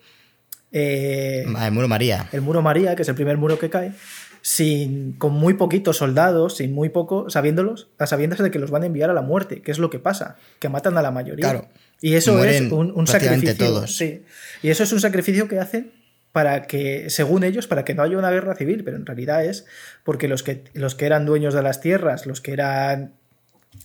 Eh, 0.72 1.44
el 1.46 1.72
muro 1.72 1.88
María. 1.88 2.28
El 2.32 2.40
muro 2.42 2.62
María, 2.62 2.96
que 2.96 3.02
es 3.02 3.08
el 3.08 3.14
primer 3.14 3.36
muro 3.36 3.58
que 3.58 3.70
cae, 3.70 3.92
sin, 4.40 5.12
con 5.12 5.32
muy 5.32 5.54
poquitos 5.54 5.98
soldados, 5.98 6.56
sin 6.56 6.72
muy 6.72 6.88
poco, 6.88 7.28
sabiéndolos, 7.28 7.88
a 7.98 8.06
sabiendas 8.06 8.38
de 8.38 8.50
que 8.50 8.58
los 8.58 8.70
van 8.70 8.84
a 8.84 8.86
enviar 8.86 9.10
a 9.10 9.14
la 9.14 9.22
muerte, 9.22 9.62
que 9.62 9.70
es 9.70 9.78
lo 9.78 9.90
que 9.90 9.98
pasa, 9.98 10.36
que 10.58 10.68
matan 10.68 10.96
a 10.96 11.02
la 11.02 11.10
mayoría. 11.10 11.68
y 12.00 12.14
eso 12.14 12.42
es 12.44 12.60
un, 12.72 13.06
sacrificio. 13.06 13.56
Todos. 13.56 13.96
Sí. 13.96 14.22
Y 14.62 14.70
eso 14.70 14.84
es 14.84 14.92
un 14.92 15.00
sacrificio 15.00 15.48
que 15.48 15.58
hacen 15.58 15.92
para 16.32 16.62
que, 16.62 17.10
según 17.10 17.44
ellos, 17.44 17.66
para 17.66 17.84
que 17.84 17.94
no 17.94 18.02
haya 18.02 18.18
una 18.18 18.30
guerra 18.30 18.54
civil, 18.54 18.84
pero 18.84 18.96
en 18.96 19.06
realidad 19.06 19.44
es 19.44 19.66
porque 20.04 20.28
los 20.28 20.42
que, 20.42 20.64
los 20.74 20.94
que 20.94 21.06
eran 21.06 21.26
dueños 21.26 21.54
de 21.54 21.62
las 21.62 21.80
tierras, 21.80 22.26
los 22.26 22.40
que 22.40 22.52
eran 22.52 23.14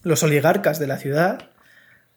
los 0.03 0.23
oligarcas 0.23 0.79
de 0.79 0.87
la 0.87 0.97
ciudad, 0.97 1.49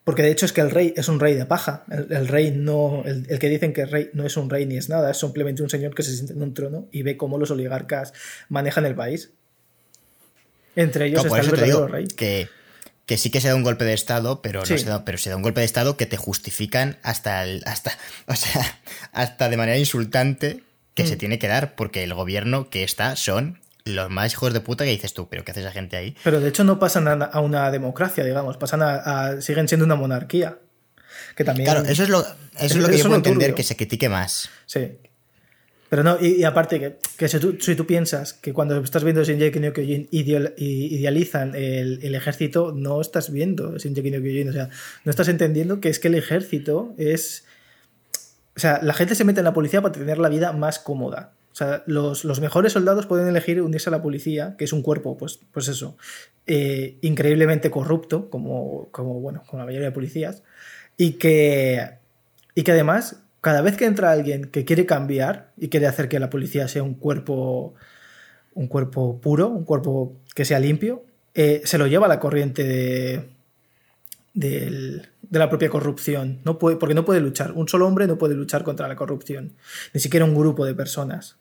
Porque 0.05 0.22
de 0.22 0.31
hecho 0.31 0.47
es 0.47 0.55
que 0.55 0.62
el 0.62 0.70
rey 0.70 0.95
es 0.97 1.09
un 1.09 1.20
rey 1.20 1.35
de 1.35 1.45
paja. 1.45 1.85
El, 1.91 2.29
rey 2.29 2.51
no. 2.51 3.03
El, 3.05 3.39
que 3.39 3.51
dicen 3.51 3.74
que 3.74 3.83
el 3.83 3.91
rey 3.91 4.11
no 4.14 4.24
es 4.24 4.39
un 4.39 4.49
rey 4.49 4.64
ni 4.64 4.79
es 4.79 4.89
nada, 4.89 5.11
es 5.11 5.18
simplemente 5.18 5.62
un 5.62 5.68
señor 5.68 5.95
que 5.95 6.03
se 6.03 6.14
siente 6.14 6.33
en 6.33 6.41
un 6.41 6.55
trono 6.55 6.89
y 6.91 7.03
ve 7.03 7.18
cómo 7.18 7.37
los 7.37 7.51
oligarcas 7.51 8.14
manejan 8.49 8.87
el 8.87 8.95
país. 8.95 9.33
Entre 10.76 11.09
ellos 11.09 11.26
está 11.26 11.41
el 11.41 11.51
verdadero 11.51 11.89
rey. 11.89 12.07
Que, 12.07 12.49
que 13.09 13.17
sí 13.17 13.31
que 13.31 13.41
se 13.41 13.49
da 13.49 13.55
un 13.55 13.63
golpe 13.63 13.87
de 13.87 13.95
estado, 13.95 14.43
pero 14.43 14.61
no 14.61 14.67
se 14.67 14.85
da, 14.85 15.07
pero 15.07 15.17
se 15.17 15.31
da 15.31 15.37
un 15.37 15.43
golpe 15.43 15.61
de 15.61 15.67
estado 15.67 15.97
que 15.97 16.05
te 16.05 16.19
justifican 16.19 16.99
hasta 17.03 17.43
el, 17.43 17.63
hasta, 17.65 17.93
o 18.27 18.37
sea, 18.37 18.79
hasta 19.13 19.49
de 19.49 19.57
manera 19.57 19.79
insultante 19.79 20.63
que 20.95 21.07
se 21.07 21.17
mm. 21.17 21.19
tiene 21.19 21.39
que 21.39 21.49
dar, 21.49 21.75
porque 21.75 22.05
el 22.05 22.13
gobierno 22.13 22.69
que 22.69 22.85
está 22.85 23.17
son 23.17 23.61
los 23.87 24.11
más 24.11 24.35
hijos 24.35 24.53
de 24.53 24.61
puta 24.61 24.85
que 24.85 24.91
dices 24.91 25.15
tú, 25.15 25.27
pero 25.31 25.43
¿qué 25.43 25.53
hace 25.53 25.61
esa 25.61 25.73
gente 25.73 25.97
ahí? 25.97 26.17
Pero 26.23 26.39
de 26.39 26.51
hecho 26.51 26.65
no 26.65 26.79
pasan 26.79 27.09
a, 27.09 27.41
una 27.41 27.71
democracia, 27.71 28.23
digamos, 28.25 28.59
pasan 28.59 28.83
a, 28.83 29.41
siguen 29.41 29.69
siendo 29.69 29.87
una 29.87 29.97
monarquía. 29.97 30.59
Que 31.35 31.45
también. 31.45 31.71
Claro, 31.71 31.89
eso 31.89 32.03
es 32.03 32.11
lo, 32.11 32.21
eso 32.21 32.37
es 32.59 32.77
lo 32.77 32.89
que 32.89 32.99
yo 32.99 33.05
puedo 33.05 33.17
entender, 33.17 33.55
que 33.55 33.63
se 33.63 33.75
critique 33.75 34.11
más. 34.11 34.51
Sí. 34.67 34.99
Pero 35.89 36.03
no, 36.03 36.18
y, 36.20 36.45
aparte, 36.45 36.99
que, 37.16 37.28
si, 37.28 37.39
tú, 37.39 37.86
piensas 37.86 38.34
que 38.34 38.53
cuando 38.53 38.78
estás 38.78 39.05
viendo 39.05 39.24
Shinji 39.24 39.59
no 39.59 39.72
Kyojin 39.72 40.09
idealizan 40.11 41.55
el, 41.55 42.14
ejército, 42.14 42.72
no 42.76 43.01
estás 43.01 43.32
viendo 43.32 43.78
Shinji 43.78 44.11
no 44.11 44.20
Kyojin. 44.20 44.51
O 44.51 44.53
sea, 44.53 44.68
no 45.05 45.11
estás 45.11 45.28
entendiendo 45.28 45.80
que 45.80 45.89
es 45.89 45.99
que 45.99 46.09
el 46.09 46.14
ejército 46.14 46.95
es. 46.99 47.47
O 48.55 48.61
sea, 48.61 48.80
la 48.82 48.93
gente 48.93 49.14
se 49.14 49.24
mete 49.24 49.41
en 49.41 49.45
la 49.45 49.55
policía 49.55 49.80
para 49.80 49.93
tener 49.93 50.18
la 50.18 50.28
vida 50.28 50.53
más 50.53 50.78
cómoda. 50.78 51.32
O 51.53 51.57
sea, 51.59 51.82
los, 51.86 52.41
mejores 52.41 52.72
soldados 52.72 53.07
pueden 53.07 53.26
elegir 53.26 53.61
unirse 53.62 53.89
a 53.89 53.93
la 53.93 54.03
policía, 54.03 54.55
que 54.57 54.64
es 54.64 54.72
un 54.72 54.82
cuerpo, 54.82 55.16
pues, 55.16 55.41
pues 55.51 55.66
eso, 55.66 55.97
eh, 56.47 56.99
increíblemente 57.01 57.68
corrupto, 57.68 58.30
como, 58.30 58.89
como, 58.93 59.14
bueno, 59.20 59.43
como 59.47 59.61
la 59.61 59.66
mayoría 59.66 59.89
de 59.89 59.93
policías, 59.93 60.45
y 60.97 61.14
que, 61.14 61.99
y 62.55 62.62
que 62.62 62.70
además, 62.70 63.24
cada 63.41 63.61
vez 63.62 63.76
que 63.76 63.84
entra 63.84 64.11
alguien 64.11 64.47
que 64.47 64.64
quiere 64.64 64.86
cambiar 64.86 65.53
y 65.57 65.68
quiere 65.68 65.86
hacer 65.86 66.09
que 66.09 66.18
la 66.18 66.30
policía 66.30 66.68
sea 66.68 66.82
un 66.82 66.95
cuerpo, 66.95 67.74
un 68.55 68.66
cuerpo 68.66 69.20
puro, 69.20 69.49
un 69.49 69.64
cuerpo 69.64 70.16
que 70.34 70.45
sea 70.45 70.59
limpio, 70.59 71.05
eh, 71.34 71.62
se 71.64 71.78
lo 71.78 71.86
lleva 71.86 72.07
a 72.07 72.09
la 72.09 72.20
corriente 72.20 72.64
de, 72.64 73.28
de 74.34 75.39
la 75.39 75.49
propia 75.49 75.68
corrupción. 75.68 76.41
No 76.45 76.59
puede, 76.59 76.76
porque 76.76 76.95
no 76.95 77.05
puede 77.05 77.20
luchar. 77.20 77.53
Un 77.53 77.68
solo 77.68 77.86
hombre 77.86 78.07
no 78.07 78.18
puede 78.18 78.34
luchar 78.34 78.64
contra 78.64 78.89
la 78.89 78.97
corrupción. 78.97 79.53
Ni 79.93 80.01
siquiera 80.01 80.24
un 80.24 80.34
grupo 80.34 80.64
de 80.64 80.74
personas. 80.74 81.36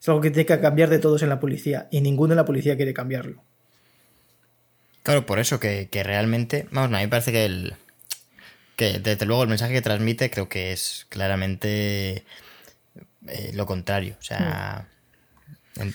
Es 0.00 0.08
algo 0.08 0.20
que 0.20 0.30
tiene 0.30 0.46
que 0.46 0.58
cambiar 0.58 0.90
de 0.90 0.98
todos 0.98 1.22
en 1.22 1.28
la 1.28 1.38
policía 1.38 1.86
y 1.92 2.00
ninguno 2.00 2.32
en 2.32 2.38
la 2.38 2.44
policía 2.44 2.76
quiere 2.76 2.92
cambiarlo. 2.92 3.42
Claro, 5.04 5.26
por 5.26 5.38
eso 5.38 5.58
que, 5.60 5.88
realmente, 6.04 6.66
vamos, 6.70 6.92
a 6.92 6.98
mí 6.98 7.04
me 7.04 7.08
parece 7.08 7.32
que 7.32 7.44
el 7.44 7.74
que 8.82 8.98
desde 8.98 9.26
luego 9.26 9.42
el 9.42 9.48
mensaje 9.48 9.72
que 9.72 9.82
transmite 9.82 10.30
creo 10.30 10.48
que 10.48 10.72
es 10.72 11.06
claramente 11.08 12.24
eh, 13.28 13.52
lo 13.54 13.66
contrario. 13.66 14.16
O 14.18 14.22
sea, 14.22 14.88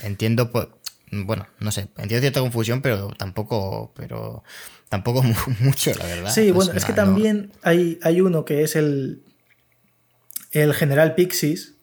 entiendo, 0.03 0.51
pues, 0.51 0.67
bueno, 1.11 1.47
no 1.59 1.71
sé, 1.71 1.81
entiendo 1.97 2.21
cierta 2.21 2.39
confusión, 2.39 2.81
pero 2.81 3.09
tampoco, 3.17 3.91
pero 3.95 4.43
tampoco 4.89 5.23
mucho, 5.59 5.93
la 5.95 6.05
verdad. 6.05 6.31
Sí, 6.31 6.51
bueno, 6.51 6.71
es, 6.73 6.85
que 6.85 6.93
también 6.93 7.51
hay, 7.63 7.99
hay 8.01 8.21
uno 8.21 8.45
que 8.45 8.63
es 8.63 8.75
el, 8.75 9.21
el 10.51 10.73
general 10.73 11.15
Pixis, 11.15 11.75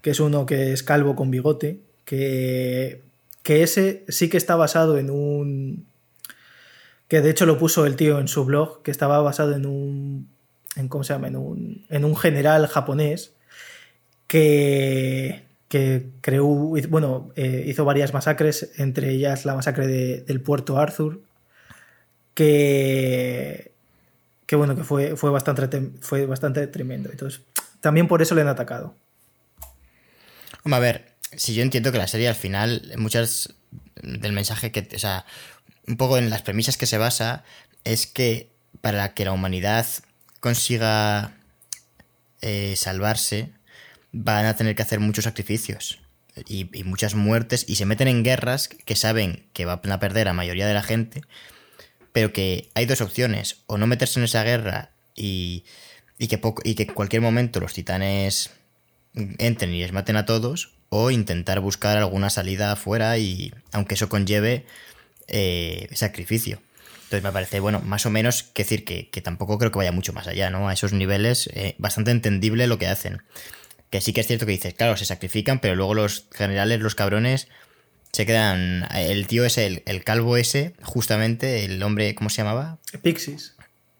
que 0.00 0.10
es 0.10 0.20
uno 0.20 0.46
que 0.46 0.72
es 0.72 0.82
calvo 0.82 1.14
con 1.14 1.30
bigote, 1.30 1.80
que, 2.04 3.02
que 3.42 3.62
ese 3.62 4.04
sí 4.08 4.28
que 4.28 4.36
está 4.36 4.56
basado 4.56 4.98
en 4.98 5.10
un... 5.10 5.86
que 7.08 7.20
de 7.20 7.30
hecho 7.30 7.46
lo 7.46 7.58
puso 7.58 7.86
el 7.86 7.96
tío 7.96 8.18
en 8.18 8.28
su 8.28 8.44
blog, 8.44 8.82
que 8.82 8.90
estaba 8.90 9.20
basado 9.20 9.54
en 9.54 9.66
un... 9.66 10.31
En, 10.76 10.88
¿Cómo 10.88 11.04
se 11.04 11.12
llama? 11.12 11.28
En 11.28 11.36
un, 11.36 11.86
en 11.88 12.04
un 12.04 12.16
general 12.16 12.66
japonés 12.66 13.34
que, 14.26 15.44
que 15.68 16.10
creó, 16.20 16.46
bueno, 16.88 17.32
eh, 17.36 17.64
hizo 17.66 17.84
varias 17.84 18.12
masacres, 18.14 18.72
entre 18.76 19.10
ellas 19.10 19.44
la 19.44 19.54
masacre 19.54 19.86
del 19.86 20.40
puerto 20.40 20.78
Arthur, 20.78 21.20
que, 22.34 23.72
que 24.46 24.56
bueno, 24.56 24.76
que 24.76 24.84
fue, 24.84 25.16
fue, 25.16 25.30
bastante, 25.30 25.90
fue 26.00 26.26
bastante 26.26 26.66
tremendo. 26.66 27.10
Entonces, 27.10 27.42
también 27.80 28.08
por 28.08 28.22
eso 28.22 28.34
le 28.34 28.42
han 28.42 28.48
atacado. 28.48 28.94
A 30.64 30.78
ver, 30.78 31.12
si 31.36 31.54
yo 31.54 31.62
entiendo 31.62 31.92
que 31.92 31.98
la 31.98 32.06
serie 32.06 32.28
al 32.28 32.34
final, 32.34 32.92
muchas 32.96 33.54
del 34.02 34.32
mensaje 34.32 34.72
que, 34.72 34.88
o 34.94 34.98
sea, 34.98 35.24
un 35.86 35.96
poco 35.96 36.18
en 36.18 36.30
las 36.30 36.42
premisas 36.42 36.76
que 36.76 36.86
se 36.86 36.98
basa, 36.98 37.44
es 37.84 38.06
que 38.06 38.50
para 38.80 39.14
que 39.14 39.24
la 39.24 39.32
humanidad 39.32 39.86
consiga 40.42 41.36
eh, 42.40 42.74
salvarse, 42.76 43.52
van 44.10 44.44
a 44.44 44.56
tener 44.56 44.74
que 44.74 44.82
hacer 44.82 44.98
muchos 44.98 45.24
sacrificios 45.24 46.00
y, 46.48 46.64
muchas 46.82 47.14
muertes 47.14 47.64
y 47.68 47.76
se 47.76 47.86
meten 47.86 48.08
en 48.08 48.24
guerras 48.24 48.66
que 48.66 48.96
saben 48.96 49.46
que 49.52 49.66
van 49.66 49.92
a 49.92 50.00
perder 50.00 50.26
a 50.26 50.32
mayoría 50.32 50.66
de 50.66 50.74
la 50.74 50.82
gente, 50.82 51.22
pero 52.12 52.32
que 52.32 52.68
hay 52.74 52.86
dos 52.86 53.00
opciones, 53.00 53.62
o 53.68 53.78
no 53.78 53.86
meterse 53.86 54.18
en 54.18 54.24
esa 54.24 54.42
guerra 54.42 54.90
y, 55.14 55.62
que 56.18 56.40
en 56.42 56.94
cualquier 56.94 57.22
momento 57.22 57.60
los 57.60 57.72
titanes 57.72 58.50
entren 59.14 59.72
y 59.72 59.80
les 59.80 59.92
maten 59.92 60.16
a 60.16 60.26
todos, 60.26 60.74
o 60.88 61.12
intentar 61.12 61.60
buscar 61.60 61.98
alguna 61.98 62.30
salida 62.30 62.72
afuera 62.72 63.16
y 63.16 63.54
aunque 63.70 63.94
eso 63.94 64.08
conlleve 64.08 64.66
eh, 65.28 65.88
sacrificio. 65.92 66.60
Entonces 67.12 67.28
me 67.28 67.32
parece, 67.32 67.60
bueno, 67.60 67.80
más 67.84 68.06
o 68.06 68.10
menos 68.10 68.42
que 68.42 68.62
decir 68.62 68.86
que, 68.86 69.20
tampoco 69.20 69.58
creo 69.58 69.70
que 69.70 69.76
vaya 69.76 69.92
mucho 69.92 70.14
más 70.14 70.26
allá, 70.26 70.48
¿no? 70.48 70.68
A 70.68 70.72
esos 70.72 70.94
niveles, 70.94 71.50
eh, 71.52 71.74
bastante 71.76 72.10
entendible 72.10 72.66
lo 72.66 72.78
que 72.78 72.86
hacen. 72.86 73.22
Que 73.90 74.00
sí 74.00 74.14
que 74.14 74.22
es 74.22 74.26
cierto 74.26 74.46
que 74.46 74.52
dices, 74.52 74.72
claro, 74.72 74.96
se 74.96 75.04
sacrifican, 75.04 75.58
pero 75.60 75.74
luego 75.74 75.92
los 75.92 76.26
generales, 76.32 76.80
los 76.80 76.94
cabrones, 76.94 77.48
se 78.12 78.24
quedan. 78.24 78.88
El 78.94 79.26
tío 79.26 79.44
ese, 79.44 79.66
el, 79.66 79.82
el 79.84 80.04
calvo 80.04 80.38
ese, 80.38 80.72
justamente, 80.82 81.66
el 81.66 81.82
hombre, 81.82 82.14
¿cómo 82.14 82.30
se 82.30 82.38
llamaba? 82.38 82.78
Pixis. 83.02 83.56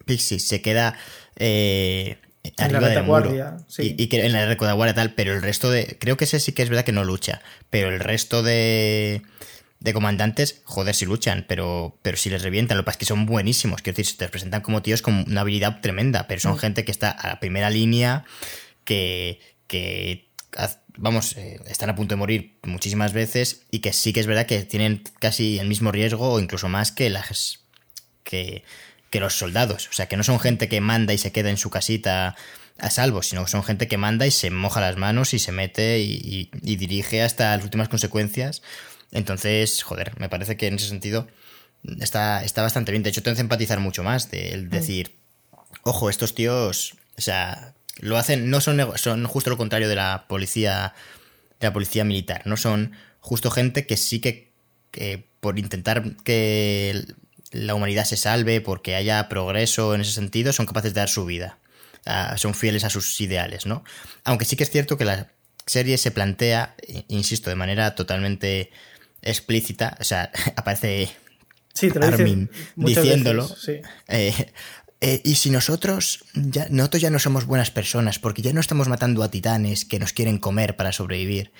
Pixis, 0.06 0.48
se 0.48 0.62
queda 0.62 0.96
eh, 1.36 2.16
en 2.44 2.72
la 2.72 2.80
retaguardia, 2.80 3.58
sí. 3.68 3.94
y, 3.98 4.06
que 4.08 4.24
en 4.24 4.32
la 4.32 4.46
retaguardia 4.46 4.94
tal, 4.94 5.14
pero 5.14 5.34
el 5.34 5.42
resto 5.42 5.70
de. 5.70 5.96
Creo 6.00 6.16
que 6.16 6.24
ese 6.24 6.40
sí 6.40 6.52
que 6.52 6.62
es 6.62 6.70
verdad 6.70 6.84
que 6.84 6.92
no 6.92 7.04
lucha. 7.04 7.42
Pero 7.70 7.90
el 7.90 8.00
resto 8.00 8.42
de. 8.42 9.22
De 9.82 9.92
comandantes, 9.92 10.62
joder, 10.64 10.94
si 10.94 11.06
luchan, 11.06 11.44
pero, 11.48 11.98
pero 12.02 12.16
si 12.16 12.30
les 12.30 12.42
revientan, 12.42 12.76
lo 12.76 12.84
que 12.84 12.86
pasa 12.86 12.94
es 12.94 12.98
que 13.00 13.06
son 13.06 13.26
buenísimos. 13.26 13.82
Quiero 13.82 13.96
decir, 13.96 14.12
se 14.12 14.16
te 14.16 14.28
presentan 14.28 14.60
como 14.60 14.80
tíos 14.80 15.02
con 15.02 15.24
una 15.26 15.40
habilidad 15.40 15.80
tremenda, 15.80 16.28
pero 16.28 16.40
son 16.40 16.54
mm. 16.54 16.58
gente 16.58 16.84
que 16.84 16.92
está 16.92 17.10
a 17.10 17.28
la 17.28 17.40
primera 17.40 17.68
línea, 17.68 18.24
que, 18.84 19.40
que 19.66 20.28
vamos, 20.96 21.36
eh, 21.36 21.60
están 21.66 21.90
a 21.90 21.96
punto 21.96 22.14
de 22.14 22.18
morir 22.18 22.58
muchísimas 22.62 23.12
veces 23.12 23.62
y 23.70 23.80
que 23.80 23.92
sí 23.92 24.12
que 24.12 24.20
es 24.20 24.26
verdad 24.26 24.46
que 24.46 24.62
tienen 24.62 25.02
casi 25.18 25.58
el 25.58 25.66
mismo 25.66 25.90
riesgo 25.90 26.32
o 26.32 26.38
incluso 26.38 26.68
más 26.68 26.92
que 26.92 27.10
las 27.10 27.60
que, 28.22 28.62
que 29.10 29.20
los 29.20 29.34
soldados. 29.34 29.88
O 29.88 29.92
sea, 29.92 30.06
que 30.06 30.16
no 30.16 30.22
son 30.22 30.38
gente 30.38 30.68
que 30.68 30.80
manda 30.80 31.12
y 31.12 31.18
se 31.18 31.32
queda 31.32 31.50
en 31.50 31.56
su 31.56 31.70
casita 31.70 32.36
a 32.78 32.90
salvo, 32.90 33.22
sino 33.22 33.44
que 33.44 33.50
son 33.50 33.62
gente 33.62 33.86
que 33.86 33.96
manda 33.96 34.26
y 34.26 34.30
se 34.30 34.50
moja 34.50 34.80
las 34.80 34.96
manos 34.96 35.34
y 35.34 35.38
se 35.38 35.52
mete 35.52 36.00
y, 36.00 36.50
dirige 36.62 37.22
hasta 37.22 37.56
las 37.56 37.64
últimas 37.64 37.88
consecuencias. 37.88 38.62
Entonces, 39.12 39.82
joder, 39.82 40.18
me 40.18 40.28
parece 40.28 40.56
que 40.56 40.66
en 40.66 40.74
ese 40.74 40.88
sentido 40.88 41.28
está, 42.00 42.42
está 42.44 42.62
bastante 42.62 42.92
bien. 42.92 43.02
De 43.02 43.10
hecho, 43.10 43.22
te 43.22 43.30
hace 43.30 43.40
empatizar 43.40 43.78
mucho 43.78 44.02
más 44.02 44.30
de 44.30 44.50
el 44.50 44.66
mm. 44.66 44.70
decir, 44.70 45.16
ojo, 45.82 46.10
estos 46.10 46.34
tíos, 46.34 46.96
o 47.16 47.20
sea, 47.20 47.74
lo 47.98 48.16
hacen, 48.16 48.50
no 48.50 48.60
son, 48.60 48.80
son 48.96 49.24
justo 49.26 49.50
lo 49.50 49.56
contrario 49.56 49.88
de 49.88 49.94
la 49.94 50.24
policía, 50.28 50.94
de 51.60 51.66
la 51.68 51.72
policía 51.72 52.04
militar, 52.04 52.42
no 52.46 52.56
son 52.56 52.92
justo 53.20 53.50
gente 53.50 53.86
que 53.86 53.96
sí 53.96 54.20
que, 54.20 54.50
que 54.90 55.24
por 55.40 55.58
intentar 55.58 56.16
que 56.24 57.04
la 57.52 57.74
humanidad 57.74 58.04
se 58.04 58.16
salve, 58.16 58.60
porque 58.60 58.94
haya 58.96 59.28
progreso 59.28 59.94
en 59.94 60.00
ese 60.00 60.12
sentido, 60.12 60.52
son 60.52 60.66
capaces 60.66 60.94
de 60.94 61.00
dar 61.00 61.08
su 61.08 61.24
vida. 61.24 61.58
Son 62.36 62.54
fieles 62.54 62.82
a 62.82 62.90
sus 62.90 63.20
ideales, 63.20 63.66
¿no? 63.66 63.84
Aunque 64.24 64.44
sí 64.44 64.56
que 64.56 64.64
es 64.64 64.70
cierto 64.70 64.96
que 64.96 65.04
la 65.04 65.30
serie 65.66 65.98
se 65.98 66.10
plantea, 66.10 66.74
insisto, 67.06 67.48
de 67.48 67.56
manera 67.56 67.94
totalmente 67.94 68.70
explícita, 69.22 69.96
o 70.00 70.04
sea, 70.04 70.30
aparece 70.56 71.10
Armin 72.00 72.50
diciéndolo. 72.76 73.48
Eh, 74.08 74.52
eh, 75.00 75.20
y 75.24 75.34
si 75.34 75.50
nosotros 75.50 76.24
ya, 76.34 76.66
nosotros 76.70 77.02
ya 77.02 77.10
no 77.10 77.18
somos 77.18 77.46
buenas 77.46 77.70
personas, 77.70 78.18
porque 78.18 78.42
ya 78.42 78.52
no 78.52 78.60
estamos 78.60 78.88
matando 78.88 79.22
a 79.22 79.30
titanes 79.30 79.84
que 79.84 79.98
nos 79.98 80.12
quieren 80.12 80.38
comer 80.38 80.76
para 80.76 80.92
sobrevivir, 80.92 81.52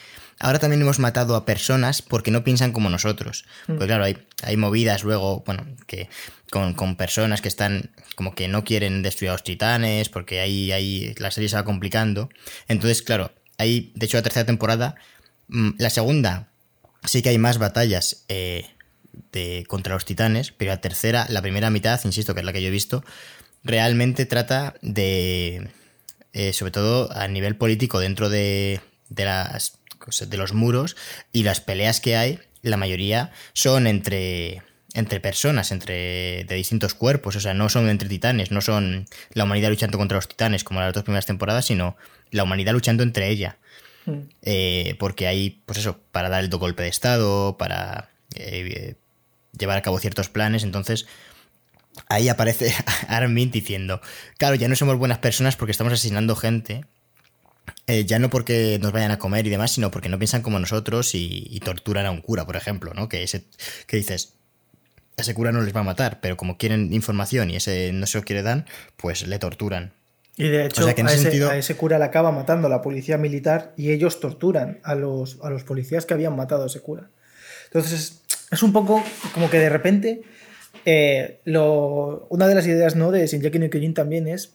Ahora 0.43 0.59
también 0.59 0.83
hemos 0.83 0.99
matado 0.99 1.37
a 1.37 1.45
personas 1.45 2.03
porque 2.03 2.33
no 2.33 2.43
piensan 2.43 2.73
como 2.73 2.91
nosotros. 2.91 3.45
Mm. 3.69 3.77
Pues 3.77 3.87
claro, 3.87 4.05
hay, 4.05 4.19
hay 4.43 4.57
movidas 4.57 5.05
luego, 5.05 5.45
bueno, 5.47 5.65
que 5.87 6.09
con, 6.51 6.75
con, 6.75 6.97
personas 6.97 7.41
que 7.41 7.49
están 7.49 7.93
como 8.17 8.35
que 8.35 8.49
no 8.49 8.65
quieren 8.65 9.03
destruir 9.03 9.31
a 9.31 9.35
los 9.35 9.45
titanes, 9.45 10.09
porque 10.09 10.41
ahí, 10.41 10.73
ahí 10.73 11.15
la 11.19 11.31
serie 11.31 11.49
se 11.49 11.57
va 11.57 11.65
complicando. 11.65 12.29
Entonces, 12.67 13.03
claro, 13.03 13.33
hay, 13.57 13.93
de 13.95 14.07
hecho, 14.07 14.17
la 14.17 14.23
tercera 14.23 14.45
temporada, 14.45 14.97
mm, 15.49 15.71
la 15.79 15.91
segunda, 15.91 16.52
sí 17.05 17.23
que 17.23 17.31
hay 17.31 17.39
más 17.39 17.59
batallas 17.59 18.25
eh, 18.29 18.67
de, 19.33 19.65
contra 19.69 19.95
los 19.95 20.05
titanes, 20.05 20.53
pero 20.53 20.71
la 20.71 20.81
tercera, 20.81 21.27
la 21.29 21.43
primera 21.43 21.71
mitad, 21.71 22.01
insisto, 22.05 22.35
que 22.35 22.41
es 22.41 22.47
la 22.47 22.53
que 22.53 22.63
yo 22.63 22.69
he 22.69 22.73
visto, 22.73 23.05
realmente 23.65 24.27
trata 24.27 24.75
de, 24.83 25.71
eh, 26.33 26.53
sobre 26.53 26.73
todo 26.73 27.13
a 27.13 27.29
nivel 27.29 27.57
político, 27.57 27.99
dentro 27.99 28.29
de, 28.29 28.81
de, 29.09 29.25
las, 29.25 29.79
los 30.31 30.53
muros 30.53 30.97
y 31.33 31.43
las 31.43 31.61
peleas 31.61 32.01
que 32.01 32.17
hay, 32.17 32.39
la 32.63 32.77
mayoría 32.77 33.33
son 33.53 33.87
entre 33.87 34.63
entre 34.95 35.21
personas, 35.21 35.73
entre 35.73 36.45
de 36.45 36.55
distintos 36.55 36.95
cuerpos, 36.95 37.37
o 37.37 37.41
sea, 37.41 37.55
no 37.55 37.69
son 37.69 37.89
entre 37.89 38.09
titanes, 38.09 38.51
no 38.51 38.61
son 38.61 39.07
la 39.33 39.45
humanidad 39.45 39.71
luchando 39.71 39.99
contra 39.99 40.17
los 40.17 40.29
titanes 40.29 40.65
como 40.65 40.81
las 40.81 40.93
dos 40.93 41.03
primeras 41.03 41.27
temporadas, 41.27 41.65
sino 41.65 41.97
la 42.31 42.45
humanidad 42.45 42.73
luchando 42.73 43.03
entre 43.03 43.31
ella. 43.31 43.57
Eh, 44.43 44.97
porque 44.99 45.27
hay, 45.27 45.63
pues 45.65 45.79
eso, 45.79 45.99
para 46.11 46.29
dar 46.29 46.43
el 46.43 46.51
golpe 46.51 46.83
de 46.83 46.89
estado, 46.89 47.57
para 47.57 48.11
eh, 48.35 48.97
llevar 49.57 49.79
a 49.79 49.83
cabo 49.83 49.99
ciertos 49.99 50.29
planes, 50.29 50.65
entonces 50.65 51.07
ahí 52.09 52.29
aparece 52.29 52.75
Armin 53.09 53.51
diciendo, 53.51 54.01
claro, 54.39 54.55
ya 54.55 54.69
no 54.69 54.77
somos 54.77 54.97
buenas 54.97 55.19
personas 55.19 55.57
porque 55.57 55.73
estamos 55.73 55.93
asesinando 55.93 56.37
gente, 56.37 56.85
eh, 57.87 58.05
ya 58.05 58.19
no 58.19 58.31
porque 58.31 58.79
nos 58.81 58.93
vayan 58.93 59.11
a 59.11 59.19
comer 59.19 59.47
y 59.47 59.51
demás, 59.51 59.73
sino 59.73 59.91
porque 59.91 60.09
no 60.09 60.19
piensan 60.19 60.43
como 60.43 60.59
nosotros 60.59 61.15
y, 61.15 61.61
torturan 61.65 62.07
a 62.07 62.11
un 62.11 62.21
cura, 62.21 62.47
por 62.47 62.57
ejemplo, 62.57 62.93
¿no? 62.95 63.09
Que, 63.09 63.23
ese, 63.23 63.45
que 63.87 63.97
dices, 63.97 64.35
ese 65.17 65.35
cura 65.35 65.53
no 65.53 65.61
les 65.63 65.75
va 65.75 65.81
a 65.81 65.85
matar, 65.85 66.21
pero 66.21 66.37
como 66.37 66.59
quieren 66.59 66.93
información 66.93 67.51
y 67.51 67.57
ese 67.57 67.93
no 67.93 68.07
se 68.07 68.19
lo 68.19 68.25
quiere 68.25 68.43
dar, 68.43 68.67
pues 68.97 69.27
le 69.27 69.39
torturan. 69.39 69.93
Y 70.37 70.49
de 70.49 70.65
hecho, 70.67 70.87
a, 70.87 71.57
ese, 71.57 71.77
cura 71.77 71.99
le 71.99 72.05
acaba 72.05 72.33
matando 72.33 72.69
la 72.69 72.81
policía 72.81 73.19
militar 73.19 73.75
y 73.77 73.91
ellos 73.91 74.19
torturan 74.19 74.81
a 74.83 74.95
los, 74.95 75.39
a 75.43 75.51
los 75.51 75.63
policías 75.63 76.07
que 76.07 76.15
habían 76.15 76.35
matado 76.35 76.65
a 76.65 76.67
ese 76.67 76.81
cura. 76.81 77.11
Entonces, 77.67 78.23
es 78.51 78.63
un 78.63 78.73
poco 78.73 79.03
como 79.35 79.51
que 79.51 79.59
de 79.59 79.69
repente. 79.69 80.23
Eh, 80.85 81.41
lo, 81.45 82.27
una 82.31 82.49
de 82.49 82.55
las 82.55 82.67
ideas 82.67 82.97
¿no? 82.97 83.13
de 83.13 83.27
Shinjeki 83.27 83.59
no 83.59 83.71
Kyojin 83.71 83.95
también 83.95 84.27
es 84.27 84.55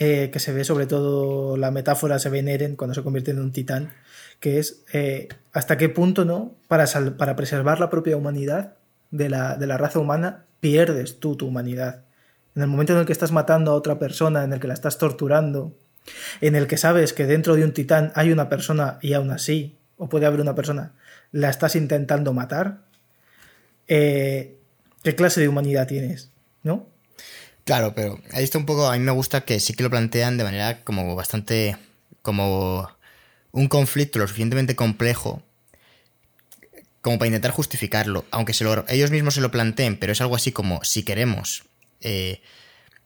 eh, 0.00 0.30
que 0.32 0.38
se 0.38 0.52
ve 0.52 0.62
sobre 0.62 0.86
todo 0.86 1.56
la 1.56 1.72
metáfora 1.72 2.20
se 2.20 2.28
ve 2.28 2.38
en 2.38 2.48
Eren 2.48 2.76
cuando 2.76 2.94
se 2.94 3.02
convierte 3.02 3.32
en 3.32 3.40
un 3.40 3.50
titán, 3.50 3.92
que 4.38 4.58
es 4.58 4.84
eh, 4.92 5.28
hasta 5.52 5.76
qué 5.76 5.88
punto, 5.88 6.24
¿no? 6.24 6.54
Para, 6.68 6.86
para 7.16 7.34
preservar 7.34 7.80
la 7.80 7.90
propia 7.90 8.16
humanidad, 8.16 8.74
de 9.10 9.28
la, 9.28 9.78
raza 9.78 9.98
humana, 9.98 10.44
pierdes 10.60 11.18
tú 11.18 11.36
tu 11.36 11.48
humanidad. 11.48 12.04
En 12.58 12.62
el 12.62 12.68
momento 12.68 12.92
en 12.92 12.98
el 12.98 13.06
que 13.06 13.12
estás 13.12 13.30
matando 13.30 13.70
a 13.70 13.74
otra 13.74 14.00
persona, 14.00 14.42
en 14.42 14.52
el 14.52 14.58
que 14.58 14.66
la 14.66 14.74
estás 14.74 14.98
torturando, 14.98 15.78
en 16.40 16.56
el 16.56 16.66
que 16.66 16.76
sabes 16.76 17.12
que 17.12 17.24
dentro 17.24 17.54
de 17.54 17.62
un 17.62 17.72
titán 17.72 18.10
hay 18.16 18.32
una 18.32 18.48
persona 18.48 18.98
y 19.00 19.12
aún 19.12 19.30
así, 19.30 19.76
o 19.96 20.08
puede 20.08 20.26
haber 20.26 20.40
una 20.40 20.56
persona, 20.56 20.90
la 21.30 21.50
estás 21.50 21.76
intentando 21.76 22.32
matar, 22.32 22.78
eh, 23.86 24.56
¿qué 25.04 25.14
clase 25.14 25.40
de 25.40 25.46
humanidad 25.46 25.86
tienes? 25.86 26.32
¿No? 26.64 26.88
Claro, 27.62 27.94
pero 27.94 28.18
ahí 28.32 28.42
está 28.42 28.58
un 28.58 28.66
poco, 28.66 28.88
a 28.88 28.94
mí 28.94 29.04
me 29.04 29.12
gusta 29.12 29.42
que 29.42 29.60
sí 29.60 29.74
que 29.74 29.84
lo 29.84 29.90
plantean 29.90 30.36
de 30.36 30.42
manera 30.42 30.82
como 30.82 31.14
bastante, 31.14 31.76
como 32.22 32.90
un 33.52 33.68
conflicto 33.68 34.18
lo 34.18 34.26
suficientemente 34.26 34.74
complejo 34.74 35.44
como 37.02 37.20
para 37.20 37.28
intentar 37.28 37.52
justificarlo, 37.52 38.24
aunque 38.32 38.52
se 38.52 38.64
lo, 38.64 38.84
ellos 38.88 39.12
mismos 39.12 39.34
se 39.34 39.42
lo 39.42 39.52
planteen, 39.52 39.96
pero 39.96 40.10
es 40.10 40.20
algo 40.20 40.34
así 40.34 40.50
como 40.50 40.82
si 40.82 41.04
queremos. 41.04 41.67
Eh, 42.00 42.40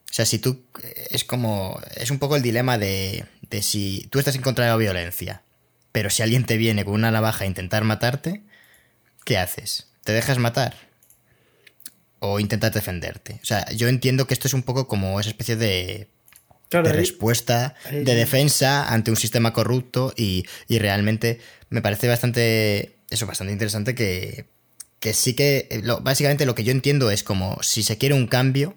o 0.09 0.13
sea, 0.13 0.25
si 0.25 0.39
tú. 0.39 0.65
Es 1.09 1.23
como. 1.23 1.79
Es 1.95 2.11
un 2.11 2.19
poco 2.19 2.35
el 2.35 2.41
dilema 2.41 2.77
de, 2.77 3.25
de 3.49 3.61
si 3.61 4.07
tú 4.09 4.19
estás 4.19 4.35
en 4.35 4.41
contra 4.41 4.65
de 4.65 4.71
la 4.71 4.77
violencia, 4.77 5.43
pero 5.91 6.09
si 6.09 6.21
alguien 6.21 6.45
te 6.45 6.57
viene 6.57 6.85
con 6.85 6.93
una 6.93 7.11
navaja 7.11 7.43
a 7.43 7.47
intentar 7.47 7.83
matarte, 7.83 8.43
¿qué 9.25 9.37
haces? 9.37 9.87
¿Te 10.03 10.11
dejas 10.11 10.37
matar? 10.37 10.75
¿O 12.19 12.39
intentas 12.39 12.73
defenderte? 12.73 13.39
O 13.41 13.45
sea, 13.45 13.69
yo 13.71 13.87
entiendo 13.87 14.27
que 14.27 14.33
esto 14.33 14.47
es 14.47 14.53
un 14.53 14.63
poco 14.63 14.87
como 14.87 15.19
esa 15.19 15.29
especie 15.29 15.55
de 15.55 16.09
de 16.81 16.93
respuesta, 16.93 17.75
de 17.91 18.15
defensa 18.15 18.91
ante 18.91 19.11
un 19.11 19.17
sistema 19.17 19.53
corrupto 19.53 20.13
y, 20.15 20.45
y, 20.67 20.79
realmente 20.79 21.39
me 21.69 21.81
parece 21.81 22.07
bastante 22.07 22.95
eso, 23.09 23.27
bastante 23.27 23.53
interesante 23.53 23.93
que, 23.93 24.45
que 24.99 25.13
sí 25.13 25.35
que, 25.35 25.67
eh, 25.69 25.83
básicamente 26.01 26.45
lo 26.45 26.55
que 26.55 26.63
yo 26.63 26.71
entiendo 26.71 27.11
es 27.11 27.23
como 27.23 27.61
si 27.61 27.83
se 27.83 27.97
quiere 27.97 28.15
un 28.15 28.27
cambio, 28.27 28.75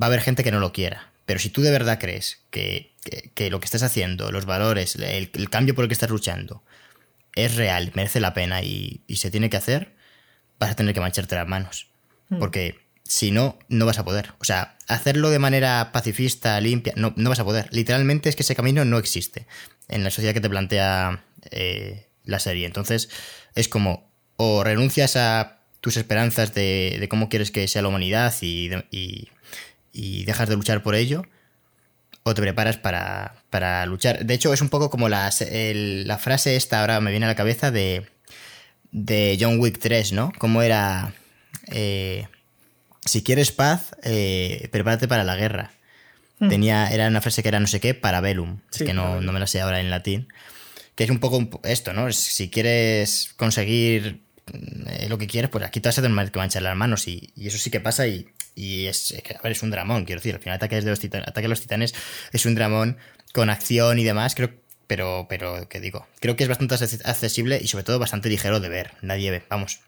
va 0.00 0.06
a 0.06 0.08
haber 0.08 0.20
gente 0.20 0.44
que 0.44 0.50
no 0.50 0.60
lo 0.60 0.72
quiera. 0.72 1.10
Pero 1.26 1.40
si 1.40 1.48
tú 1.48 1.62
de 1.62 1.70
verdad 1.70 1.98
crees 1.98 2.42
que, 2.50 2.92
lo 3.50 3.60
que 3.60 3.64
estás 3.64 3.82
haciendo, 3.82 4.30
los 4.30 4.46
valores, 4.46 4.96
el, 4.96 5.50
cambio 5.50 5.74
por 5.74 5.84
el 5.84 5.88
que 5.88 5.94
estás 5.94 6.10
luchando, 6.10 6.62
es 7.34 7.56
real, 7.56 7.90
merece 7.94 8.20
la 8.20 8.34
pena 8.34 8.62
y, 8.62 9.02
se 9.14 9.30
tiene 9.30 9.50
que 9.50 9.56
hacer, 9.56 9.94
vas 10.58 10.70
a 10.70 10.76
tener 10.76 10.94
que 10.94 11.00
mancharte 11.00 11.34
las 11.34 11.48
manos. 11.48 11.88
Hmm. 12.28 12.38
Porque 12.38 12.80
si 13.04 13.30
no, 13.30 13.58
no 13.68 13.86
vas 13.86 13.98
a 13.98 14.04
poder. 14.04 14.32
O 14.38 14.44
sea, 14.44 14.76
hacerlo 14.86 15.30
de 15.30 15.38
manera 15.38 15.90
pacifista, 15.92 16.60
limpia, 16.60 16.92
no, 16.96 17.12
no 17.16 17.30
vas 17.30 17.40
a 17.40 17.44
poder. 17.44 17.68
Literalmente 17.70 18.28
es 18.28 18.36
que 18.36 18.42
ese 18.42 18.54
camino 18.54 18.84
no 18.84 18.98
existe 18.98 19.46
en 19.88 20.04
la 20.04 20.10
sociedad 20.10 20.34
que 20.34 20.40
te 20.40 20.50
plantea 20.50 21.24
eh, 21.50 22.06
la 22.24 22.38
serie. 22.38 22.66
Entonces, 22.66 23.08
es 23.54 23.68
como 23.68 24.10
o 24.36 24.64
renuncias 24.64 25.16
a 25.16 25.58
tus 25.80 25.96
esperanzas 25.96 26.54
de, 26.54 27.06
cómo 27.10 27.28
quieres 27.28 27.50
que 27.50 27.68
sea 27.68 27.82
la 27.82 27.88
humanidad 27.88 28.34
y, 28.40 28.70
y, 28.90 29.28
dejas 30.24 30.48
de 30.48 30.56
luchar 30.56 30.82
por 30.82 30.94
ello, 30.94 31.24
o 32.22 32.34
te 32.34 32.42
preparas 32.42 32.76
para, 32.76 33.86
luchar. 33.86 34.24
De 34.24 34.34
hecho, 34.34 34.52
es 34.52 34.60
un 34.60 34.68
poco 34.68 34.90
como 34.90 35.08
la, 35.08 35.30
la 35.30 36.18
frase 36.18 36.56
esta, 36.56 36.80
ahora 36.80 37.00
me 37.00 37.10
viene 37.10 37.26
a 37.26 37.28
la 37.28 37.34
cabeza, 37.34 37.70
de, 37.70 38.06
de 38.90 39.36
John 39.40 39.58
Wick 39.58 39.78
3, 39.78 40.12
¿no? 40.12 40.32
Como 40.38 40.62
era... 40.62 41.14
Eh, 41.72 42.26
si 43.04 43.22
quieres 43.22 43.52
paz, 43.52 43.94
eh, 44.02 44.68
prepárate 44.72 45.08
para 45.08 45.24
la 45.24 45.36
guerra. 45.36 45.72
Hmm. 46.38 46.48
Tenía, 46.48 46.88
era 46.88 47.06
una 47.06 47.20
frase 47.20 47.42
que 47.42 47.48
era 47.48 47.60
no 47.60 47.66
sé 47.66 47.80
qué, 47.80 47.94
para 47.94 48.20
velum, 48.20 48.60
que 48.76 48.94
no, 48.94 49.20
no, 49.20 49.32
me 49.32 49.40
la 49.40 49.46
sé 49.46 49.60
ahora 49.60 49.80
en 49.80 49.90
latín 49.90 50.28
que 50.94 51.04
es 51.04 51.10
un 51.10 51.18
poco 51.18 51.60
esto, 51.64 51.92
¿no? 51.92 52.10
Si 52.12 52.50
quieres 52.50 53.34
conseguir 53.36 54.22
eh, 54.52 55.08
lo 55.08 55.18
que 55.18 55.26
quieres, 55.26 55.50
pues 55.50 55.64
aquí 55.64 55.80
te 55.80 55.88
vas 55.88 55.98
a 55.98 56.02
tener 56.02 56.30
que 56.30 56.38
manchar 56.38 56.62
las 56.62 56.76
manos 56.76 57.08
y, 57.08 57.32
eso 57.36 57.58
sí 57.58 57.70
que 57.70 57.80
pasa 57.80 58.06
y, 58.06 58.28
es, 58.56 59.12
a 59.12 59.42
ver, 59.42 59.52
es 59.52 59.62
un 59.62 59.70
dramón, 59.70 60.04
quiero 60.04 60.20
decir, 60.20 60.34
al 60.34 60.40
final 60.40 60.56
ataque, 60.56 60.80
de 60.80 60.90
los 60.90 61.00
titanes, 61.00 61.28
ataque 61.28 61.46
a 61.46 61.48
los 61.48 61.60
titanes 61.60 61.94
es 62.32 62.46
un 62.46 62.54
dramón 62.54 62.96
con 63.32 63.50
acción 63.50 63.98
y 63.98 64.04
demás, 64.04 64.34
creo, 64.34 64.50
pero, 64.86 65.26
pero, 65.28 65.68
¿qué 65.68 65.80
digo? 65.80 66.06
Creo 66.20 66.36
que 66.36 66.44
es 66.44 66.48
bastante 66.48 66.74
accesible 67.04 67.58
y 67.62 67.68
sobre 67.68 67.84
todo 67.84 67.98
bastante 67.98 68.28
ligero 68.28 68.60
de 68.60 68.68
ver, 68.68 68.92
nadie 69.02 69.30
ve, 69.30 69.42
vamos. 69.48 69.80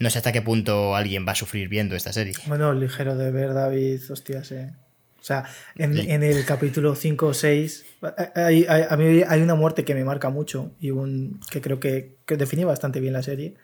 No 0.00 0.10
sé 0.10 0.18
hasta 0.18 0.32
qué 0.32 0.42
punto 0.42 0.96
alguien 0.96 1.24
va 1.26 1.32
a 1.32 1.36
sufrir 1.36 1.68
viendo 1.68 1.94
esta 1.94 2.12
serie. 2.12 2.34
Bueno, 2.46 2.72
ligero 2.72 3.16
de 3.16 3.30
ver, 3.30 3.54
David, 3.54 4.00
hostias, 4.10 4.50
eh. 4.50 4.72
O 5.24 5.26
sea, 5.26 5.46
en, 5.76 6.22
el 6.22 6.44
capítulo 6.44 6.94
5 6.94 7.26
o 7.28 7.32
6 7.32 7.86
hay, 8.34 8.66
a 8.68 8.94
mí 8.98 9.22
hay 9.26 9.40
una 9.40 9.54
muerte 9.54 9.82
que 9.82 9.94
me 9.94 10.04
marca 10.04 10.28
mucho 10.28 10.72
y 10.78 10.90
un, 10.90 11.40
que 11.50 11.62
creo 11.62 11.80
que, 11.80 12.16
que 12.26 12.36
define 12.36 12.66
bastante 12.66 13.00
bien 13.00 13.14
la 13.14 13.22
serie, 13.22 13.54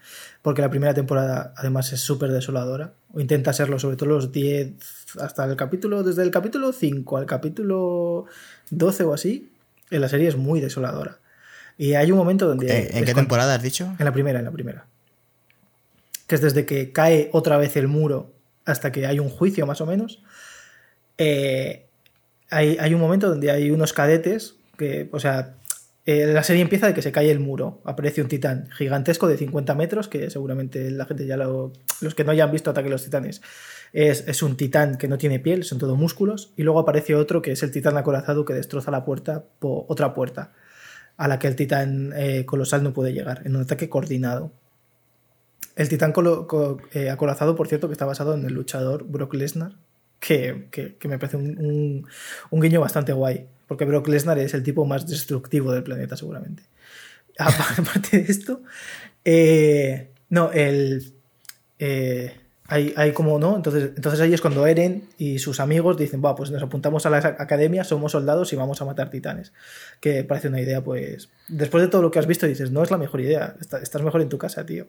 porque 0.41 0.63
la 0.63 0.71
primera 0.71 0.95
temporada 0.95 1.53
además 1.59 1.93
es 1.93 2.01
súper 2.01 2.33
desoladora, 2.33 2.95
o 3.13 3.21
intenta 3.21 3.53
serlo, 3.53 3.79
sobre 3.79 3.97
todo 3.97 4.09
los 4.09 4.33
10, 4.33 4.73
hasta 5.21 5.45
el 5.45 5.55
capítulo, 5.57 6.03
desde 6.03 6.23
el 6.23 6.31
capítulo 6.31 6.73
5 6.73 7.19
al 7.19 7.27
capítulo 7.27 8.25
12 8.71 9.05
o 9.05 9.13
así, 9.13 9.53
en 9.91 10.01
la 10.01 10.09
serie 10.09 10.29
es 10.29 10.37
muy 10.37 10.61
desoladora. 10.61 11.19
Y 11.77 11.93
hay 11.93 12.11
un 12.11 12.17
momento 12.17 12.49
donde... 12.49 12.89
¿En, 12.91 13.05
qué 13.05 13.13
temporada 13.13 13.57
has 13.57 13.63
dicho? 13.63 13.95
En 13.99 14.07
la 14.07 14.13
primera, 14.15 14.39
en 14.39 14.47
la 14.47 14.51
primera. 14.51 14.87
Que 16.27 16.37
es 16.37 16.41
desde 16.41 16.65
que 16.65 16.91
cae 16.93 17.29
otra 17.35 17.59
vez 17.59 17.77
el 17.77 17.87
muro 17.87 18.33
hasta 18.65 18.93
que 18.93 19.05
hay 19.05 19.19
un 19.19 19.29
juicio 19.29 19.67
más 19.67 19.83
o 19.83 19.87
menos 19.87 20.23
eh, 21.23 21.87
hay, 22.49 22.95
un 22.95 23.01
momento 23.01 23.29
donde 23.29 23.51
hay 23.51 23.71
unos 23.71 23.93
cadetes 23.93 24.57
que, 24.79 25.11
o 25.13 25.21
sea, 25.21 25.57
eh, 26.07 26.27
la 26.27 26.43
serie 26.43 26.63
empieza 26.63 26.87
de 26.87 26.95
que 26.95 27.03
se 27.03 27.13
cae 27.13 27.31
el 27.31 27.41
muro, 27.41 27.83
aparece 27.85 28.23
un 28.23 28.29
titán 28.29 28.71
gigantesco 28.71 29.29
de 29.29 29.37
50 29.37 29.75
metros, 29.75 30.09
que 30.09 30.31
seguramente 30.31 30.91
la 30.91 31.05
gente 31.05 31.27
ya 31.27 31.37
lo... 31.37 31.75
Los 32.01 32.15
que 32.15 32.25
no 32.25 32.33
hayan 32.33 32.51
visto 32.51 32.71
Ataque 32.71 32.89
a 32.89 32.93
los 32.93 33.05
Titanes, 33.05 33.43
es, 33.93 34.43
un 34.43 34.57
titán 34.57 34.97
que 34.97 35.09
no 35.09 35.19
tiene 35.19 35.41
piel, 35.41 35.65
son 35.65 35.79
todo 35.79 35.95
músculos, 35.95 36.55
y 36.57 36.63
luego 36.63 36.81
aparece 36.81 37.15
otro 37.15 37.43
que 37.43 37.53
es 37.53 37.63
el 37.63 37.71
titán 37.71 37.99
acorazado 37.99 38.47
que 38.47 38.55
destroza 38.55 38.91
la 38.91 39.05
puerta, 39.05 39.45
otra 39.61 40.15
puerta, 40.15 40.53
a 41.19 41.29
la 41.29 41.39
que 41.39 41.49
el 41.49 41.55
titán 41.57 42.15
eh, 42.17 42.47
colosal 42.47 42.83
no 42.83 42.95
puede 42.95 43.13
llegar, 43.13 43.43
en 43.45 43.57
un 43.57 43.63
ataque 43.63 43.91
coordinado. 43.91 44.53
El 45.77 45.91
titán 45.91 46.15
acorazado, 47.11 47.57
por 47.57 47.69
cierto, 47.69 47.89
que 47.89 47.93
está 47.93 48.07
basado 48.07 48.35
en 48.35 48.47
el 48.47 48.55
luchador 48.55 49.05
Brock 49.05 49.35
Lesnar, 49.35 49.75
que, 50.21 50.99
me 51.05 51.19
parece 51.19 51.37
un, 51.37 52.07
guiño 52.53 52.81
bastante 52.81 53.13
guay, 53.13 53.47
porque 53.67 53.85
Brock 53.85 54.07
Lesnar 54.09 54.39
es 54.39 54.55
el 54.55 54.63
tipo 54.63 54.85
más 54.85 55.07
destructivo 55.09 55.73
del 55.73 55.83
planeta 55.83 56.17
seguramente. 56.17 56.63
Aparte 57.39 58.21
de 58.21 58.31
esto, 58.31 58.63
eh, 59.25 60.11
no, 60.29 60.53
el... 60.53 61.15
Eh, 61.79 62.40
hay, 62.71 62.95
hay 62.97 63.11
como 63.11 63.41
no, 63.41 63.57
entonces, 63.57 63.91
entonces 63.97 64.21
ahí 64.21 64.33
es 64.33 64.41
cuando 64.41 64.65
Eren 64.65 65.09
y 65.19 65.41
sus 65.41 65.59
amigos 65.59 65.97
dicen, 65.97 66.23
va, 66.25 66.37
pues 66.37 66.53
nos 66.53 66.63
apuntamos 66.63 67.05
a 67.05 67.11
la 67.11 67.19
academia, 67.19 67.83
somos 67.83 68.13
soldados 68.13 68.53
y 68.53 68.57
vamos 68.57 68.81
a 68.81 68.85
matar 68.85 69.11
titanes. 69.11 69.53
Que 69.99 70.23
parece 70.23 70.47
una 70.47 70.61
idea, 70.61 70.81
pues, 70.81 71.31
después 71.49 71.83
de 71.83 71.89
todo 71.89 72.01
lo 72.01 72.13
que 72.13 72.21
has 72.21 72.29
visto 72.29 72.47
dices, 72.47 72.71
no 72.71 72.85
es 72.85 72.93
la 72.93 72.97
mejor 72.97 73.23
idea, 73.23 73.57
estás 73.61 74.03
mejor 74.03 74.21
en 74.21 74.29
tu 74.29 74.39
casa, 74.39 74.65
tío. 74.65 74.87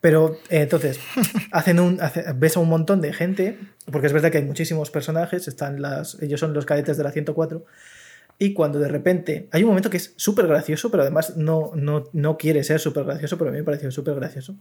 Pero 0.00 0.38
eh, 0.50 0.60
entonces, 0.60 1.00
hacen 1.50 1.80
un, 1.80 1.98
ves 2.36 2.56
a 2.56 2.60
un 2.60 2.68
montón 2.68 3.00
de 3.00 3.12
gente, 3.12 3.58
porque 3.90 4.06
es 4.06 4.12
verdad 4.12 4.30
que 4.30 4.38
hay 4.38 4.44
muchísimos 4.44 4.92
personajes, 4.92 5.48
están 5.48 5.82
las, 5.82 6.22
ellos 6.22 6.38
son 6.38 6.54
los 6.54 6.64
cadetes 6.64 6.96
de 6.96 7.02
la 7.02 7.10
104, 7.10 7.64
y 8.38 8.52
cuando 8.52 8.78
de 8.78 8.88
repente 8.88 9.48
hay 9.50 9.62
un 9.62 9.68
momento 9.68 9.88
que 9.88 9.96
es 9.96 10.12
súper 10.16 10.46
gracioso, 10.46 10.90
pero 10.90 11.02
además 11.02 11.36
no, 11.36 11.70
no, 11.74 12.04
no 12.12 12.36
quiere 12.36 12.62
ser 12.64 12.80
súper 12.80 13.04
gracioso, 13.04 13.38
pero 13.38 13.48
a 13.48 13.52
mí 13.52 13.58
me 13.58 13.64
pareció 13.64 13.90
súper 13.90 14.14
gracioso, 14.14 14.56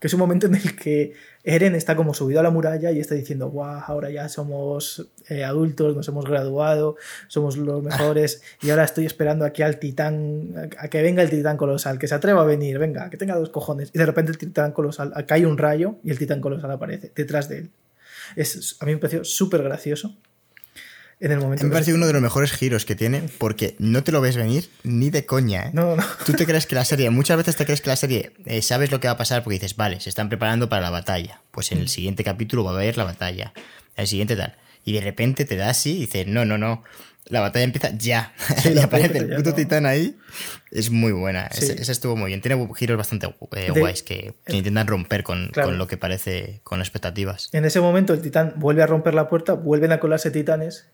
que 0.00 0.08
es 0.08 0.14
un 0.14 0.18
momento 0.18 0.46
en 0.48 0.56
el 0.56 0.74
que 0.74 1.12
Eren 1.44 1.76
está 1.76 1.94
como 1.94 2.14
subido 2.14 2.40
a 2.40 2.42
la 2.42 2.50
muralla 2.50 2.90
y 2.90 2.98
está 2.98 3.14
diciendo, 3.14 3.48
guau, 3.48 3.80
ahora 3.86 4.10
ya 4.10 4.28
somos 4.28 5.08
eh, 5.28 5.44
adultos, 5.44 5.94
nos 5.94 6.08
hemos 6.08 6.24
graduado, 6.24 6.96
somos 7.28 7.56
los 7.56 7.80
mejores 7.80 8.42
y 8.60 8.70
ahora 8.70 8.82
estoy 8.82 9.06
esperando 9.06 9.44
aquí 9.44 9.62
al 9.62 9.78
titán, 9.78 10.70
a 10.76 10.88
que 10.88 11.00
venga 11.02 11.22
el 11.22 11.30
titán 11.30 11.56
colosal, 11.56 12.00
que 12.00 12.08
se 12.08 12.16
atreva 12.16 12.42
a 12.42 12.44
venir, 12.44 12.80
venga, 12.80 13.08
que 13.08 13.16
tenga 13.16 13.36
dos 13.36 13.50
cojones. 13.50 13.90
Y 13.94 13.98
de 13.98 14.06
repente 14.06 14.32
el 14.32 14.38
titán 14.38 14.72
colosal, 14.72 15.12
cae 15.26 15.46
un 15.46 15.58
rayo 15.58 15.96
y 16.02 16.10
el 16.10 16.18
titán 16.18 16.40
colosal 16.40 16.72
aparece 16.72 17.12
detrás 17.14 17.48
de 17.48 17.58
él. 17.58 17.70
Es, 18.34 18.76
a 18.80 18.86
mí 18.86 18.92
me 18.92 18.98
pareció 18.98 19.24
súper 19.24 19.62
gracioso 19.62 20.16
en 21.22 21.30
el 21.30 21.38
momento. 21.38 21.64
Me 21.64 21.70
parece 21.70 21.94
uno 21.94 22.06
de 22.06 22.12
los 22.12 22.20
mejores 22.20 22.50
giros 22.52 22.84
que 22.84 22.96
tiene 22.96 23.22
porque 23.38 23.76
no 23.78 24.02
te 24.02 24.10
lo 24.10 24.20
ves 24.20 24.36
venir 24.36 24.68
ni 24.82 25.08
de 25.08 25.24
coña. 25.24 25.66
¿eh? 25.66 25.70
No, 25.72 25.94
no. 25.94 26.04
Tú 26.26 26.32
te 26.32 26.44
crees 26.46 26.66
que 26.66 26.74
la 26.74 26.84
serie, 26.84 27.10
muchas 27.10 27.36
veces 27.36 27.54
te 27.54 27.64
crees 27.64 27.80
que 27.80 27.90
la 27.90 27.96
serie 27.96 28.32
eh, 28.44 28.60
sabes 28.60 28.90
lo 28.90 28.98
que 28.98 29.06
va 29.06 29.12
a 29.12 29.16
pasar 29.16 29.44
porque 29.44 29.54
dices, 29.54 29.76
vale, 29.76 30.00
se 30.00 30.08
están 30.08 30.28
preparando 30.28 30.68
para 30.68 30.82
la 30.82 30.90
batalla. 30.90 31.40
Pues 31.52 31.70
en 31.70 31.78
el 31.78 31.88
siguiente 31.88 32.24
capítulo 32.24 32.64
va 32.64 32.72
a 32.72 32.74
haber 32.74 32.96
la 32.96 33.04
batalla. 33.04 33.52
El 33.96 34.08
siguiente 34.08 34.34
tal. 34.34 34.56
Y 34.84 34.94
de 34.94 35.00
repente 35.00 35.44
te 35.44 35.56
da 35.56 35.70
así 35.70 35.96
y 35.96 36.00
dices, 36.00 36.26
no, 36.26 36.44
no, 36.44 36.58
no. 36.58 36.82
La 37.26 37.40
batalla 37.40 37.64
empieza 37.64 37.90
ya. 37.96 38.34
y 38.64 38.76
aparece 38.80 39.18
el 39.18 39.36
puto 39.36 39.54
titán 39.54 39.86
ahí. 39.86 40.18
Es 40.72 40.90
muy 40.90 41.12
buena. 41.12 41.46
Esa 41.46 41.92
estuvo 41.92 42.16
muy 42.16 42.28
bien. 42.28 42.40
Tiene 42.40 42.68
giros 42.74 42.98
bastante 42.98 43.32
eh, 43.54 43.70
guays 43.70 44.02
que, 44.02 44.34
intentan 44.48 44.88
romper 44.88 45.22
con, 45.22 45.52
con, 45.54 45.78
lo 45.78 45.86
que 45.86 45.96
parece 45.96 46.62
con 46.64 46.80
expectativas. 46.80 47.48
En 47.52 47.64
ese 47.64 47.80
momento 47.80 48.12
el 48.12 48.22
titán 48.22 48.54
vuelve 48.56 48.82
a 48.82 48.86
romper 48.86 49.14
la 49.14 49.28
puerta, 49.28 49.52
vuelven 49.52 49.92
a 49.92 50.00
colarse 50.00 50.32
titanes 50.32 50.88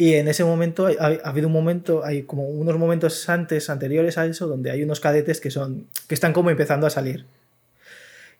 y 0.00 0.14
en 0.14 0.28
ese 0.28 0.44
momento 0.44 0.86
ha, 0.86 1.06
habido 1.28 1.48
un 1.48 1.52
momento, 1.52 2.04
hay 2.04 2.22
como 2.22 2.44
unos 2.44 2.78
momentos 2.78 3.28
antes, 3.28 3.68
anteriores 3.68 4.16
a 4.16 4.26
eso, 4.26 4.46
donde 4.46 4.70
hay 4.70 4.84
unos 4.84 5.00
cadetes 5.00 5.40
que 5.40 5.50
son. 5.50 5.88
que 6.06 6.14
están 6.14 6.32
como 6.32 6.50
empezando 6.50 6.86
a 6.86 6.90
salir. 6.90 7.26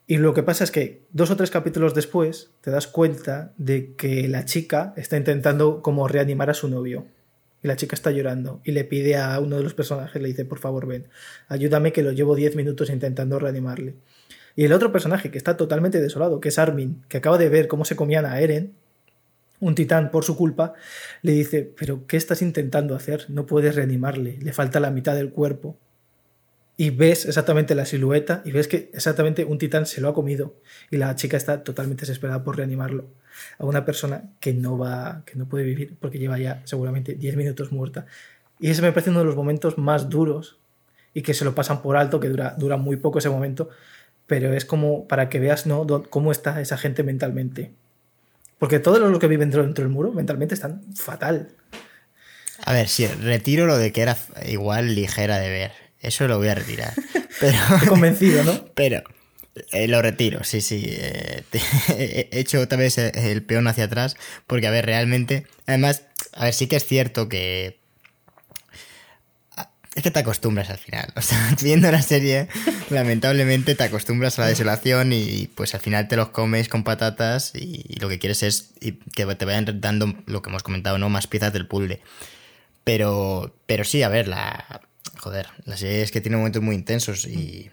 Y 0.07 0.19
lo 0.19 0.35
que 0.35 0.45
pasa 0.45 0.63
es 0.63 0.71
que 0.71 1.03
dos 1.11 1.33
o 1.33 1.37
tres 1.37 1.51
capítulos 1.51 1.95
después 1.95 2.51
te 2.61 2.71
das 2.71 2.87
cuenta 2.87 3.55
de 3.57 3.93
que 3.97 4.29
la 4.29 4.45
chica 4.45 4.95
está 4.97 5.17
intentando 5.17 5.83
como 5.83 6.07
reanimar 6.07 6.49
a 6.49 6.55
su 6.55 6.69
novio. 6.69 7.07
Y 7.61 7.67
la 7.67 7.75
chica 7.75 7.97
está 7.97 8.13
llorando 8.13 8.61
y 8.63 8.71
le 8.71 8.85
pide 8.85 9.17
a 9.17 9.41
uno 9.41 9.57
de 9.57 9.65
los 9.65 9.75
personajes, 9.75 10.23
le 10.23 10.29
dice, 10.29 10.45
por 10.45 10.61
favor, 10.61 10.87
ven, 10.87 11.09
ayúdame 11.49 11.93
que 11.93 12.05
lo 12.05 12.13
llevo 12.13 12.37
diez 12.37 12.55
minutos 12.55 12.89
intentando 12.89 13.41
reanimarle. 13.41 13.97
Y 14.55 14.65
el 14.65 14.73
otro 14.73 14.93
personaje 14.93 15.33
que 15.33 15.39
está 15.39 15.57
totalmente 15.57 16.01
desolado, 16.01 16.41
que 16.41 16.51
es 16.51 16.59
Armin, 16.61 17.03
que 17.09 17.17
acaba 17.17 17.37
de 17.37 17.49
ver 17.49 17.67
cómo 17.67 17.85
se 17.85 17.97
comían 17.97 18.27
a 18.27 18.41
Eren, 18.41 18.75
un 19.61 19.75
titán 19.75 20.11
por 20.11 20.25
su 20.25 20.37
culpa, 20.37 20.75
le 21.23 21.33
dice, 21.33 21.71
pero 21.79 22.07
¿qué 22.07 22.17
estás 22.17 22.43
intentando 22.43 22.95
hacer? 22.95 23.27
No 23.29 23.47
puedes 23.47 23.75
reanimarle, 23.75 24.39
le 24.41 24.53
falta 24.53 24.81
la 24.81 24.91
mitad 24.91 25.15
del 25.15 25.31
cuerpo. 25.31 25.77
Y 26.81 26.91
ves 26.91 27.27
exactamente 27.27 27.75
la 27.75 27.85
silueta 27.85 28.41
y 28.45 28.53
ves 28.53 28.69
que 28.69 28.89
exactamente 28.95 29.45
un 29.45 29.59
titán 29.59 29.85
se 29.85 30.01
lo 30.01 30.09
ha 30.09 30.15
comido 30.15 30.55
y 30.93 30.97
la 30.97 31.13
chica 31.17 31.37
está 31.37 31.65
totalmente 31.65 32.03
desesperada 32.03 32.45
por 32.45 32.57
reanimarlo 32.57 33.09
a 33.59 33.65
una 33.67 33.85
persona 33.85 34.31
que 34.39 34.55
no 34.55 34.79
va, 34.79 35.23
que 35.27 35.37
no 35.37 35.49
puede 35.49 35.65
vivir 35.65 35.97
porque 35.99 36.21
lleva 36.21 36.39
ya 36.39 36.63
seguramente 36.67 37.15
10 37.15 37.37
minutos 37.37 37.73
muerta. 37.73 38.07
Y 38.61 38.71
ese 38.71 38.83
me 38.83 38.93
parece 38.93 39.11
uno 39.11 39.19
de 39.19 39.25
los 39.25 39.35
momentos 39.35 39.77
más 39.77 40.09
duros 40.09 40.59
y 41.15 41.23
que 41.23 41.35
se 41.35 41.45
lo 41.45 41.53
pasan 41.53 41.83
por 41.83 41.97
alto, 41.97 42.21
que 42.21 42.29
dura, 42.29 42.77
muy 42.77 42.97
poco 42.97 43.19
ese 43.19 43.29
momento, 43.29 43.71
pero 44.29 44.53
es 44.53 44.65
como 44.65 45.09
para 45.09 45.29
que 45.29 45.41
veas 45.41 45.67
¿no? 45.67 45.85
cómo 46.11 46.31
está 46.31 46.61
esa 46.61 46.79
gente 46.79 47.03
mentalmente. 47.03 47.73
Porque 48.59 48.79
todos 48.79 48.99
los 48.99 49.19
que 49.19 49.29
viven 49.29 49.51
dentro 49.51 49.85
del 49.85 49.93
muro 49.93 50.13
mentalmente 50.13 50.55
están 50.55 50.83
fatal. 50.95 51.49
A 52.65 52.73
ver, 52.73 52.89
si 52.89 53.07
retiro 53.07 53.67
lo 53.67 53.79
de 53.79 53.93
que 53.93 54.03
era 54.03 54.17
igual 54.47 54.95
ligera 54.95 55.39
de 55.39 55.49
ver. 55.49 55.73
Eso 56.01 56.27
lo 56.29 56.39
voy 56.39 56.49
a 56.49 56.55
retirar. 56.55 56.93
Pero, 57.41 57.59
convencido, 57.89 58.43
¿no? 58.45 58.65
Pero 58.75 59.03
eh, 59.73 59.89
lo 59.89 60.03
retiro, 60.03 60.45
sí, 60.45 60.61
sí. 60.61 60.85
Eh, 60.87 61.45
he 61.89 62.29
hecho 62.33 62.61
otra 62.61 62.79
vez 62.79 62.99
el 62.99 63.43
peón 63.43 63.67
hacia 63.69 63.85
atrás. 63.85 64.17
Porque, 64.47 64.67
a 64.67 64.71
ver, 64.71 64.87
realmente. 64.87 65.47
Además, 65.67 66.03
a 66.33 66.45
ver, 66.45 66.55
sí 66.55 66.67
que 66.67 66.77
es 66.77 66.85
cierto 66.85 67.29
que 67.29 67.78
es 69.99 70.05
que 70.05 70.11
te 70.13 70.21
acostumbras 70.21 70.71
al 70.71 70.79
final. 70.79 71.13
O 71.17 71.21
sea, 71.21 71.39
viendo 71.63 71.91
la 71.91 72.03
serie, 72.03 72.49
lamentablemente 72.89 73.75
te 73.75 73.83
acostumbras 73.83 74.39
a 74.39 74.43
la 74.43 74.49
desolación 74.49 75.13
y 75.13 75.51
pues 75.55 75.75
al 75.75 75.81
final 75.81 76.07
te 76.07 76.17
los 76.17 76.29
comes 76.29 76.69
con 76.69 76.85
patatas 76.85 77.53
y, 77.55 77.97
lo 78.01 78.09
que 78.09 78.21
quieres 78.21 78.45
es 78.45 78.71
que 78.81 79.27
te 79.27 79.45
vayan 79.45 79.81
dando 79.81 80.15
lo 80.27 80.41
que 80.41 80.51
hemos 80.51 80.63
comentado, 80.63 80.99
¿no? 80.99 81.09
Más 81.09 81.27
piezas 81.27 81.53
del 81.53 81.67
puzzle. 81.67 82.01
Pero, 82.85 83.57
pero 83.67 83.85
sí, 83.85 84.03
a 84.03 84.09
ver, 84.09 84.29
la. 84.29 84.83
Joder, 85.19 85.49
la 85.65 85.77
serie 85.77 86.03
es 86.03 86.13
que 86.13 86.21
tiene 86.21 86.37
momentos 86.37 86.63
muy 86.63 86.77
intensos 86.77 87.27
y. 87.27 87.69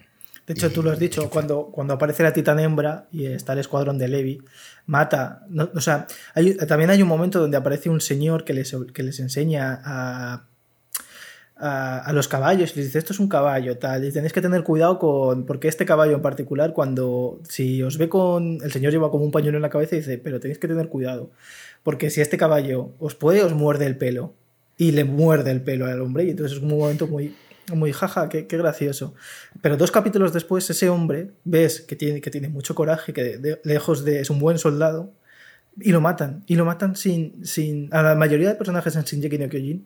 De 0.47 0.53
hecho, 0.53 0.71
tú 0.71 0.83
lo 0.83 0.91
has 0.91 0.99
dicho, 0.99 1.29
cuando, 1.29 1.71
cuando 1.71 1.93
aparece 1.95 2.21
la 2.21 2.33
titán 2.33 2.59
hembra 2.59 3.07
y 3.11 3.25
está 3.25 3.53
el 3.53 3.59
escuadrón 3.59 3.97
de 3.97 4.07
Levi, 4.07 4.41
mata. 4.85 5.43
o 5.73 5.81
sea, 5.81 6.05
también 6.67 6.91
hay 6.91 7.01
un 7.01 7.07
momento 7.07 7.39
donde 7.39 7.57
aparece 7.57 7.89
un 7.89 7.99
señor 7.99 8.45
que 8.45 8.53
les, 8.53 8.75
que 8.93 9.01
les 9.03 9.19
enseña 9.19 9.81
a 9.83 10.45
a, 11.57 12.11
los 12.13 12.27
caballos 12.27 12.73
y 12.73 12.75
les 12.77 12.85
dice 12.87 12.99
esto 12.99 13.13
es 13.13 13.19
un 13.19 13.29
caballo 13.29 13.77
tal 13.77 14.03
y 14.03 14.11
tenéis 14.11 14.33
que 14.33 14.41
tener 14.41 14.63
cuidado 14.63 14.99
con 14.99 15.45
porque 15.45 15.69
este 15.69 15.85
caballo 15.85 16.15
en 16.15 16.21
particular 16.21 16.73
cuando 16.73 17.39
si 17.47 17.81
os 17.81 17.97
ve 17.97 18.09
con 18.09 18.59
el 18.61 18.71
señor 18.71 18.91
lleva 18.91 19.09
como 19.09 19.23
un 19.23 19.31
pañuelo 19.31 19.57
en 19.57 19.61
la 19.61 19.69
cabeza 19.69 19.95
y 19.95 19.99
dice 19.99 20.17
pero 20.17 20.39
tenéis 20.39 20.59
que 20.59 20.67
tener 20.67 20.89
cuidado 20.89 21.29
porque 21.83 22.09
si 22.09 22.19
este 22.19 22.37
caballo 22.37 22.89
os 22.99 23.15
puede 23.15 23.41
os 23.41 23.53
muerde 23.53 23.85
el 23.85 23.97
pelo 23.97 24.33
y 24.77 24.91
le 24.91 25.05
muerde 25.05 25.51
el 25.51 25.61
pelo 25.61 25.85
al 25.85 26.01
hombre 26.01 26.25
y 26.25 26.31
entonces 26.31 26.57
es 26.57 26.63
un 26.63 26.77
momento 26.77 27.07
muy 27.07 27.33
muy 27.73 27.93
jaja, 27.93 28.29
qué, 28.29 28.43
gracioso. 28.43 29.15
Pero 29.59 29.75
dos 29.75 29.89
capítulos 29.89 30.33
después, 30.33 30.69
ese 30.69 30.87
hombre, 30.87 31.31
ves 31.45 31.81
que 31.81 31.95
tiene, 31.95 32.21
que 32.21 32.29
tiene 32.29 32.47
mucho 32.47 32.75
coraje, 32.75 33.11
que 33.11 33.59
lejos 33.63 34.05
de. 34.05 34.19
es 34.19 34.29
un 34.29 34.37
buen 34.37 34.59
soldado, 34.59 35.11
y 35.79 35.91
lo 35.91 35.99
matan. 35.99 36.43
Y 36.45 36.57
lo 36.57 36.65
matan 36.65 36.95
sin. 36.95 37.43
sin 37.43 37.89
a 37.91 38.03
la 38.03 38.13
mayoría 38.13 38.49
de 38.49 38.55
personajes 38.55 38.95
en 38.95 39.01
Shinji 39.01 39.37
no 39.39 39.49
Kyojin 39.49 39.83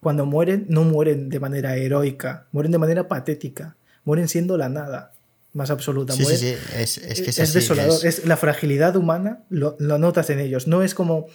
cuando 0.00 0.26
mueren, 0.26 0.66
no 0.68 0.84
mueren 0.84 1.28
de 1.28 1.40
manera 1.40 1.76
heroica, 1.76 2.46
mueren 2.52 2.72
de 2.72 2.78
manera 2.78 3.06
patética, 3.06 3.76
mueren 4.04 4.28
siendo 4.28 4.56
la 4.56 4.68
nada 4.68 5.12
más 5.52 5.70
absoluta. 5.70 6.12
Sí, 6.12 6.24
sí, 6.24 6.36
sí. 6.36 6.54
Es, 6.76 6.98
es, 6.98 7.22
que 7.22 7.30
es, 7.30 7.52
desolador. 7.52 8.04
Es 8.04 8.24
la 8.24 8.36
fragilidad 8.36 8.96
humana, 8.96 9.40
lo, 9.50 9.76
notas 9.78 10.30
en 10.30 10.38
ellos. 10.38 10.68
No 10.68 10.82
es 10.82 10.94
como, 10.94 11.26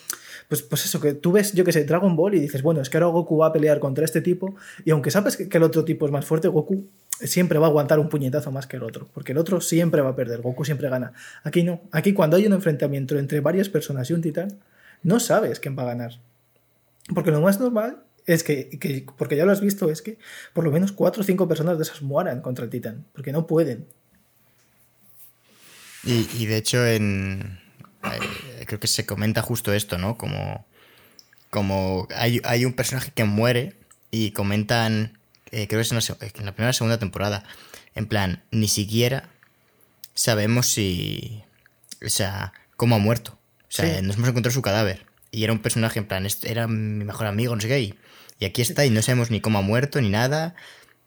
pues, 0.48 0.62
pues 0.62 0.86
eso, 0.86 1.02
que 1.02 1.14
tú 1.14 1.32
ves, 1.32 1.54
yo 1.54 1.66
que 1.66 1.74
sé, 1.74 1.84
Dragon 1.84 2.16
Ball 2.16 2.36
y 2.36 2.40
dices, 2.40 2.62
bueno, 2.62 2.82
es 2.82 2.90
que 2.90 2.98
ahora 2.98 3.08
Goku 3.08 3.38
va 3.38 3.48
a 3.48 3.54
pelear 3.54 3.80
contra 3.80 4.06
este 4.06 4.22
tipo, 4.22 4.56
y 4.86 4.92
aunque 4.92 5.12
sabes 5.12 5.38
que, 5.38 5.50
el 5.52 5.64
otro 5.64 5.84
tipo 5.84 6.06
es 6.06 6.12
más 6.12 6.26
fuerte, 6.26 6.48
Goku 6.48 6.88
siempre 7.10 7.60
va 7.60 7.68
a 7.68 7.70
aguantar 7.70 8.00
un 8.00 8.10
puñetazo 8.10 8.52
más 8.52 8.68
que 8.68 8.78
el 8.78 8.84
otro, 8.84 9.10
porque 9.14 9.34
el 9.34 9.38
otro 9.38 9.62
siempre 9.62 10.02
va 10.02 10.10
a 10.10 10.16
perder, 10.16 10.42
Goku 10.42 10.64
siempre 10.64 10.90
gana. 10.90 11.14
Aquí 11.44 11.64
no, 11.64 11.82
aquí 11.92 12.14
cuando 12.14 12.38
hay 12.38 12.48
un 12.48 12.54
enfrentamiento 12.54 13.18
entre 13.18 13.42
varias 13.42 13.70
personas 13.70 14.10
y 14.10 14.14
un 14.14 14.22
titán, 14.22 14.60
no 15.04 15.20
sabes 15.20 15.60
quién 15.60 15.78
va 15.78 15.84
a 15.84 15.88
ganar. 15.88 16.20
Porque 17.14 17.32
lo 17.32 17.42
más 17.42 17.60
normal 17.60 18.05
es 18.26 18.44
que, 18.44 19.06
porque 19.18 19.36
ya 19.36 19.46
lo 19.46 19.52
has 19.52 19.62
visto, 19.62 19.90
es 19.90 20.02
que 20.02 20.18
por 20.54 20.64
lo 20.64 20.72
menos 20.72 20.92
cuatro 20.92 21.22
o 21.22 21.26
cinco 21.26 21.48
personas 21.48 21.78
de 21.78 21.84
esas 21.84 22.02
mueran 22.02 22.42
contra 22.42 22.66
el 22.66 22.72
titán, 22.72 23.06
porque 23.14 23.32
no 23.32 23.46
pueden. 23.48 23.88
Y, 26.04 26.46
de 26.46 26.58
hecho, 26.58 26.86
en. 26.86 27.60
Eh, 28.04 28.66
creo 28.68 28.80
que 28.80 28.88
se 28.88 29.08
comenta 29.08 29.42
justo 29.42 29.74
esto, 29.74 29.98
¿no? 29.98 30.18
Como. 30.18 30.66
Como 31.50 32.08
hay, 32.16 32.42
hay 32.44 32.66
un 32.66 32.74
personaje 32.74 33.12
que 33.14 33.24
muere 33.24 33.76
y 34.12 34.32
comentan. 34.32 35.18
Eh, 35.52 35.68
creo 35.68 35.80
que 35.80 35.82
es 35.82 35.92
en 35.92 35.98
la, 35.98 36.28
en 36.40 36.46
la 36.46 36.54
primera 36.54 36.70
o 36.70 36.74
segunda 36.74 37.00
temporada. 37.00 37.44
En 37.96 38.08
plan, 38.08 38.44
ni 38.52 38.68
siquiera 38.68 39.30
sabemos 40.14 40.68
si. 40.68 41.44
O 42.06 42.10
sea, 42.10 42.54
cómo 42.76 42.96
ha 42.96 43.00
muerto. 43.00 43.38
O 43.64 43.72
sea, 43.72 44.02
nos 44.02 44.18
hemos 44.18 44.30
encontrado 44.30 44.54
su 44.54 44.62
cadáver. 44.62 45.06
Y 45.32 45.44
era 45.44 45.54
un 45.54 45.60
personaje, 45.60 46.00
en 46.00 46.08
plan, 46.08 46.28
era 46.44 46.68
mi 46.68 47.04
mejor 47.04 47.28
amigo, 47.28 47.56
no 47.56 47.62
sé 47.62 47.68
qué. 47.68 47.80
Y 47.80 47.96
y 48.40 48.46
aquí 48.46 48.62
está 48.62 48.86
y 48.86 48.90
no 48.90 49.02
sabemos 49.02 49.32
ni 49.32 49.42
cómo 49.42 49.60
ha 49.60 49.62
muerto 49.62 50.02
ni 50.02 50.10
nada. 50.10 50.56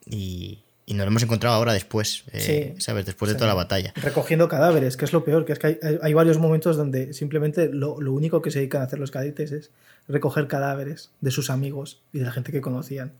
Y, 0.06 0.64
y 0.88 0.94
nos 0.94 1.04
lo 1.04 1.10
hemos 1.10 1.22
encontrado 1.22 1.54
ahora 1.54 1.74
después, 1.74 2.24
eh, 2.32 2.74
¿sabes? 2.78 3.04
Después 3.04 3.30
de 3.30 3.34
toda 3.34 3.46
la 3.46 3.52
batalla. 3.52 3.92
Recogiendo 3.96 4.48
cadáveres, 4.48 4.96
que 4.96 5.04
es 5.04 5.12
lo 5.12 5.22
peor, 5.22 5.44
que 5.44 5.52
es 5.52 5.58
que 5.58 5.78
hay, 6.02 6.14
varios 6.14 6.38
momentos 6.38 6.78
donde 6.78 7.12
simplemente 7.12 7.68
lo, 7.70 7.92
único 7.96 8.40
que 8.40 8.50
se 8.50 8.60
dedican 8.60 8.80
a 8.80 8.84
hacer 8.84 8.98
los 8.98 9.10
cadetes 9.10 9.52
es 9.52 9.70
recoger 10.08 10.48
cadáveres 10.48 11.10
de 11.20 11.30
sus 11.30 11.50
amigos 11.50 12.00
y 12.14 12.20
de 12.20 12.24
la 12.24 12.32
gente 12.32 12.52
que 12.52 12.62
conocían. 12.62 13.12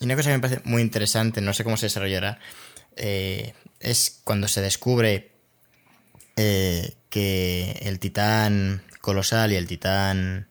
Y 0.00 0.06
una 0.06 0.16
cosa 0.16 0.30
que 0.30 0.34
me 0.38 0.40
parece 0.40 0.62
muy 0.64 0.82
interesante, 0.82 1.40
no 1.42 1.52
sé 1.52 1.62
cómo 1.62 1.76
se 1.76 1.86
desarrollará, 1.86 2.40
eh, 2.96 3.54
es 3.78 4.20
cuando 4.24 4.48
se 4.48 4.62
descubre 4.62 5.30
eh, 6.34 6.94
que 7.08 7.78
el 7.82 8.00
titán 8.00 8.82
colosal 9.00 9.52
y 9.52 9.54
el 9.54 9.68
titán 9.68 10.48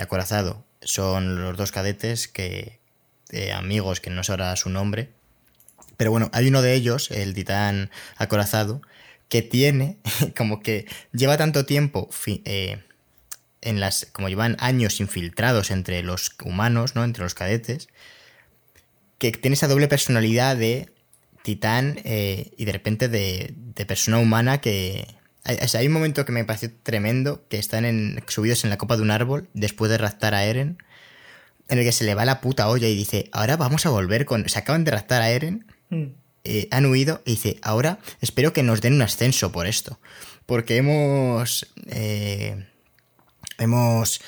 acorazado 0.00 0.65
son 0.86 1.42
los 1.42 1.56
dos 1.56 1.72
cadetes 1.72 2.28
que 2.28 2.78
eh, 3.30 3.52
amigos 3.52 4.00
que 4.00 4.10
no 4.10 4.22
sabrá 4.22 4.54
su 4.56 4.70
nombre. 4.70 5.10
Pero 5.96 6.10
bueno, 6.10 6.30
hay 6.32 6.48
uno 6.48 6.62
de 6.62 6.74
ellos, 6.74 7.10
el 7.10 7.34
titán 7.34 7.90
acorazado, 8.16 8.80
que 9.28 9.42
tiene 9.42 9.98
como 10.36 10.60
que 10.60 10.86
lleva 11.12 11.36
tanto 11.36 11.66
tiempo 11.66 12.08
eh, 12.26 12.82
en 13.62 13.80
las 13.80 14.06
como 14.12 14.28
llevan 14.28 14.56
años 14.60 15.00
infiltrados 15.00 15.70
entre 15.70 16.02
los 16.02 16.36
humanos, 16.44 16.94
¿no? 16.94 17.04
Entre 17.04 17.24
los 17.24 17.34
cadetes, 17.34 17.88
que 19.18 19.32
tiene 19.32 19.54
esa 19.54 19.68
doble 19.68 19.88
personalidad 19.88 20.56
de 20.56 20.92
titán 21.42 22.00
eh, 22.04 22.52
y 22.56 22.64
de 22.64 22.72
repente 22.72 23.08
de, 23.08 23.54
de 23.56 23.86
persona 23.86 24.18
humana 24.18 24.60
que 24.60 25.15
o 25.62 25.68
sea, 25.68 25.80
hay 25.80 25.86
un 25.86 25.92
momento 25.92 26.24
que 26.24 26.32
me 26.32 26.44
pareció 26.44 26.70
tremendo 26.82 27.44
que 27.48 27.58
están 27.58 27.84
en, 27.84 28.22
subidos 28.26 28.64
en 28.64 28.70
la 28.70 28.78
copa 28.78 28.96
de 28.96 29.02
un 29.02 29.10
árbol 29.10 29.48
después 29.54 29.90
de 29.90 29.98
raptar 29.98 30.34
a 30.34 30.44
Eren 30.44 30.78
en 31.68 31.78
el 31.78 31.84
que 31.84 31.92
se 31.92 32.04
le 32.04 32.14
va 32.14 32.24
la 32.24 32.40
puta 32.40 32.68
olla 32.68 32.88
y 32.88 32.94
dice 32.94 33.28
ahora 33.32 33.56
vamos 33.56 33.86
a 33.86 33.90
volver 33.90 34.24
con 34.24 34.48
se 34.48 34.58
acaban 34.58 34.84
de 34.84 34.90
raptar 34.92 35.22
a 35.22 35.30
Eren 35.30 35.66
Mm. 35.88 36.06
eh, 36.44 36.68
han 36.70 36.86
huido 36.86 37.22
y 37.24 37.32
dice, 37.32 37.58
ahora 37.62 37.98
espero 38.20 38.52
que 38.52 38.62
nos 38.62 38.80
den 38.80 38.94
un 38.94 39.02
ascenso 39.02 39.52
por 39.52 39.66
esto. 39.66 40.00
Porque 40.46 40.76
hemos... 40.76 41.66
eh, 41.86 42.66
hemos 43.58 44.20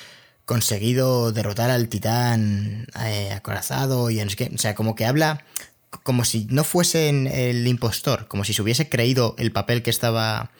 conseguido 0.45 1.31
derrotar 1.31 1.69
al 1.69 1.89
titán 1.89 2.87
eh, 3.05 3.31
acorazado 3.33 4.09
y 4.09 4.17
no 4.23 4.29
sé 4.29 4.35
qué. 4.35 4.51
O 4.53 4.57
sea, 4.57 4.73
como 4.73 4.95
que 4.95 5.05
habla 5.05 5.45
como 6.03 6.25
si 6.25 6.47
no 6.49 6.63
fuese 6.63 7.09
el 7.09 7.67
impostor, 7.67 8.27
como 8.27 8.43
si 8.43 8.53
se 8.53 8.61
hubiese 8.61 8.89
creído 8.89 9.35
el 9.37 9.51
papel 9.51 9.83
que 9.83 9.89
estaba, 9.89 10.51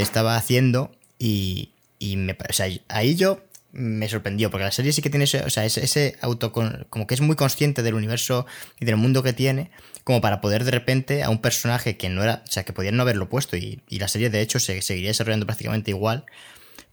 estaba 0.00 0.36
haciendo 0.36 0.92
y, 1.18 1.70
y 1.98 2.16
me, 2.16 2.36
o 2.48 2.52
sea, 2.52 2.68
ahí 2.88 3.16
yo 3.16 3.40
me 3.72 4.08
sorprendió, 4.08 4.50
porque 4.50 4.64
la 4.64 4.72
serie 4.72 4.92
sí 4.92 5.02
que 5.02 5.10
tiene 5.10 5.24
ese, 5.24 5.42
o 5.42 5.50
sea, 5.50 5.64
ese, 5.64 5.84
ese 5.84 6.16
auto, 6.20 6.52
como 6.52 7.06
que 7.06 7.14
es 7.14 7.20
muy 7.20 7.36
consciente 7.36 7.82
del 7.82 7.94
universo 7.94 8.46
y 8.80 8.86
del 8.86 8.96
mundo 8.96 9.22
que 9.22 9.32
tiene, 9.32 9.70
como 10.04 10.20
para 10.20 10.40
poder 10.40 10.64
de 10.64 10.70
repente 10.70 11.22
a 11.22 11.30
un 11.30 11.40
personaje 11.40 11.96
que 11.96 12.08
no 12.08 12.22
era, 12.22 12.42
o 12.46 12.50
sea, 12.50 12.64
que 12.64 12.72
podían 12.72 12.96
no 12.96 13.02
haberlo 13.02 13.28
puesto 13.28 13.56
y, 13.56 13.82
y 13.88 13.98
la 13.98 14.08
serie 14.08 14.30
de 14.30 14.40
hecho 14.40 14.58
se 14.58 14.80
seguiría 14.82 15.10
desarrollando 15.10 15.46
prácticamente 15.46 15.90
igual, 15.90 16.24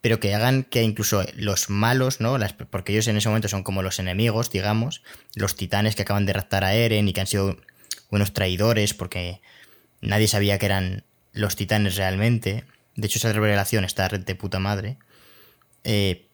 pero 0.06 0.20
que 0.20 0.36
hagan 0.36 0.64
que 0.64 0.84
incluso 0.84 1.26
los 1.36 1.72
malos, 1.72 2.22
¿no? 2.22 2.38
Porque 2.70 2.92
ellos 2.92 3.08
en 3.08 3.18
ese 3.18 3.28
momento 3.28 3.48
son 3.48 3.64
como 3.64 3.82
los 3.82 3.98
enemigos, 3.98 4.52
digamos, 4.52 5.02
los 5.34 5.56
titanes 5.56 5.96
que 5.96 6.04
acaban 6.04 6.28
de 6.28 6.34
raptar 6.34 6.64
a 6.64 6.76
Eren 6.76 7.08
y 7.08 7.14
que 7.14 7.22
han 7.22 7.26
sido 7.26 7.58
unos 8.12 8.32
traidores 8.32 8.94
porque 8.94 9.42
nadie 10.02 10.28
sabía 10.28 10.60
que 10.60 10.68
eran 10.68 11.06
los 11.34 11.56
titanes 11.56 11.96
realmente. 11.96 12.66
De 12.96 13.08
hecho, 13.08 13.20
esa 13.20 13.32
revelación 13.34 13.84
está 13.84 14.08
de 14.08 14.36
puta 14.36 14.60
madre. 14.60 14.98
Eh, 15.84 16.28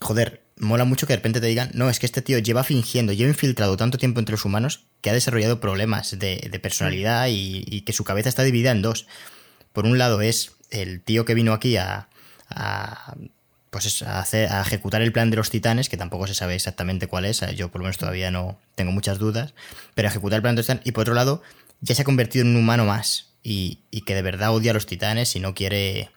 joder, 0.00 0.42
mola 0.56 0.84
mucho 0.84 1.06
que 1.06 1.12
de 1.12 1.18
repente 1.18 1.40
te 1.40 1.46
digan, 1.46 1.70
no, 1.74 1.90
es 1.90 1.98
que 1.98 2.06
este 2.06 2.22
tío 2.22 2.38
lleva 2.38 2.64
fingiendo, 2.64 3.12
lleva 3.12 3.30
infiltrado 3.30 3.76
tanto 3.76 3.98
tiempo 3.98 4.20
entre 4.20 4.32
los 4.32 4.44
humanos 4.44 4.84
que 5.00 5.10
ha 5.10 5.12
desarrollado 5.12 5.60
problemas 5.60 6.18
de, 6.18 6.60
personalidad 6.62 7.26
y, 7.28 7.82
que 7.82 7.92
su 7.92 8.04
cabeza 8.04 8.28
está 8.28 8.42
dividida 8.42 8.70
en 8.70 8.82
dos. 8.82 9.06
Por 9.72 9.84
un 9.84 9.98
lado 9.98 10.22
es 10.22 10.52
el 10.70 11.02
tío 11.02 11.24
que 11.24 11.34
vino 11.34 11.52
aquí 11.52 11.76
a, 11.76 12.08
a 12.48 13.14
pues 13.72 14.02
a, 14.02 14.20
hacer, 14.20 14.52
a 14.52 14.60
ejecutar 14.60 15.00
el 15.00 15.12
plan 15.12 15.30
de 15.30 15.36
los 15.36 15.48
titanes, 15.48 15.88
que 15.88 15.96
tampoco 15.96 16.26
se 16.26 16.34
sabe 16.34 16.54
exactamente 16.54 17.06
cuál 17.06 17.24
es, 17.24 17.40
yo 17.56 17.70
por 17.70 17.80
lo 17.80 17.84
menos 17.84 17.96
todavía 17.96 18.30
no 18.30 18.58
tengo 18.74 18.92
muchas 18.92 19.18
dudas, 19.18 19.54
pero 19.94 20.08
ejecutar 20.08 20.36
el 20.36 20.42
plan 20.42 20.54
de 20.54 20.60
los 20.60 20.66
titanes, 20.66 20.86
y 20.86 20.92
por 20.92 21.02
otro 21.02 21.14
lado, 21.14 21.42
ya 21.80 21.94
se 21.94 22.02
ha 22.02 22.04
convertido 22.04 22.44
en 22.44 22.50
un 22.50 22.56
humano 22.58 22.84
más, 22.84 23.31
y, 23.42 23.80
y 23.90 24.02
que 24.02 24.14
de 24.14 24.22
verdad 24.22 24.54
odia 24.54 24.70
a 24.70 24.74
los 24.74 24.86
titanes 24.86 25.34
y 25.36 25.40
no 25.40 25.54
quiere 25.54 26.10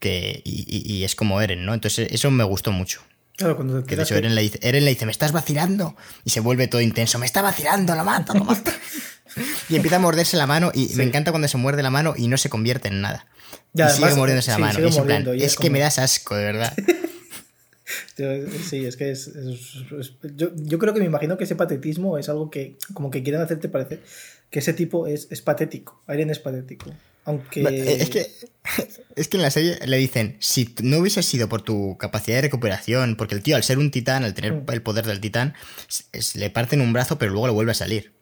que... 0.00 0.42
Y, 0.44 0.82
y, 0.92 1.04
es 1.04 1.14
como 1.14 1.40
Eren, 1.40 1.64
¿no? 1.64 1.74
Entonces 1.74 2.08
eso 2.10 2.30
me 2.30 2.44
gustó 2.44 2.72
mucho. 2.72 3.02
Claro, 3.36 3.54
cuando 3.54 3.84
que 3.84 3.94
de 3.94 4.02
hecho 4.02 4.16
Eren 4.16 4.34
le, 4.34 4.42
dice, 4.42 4.58
Eren 4.62 4.84
le 4.84 4.90
dice, 4.90 5.06
me 5.06 5.12
estás 5.12 5.30
vacilando, 5.30 5.96
y 6.24 6.30
se 6.30 6.40
vuelve 6.40 6.66
todo 6.66 6.80
intenso, 6.80 7.20
me 7.20 7.26
está 7.26 7.40
vacilando, 7.40 7.94
lo 7.94 8.04
mato, 8.04 8.34
lo 8.34 8.44
mato. 8.44 8.72
y 9.68 9.76
empieza 9.76 9.96
a 9.96 10.00
morderse 10.00 10.36
la 10.36 10.48
mano, 10.48 10.72
y 10.74 10.86
sí. 10.86 10.96
me 10.96 11.04
encanta 11.04 11.30
cuando 11.30 11.46
se 11.46 11.56
muerde 11.56 11.84
la 11.84 11.90
mano 11.90 12.14
y 12.16 12.26
no 12.26 12.36
se 12.36 12.50
convierte 12.50 12.88
en 12.88 13.00
nada. 13.00 13.26
Ya, 13.74 13.84
y 13.84 13.88
además, 13.88 14.08
sigue 14.10 14.18
mordiéndose 14.18 14.52
sí, 14.52 14.60
la 14.60 14.66
mano. 14.66 14.80
Y 14.80 14.88
es, 14.88 14.98
plan, 14.98 15.26
y 15.26 15.36
es, 15.36 15.42
es 15.44 15.54
como... 15.54 15.62
que 15.62 15.70
me 15.70 15.78
das 15.78 16.00
asco, 16.00 16.34
de 16.34 16.44
verdad. 16.44 16.74
sí, 18.68 18.84
es 18.84 18.96
que 18.96 19.10
es 19.12 19.30
yo, 20.34 20.50
yo, 20.56 20.78
creo 20.78 20.92
que 20.92 21.00
me 21.00 21.06
imagino 21.06 21.38
que 21.38 21.44
ese 21.44 21.54
patetismo 21.54 22.18
es 22.18 22.28
algo 22.28 22.50
que, 22.50 22.76
como 22.92 23.10
que 23.10 23.22
quieren 23.22 23.40
hacerte 23.40 23.68
parecer 23.68 24.02
que 24.50 24.60
ese 24.60 24.72
tipo 24.72 25.06
es, 25.06 25.28
es 25.30 25.42
patético. 25.42 26.02
Eren 26.08 26.30
es 26.30 26.38
patético. 26.38 26.90
Aunque. 27.24 27.62
Es 28.00 28.08
que, 28.08 28.26
es 29.16 29.28
que 29.28 29.36
en 29.36 29.42
la 29.42 29.50
serie 29.50 29.78
le 29.86 29.96
dicen: 29.98 30.36
si 30.40 30.74
no 30.82 30.98
hubiese 30.98 31.22
sido 31.22 31.48
por 31.48 31.62
tu 31.62 31.96
capacidad 31.98 32.38
de 32.38 32.42
recuperación, 32.42 33.16
porque 33.16 33.34
el 33.34 33.42
tío, 33.42 33.56
al 33.56 33.62
ser 33.62 33.78
un 33.78 33.90
titán, 33.90 34.24
al 34.24 34.34
tener 34.34 34.52
mm. 34.54 34.64
el 34.72 34.82
poder 34.82 35.06
del 35.06 35.20
titán, 35.20 35.54
es, 36.12 36.36
le 36.36 36.50
parten 36.50 36.80
un 36.80 36.92
brazo, 36.92 37.18
pero 37.18 37.32
luego 37.32 37.46
le 37.46 37.52
vuelve 37.52 37.72
a 37.72 37.74
salir. 37.74 38.12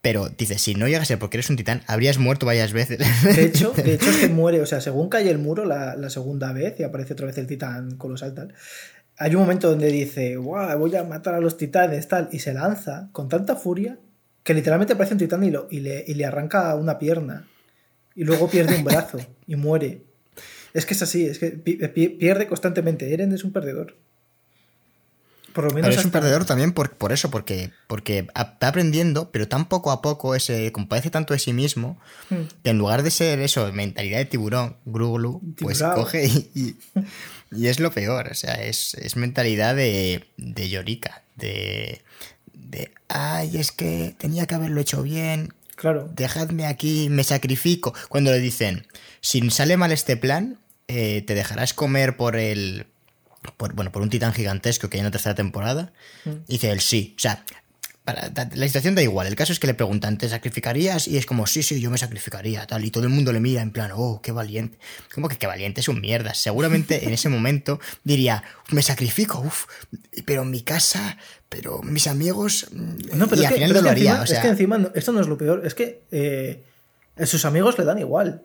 Pero 0.00 0.28
dice, 0.28 0.58
si 0.58 0.74
no 0.74 0.86
llegas 0.86 1.02
a 1.02 1.06
ser 1.06 1.18
porque 1.18 1.36
eres 1.36 1.50
un 1.50 1.56
titán, 1.56 1.82
habrías 1.86 2.18
muerto 2.18 2.46
varias 2.46 2.72
veces. 2.72 2.98
De 2.98 3.44
hecho, 3.44 3.72
de 3.72 3.94
hecho 3.94 4.10
es 4.10 4.16
que 4.16 4.28
muere, 4.28 4.60
o 4.60 4.66
sea, 4.66 4.80
según 4.80 5.08
cae 5.08 5.28
el 5.28 5.38
muro 5.38 5.64
la, 5.64 5.96
la, 5.96 6.08
segunda 6.08 6.52
vez 6.52 6.78
y 6.78 6.84
aparece 6.84 7.14
otra 7.14 7.26
vez 7.26 7.36
el 7.38 7.48
titán 7.48 7.96
colosal 7.96 8.32
tal, 8.32 8.54
hay 9.16 9.34
un 9.34 9.40
momento 9.40 9.68
donde 9.68 9.88
dice, 9.90 10.36
wow, 10.36 10.78
voy 10.78 10.94
a 10.94 11.02
matar 11.02 11.34
a 11.34 11.40
los 11.40 11.56
titanes 11.56 12.06
tal, 12.06 12.28
y 12.30 12.38
se 12.38 12.54
lanza 12.54 13.08
con 13.12 13.28
tanta 13.28 13.56
furia 13.56 13.98
que 14.42 14.54
literalmente 14.54 14.94
aparece 14.94 15.14
un 15.14 15.18
titán 15.18 15.44
y, 15.44 15.50
lo, 15.50 15.68
y, 15.70 15.80
le, 15.80 16.04
y 16.06 16.14
le 16.14 16.24
arranca 16.24 16.74
una 16.74 16.98
pierna. 16.98 17.46
Y 18.14 18.24
luego 18.24 18.48
pierde 18.48 18.76
un 18.76 18.84
brazo 18.84 19.18
y 19.46 19.56
muere. 19.56 20.02
Es 20.74 20.86
que 20.86 20.94
es 20.94 21.02
así, 21.02 21.24
es 21.24 21.38
que 21.38 21.50
pierde 21.50 22.46
constantemente. 22.46 23.12
Eren 23.12 23.32
es 23.32 23.44
un 23.44 23.52
perdedor. 23.52 23.94
Por 25.58 25.64
lo 25.64 25.70
menos 25.70 25.88
pero 25.88 26.00
es 26.00 26.04
un 26.04 26.12
perdedor 26.12 26.44
también 26.44 26.72
por, 26.72 26.92
por 26.92 27.10
eso, 27.10 27.30
porque, 27.30 27.72
porque 27.86 28.28
está 28.38 28.68
aprendiendo, 28.68 29.30
pero 29.32 29.48
tan 29.48 29.68
poco 29.68 29.90
a 29.90 30.02
poco 30.02 30.34
ese 30.34 30.70
compadece 30.72 31.10
tanto 31.10 31.32
de 31.32 31.40
sí 31.40 31.52
mismo 31.52 31.98
Hmm. 32.28 32.34
mm. 32.34 32.48
que 32.62 32.70
en 32.70 32.78
lugar 32.78 33.02
de 33.02 33.10
ser 33.10 33.40
eso, 33.40 33.72
mentalidad 33.72 34.18
de 34.18 34.26
tiburón, 34.26 34.76
gruglu, 34.84 35.40
pues 35.58 35.82
coge 35.82 36.26
y, 36.26 36.50
y, 36.54 36.76
y, 37.50 37.66
es 37.66 37.80
lo 37.80 37.90
peor. 37.90 38.28
O 38.30 38.34
sea, 38.34 38.54
es, 38.62 38.94
es 38.94 39.16
mentalidad 39.16 39.74
de, 39.74 40.28
de 40.36 40.68
llorica, 40.68 41.22
de, 41.36 42.02
de, 42.58 42.92
ay, 43.08 43.56
es 43.56 43.72
que 43.72 44.14
tenía 44.18 44.46
que 44.46 44.54
haberlo 44.54 44.80
hecho 44.80 45.02
bien. 45.02 45.54
Claro. 45.76 46.10
Dejadme 46.14 46.66
aquí, 46.66 47.08
me 47.08 47.24
sacrifico. 47.24 47.94
Cuando 48.08 48.32
le 48.32 48.40
dicen, 48.40 48.86
si 49.20 49.48
sale 49.50 49.76
mal 49.76 49.92
este 49.92 50.16
plan, 50.16 50.58
eh, 50.88 51.22
te 51.26 51.34
dejarás 51.34 51.72
comer 51.72 52.16
por 52.16 52.36
el 52.36 52.86
por, 53.56 53.74
bueno, 53.74 53.92
por 53.92 54.02
un 54.02 54.10
titán 54.10 54.32
gigantesco 54.32 54.88
que 54.88 54.96
hay 54.96 55.00
en 55.00 55.06
la 55.06 55.10
tercera 55.10 55.34
temporada. 55.34 55.92
Mm. 56.24 56.30
Dice 56.48 56.70
él 56.70 56.80
sí. 56.80 57.14
O 57.16 57.20
sea, 57.20 57.44
para, 58.08 58.30
la 58.54 58.66
situación 58.66 58.94
da 58.94 59.02
igual. 59.02 59.26
El 59.26 59.36
caso 59.36 59.52
es 59.52 59.58
que 59.60 59.66
le 59.66 59.74
preguntan, 59.74 60.16
¿te 60.16 60.28
sacrificarías? 60.30 61.06
Y 61.08 61.18
es 61.18 61.26
como, 61.26 61.46
sí, 61.46 61.62
sí, 61.62 61.78
yo 61.78 61.90
me 61.90 61.98
sacrificaría, 61.98 62.66
tal. 62.66 62.82
Y 62.84 62.90
todo 62.90 63.04
el 63.04 63.10
mundo 63.10 63.32
le 63.32 63.40
mira 63.40 63.60
en 63.60 63.70
plan, 63.70 63.90
oh, 63.94 64.22
qué 64.22 64.32
valiente. 64.32 64.78
Como 65.14 65.28
que 65.28 65.36
qué 65.36 65.46
valiente 65.46 65.82
es 65.82 65.88
un 65.88 66.00
mierda. 66.00 66.32
Seguramente 66.32 67.04
en 67.04 67.12
ese 67.12 67.28
momento 67.28 67.80
diría, 68.04 68.42
me 68.70 68.82
sacrifico, 68.82 69.40
uff, 69.40 69.66
pero 70.24 70.42
en 70.42 70.50
mi 70.50 70.62
casa, 70.62 71.18
pero 71.50 71.82
mis 71.82 72.06
amigos. 72.06 72.68
No, 72.72 73.28
pero 73.28 73.42
y 73.42 73.44
es 73.44 73.48
al 73.48 73.54
que, 73.54 73.60
final 73.60 73.72
no 73.74 73.80
lo 73.82 73.90
haría. 73.90 74.10
encima, 74.12 74.22
o 74.22 74.26
sea, 74.26 74.36
es 74.38 74.42
que 74.42 74.48
encima, 74.48 74.78
no- 74.78 74.90
esto 74.94 75.12
no 75.12 75.20
es 75.20 75.26
lo 75.26 75.36
peor, 75.36 75.66
es 75.66 75.74
que 75.74 76.04
eh, 76.10 76.64
sus 77.26 77.44
amigos 77.44 77.78
le 77.78 77.84
dan 77.84 77.98
igual. 77.98 78.42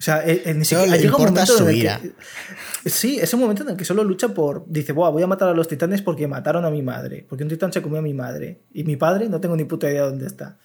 O 0.00 0.02
sea, 0.02 0.20
él 0.24 0.40
ni 0.58 0.64
Solo 0.64 0.80
siquiera 0.82 0.86
le 0.86 0.96
llega 1.02 1.14
un 1.16 1.20
importa 1.22 1.40
momento 1.44 1.58
su 1.58 1.68
en 1.68 1.76
ira. 1.76 2.00
que. 2.00 2.88
Sí, 2.90 3.18
es 3.20 3.34
un 3.34 3.40
momento 3.40 3.62
en 3.64 3.68
el 3.68 3.76
que 3.76 3.84
solo 3.84 4.02
lucha 4.02 4.28
por. 4.28 4.64
Dice, 4.66 4.92
Buah, 4.92 5.10
voy 5.10 5.22
a 5.22 5.26
matar 5.26 5.50
a 5.50 5.52
los 5.52 5.68
titanes 5.68 6.00
porque 6.00 6.26
mataron 6.26 6.64
a 6.64 6.70
mi 6.70 6.80
madre. 6.80 7.26
Porque 7.28 7.44
un 7.44 7.50
titán 7.50 7.70
se 7.70 7.82
comió 7.82 7.98
a 7.98 8.02
mi 8.02 8.14
madre. 8.14 8.62
Y 8.72 8.84
mi 8.84 8.96
padre 8.96 9.28
no 9.28 9.40
tengo 9.42 9.56
ni 9.56 9.64
puta 9.64 9.90
idea 9.90 10.02
dónde 10.04 10.26
está. 10.26 10.56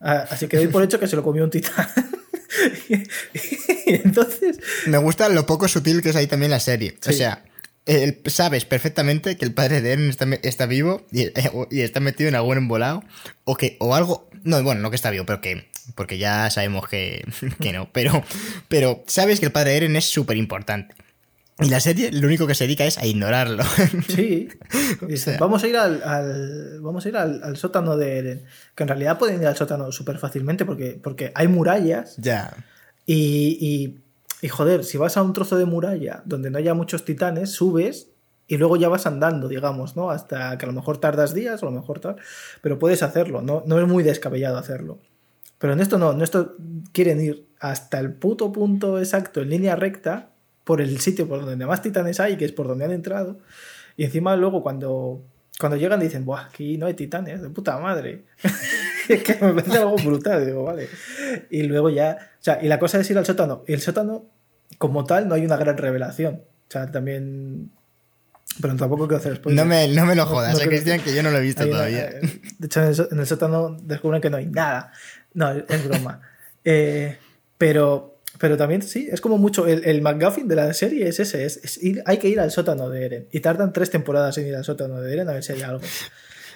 Ah, 0.00 0.24
Así 0.30 0.48
que 0.48 0.56
doy 0.56 0.68
por 0.68 0.82
hecho 0.82 0.98
que 0.98 1.06
se 1.06 1.16
lo 1.16 1.22
comió 1.22 1.44
un 1.44 1.50
titán. 1.50 1.86
y 2.88 3.94
entonces. 3.94 4.58
Me 4.86 4.98
gusta 4.98 5.28
lo 5.28 5.46
poco 5.46 5.68
sutil 5.68 6.02
que 6.02 6.08
es 6.10 6.16
ahí 6.16 6.26
también 6.26 6.50
la 6.50 6.60
serie. 6.60 6.96
O 7.06 7.12
sea, 7.12 7.44
el- 7.86 8.20
sabes 8.26 8.64
perfectamente 8.64 9.36
que 9.36 9.44
el 9.44 9.52
padre 9.52 9.80
de 9.80 9.92
Eren 9.92 10.08
está, 10.08 10.24
está 10.42 10.66
vivo 10.66 11.06
y, 11.12 11.26
y 11.70 11.80
está 11.82 12.00
metido 12.00 12.28
en 12.28 12.34
algún 12.36 12.56
embolado. 12.56 13.02
O 13.44 13.56
que, 13.56 13.76
o 13.80 13.94
algo. 13.94 14.30
No, 14.44 14.62
bueno, 14.62 14.80
no 14.80 14.90
que 14.90 14.96
está 14.96 15.10
vivo, 15.10 15.26
pero 15.26 15.40
que. 15.40 15.70
Porque 15.94 16.18
ya 16.18 16.48
sabemos 16.50 16.88
que, 16.88 17.24
que 17.60 17.72
no. 17.72 17.88
Pero, 17.92 18.22
pero 18.68 19.02
sabes 19.06 19.40
que 19.40 19.46
el 19.46 19.52
padre 19.52 19.70
de 19.72 19.76
Eren 19.78 19.96
es 19.96 20.04
súper 20.04 20.36
importante. 20.36 20.94
Y 21.58 21.68
la 21.68 21.80
serie 21.80 22.10
lo 22.10 22.26
único 22.26 22.46
que 22.46 22.54
se 22.54 22.64
dedica 22.64 22.84
es 22.84 22.98
a 22.98 23.06
ignorarlo. 23.06 23.62
Sí. 24.08 24.48
Dice, 25.06 25.32
sea. 25.32 25.38
vamos 25.38 25.62
a 25.62 25.68
ir 25.68 25.76
al, 25.76 26.02
al- 26.02 26.80
vamos 26.80 27.04
a 27.04 27.08
ir 27.08 27.16
al, 27.16 27.42
al 27.44 27.56
sótano 27.56 27.96
de 27.96 28.18
Eren. 28.18 28.44
Que 28.74 28.82
en 28.84 28.88
realidad 28.88 29.18
pueden 29.18 29.40
ir 29.40 29.46
al 29.46 29.56
sótano 29.56 29.92
súper 29.92 30.18
fácilmente 30.18 30.64
porque, 30.64 30.98
porque 31.02 31.30
hay 31.34 31.48
murallas. 31.48 32.16
ya. 32.16 32.52
Y, 33.06 33.58
y, 33.60 34.00
y, 34.46 34.48
joder, 34.48 34.84
si 34.84 34.96
vas 34.96 35.16
a 35.16 35.22
un 35.22 35.32
trozo 35.32 35.56
de 35.56 35.64
muralla 35.66 36.22
donde 36.24 36.50
no 36.50 36.58
haya 36.58 36.72
muchos 36.74 37.04
titanes, 37.04 37.50
subes 37.52 38.08
y 38.46 38.56
luego 38.58 38.76
ya 38.76 38.88
vas 38.88 39.06
andando, 39.06 39.48
digamos, 39.48 39.96
¿no? 39.96 40.10
Hasta 40.10 40.56
que 40.58 40.64
a 40.66 40.68
lo 40.68 40.72
mejor 40.74 40.98
tardas 40.98 41.34
días, 41.34 41.62
o 41.62 41.68
a 41.68 41.70
lo 41.70 41.80
mejor 41.80 42.00
tal. 42.00 42.16
Pero 42.60 42.78
puedes 42.78 43.02
hacerlo, 43.02 43.42
no, 43.42 43.62
no 43.66 43.80
es 43.80 43.86
muy 43.88 44.02
descabellado 44.04 44.56
hacerlo. 44.56 44.98
Pero 45.62 45.74
en 45.74 45.80
esto 45.80 45.96
no, 45.96 46.10
en 46.10 46.22
esto 46.22 46.56
quieren 46.90 47.20
ir 47.20 47.46
hasta 47.60 48.00
el 48.00 48.12
puto 48.12 48.50
punto 48.50 48.98
exacto 48.98 49.42
en 49.42 49.50
línea 49.50 49.76
recta 49.76 50.30
por 50.64 50.80
el 50.80 50.98
sitio 50.98 51.28
por 51.28 51.46
donde 51.46 51.66
más 51.66 51.82
titanes 51.82 52.18
hay, 52.18 52.36
que 52.36 52.44
es 52.44 52.50
por 52.50 52.66
donde 52.66 52.84
han 52.84 52.90
entrado. 52.90 53.38
Y 53.96 54.02
encima 54.02 54.34
luego 54.34 54.64
cuando, 54.64 55.22
cuando 55.60 55.76
llegan 55.76 56.00
dicen, 56.00 56.24
Buah, 56.24 56.46
aquí 56.46 56.78
no 56.78 56.86
hay 56.86 56.94
titanes, 56.94 57.42
de 57.42 57.50
puta 57.50 57.78
madre. 57.78 58.24
es 59.08 59.22
que 59.22 59.34
me 59.34 59.54
parece 59.54 59.78
algo 59.78 59.94
brutal, 59.98 60.44
digo, 60.44 60.64
vale. 60.64 60.88
Y 61.48 61.62
luego 61.62 61.90
ya, 61.90 62.18
o 62.40 62.42
sea, 62.42 62.58
y 62.60 62.66
la 62.66 62.80
cosa 62.80 62.98
es 62.98 63.08
ir 63.08 63.18
al 63.18 63.24
sótano. 63.24 63.62
Y 63.68 63.74
el 63.74 63.80
sótano, 63.80 64.24
como 64.78 65.04
tal, 65.04 65.28
no 65.28 65.36
hay 65.36 65.44
una 65.44 65.58
gran 65.58 65.78
revelación. 65.78 66.42
O 66.66 66.72
sea, 66.72 66.90
también 66.90 67.70
pero 68.60 68.76
tampoco 68.76 69.08
quiero 69.08 69.18
hacer 69.18 69.36
spoilers. 69.36 69.64
No 69.64 69.68
me, 69.68 69.88
no 69.88 70.04
me 70.04 70.14
lo 70.14 70.26
jodas, 70.26 70.58
no, 70.58 70.60
Cristian, 70.60 71.00
que 71.00 71.14
yo 71.14 71.22
no 71.22 71.30
lo 71.30 71.38
he 71.38 71.40
visto 71.40 71.66
todavía. 71.66 72.10
de 72.10 72.66
hecho, 72.66 72.82
en 72.82 73.18
el, 73.18 73.26
sótano 73.26 73.76
descubren 73.82 74.20
que 74.20 74.28
no 74.28 74.36
hay 74.36 74.46
nada. 74.46 74.92
No, 75.34 75.50
es 75.50 75.88
broma. 75.88 76.20
eh, 76.64 77.18
pero, 77.58 78.18
pero 78.38 78.56
también 78.56 78.82
sí, 78.82 79.08
es 79.10 79.20
como 79.20 79.38
mucho. 79.38 79.66
El, 79.66 79.84
el 79.84 80.02
McGuffin 80.02 80.48
de 80.48 80.56
la 80.56 80.74
serie 80.74 81.08
es 81.08 81.20
ese: 81.20 81.44
es, 81.44 81.82
ir, 81.82 82.02
hay 82.06 82.18
que 82.18 82.28
ir 82.28 82.40
al 82.40 82.50
sótano 82.50 82.88
de 82.90 83.04
Eren. 83.04 83.28
Y 83.32 83.40
tardan 83.40 83.72
tres 83.72 83.90
temporadas 83.90 84.36
en 84.38 84.46
ir 84.46 84.56
al 84.56 84.64
sótano 84.64 85.00
de 85.00 85.12
Eren 85.12 85.28
a 85.28 85.32
ver 85.32 85.44
si 85.44 85.52
hay 85.52 85.62
algo. 85.62 85.82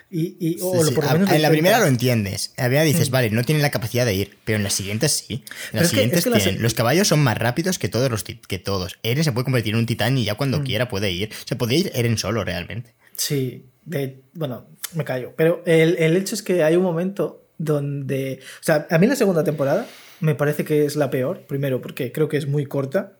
Y, 0.08 0.36
y 0.38 0.58
o 0.62 0.72
sí, 0.72 0.88
sí. 0.88 0.94
Por 0.94 1.04
lo 1.04 1.12
menos 1.12 1.32
en 1.32 1.42
la 1.42 1.50
primera 1.50 1.80
lo 1.80 1.86
entiendes. 1.86 2.52
En 2.56 2.64
la 2.64 2.68
primera 2.68 2.84
dices, 2.84 3.10
mm. 3.10 3.12
vale, 3.12 3.30
no 3.30 3.42
tienen 3.42 3.62
la 3.62 3.70
capacidad 3.70 4.06
de 4.06 4.14
ir, 4.14 4.38
pero 4.44 4.56
en 4.56 4.62
las 4.62 4.74
siguientes 4.74 5.12
sí. 5.12 5.42
En 5.72 5.80
las 5.80 5.88
siguientes 5.88 6.22
que, 6.22 6.30
es 6.30 6.34
que 6.34 6.40
tienen. 6.40 6.54
Las... 6.54 6.62
Los 6.62 6.74
caballos 6.74 7.08
son 7.08 7.20
más 7.20 7.36
rápidos 7.36 7.78
que 7.78 7.88
todos 7.88 8.10
los 8.10 8.22
que 8.22 8.58
todos. 8.58 8.98
Eren 9.02 9.24
se 9.24 9.32
puede 9.32 9.44
convertir 9.44 9.74
en 9.74 9.80
un 9.80 9.86
titán 9.86 10.16
y 10.16 10.24
ya 10.24 10.34
cuando 10.34 10.60
mm. 10.60 10.64
quiera 10.64 10.88
puede 10.88 11.10
ir. 11.10 11.30
Se 11.44 11.56
puede 11.56 11.74
ir 11.74 11.90
Eren 11.94 12.18
solo 12.18 12.44
realmente. 12.44 12.94
Sí, 13.16 13.66
de, 13.84 14.20
bueno, 14.34 14.66
me 14.94 15.04
callo. 15.04 15.32
Pero 15.36 15.62
el, 15.66 15.96
el, 15.98 16.16
hecho 16.16 16.34
es 16.34 16.42
que 16.42 16.62
hay 16.62 16.76
un 16.76 16.82
momento 16.82 17.45
donde. 17.58 18.40
O 18.60 18.64
sea, 18.64 18.86
a 18.90 18.98
mí 18.98 19.06
la 19.06 19.16
segunda 19.16 19.44
temporada 19.44 19.86
me 20.20 20.34
parece 20.34 20.64
que 20.64 20.84
es 20.84 20.96
la 20.96 21.10
peor. 21.10 21.42
Primero, 21.46 21.80
porque 21.80 22.12
creo 22.12 22.28
que 22.28 22.36
es 22.36 22.46
muy 22.46 22.66
corta. 22.66 23.12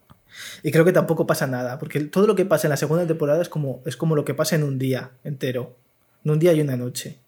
Y 0.62 0.70
creo 0.70 0.84
que 0.84 0.92
tampoco 0.92 1.26
pasa 1.26 1.46
nada. 1.46 1.78
Porque 1.78 2.00
todo 2.00 2.26
lo 2.26 2.34
que 2.36 2.44
pasa 2.44 2.66
en 2.66 2.70
la 2.70 2.76
segunda 2.76 3.06
temporada 3.06 3.40
es 3.42 3.48
como, 3.48 3.82
es 3.86 3.96
como 3.96 4.16
lo 4.16 4.24
que 4.24 4.34
pasa 4.34 4.56
en 4.56 4.64
un 4.64 4.78
día 4.78 5.12
entero 5.24 5.76
un 6.32 6.38
día 6.38 6.52
y 6.52 6.60
una 6.60 6.76
noche. 6.76 7.18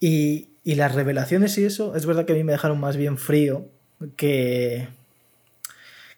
Y, 0.00 0.48
y, 0.64 0.74
las 0.74 0.94
revelaciones 0.94 1.56
y 1.58 1.64
eso, 1.64 1.96
es 1.96 2.04
verdad 2.04 2.26
que 2.26 2.32
a 2.32 2.36
mí 2.36 2.44
me 2.44 2.52
dejaron 2.52 2.78
más 2.78 2.96
bien 2.96 3.16
frío 3.16 3.66
que, 4.16 4.88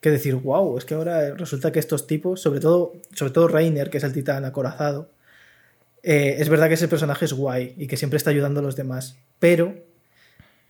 que 0.01 0.11
decir, 0.11 0.34
wow, 0.34 0.76
es 0.76 0.84
que 0.84 0.95
ahora 0.95 1.34
resulta 1.34 1.70
que 1.70 1.78
estos 1.78 2.07
tipos, 2.07 2.41
sobre 2.41 2.61
todo, 2.61 2.95
sobre 3.14 3.32
todo 3.32 3.49
Reiner, 3.49 3.91
que 3.91 3.99
es 3.99 4.05
el 4.05 4.12
titán 4.12 4.45
acorazado, 4.45 5.11
eh, 6.03 6.36
es 6.38 6.49
verdad 6.49 6.68
que 6.68 6.74
ese 6.74 6.88
personaje 6.88 7.24
es 7.24 7.32
guay 7.32 7.74
y 7.76 7.86
que 7.86 7.96
siempre 7.96 8.16
está 8.16 8.30
ayudando 8.30 8.61
a 8.61 8.62
los 8.62 8.76
demás, 8.76 9.16
pero 9.38 9.74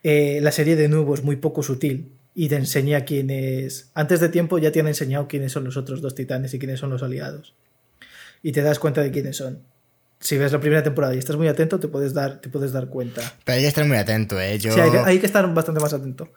eh, 0.02 0.40
la 0.42 0.52
serie 0.52 0.76
de 0.76 0.88
nuevo 0.88 1.14
es 1.14 1.22
muy 1.22 1.36
poco 1.36 1.62
sutil 1.62 2.12
y 2.34 2.48
te 2.48 2.56
enseña 2.56 3.04
quiénes, 3.04 3.90
antes 3.94 4.20
de 4.20 4.28
tiempo 4.28 4.58
ya 4.58 4.70
te 4.70 4.80
han 4.80 4.86
enseñado 4.86 5.28
quiénes 5.28 5.52
son 5.52 5.64
los 5.64 5.76
otros 5.76 6.00
dos 6.00 6.14
titanes 6.14 6.54
y 6.54 6.58
quiénes 6.58 6.80
son 6.80 6.90
los 6.90 7.02
aliados. 7.02 7.54
Y 8.42 8.52
te 8.52 8.62
das 8.62 8.78
cuenta 8.78 9.02
de 9.02 9.10
quiénes 9.10 9.36
son 9.36 9.62
si 10.20 10.36
ves 10.36 10.50
la 10.52 10.58
primera 10.60 10.82
temporada 10.82 11.14
y 11.14 11.18
estás 11.18 11.36
muy 11.36 11.46
atento, 11.46 11.78
te 11.78 11.86
puedes 11.88 12.12
dar, 12.12 12.40
te 12.40 12.48
puedes 12.48 12.72
dar 12.72 12.88
cuenta. 12.88 13.22
Pero 13.44 13.56
hay 13.56 13.62
que 13.62 13.68
estar 13.68 13.84
muy 13.84 13.96
atento, 13.96 14.40
¿eh? 14.40 14.58
Yo... 14.58 14.72
Sí, 14.72 14.80
hay 14.80 14.90
que, 14.90 14.98
hay 14.98 15.18
que 15.20 15.26
estar 15.26 15.52
bastante 15.54 15.80
más 15.80 15.92
atento. 15.92 16.28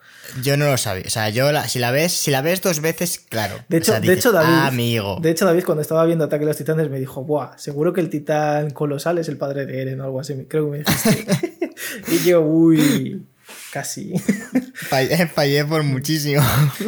Yo 0.44 0.56
no 0.56 0.66
lo 0.70 0.78
sabía. 0.78 1.04
O 1.08 1.10
sea, 1.10 1.30
yo 1.30 1.52
la, 1.52 1.68
si 1.68 1.80
la 1.80 1.92
ves, 1.92 2.12
si 2.12 2.30
la 2.30 2.42
ves 2.42 2.62
dos 2.62 2.80
veces, 2.82 3.20
claro. 3.20 3.56
De 3.70 3.78
hecho, 3.78 3.92
o 3.92 3.94
sea, 3.94 4.02
de 4.02 4.08
dices, 4.08 4.20
hecho 4.20 4.32
David. 4.32 4.54
"Ah, 4.54 4.68
amigo. 4.68 5.18
De 5.22 5.32
hecho, 5.32 5.46
David, 5.46 5.64
cuando 5.66 5.82
estaba 5.82 6.06
viendo 6.06 6.26
Ataque 6.26 6.44
a 6.44 6.48
los 6.48 6.58
Titanes, 6.58 6.90
me 6.90 7.00
dijo, 7.00 7.24
Buah, 7.24 7.58
seguro 7.58 7.92
que 7.94 8.02
el 8.02 8.10
titán 8.10 8.70
colosal 8.70 9.18
es 9.18 9.28
el 9.30 9.38
padre 9.38 9.66
de 9.66 9.82
Eren 9.82 10.00
o 10.02 10.04
algo 10.04 10.20
así. 10.20 10.46
Creo 10.48 10.66
que 10.66 10.72
me 10.72 10.84
dijiste. 10.84 11.74
y 12.08 12.20
yo, 12.20 12.42
uy. 12.42 13.26
Casi. 13.74 14.14
Fallé, 14.74 15.28
fallé 15.28 15.66
por 15.66 15.84
muchísimo. 15.84 16.42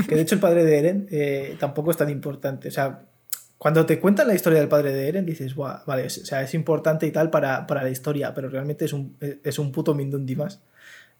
que 0.07 0.15
de 0.15 0.21
hecho 0.21 0.35
el 0.35 0.41
padre 0.41 0.63
de 0.63 0.77
Eren 0.79 1.07
eh, 1.11 1.55
tampoco 1.59 1.91
es 1.91 1.97
tan 1.97 2.09
importante. 2.09 2.67
O 2.67 2.71
sea, 2.71 3.01
cuando 3.63 3.85
te 3.85 3.97
cuentan 3.97 4.27
la 4.27 4.35
historia 4.35 4.59
del 4.59 4.67
padre 4.67 4.91
de 4.91 5.07
Eren, 5.07 5.25
dices, 5.25 5.55
Buah, 5.55 5.85
vale, 5.85 6.07
o 6.07 6.09
sea, 6.09 6.41
es 6.41 6.53
importante 6.53 7.07
y 7.07 7.11
tal 7.11 7.29
para, 7.29 7.65
para 7.65 7.81
la 7.81 7.89
historia, 7.89 8.33
pero 8.33 8.49
realmente 8.49 8.83
es 8.83 8.91
un, 8.91 9.15
es 9.41 9.57
un 9.57 9.71
puto 9.71 9.95
Mindundi 9.95 10.35
más. 10.35 10.59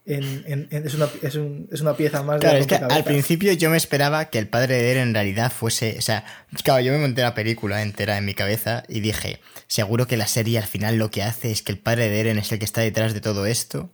En, 0.06 0.44
en, 0.46 0.68
en, 0.70 0.86
es, 0.86 0.94
una, 0.94 1.08
es, 1.22 1.36
un, 1.36 1.70
es, 1.72 1.80
una, 1.80 1.96
pieza 1.96 2.22
más 2.22 2.42
claro, 2.42 2.56
de 2.56 2.60
es 2.64 2.68
que 2.68 2.76
al 2.76 3.06
principio 3.06 3.54
yo 3.54 3.70
me 3.70 3.78
esperaba 3.78 4.26
que 4.26 4.40
el 4.40 4.50
padre 4.50 4.76
de 4.76 4.92
Eren 4.92 5.08
en 5.08 5.14
realidad 5.14 5.54
fuese. 5.54 5.96
O 5.98 6.02
sea, 6.02 6.26
claro, 6.66 6.82
yo 6.82 6.92
me 6.92 6.98
monté 7.00 7.22
la 7.22 7.34
película 7.34 7.82
entera 7.82 8.18
en 8.18 8.26
mi 8.26 8.34
cabeza 8.34 8.84
y 8.90 9.00
dije, 9.00 9.40
seguro 9.68 10.06
que 10.06 10.18
la 10.18 10.28
serie 10.28 10.58
al 10.58 10.66
final 10.66 10.98
lo 10.98 11.12
que 11.12 11.24
hace 11.24 11.50
es 11.50 11.62
que 11.62 11.72
el 11.72 11.80
padre 11.80 12.10
de 12.10 12.20
Eren 12.20 12.40
es 12.40 12.52
el 12.52 12.60
que 12.60 12.66
está 12.66 12.82
detrás 12.82 13.14
de 13.14 13.22
todo 13.22 13.46
esto 13.46 13.90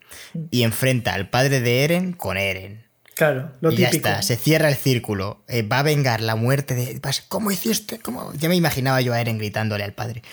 y 0.50 0.64
enfrenta 0.64 1.14
al 1.14 1.30
padre 1.30 1.62
de 1.62 1.84
Eren 1.84 2.14
con 2.14 2.36
Eren. 2.36 2.89
Claro, 3.20 3.52
lo 3.60 3.74
y 3.74 3.76
típico. 3.76 3.92
ya 3.92 3.98
está, 3.98 4.22
se 4.22 4.38
cierra 4.38 4.70
el 4.70 4.76
círculo. 4.78 5.44
Eh, 5.50 5.62
va 5.62 5.80
a 5.80 5.84
vengar 5.84 6.22
la 6.22 6.38
muerte 6.38 6.74
de. 6.74 7.02
¿Cómo 7.28 7.52
hiciste? 7.52 8.00
¿Cómo? 8.00 8.32
Ya 8.36 8.48
me 8.48 8.56
imaginaba 8.56 9.02
yo 9.02 9.12
a 9.12 9.20
Eren 9.20 9.38
gritándole 9.38 9.84
al 9.84 9.92
padre: 9.92 10.24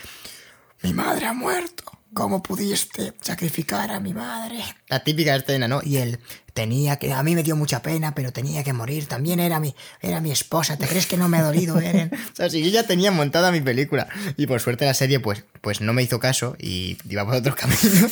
Mi 0.82 0.94
madre 0.94 1.26
ha 1.26 1.32
muerto. 1.32 1.82
¿Cómo 2.14 2.44
pudiste 2.44 3.12
sacrificar 3.20 3.90
a 3.90 3.98
mi 3.98 4.14
madre? 4.14 4.60
La 4.88 5.02
típica 5.02 5.34
escena, 5.34 5.66
¿no? 5.66 5.80
Y 5.82 5.96
él 5.96 6.20
tenía 6.54 6.94
que. 6.96 7.12
A 7.12 7.24
mí 7.24 7.34
me 7.34 7.42
dio 7.42 7.56
mucha 7.56 7.82
pena, 7.82 8.14
pero 8.14 8.32
tenía 8.32 8.62
que 8.62 8.72
morir. 8.72 9.06
También 9.06 9.40
era 9.40 9.58
mi, 9.58 9.74
era 10.00 10.20
mi 10.20 10.30
esposa. 10.30 10.76
¿Te 10.76 10.86
crees 10.86 11.06
que 11.06 11.16
no 11.16 11.28
me 11.28 11.38
ha 11.38 11.42
dolido, 11.42 11.80
Eren? 11.80 12.12
o 12.32 12.36
sea, 12.36 12.48
si 12.48 12.62
yo 12.62 12.70
ya 12.70 12.84
tenía 12.86 13.10
montada 13.10 13.50
mi 13.50 13.62
película. 13.62 14.06
Y 14.36 14.46
por 14.46 14.60
suerte 14.60 14.84
la 14.84 14.94
serie, 14.94 15.18
pues, 15.18 15.42
pues 15.60 15.80
no 15.80 15.92
me 15.92 16.04
hizo 16.04 16.20
caso 16.20 16.54
y 16.60 16.98
iba 17.08 17.24
por 17.24 17.34
otro 17.34 17.52
camino. 17.56 18.08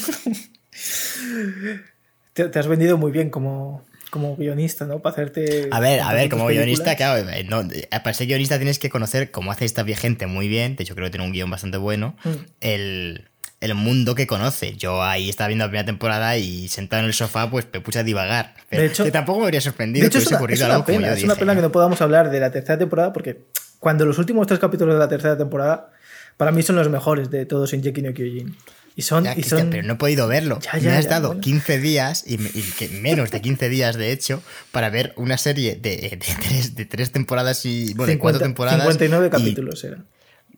te, 2.33 2.49
te 2.49 2.59
has 2.59 2.66
vendido 2.66 2.99
muy 2.99 3.12
bien 3.12 3.31
como, 3.31 3.85
como 4.15 4.37
guionista, 4.37 4.87
¿no? 4.87 5.01
Para 5.01 5.12
hacerte. 5.15 5.69
A 5.73 5.81
ver, 5.81 5.99
a 6.01 6.12
ver, 6.15 6.29
como 6.31 6.47
guionista, 6.47 6.95
claro, 6.95 7.27
no, 7.51 7.69
para 7.91 8.15
ser 8.15 8.29
guionista 8.29 8.57
tienes 8.59 8.79
que 8.79 8.89
conocer, 8.89 9.33
como 9.33 9.51
hace 9.51 9.65
esta 9.65 9.85
gente 9.85 10.27
muy 10.29 10.47
bien, 10.47 10.77
de 10.77 10.85
hecho 10.85 10.95
creo 10.95 11.07
que 11.07 11.11
tiene 11.11 11.27
un 11.27 11.33
guion 11.33 11.51
bastante 11.51 11.77
bueno, 11.79 12.17
Mm. 12.25 12.29
el, 12.61 13.29
el 13.61 13.75
mundo 13.75 14.15
que 14.15 14.27
conoce. 14.29 14.77
Yo 14.77 15.03
ahí 15.03 15.29
estaba 15.29 15.49
viendo 15.49 15.65
la 15.65 15.71
primera 15.71 15.85
temporada 15.87 16.37
y 16.37 16.69
sentado 16.69 17.01
en 17.01 17.07
el 17.07 17.12
sofá, 17.15 17.51
pues 17.51 17.67
me 17.73 17.81
puse 17.81 17.99
a 17.99 18.05
divagar. 18.05 18.55
Pero 18.69 18.83
De 18.83 18.89
hecho- 18.89 19.03
que 19.05 19.11
tampoco 19.11 19.41
me 19.41 19.47
habría 19.47 19.61
sorprendido 19.61 20.05
De 20.05 20.09
hecho, 20.09 20.19
que 20.19 20.23
es 20.23 20.27
hubiese 20.27 20.35
una, 20.35 20.39
ocurrido 20.39 20.55
es 20.55 20.61
una 20.65 20.75
algo 20.75 20.85
como 20.85 20.99
pena, 20.99 21.09
yo 21.09 21.15
es 21.15 21.25
una 21.25 21.35
dije, 21.35 21.41
pena 21.41 21.53
que 21.55 21.61
¿no? 21.62 21.67
no 21.69 21.73
podamos 21.73 22.01
hablar 22.01 22.31
de 22.31 22.41
la 22.41 22.51
tercera 22.53 22.79
temporada 22.79 23.12
porque 23.12 23.41
cuando 23.81 24.07
los 24.07 24.19
últimos 24.19 24.47
tres 24.47 24.61
capítulos 24.61 24.95
de 24.95 25.01
la 25.01 25.09
tercera 25.09 25.37
temporada 25.37 25.91
para 26.37 26.53
mí 26.53 26.62
son 26.62 26.77
los 26.77 26.89
mejores 26.89 27.31
de 27.31 27.47
todos 27.47 27.73
en 27.73 27.83
Jeki 27.83 28.03
no 28.03 28.12
Kyojin. 28.15 28.57
Y 28.97 29.03
son, 29.03 29.24
Ya, 29.24 29.34
y 29.36 29.42
son 29.42 29.70
pero 29.70 29.82
no 29.86 29.95
he 29.95 29.97
podido 29.97 30.28
verlo. 30.28 30.61
Ya, 30.61 30.74
me 30.74 30.80
ya, 30.82 30.99
has 30.99 31.05
ya, 31.05 31.11
dado 31.11 31.28
bueno. 31.28 31.40
15 31.40 31.80
días, 31.80 32.22
y, 32.26 32.38
me- 32.38 32.51
y 32.55 32.62
que 32.78 32.88
menos 32.88 33.30
de 33.32 33.40
15 33.40 33.68
días 33.68 33.97
de 33.97 34.12
hecho, 34.12 34.40
para 34.70 34.88
ver 34.88 35.12
una 35.16 35.36
serie 35.36 35.74
de, 35.74 35.97
de, 35.97 36.18
tres, 36.40 36.76
de 36.76 36.84
tres 36.86 37.11
temporadas 37.11 37.64
y. 37.66 37.92
Bueno, 37.95 38.12
de 38.12 38.18
cuatro 38.18 38.38
50 38.38 38.45
temporadas. 38.45 38.78
59 38.82 39.26
y 39.26 39.30
capítulos 39.30 39.82
eran. 39.84 40.07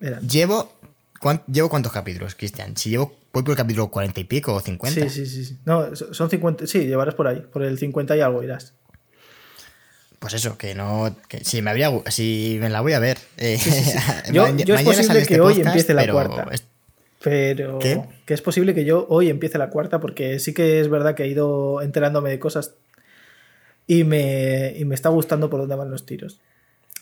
eran. 0.01 0.29
Llevo. 0.29 0.73
¿cuán- 1.19 1.43
¿Llevo 1.51 1.71
cuántos 1.71 1.93
capítulos, 1.93 2.35
Cristian? 2.35 2.77
Si 2.77 2.91
llevo. 2.91 3.17
Voy 3.33 3.43
por 3.43 3.53
el 3.53 3.57
capítulo 3.57 3.89
40 3.89 4.21
y 4.21 4.25
pico 4.25 4.55
o 4.55 4.61
50. 4.61 5.01
Sí, 5.01 5.09
sí, 5.11 5.27
sí, 5.27 5.45
sí. 5.45 5.59
No, 5.65 5.95
son 5.97 6.29
50, 6.31 6.67
sí, 6.67 6.87
llevarás 6.87 7.15
por 7.15 7.29
ahí, 7.29 7.41
por 7.53 7.63
el 7.63 7.79
50 7.79 8.17
y 8.17 8.21
algo 8.21 8.43
irás. 8.43 8.73
Pues 10.19 10.33
eso, 10.35 10.57
que 10.57 10.75
no. 10.75 11.15
Que 11.29 11.45
si 11.45 11.61
me 11.63 11.71
habría. 11.71 11.91
Si 12.09 12.57
me 12.61 12.71
la 12.71 12.81
voy 12.81 12.95
a 12.95 12.99
ver. 12.99 13.19
Eh, 13.37 13.59
Yo, 14.33 14.43
ma- 14.43 14.57
yo 14.57 14.75
es 14.75 14.81
mañana 14.81 14.85
posible 14.85 15.05
sale 15.05 15.19
que 15.21 15.35
este 15.35 15.41
hoy 15.41 15.55
podcast, 15.55 15.67
empiece 15.69 15.95
la 15.95 16.11
cuarta. 16.13 16.49
es- 16.53 16.65
Pero 17.27 17.81
¿Qué? 17.81 18.01
que 18.25 18.35
es 18.35 18.41
posible 18.41 18.73
que 18.73 18.85
yo 18.85 19.05
hoy 19.09 19.31
empiece 19.31 19.59
la 19.59 19.69
cuarta 19.69 19.99
porque 19.99 20.39
sí 20.39 20.55
que 20.55 20.79
es 20.79 20.89
verdad 20.89 21.17
que 21.17 21.25
he 21.25 21.27
ido 21.27 21.83
enterándome 21.83 22.31
de 22.31 22.39
cosas 22.39 22.75
y 23.89 24.05
me, 24.05 24.75
y 24.77 24.85
me 24.85 24.95
está 24.95 25.09
gustando 25.09 25.51
por 25.51 25.59
dónde 25.59 25.75
van 25.75 25.91
los 25.91 26.07
tiros. 26.07 26.39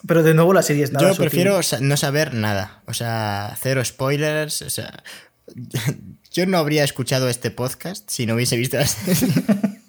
Pero 0.09 0.23
de 0.23 0.33
nuevo 0.33 0.55
la 0.55 0.63
serie 0.63 0.83
es 0.83 0.93
nada 0.93 1.11
Yo 1.11 1.15
prefiero 1.15 1.61
no 1.83 1.97
saber 1.99 2.33
nada. 2.33 2.83
O 2.87 2.95
sea, 2.95 3.55
cero 3.61 3.85
spoilers. 3.85 4.63
O 4.63 4.71
sea. 4.71 5.03
Yo 6.33 6.47
no 6.47 6.57
habría 6.57 6.85
escuchado 6.85 7.29
este 7.29 7.51
podcast 7.51 8.09
si 8.09 8.25
no 8.25 8.35
hubiese 8.35 8.57
visto 8.57 8.79
la 8.79 8.87
serie. 8.87 9.31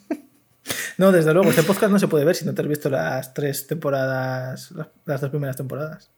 No, 0.98 1.12
desde 1.12 1.34
luego, 1.34 1.50
este 1.50 1.64
podcast 1.64 1.92
no 1.92 2.00
se 2.00 2.08
puede 2.08 2.24
ver 2.24 2.36
si 2.36 2.46
no 2.46 2.54
te 2.54 2.62
has 2.62 2.68
visto 2.70 2.90
las 2.90 3.34
tres 3.34 3.68
temporadas, 3.68 4.72
las, 4.72 4.88
las 5.04 5.20
dos 5.20 5.30
primeras 5.30 5.58
temporadas. 5.58 6.10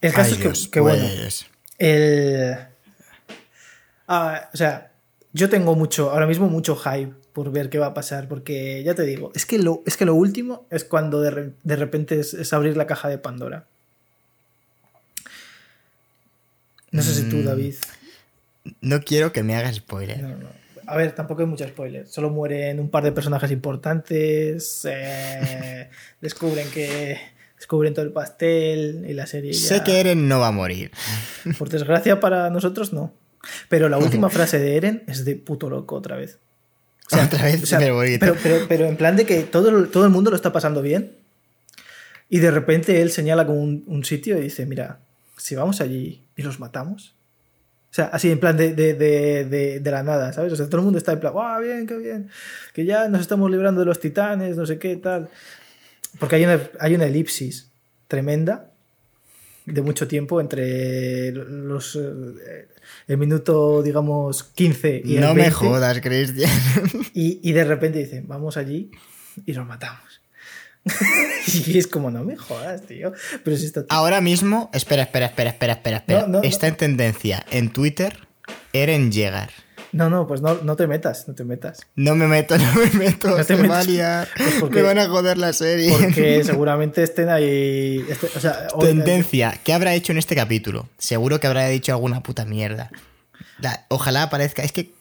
El 0.00 0.12
caso 0.12 0.30
Ay, 0.30 0.32
es 0.32 0.36
que, 0.38 0.42
Dios, 0.42 0.68
que 0.68 0.80
bueno, 0.80 1.06
pues, 1.22 1.46
el... 1.78 2.56
Ah, 4.06 4.48
o 4.52 4.56
sea, 4.56 4.90
yo 5.32 5.48
tengo 5.48 5.74
mucho, 5.74 6.10
ahora 6.10 6.26
mismo 6.26 6.48
mucho 6.48 6.76
hype 6.76 7.12
por 7.32 7.52
ver 7.52 7.68
qué 7.70 7.78
va 7.78 7.86
a 7.88 7.94
pasar, 7.94 8.26
porque 8.28 8.82
ya 8.82 8.94
te 8.94 9.02
digo, 9.02 9.30
es 9.34 9.46
que 9.46 9.58
lo, 9.58 9.82
es 9.86 9.96
que 9.96 10.04
lo 10.06 10.14
último 10.14 10.66
es 10.70 10.84
cuando 10.84 11.20
de, 11.20 11.30
re- 11.30 11.52
de 11.62 11.76
repente 11.76 12.18
es, 12.18 12.34
es 12.34 12.52
abrir 12.52 12.76
la 12.76 12.86
caja 12.86 13.08
de 13.08 13.18
Pandora. 13.18 13.64
No 16.90 17.02
sé 17.02 17.14
si 17.14 17.28
tú, 17.28 17.36
Mm, 17.36 17.44
David. 17.44 17.74
No 18.80 19.00
quiero 19.02 19.32
que 19.32 19.42
me 19.42 19.54
hagas 19.56 19.76
spoiler. 19.76 20.22
No, 20.22 20.36
no. 20.36 20.48
A 20.86 20.96
ver, 20.96 21.12
tampoco 21.14 21.42
hay 21.42 21.46
mucho 21.46 21.68
spoiler. 21.68 22.06
Solo 22.08 22.30
mueren 22.30 22.80
un 22.80 22.88
par 22.90 23.04
de 23.04 23.12
personajes 23.12 23.50
importantes. 23.50 24.86
eh, 24.90 25.90
descubren 26.20 26.68
que. 26.70 27.18
Descubren 27.68 27.92
todo 27.92 28.06
el 28.06 28.12
pastel 28.12 29.04
y 29.06 29.12
la 29.12 29.26
serie. 29.26 29.52
ya- 29.52 29.58
Sé 29.68 29.82
que 29.84 30.00
Eren 30.00 30.26
no 30.26 30.40
va 30.40 30.46
a 30.48 30.52
morir. 30.52 30.90
Por 31.58 31.68
desgracia 31.68 32.18
para 32.18 32.48
nosotros, 32.48 32.94
no. 32.94 33.12
Pero 33.68 33.90
la 33.90 33.98
última 33.98 34.30
frase 34.30 34.58
de 34.58 34.74
Eren 34.78 35.02
es 35.06 35.26
de 35.26 35.36
puto 35.36 35.68
loco 35.68 35.94
otra 35.96 36.16
vez. 36.16 36.38
O 37.12 37.14
sea, 37.14 37.26
Otra 37.26 37.44
vez, 37.44 37.62
o 37.62 37.66
sea, 37.66 37.78
pero 37.78 38.00
pero, 38.18 38.36
pero- 38.42 38.66
pero 38.66 38.86
en 38.86 38.96
plan 38.96 39.16
de 39.16 39.26
que 39.26 39.42
todo, 39.42 39.84
todo 39.88 40.04
el 40.06 40.10
mundo 40.10 40.30
lo 40.30 40.36
está 40.36 40.50
pasando 40.50 40.80
bien. 40.80 41.12
Y 42.30 42.38
de 42.38 42.50
repente 42.50 43.02
él 43.02 43.10
señala 43.10 43.44
como 43.46 43.60
un, 43.60 43.84
un 43.86 44.02
sitio 44.02 44.38
y 44.38 44.44
dice, 44.44 44.64
mira, 44.64 45.00
si 45.36 45.54
vamos 45.54 45.82
allí 45.82 46.22
y 46.36 46.42
los 46.42 46.60
matamos. 46.60 47.14
O 47.90 47.94
sea, 47.94 48.06
así 48.06 48.30
en 48.30 48.40
plan 48.40 48.56
de, 48.56 48.72
de, 48.72 48.94
de, 48.94 49.44
de- 49.44 49.80
de 49.80 49.90
la 49.90 50.02
nada, 50.02 50.32
¿sabes? 50.32 50.54
O 50.54 50.56
sea, 50.56 50.64
todo 50.70 50.78
el 50.78 50.84
mundo 50.84 50.96
está 50.98 51.12
en 51.12 51.20
plan, 51.20 51.34
¡guau, 51.34 51.60
bien, 51.62 51.86
qué 51.86 51.98
bien! 51.98 52.30
Que 52.72 52.86
ya 52.86 53.08
nos 53.08 53.20
estamos 53.20 53.50
librando 53.50 53.80
de 53.80 53.86
los 53.86 54.00
titanes, 54.00 54.56
no 54.56 54.64
sé 54.64 54.78
qué, 54.78 54.96
tal. 54.96 55.28
Porque 56.18 56.36
hay 56.36 56.44
una, 56.44 56.60
hay 56.80 56.94
una 56.94 57.06
elipsis 57.06 57.70
tremenda 58.08 58.70
de 59.66 59.82
mucho 59.82 60.08
tiempo 60.08 60.40
entre 60.40 61.32
los 61.32 61.96
eh, 61.96 62.68
el 63.06 63.18
minuto, 63.18 63.82
digamos, 63.82 64.44
15 64.44 65.02
y 65.04 65.16
el 65.16 65.20
no 65.20 65.34
me 65.34 65.42
20. 65.42 65.50
jodas, 65.50 66.00
Cristian. 66.00 66.50
Y, 67.14 67.40
y 67.42 67.52
de 67.52 67.64
repente 67.64 67.98
dicen, 67.98 68.26
vamos 68.26 68.56
allí 68.56 68.90
y 69.44 69.52
los 69.52 69.66
matamos. 69.66 70.20
y 71.66 71.76
es 71.76 71.86
como, 71.86 72.10
no 72.10 72.24
me 72.24 72.36
jodas, 72.36 72.82
tío. 72.86 73.12
Pero 73.44 73.56
si 73.56 73.66
está... 73.66 73.84
Ahora 73.88 74.20
mismo, 74.20 74.70
espera, 74.72 75.02
espera, 75.02 75.26
espera, 75.26 75.50
espera, 75.50 75.72
espera, 75.74 75.96
espera. 75.98 76.20
No, 76.22 76.28
no, 76.28 76.42
Está 76.42 76.66
en 76.68 76.76
tendencia 76.76 77.44
en 77.50 77.70
Twitter 77.70 78.28
Eren 78.72 79.12
Yeager. 79.12 79.50
No, 79.92 80.10
no, 80.10 80.26
pues 80.26 80.42
no, 80.42 80.54
no 80.62 80.76
te 80.76 80.86
metas, 80.86 81.26
no 81.28 81.34
te 81.34 81.44
metas. 81.44 81.80
No 81.96 82.14
me 82.14 82.26
meto, 82.26 82.58
no 82.58 82.72
me 82.74 82.90
meto. 82.98 83.36
No 83.38 83.44
te 83.44 83.56
metas. 83.56 83.86
liar. 83.86 84.28
Pues 84.36 84.54
porque- 84.60 84.76
Me 84.76 84.82
van 84.82 84.98
a 84.98 85.08
joder 85.08 85.38
la 85.38 85.52
serie. 85.52 85.90
Porque 85.98 86.42
seguramente 86.44 87.02
estén 87.02 87.28
ahí... 87.30 88.04
este- 88.08 88.28
o 88.36 88.40
sea, 88.40 88.68
hoy- 88.74 88.86
Tendencia. 88.88 89.58
¿Qué 89.64 89.72
habrá 89.72 89.94
hecho 89.94 90.12
en 90.12 90.18
este 90.18 90.34
capítulo? 90.36 90.88
Seguro 90.98 91.40
que 91.40 91.46
habrá 91.46 91.66
dicho 91.68 91.92
alguna 91.92 92.22
puta 92.22 92.44
mierda. 92.44 92.90
La- 93.60 93.86
ojalá 93.88 94.24
aparezca. 94.24 94.62
Es 94.62 94.72
que. 94.72 94.92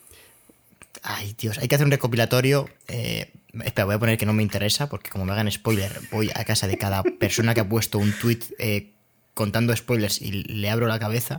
Ay, 1.03 1.35
Dios, 1.37 1.57
hay 1.59 1.67
que 1.67 1.75
hacer 1.75 1.85
un 1.85 1.91
recopilatorio. 1.91 2.69
eh, 2.87 3.31
espera, 3.63 3.85
voy 3.85 3.95
a 3.95 3.99
poner 3.99 4.17
que 4.17 4.25
no 4.25 4.33
me 4.33 4.43
interesa, 4.43 4.89
porque 4.89 5.09
como 5.09 5.25
me 5.25 5.31
hagan 5.31 5.49
spoiler, 5.51 5.91
voy 6.11 6.31
a 6.33 6.43
casa 6.43 6.67
de 6.67 6.77
cada 6.77 7.03
persona 7.03 7.53
que 7.53 7.61
ha 7.61 7.69
puesto 7.69 7.97
un 7.99 8.11
tweet 8.13 8.39
eh, 8.59 8.91
contando 9.33 9.75
spoilers 9.75 10.21
y 10.21 10.31
le 10.31 10.69
abro 10.69 10.87
la 10.87 10.97
cabeza. 10.99 11.37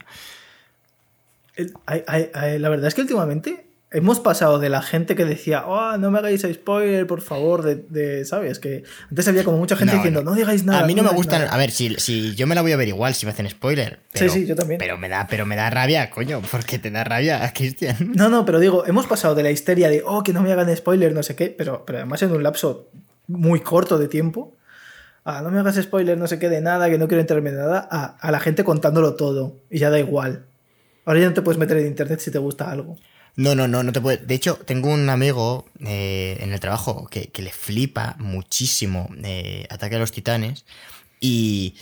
La 2.59 2.69
verdad 2.69 2.87
es 2.89 2.95
que 2.95 3.01
últimamente 3.03 3.65
hemos 3.91 4.21
pasado 4.21 4.59
de 4.59 4.69
la 4.69 4.83
gente 4.83 5.15
que 5.17 5.25
decía, 5.25 5.65
oh, 5.67 5.97
no 5.97 6.11
me 6.11 6.19
hagáis 6.19 6.43
spoiler, 6.53 7.07
por 7.07 7.23
favor, 7.23 7.63
de, 7.63 7.77
de- 7.77 8.25
¿sabes? 8.27 8.59
Que 8.59 8.85
antes 9.09 9.27
había 9.29 9.45
como 9.45 9.57
mucha 9.57 9.77
gente 9.77 9.93
No, 9.93 9.99
diciendo, 9.99 10.23
no, 10.23 10.35
digáis 10.35 10.65
nada. 10.65 10.85
a 10.85 10.87
mí 10.87 10.95
no, 10.95 11.03
me 11.05 11.11
gustan. 11.11 11.41
nada". 11.43 11.55
A 11.55 11.57
ver, 11.57 11.71
si, 11.71 11.95
si 11.97 12.35
yo 12.35 12.47
me 12.47 12.55
la 12.55 12.61
voy 12.61 12.73
a 12.73 12.77
ver 12.77 12.89
igual 12.89 13.15
si 13.15 13.25
me 13.25 13.33
hacen 13.33 13.49
spoiler. 13.49 14.01
Pero, 14.13 14.31
sí, 14.31 14.45
yo 14.47 14.55
también. 14.55 14.79
Pero 14.79 14.99
me 14.99 15.09
da, 15.09 15.27
pero 15.29 15.47
me 15.47 15.57
da 15.57 15.71
rabia, 15.71 16.11
coño, 16.11 16.43
porque 16.51 16.79
te 16.79 16.91
da 16.91 17.03
rabia, 17.05 17.51
Cristian. 17.55 18.13
No, 18.15 18.29
no, 18.29 18.45
pero 18.45 18.61
digo, 18.61 18.85
hemos 18.87 19.07
pasado 19.07 19.35
de 19.35 19.43
la 19.43 19.51
histeria 19.51 19.89
de, 19.89 20.03
oh, 20.05 20.23
que 20.23 20.35
no 20.35 20.43
me 20.43 20.53
hagan 20.53 20.75
spoiler, 20.77 21.15
no 21.15 21.23
sé 21.23 21.35
qué, 21.35 21.49
pero, 21.57 21.85
pero 21.87 21.99
además 22.01 22.21
en 22.23 22.33
un 22.33 22.43
lapso 22.43 22.91
muy 23.27 23.61
corto 23.61 23.99
de 23.99 24.09
tiempo, 24.09 24.55
a 25.25 25.41
no 25.41 25.51
me 25.51 25.61
hagas 25.61 25.77
spoiler, 25.77 26.19
no 26.19 26.27
sé 26.27 26.39
qué, 26.39 26.51
de 26.51 26.61
nada, 26.61 26.91
que 26.91 26.99
no 26.99 27.09
quiero 27.09 27.23
enterarme 27.23 27.53
de 27.53 27.57
nada, 27.59 27.89
a, 27.91 28.05
a 28.21 28.31
la 28.31 28.41
gente 28.41 28.65
contándolo 28.65 29.15
todo, 29.15 29.57
y 29.71 29.79
ya 29.79 29.89
da 29.89 29.99
igual. 29.99 30.45
Ahora 31.09 31.21
ya 31.21 31.29
no 31.29 31.33
te 31.33 31.41
puedes 31.41 31.59
meter 31.59 31.79
en 31.79 31.87
internet 31.87 32.21
si 32.21 32.31
te 32.31 32.37
gusta 32.37 32.71
algo. 32.71 32.99
No, 33.35 33.55
no, 33.55 33.67
no, 33.67 33.83
no 33.83 33.93
te 33.93 34.01
puedes. 34.03 34.27
De 34.27 34.35
hecho, 34.35 34.57
tengo 34.57 34.91
un 34.91 35.09
amigo 35.09 35.65
eh, 35.81 36.37
en 36.41 36.53
el 36.53 36.61
trabajo 36.61 37.09
que, 37.11 37.29
que 37.29 37.41
le 37.41 37.51
flipa 37.51 38.15
muchísimo 38.19 39.09
eh, 39.25 39.67
Ataque 39.71 39.97
a 39.97 40.01
los 40.01 40.13
Titanes 40.13 40.67
y, 41.19 41.77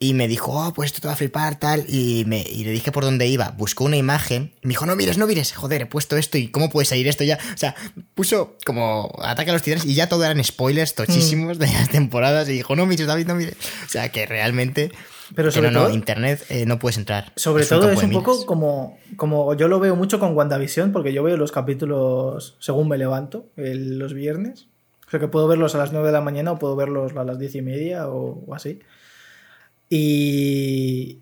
y 0.00 0.14
me 0.14 0.26
dijo, 0.26 0.50
oh, 0.50 0.74
pues 0.74 0.88
esto 0.88 1.00
te 1.00 1.06
va 1.06 1.14
a 1.14 1.16
flipar, 1.16 1.56
tal. 1.56 1.84
Y, 1.88 2.24
me, 2.26 2.40
y 2.40 2.64
le 2.64 2.72
dije 2.72 2.90
por 2.90 3.04
dónde 3.04 3.28
iba. 3.28 3.50
Buscó 3.50 3.84
una 3.84 3.96
imagen 3.96 4.54
y 4.60 4.66
me 4.66 4.70
dijo, 4.70 4.86
no 4.86 4.96
mires, 4.96 5.18
no 5.18 5.28
mires, 5.28 5.52
joder, 5.52 5.82
he 5.82 5.86
puesto 5.86 6.16
esto 6.16 6.36
y 6.36 6.48
cómo 6.48 6.68
puede 6.68 6.84
salir 6.84 7.06
esto 7.06 7.22
ya. 7.22 7.38
O 7.54 7.56
sea, 7.56 7.76
puso 8.16 8.58
como 8.66 9.14
Ataque 9.22 9.50
a 9.50 9.52
los 9.52 9.62
Titanes 9.62 9.84
y 9.84 9.94
ya 9.94 10.08
todo 10.08 10.24
eran 10.24 10.42
spoilers 10.42 10.96
tochísimos 10.96 11.60
de 11.60 11.68
las 11.68 11.90
temporadas 11.90 12.48
y 12.48 12.54
dijo, 12.54 12.74
no 12.74 12.86
mires, 12.86 13.06
David, 13.06 13.28
no 13.28 13.36
mires. 13.36 13.54
O 13.86 13.88
sea, 13.88 14.10
que 14.10 14.26
realmente. 14.26 14.90
Pero 15.34 15.50
sobre 15.50 15.70
no, 15.70 15.80
no, 15.80 15.86
todo- 15.86 15.94
internet 15.94 16.44
eh, 16.48 16.64
no 16.66 16.78
puedes 16.78 16.96
entrar. 16.98 17.32
Sobre 17.36 17.64
todo 17.66 17.90
es 17.90 18.02
un 18.02 18.10
poco 18.12 18.46
como, 18.46 18.98
como 19.16 19.54
yo 19.54 19.68
lo 19.68 19.80
veo 19.80 19.96
mucho 19.96 20.18
con 20.20 20.36
WandaVision, 20.36 20.92
porque 20.92 21.12
yo 21.12 21.22
veo 21.22 21.36
los 21.36 21.50
capítulos 21.52 22.56
según 22.60 22.88
me 22.88 22.98
levanto 22.98 23.46
el- 23.56 23.98
los 23.98 24.14
viernes. 24.14 24.68
O 25.06 25.10
sea 25.10 25.20
que 25.20 25.28
puedo 25.28 25.46
verlos 25.48 25.74
a 25.74 25.78
las 25.78 25.92
9 25.92 26.06
de 26.08 26.12
la 26.12 26.20
mañana 26.20 26.52
o 26.52 26.58
puedo 26.58 26.76
verlos 26.76 27.14
a 27.16 27.24
las 27.24 27.38
10 27.38 27.54
y 27.56 27.62
media 27.62 28.08
o, 28.08 28.42
o 28.46 28.54
así. 28.54 28.80
Y, 29.90 31.20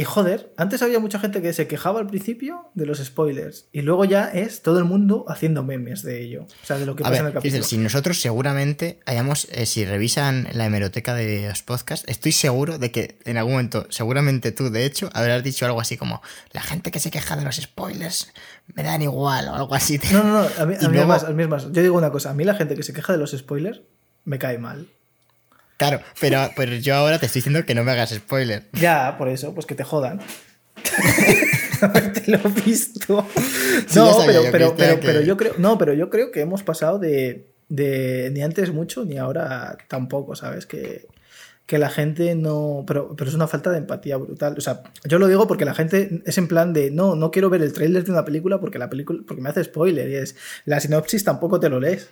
y 0.00 0.04
joder, 0.04 0.52
antes 0.56 0.80
había 0.82 1.00
mucha 1.00 1.18
gente 1.18 1.42
que 1.42 1.52
se 1.52 1.66
quejaba 1.66 1.98
al 1.98 2.06
principio 2.06 2.70
de 2.74 2.86
los 2.86 2.98
spoilers 3.04 3.66
y 3.72 3.82
luego 3.82 4.04
ya 4.04 4.28
es 4.28 4.62
todo 4.62 4.78
el 4.78 4.84
mundo 4.84 5.24
haciendo 5.26 5.64
memes 5.64 6.02
de 6.02 6.22
ello. 6.22 6.44
O 6.62 6.66
sea, 6.66 6.78
de 6.78 6.86
lo 6.86 6.94
que 6.94 7.02
A 7.02 7.06
pasa 7.08 7.20
en 7.20 7.26
el 7.26 7.32
capítulo. 7.32 7.64
Si 7.64 7.78
nosotros 7.78 8.20
seguramente 8.20 9.00
hayamos, 9.06 9.48
eh, 9.50 9.66
si 9.66 9.84
revisan 9.84 10.46
la 10.52 10.66
hemeroteca 10.66 11.14
de 11.14 11.48
los 11.48 11.62
podcasts, 11.64 12.04
estoy 12.08 12.30
seguro 12.30 12.78
de 12.78 12.92
que 12.92 13.18
en 13.24 13.38
algún 13.38 13.54
momento, 13.54 13.86
seguramente 13.90 14.52
tú, 14.52 14.70
de 14.70 14.84
hecho, 14.84 15.10
habrás 15.14 15.42
dicho 15.42 15.66
algo 15.66 15.80
así 15.80 15.96
como, 15.96 16.22
la 16.52 16.60
gente 16.62 16.92
que 16.92 17.00
se 17.00 17.10
queja 17.10 17.34
de 17.36 17.44
los 17.44 17.56
spoilers 17.56 18.32
me 18.74 18.84
dan 18.84 19.02
igual 19.02 19.48
o 19.48 19.54
algo 19.54 19.74
así. 19.74 19.98
No, 20.12 20.22
no, 20.22 20.42
no, 20.42 20.48
a 20.58 20.66
mí, 20.66 20.74
a 20.80 20.88
mí 20.88 20.94
luego- 20.94 21.12
además- 21.12 21.24
a 21.24 21.30
mí 21.32 21.42
es 21.42 21.48
más, 21.48 21.72
yo 21.72 21.82
digo 21.82 21.96
una 21.98 22.12
cosa, 22.12 22.30
a 22.30 22.34
mí 22.34 22.44
la 22.44 22.54
gente 22.54 22.76
que 22.76 22.82
se 22.84 22.92
queja 22.92 23.12
de 23.12 23.18
los 23.18 23.32
spoilers 23.32 23.82
me 24.24 24.38
cae 24.38 24.58
mal. 24.58 24.86
Claro, 25.78 26.00
pero, 26.20 26.50
pero 26.54 26.74
yo 26.74 26.94
ahora 26.96 27.18
te 27.18 27.24
estoy 27.26 27.38
diciendo 27.40 27.64
que 27.64 27.74
no 27.74 27.84
me 27.84 27.92
hagas 27.92 28.10
spoiler. 28.10 28.64
Ya, 28.74 29.16
por 29.16 29.28
eso, 29.28 29.54
pues 29.54 29.64
que 29.64 29.74
te 29.74 29.84
jodan. 29.84 30.20
te 32.14 32.30
lo 32.30 32.38
he 32.38 32.48
visto. 32.64 33.26
Sí, 33.86 33.98
no, 33.98 34.12
pero, 34.26 34.44
yo, 34.44 34.50
pero, 34.52 34.74
Cristian, 34.74 34.76
pero, 34.76 35.00
que- 35.00 35.06
pero 35.06 35.20
yo 35.22 35.36
creo, 35.36 35.54
no, 35.58 35.78
pero 35.78 35.94
yo 35.94 36.10
creo 36.10 36.30
que 36.32 36.40
hemos 36.40 36.62
pasado 36.62 36.98
de, 36.98 37.46
de 37.68 38.30
ni 38.32 38.42
antes 38.42 38.72
mucho 38.72 39.04
ni 39.04 39.18
ahora 39.18 39.78
tampoco, 39.88 40.34
¿sabes? 40.34 40.66
Que, 40.66 41.06
que 41.66 41.78
la 41.78 41.90
gente 41.90 42.34
no. 42.34 42.84
Pero, 42.86 43.14
pero 43.16 43.28
es 43.30 43.34
una 43.36 43.46
falta 43.46 43.70
de 43.70 43.78
empatía 43.78 44.16
brutal. 44.16 44.54
O 44.58 44.60
sea, 44.60 44.82
yo 45.04 45.18
lo 45.18 45.28
digo 45.28 45.46
porque 45.46 45.64
la 45.64 45.74
gente 45.74 46.22
es 46.26 46.38
en 46.38 46.48
plan 46.48 46.72
de 46.72 46.90
no, 46.90 47.14
no 47.14 47.30
quiero 47.30 47.50
ver 47.50 47.62
el 47.62 47.72
tráiler 47.72 48.04
de 48.04 48.10
una 48.10 48.24
película 48.24 48.58
porque 48.58 48.78
la 48.78 48.90
película, 48.90 49.20
porque 49.26 49.42
me 49.42 49.48
hace 49.50 49.62
spoiler. 49.64 50.08
Y 50.08 50.14
es 50.16 50.34
la 50.64 50.80
sinopsis 50.80 51.22
tampoco 51.24 51.60
te 51.60 51.68
lo 51.68 51.78
lees. 51.78 52.08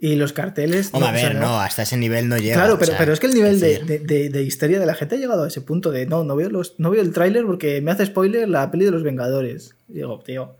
Y 0.00 0.14
los 0.14 0.32
carteles. 0.32 0.90
Hombre, 0.92 1.08
a 1.10 1.12
o 1.12 1.18
sea, 1.18 1.28
ver, 1.30 1.38
no, 1.40 1.60
hasta 1.60 1.82
ese 1.82 1.96
nivel 1.96 2.28
no 2.28 2.38
llega. 2.38 2.54
Claro, 2.54 2.74
o 2.74 2.78
pero, 2.78 2.90
sea, 2.92 2.98
pero 2.98 3.12
es 3.12 3.18
que 3.18 3.26
el 3.26 3.34
nivel 3.34 3.58
de, 3.58 3.80
de, 3.80 3.98
de- 3.98 4.28
de 4.28 4.42
histeria 4.44 4.78
de 4.78 4.86
la 4.86 4.94
gente 4.94 5.16
ha 5.16 5.18
llegado 5.18 5.42
a 5.42 5.48
ese 5.48 5.60
punto 5.60 5.90
de 5.90 6.06
no, 6.06 6.22
no 6.22 6.36
veo, 6.36 6.50
los, 6.50 6.76
no 6.78 6.90
veo 6.90 7.02
el 7.02 7.12
tráiler 7.12 7.44
porque 7.44 7.80
me 7.80 7.90
hace 7.90 8.06
spoiler 8.06 8.48
la 8.48 8.70
peli 8.70 8.84
de 8.84 8.92
los 8.92 9.02
Vengadores. 9.02 9.74
Y 9.88 9.94
digo, 9.94 10.20
tío, 10.24 10.54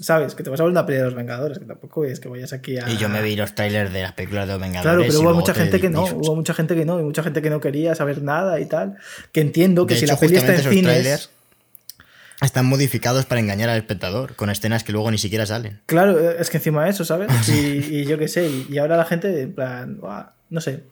¿sabes? 0.00 0.34
Que 0.34 0.42
te 0.42 0.48
vas 0.48 0.58
a 0.60 0.62
ver 0.62 0.72
una 0.72 0.86
peli 0.86 0.98
de 0.98 1.04
los 1.04 1.14
Vengadores, 1.14 1.58
que 1.58 1.66
tampoco 1.66 2.06
es 2.06 2.18
que 2.18 2.28
vayas 2.30 2.54
aquí 2.54 2.78
a... 2.78 2.88
Y 2.88 2.96
yo 2.96 3.10
me 3.10 3.20
vi 3.20 3.36
los 3.36 3.54
trailers 3.54 3.92
de 3.92 4.00
las 4.02 4.12
películas 4.12 4.46
de 4.46 4.54
los 4.54 4.62
Vengadores. 4.62 4.82
Claro, 4.96 5.04
pero 5.06 5.20
hubo 5.20 5.38
mucha 5.38 5.52
te 5.52 5.60
gente 5.60 5.78
que 5.78 5.90
no, 5.90 6.04
hubo 6.04 6.34
mucha 6.34 6.54
gente 6.54 6.74
que 6.74 6.86
no, 6.86 6.98
y 6.98 7.02
mucha 7.02 7.22
gente 7.22 7.42
que 7.42 7.50
no 7.50 7.60
quería 7.60 7.94
saber 7.94 8.22
nada 8.22 8.58
y 8.58 8.64
tal. 8.64 8.96
Que 9.32 9.42
entiendo 9.42 9.86
que 9.86 9.96
si 9.96 10.04
hecho, 10.06 10.14
la 10.14 10.18
peli 10.20 10.36
está 10.36 10.54
en 10.54 10.60
cines... 10.62 10.82
trailers 10.82 11.30
están 12.46 12.66
modificados 12.66 13.24
para 13.26 13.40
engañar 13.40 13.68
al 13.68 13.78
espectador, 13.78 14.34
con 14.36 14.50
escenas 14.50 14.84
que 14.84 14.92
luego 14.92 15.10
ni 15.10 15.18
siquiera 15.18 15.46
salen. 15.46 15.80
Claro, 15.86 16.18
es 16.32 16.50
que 16.50 16.56
encima 16.58 16.84
de 16.84 16.90
eso, 16.90 17.04
¿sabes? 17.04 17.28
Y, 17.48 18.00
y 18.00 18.04
yo 18.04 18.18
qué 18.18 18.28
sé, 18.28 18.48
y, 18.48 18.66
y 18.70 18.78
ahora 18.78 18.96
la 18.96 19.04
gente, 19.04 19.40
en 19.42 19.54
plan, 19.54 20.00
no 20.50 20.60
sé. 20.60 20.84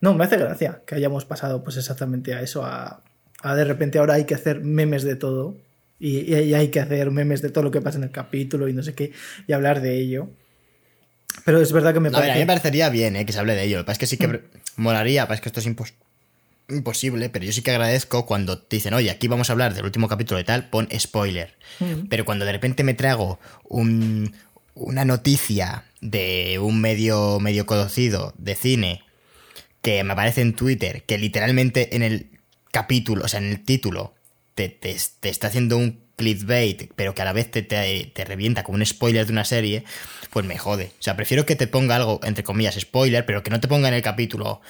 No, 0.00 0.14
me 0.14 0.24
hace 0.24 0.36
gracia 0.36 0.82
que 0.86 0.94
hayamos 0.94 1.24
pasado 1.24 1.62
pues 1.64 1.76
exactamente 1.76 2.34
a 2.34 2.42
eso, 2.42 2.64
a, 2.64 3.02
a 3.42 3.54
de 3.54 3.64
repente 3.64 3.98
ahora 3.98 4.14
hay 4.14 4.24
que 4.24 4.34
hacer 4.34 4.60
memes 4.60 5.02
de 5.04 5.16
todo. 5.16 5.56
Y, 5.98 6.30
y- 6.34 6.52
hay 6.54 6.68
que 6.68 6.80
hacer 6.80 7.10
memes 7.10 7.40
de 7.40 7.48
todo 7.48 7.64
lo 7.64 7.70
que 7.70 7.80
pasa 7.80 7.96
en 7.96 8.04
el 8.04 8.10
capítulo 8.10 8.68
y 8.68 8.74
no 8.74 8.82
sé 8.82 8.94
qué, 8.94 9.12
y 9.46 9.52
hablar 9.54 9.80
de 9.80 9.98
ello. 9.98 10.28
Pero 11.44 11.60
es 11.60 11.72
verdad 11.72 11.94
que 11.94 12.00
me 12.00 12.08
A 12.08 12.12
ver, 12.12 12.18
a 12.18 12.22
mí 12.22 12.26
parece... 12.28 12.40
me 12.40 12.46
parecería 12.46 12.88
bien 12.90 13.16
eh, 13.16 13.24
que 13.26 13.32
se 13.32 13.38
hable 13.38 13.54
de 13.54 13.62
ello. 13.64 13.84
Es 13.88 13.98
que 13.98 14.06
sí 14.06 14.16
que 14.18 14.42
molaría, 14.76 15.22
pasa 15.26 15.34
es 15.36 15.40
que 15.40 15.48
esto 15.48 15.60
es 15.60 15.66
impos- 15.66 15.94
imposible, 16.68 17.28
pero 17.30 17.44
yo 17.44 17.52
sí 17.52 17.62
que 17.62 17.70
agradezco 17.70 18.26
cuando 18.26 18.58
te 18.58 18.76
dicen, 18.76 18.94
oye, 18.94 19.10
aquí 19.10 19.28
vamos 19.28 19.48
a 19.48 19.52
hablar 19.52 19.74
del 19.74 19.84
último 19.84 20.08
capítulo 20.08 20.38
de 20.38 20.44
tal, 20.44 20.68
pon 20.68 20.88
spoiler. 20.98 21.54
Mm. 21.80 22.06
Pero 22.08 22.24
cuando 22.24 22.44
de 22.44 22.52
repente 22.52 22.82
me 22.84 22.94
trago 22.94 23.38
un- 23.64 24.34
una 24.74 25.04
noticia 25.04 25.84
de 26.00 26.58
un 26.60 26.80
medio, 26.80 27.38
medio 27.40 27.66
conocido 27.66 28.34
de 28.38 28.54
cine 28.56 29.02
que 29.82 30.02
me 30.04 30.12
aparece 30.12 30.40
en 30.40 30.54
Twitter, 30.54 31.04
que 31.04 31.18
literalmente 31.18 31.94
en 31.96 32.02
el 32.02 32.26
capítulo, 32.72 33.24
o 33.24 33.28
sea, 33.28 33.38
en 33.40 33.46
el 33.46 33.64
título, 33.64 34.14
te, 34.54 34.68
te- 34.68 34.96
te 35.20 35.28
está 35.28 35.46
haciendo 35.46 35.76
un 35.76 36.00
clickbait, 36.16 36.90
pero 36.96 37.14
que 37.14 37.22
a 37.22 37.24
la 37.26 37.32
vez 37.32 37.50
te, 37.50 37.62
te, 37.62 38.10
te 38.12 38.24
revienta 38.24 38.64
como 38.64 38.76
un 38.76 38.84
spoiler 38.86 39.26
de 39.26 39.32
una 39.32 39.44
serie, 39.44 39.84
pues 40.30 40.44
me 40.46 40.58
jode. 40.58 40.86
O 40.98 41.02
sea, 41.02 41.14
prefiero 41.14 41.46
que 41.46 41.56
te 41.56 41.66
ponga 41.66 41.96
algo, 41.96 42.20
entre 42.24 42.42
comillas, 42.42 42.74
spoiler, 42.74 43.24
pero 43.24 43.42
que 43.42 43.50
no 43.50 43.60
te 43.60 43.68
ponga 43.68 43.88
en 43.88 43.94
el 43.94 44.02
capítulo. 44.02 44.60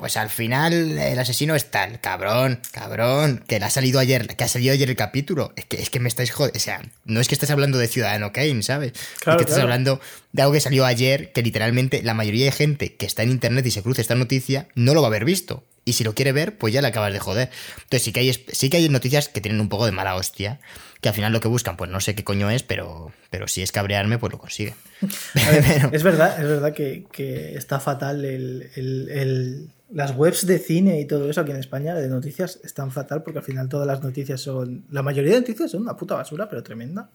Pues 0.00 0.16
al 0.16 0.30
final 0.30 0.72
el 0.72 1.18
asesino 1.18 1.54
es 1.54 1.70
tal, 1.70 2.00
cabrón, 2.00 2.62
cabrón, 2.72 3.44
que 3.46 3.58
le 3.58 3.66
ha 3.66 3.70
salido 3.70 4.00
ayer, 4.00 4.34
que 4.34 4.44
ha 4.44 4.48
salido 4.48 4.72
ayer 4.72 4.88
el 4.88 4.96
capítulo. 4.96 5.52
Es 5.56 5.66
que, 5.66 5.76
es 5.76 5.90
que 5.90 6.00
me 6.00 6.08
estáis 6.08 6.30
jodiendo. 6.30 6.56
O 6.56 6.60
sea, 6.60 6.80
no 7.04 7.20
es 7.20 7.28
que 7.28 7.34
estés 7.34 7.50
hablando 7.50 7.76
de 7.76 7.86
Ciudadano 7.86 8.32
Kane, 8.32 8.62
¿sabes? 8.62 8.92
Claro, 9.20 9.38
es 9.38 9.44
que 9.44 9.50
estás 9.50 9.56
claro. 9.56 9.64
hablando 9.64 10.00
de 10.32 10.40
algo 10.40 10.54
que 10.54 10.60
salió 10.60 10.86
ayer, 10.86 11.32
que 11.32 11.42
literalmente 11.42 12.02
la 12.02 12.14
mayoría 12.14 12.46
de 12.46 12.52
gente 12.52 12.96
que 12.96 13.04
está 13.04 13.24
en 13.24 13.30
internet 13.30 13.66
y 13.66 13.72
se 13.72 13.82
cruce 13.82 14.00
esta 14.00 14.14
noticia 14.14 14.68
no 14.74 14.94
lo 14.94 15.02
va 15.02 15.08
a 15.08 15.10
haber 15.10 15.26
visto. 15.26 15.64
Y 15.84 15.94
si 15.94 16.04
lo 16.04 16.14
quiere 16.14 16.32
ver, 16.32 16.56
pues 16.56 16.72
ya 16.72 16.80
le 16.80 16.88
acabas 16.88 17.12
de 17.12 17.18
joder. 17.18 17.50
Entonces 17.74 18.02
sí 18.02 18.12
que 18.12 18.20
hay, 18.20 18.32
sí 18.32 18.70
que 18.70 18.78
hay 18.78 18.88
noticias 18.88 19.28
que 19.28 19.42
tienen 19.42 19.60
un 19.60 19.68
poco 19.68 19.84
de 19.84 19.92
mala 19.92 20.14
hostia, 20.14 20.60
que 21.00 21.08
al 21.08 21.14
final 21.14 21.32
lo 21.32 21.40
que 21.40 21.48
buscan, 21.48 21.76
pues 21.76 21.90
no 21.90 22.00
sé 22.00 22.14
qué 22.14 22.24
coño 22.24 22.50
es, 22.50 22.62
pero, 22.62 23.12
pero 23.30 23.48
si 23.48 23.62
es 23.62 23.72
cabrearme, 23.72 24.18
pues 24.18 24.32
lo 24.32 24.38
consiguen. 24.38 24.74
Es 25.92 26.02
verdad, 26.02 26.38
es 26.38 26.46
verdad 26.46 26.74
que, 26.74 27.54
está 27.56 27.80
fatal 27.80 28.24
el, 28.24 29.70
las 29.92 30.16
webs 30.16 30.46
de 30.46 30.58
cine 30.58 31.00
y 31.00 31.06
todo 31.06 31.28
eso 31.28 31.40
aquí 31.40 31.50
en 31.50 31.58
España 31.58 31.94
de 31.94 32.08
noticias 32.08 32.60
están 32.62 32.90
fatal 32.92 33.22
porque 33.22 33.38
al 33.38 33.44
final 33.44 33.68
todas 33.68 33.86
las 33.86 34.02
noticias 34.02 34.40
son. 34.40 34.84
La 34.90 35.02
mayoría 35.02 35.34
de 35.34 35.40
noticias 35.40 35.70
son 35.70 35.82
una 35.82 35.96
puta 35.96 36.14
basura, 36.14 36.48
pero 36.48 36.62
tremenda. 36.62 37.10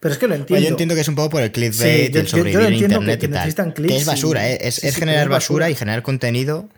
Pero 0.00 0.12
es 0.12 0.18
que 0.18 0.28
lo 0.28 0.34
entiendo. 0.34 0.62
yo 0.62 0.70
entiendo 0.70 0.94
que 0.94 1.00
es 1.00 1.08
un 1.08 1.14
poco 1.14 1.30
por 1.30 1.42
el 1.42 1.52
clickbait, 1.52 2.14
el 2.14 2.26
sobrevivir 2.26 2.66
en 2.66 2.74
internet 2.74 3.22
y 3.22 3.28
tal. 3.28 3.74
Que 3.74 3.96
es 3.96 4.06
basura, 4.06 4.48
¿eh? 4.48 4.58
es, 4.62 4.80
generar 4.96 5.28
basura, 5.28 5.70
y 5.70 5.74
generar 5.74 6.02
contenido 6.02 6.68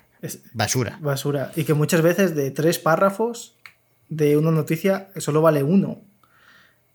basura. 0.53 0.99
Basura. 1.01 1.53
Y 1.57 1.65
que 1.65 1.75
muchas 1.75 2.03
veces 2.03 2.35
de 2.35 2.51
tres 2.51 2.79
párrafos 2.79 3.55
de 4.09 4.37
una 4.37 4.51
noticia 4.51 5.09
solo 5.17 5.43
vale 5.43 5.63
uno. 5.63 6.01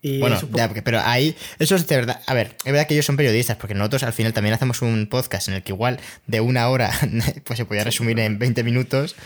Y 0.06 0.20
bueno, 0.20 0.38
pero 0.84 1.00
ahí, 1.04 1.34
eso 1.58 1.74
es 1.74 1.86
de 1.88 1.96
verdad. 1.96 2.20
A 2.26 2.34
ver, 2.34 2.54
es 2.64 2.72
verdad 2.72 2.86
que 2.86 2.94
ellos 2.94 3.06
son 3.06 3.16
periodistas, 3.16 3.56
porque 3.56 3.74
nosotros 3.74 4.04
al 4.04 4.12
final 4.12 4.32
también 4.32 4.54
hacemos 4.54 4.80
un 4.82 5.08
podcast 5.08 5.48
en 5.48 5.54
el 5.54 5.62
que 5.64 5.72
igual 5.72 5.98
de 6.28 6.40
una 6.40 6.68
hora 6.68 6.92
pues 7.44 7.56
se 7.56 7.64
podía 7.64 7.82
resumir 7.82 8.20
en 8.20 8.38
20 8.38 8.62
minutos. 8.62 9.16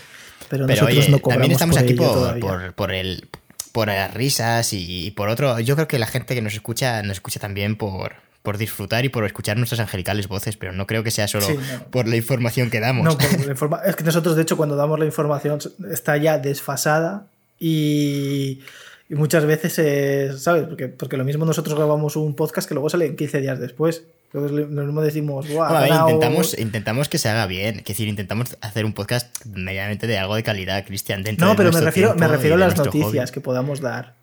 Pero, 0.48 0.66
nosotros 0.66 1.08
no 1.10 1.18
también 1.18 1.52
estamos 1.52 1.76
aquí 1.76 1.92
por, 1.92 2.74
por, 2.74 2.94
el, 2.94 3.28
por 3.72 3.88
las 3.88 4.12
risas 4.14 4.72
y, 4.72 5.10
por 5.10 5.28
otro. 5.28 5.60
Yo 5.60 5.76
creo 5.76 5.86
que 5.86 5.98
la 5.98 6.06
gente 6.06 6.34
que 6.34 6.40
nos 6.40 6.54
escucha 6.54 7.02
nos 7.02 7.18
escucha 7.18 7.38
también 7.38 7.76
por, 7.76 8.14
por 8.42 8.56
disfrutar 8.56 9.04
y 9.04 9.10
por 9.10 9.26
escuchar 9.26 9.58
nuestras 9.58 9.80
angelicales 9.80 10.28
voces, 10.28 10.56
pero 10.56 10.72
no 10.72 10.86
creo 10.86 11.04
que 11.04 11.10
sea 11.10 11.28
solo 11.28 11.46
por 11.90 12.08
la 12.08 12.16
información 12.16 12.70
que 12.70 12.80
damos. 12.80 13.04
No, 13.04 13.18
es 13.84 13.96
que 13.96 14.04
nosotros, 14.04 14.34
de 14.34 14.42
hecho, 14.42 14.56
cuando 14.56 14.76
damos 14.76 14.98
la 14.98 15.04
información 15.04 15.58
está 15.92 16.16
ya 16.16 16.38
desfasada 16.38 17.26
y, 17.58 18.60
muchas 19.16 19.44
veces, 19.44 20.42
¿sabes? 20.42 20.64
Porque, 20.64 20.88
porque 20.88 21.16
lo 21.16 21.24
mismo 21.24 21.44
nosotros 21.44 21.76
grabamos 21.76 22.16
un 22.16 22.34
podcast 22.34 22.68
que 22.68 22.74
luego 22.74 22.88
sale 22.88 23.16
15 23.16 23.40
días 23.40 23.58
después. 23.58 24.04
Entonces 24.32 24.52
lo 24.52 24.84
mismo 24.84 25.02
decimos, 25.02 25.46
intentamos, 25.50 26.56
intentamos 26.56 27.08
que 27.08 27.18
se 27.18 27.28
haga 27.28 27.46
bien, 27.46 27.80
es 27.80 27.84
decir, 27.84 28.06
intentamos 28.06 28.56
hacer 28.60 28.84
un 28.84 28.92
podcast 28.92 29.44
medianamente 29.44 30.06
de 30.06 30.18
algo 30.18 30.36
de 30.36 30.44
calidad, 30.44 30.86
Cristian, 30.86 31.24
dentro 31.24 31.48
No, 31.48 31.56
pero 31.56 31.72
me 31.72 31.80
refiero, 31.80 32.14
me 32.14 32.28
refiero 32.28 32.54
a 32.54 32.58
las 32.58 32.76
noticias 32.76 33.32
que 33.32 33.40
podamos 33.40 33.80
dar. 33.80 34.19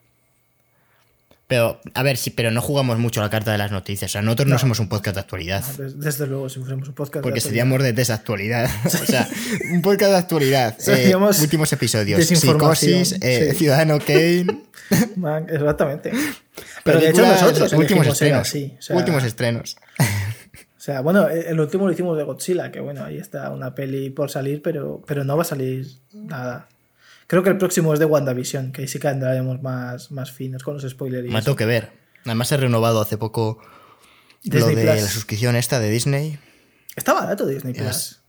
Pero, 1.48 1.80
a 1.94 2.04
ver, 2.04 2.18
sí, 2.18 2.30
pero 2.30 2.52
no 2.52 2.62
jugamos 2.62 3.00
mucho 3.00 3.22
la 3.22 3.30
carta 3.30 3.54
de 3.54 3.58
las 3.58 3.72
noticias. 3.72 4.12
O 4.12 4.14
sea, 4.14 4.22
nosotros 4.22 4.50
no, 4.50 4.60
somos 4.60 4.80
un 4.80 4.90
podcast 4.90 5.16
de 5.16 5.22
actualidad. 5.22 5.64
desde 5.96 6.28
luego, 6.28 6.50
si 6.50 6.60
fuéramos 6.60 6.90
un 6.90 6.94
podcast 6.94 7.24
Porque 7.24 7.40
seríamos 7.40 7.82
de 7.82 7.94
desactualidad. 7.94 8.70
o 8.86 8.90
sea, 8.90 9.30
un 9.72 9.82
podcast 9.82 10.12
de 10.12 10.18
actualidad. 10.18 10.78
Eh, 10.88 11.16
últimos 11.16 11.72
episodios. 11.72 12.26
Psicosis, 12.26 13.16
eh, 13.22 13.54
Ciudadano 13.54 13.98
Kane. 14.00 14.64
exactamente. 15.48 16.12
Pero 16.84 17.00
de 17.00 17.10
hecho 17.10 17.26
nosotros 17.26 17.72
últimos 17.74 18.08
estrenos. 18.08 18.54
últimos 18.90 19.24
estrenos. 19.24 19.78
O 20.00 20.80
sea, 20.80 21.00
bueno, 21.02 21.30
el 21.30 21.60
último 21.60 21.86
lo 21.86 21.94
hicimos 21.94 22.18
de 22.18 22.24
Godzilla, 22.24 22.72
que 22.72 22.82
bueno, 22.82 23.04
ahí 23.04 23.18
está 23.18 23.52
una 23.52 23.74
peli 23.74 24.10
por 24.10 24.30
salir, 24.32 24.62
pero, 24.62 25.02
pero 25.06 25.24
no 25.24 25.36
va 25.36 25.44
a 25.44 25.46
salir 25.46 25.86
nada. 26.14 26.68
Creo 27.28 27.44
que 27.44 27.50
el 27.50 27.58
próximo 27.58 27.94
es 27.94 28.00
de 28.00 28.06
WandaVision, 28.06 28.72
que 28.72 28.82
ahí 28.82 28.88
sí 28.88 29.00
que 29.00 29.10
andaremos 29.10 29.62
más, 29.62 30.12
más 30.12 30.32
finos 30.32 30.64
con 30.64 30.76
los 30.76 30.90
spoilers. 30.90 31.30
Me 31.30 31.42
tengo 31.42 31.58
que 31.58 31.66
ver. 31.66 31.92
Además 32.26 32.52
he 32.54 32.58
renovado 32.58 33.02
hace 33.02 33.18
poco 33.18 33.60
lo 34.44 34.68
de 34.68 34.84
la 34.84 34.98
suscripción 35.08 35.56
esta 35.56 35.80
de 35.80 35.90
Disney. 35.90 36.40
Está 36.96 37.14
barato 37.14 37.46
Disney 37.46 37.74
Plus. 37.74 38.22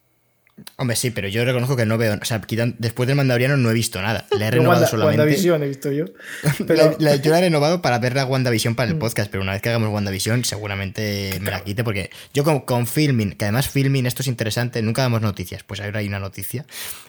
Hombre, 0.76 0.96
sí, 0.96 1.10
pero 1.10 1.28
yo 1.28 1.44
reconozco 1.44 1.76
que 1.76 1.86
no 1.86 1.98
veo. 1.98 2.18
O 2.20 2.24
sea, 2.24 2.40
después 2.78 3.06
del 3.06 3.16
Mandaloriano 3.16 3.56
no 3.56 3.70
he 3.70 3.74
visto 3.74 4.00
nada. 4.00 4.26
Le 4.36 4.46
he 4.46 4.50
renovado 4.52 4.86
solamente. 4.86 5.20
WandaVision 5.20 5.62
he 5.62 5.68
visto 5.68 5.92
yo. 5.92 6.06
Pero... 6.66 6.96
La, 6.98 7.16
yo 7.16 7.30
la 7.30 7.38
he 7.38 7.42
renovado 7.42 7.82
para 7.82 7.98
ver 7.98 8.14
la 8.14 8.24
WandaVision 8.24 8.74
para 8.74 8.90
el 8.90 8.96
mm. 8.96 8.98
podcast, 8.98 9.30
pero 9.30 9.42
una 9.42 9.52
vez 9.52 9.62
que 9.62 9.68
hagamos 9.68 9.88
WandaVision, 9.90 10.44
seguramente 10.44 11.38
me 11.40 11.50
la 11.50 11.62
quite, 11.62 11.84
porque 11.84 12.10
yo 12.34 12.44
con, 12.44 12.60
con 12.60 12.86
Filming, 12.86 13.32
que 13.32 13.44
además 13.44 13.68
Filming, 13.68 14.06
esto 14.06 14.22
es 14.22 14.28
interesante, 14.28 14.82
nunca 14.82 15.02
damos 15.02 15.20
noticias, 15.20 15.62
pues 15.62 15.80
ahora 15.80 16.00
hay 16.00 16.08
una 16.08 16.18
noticia. 16.18 16.66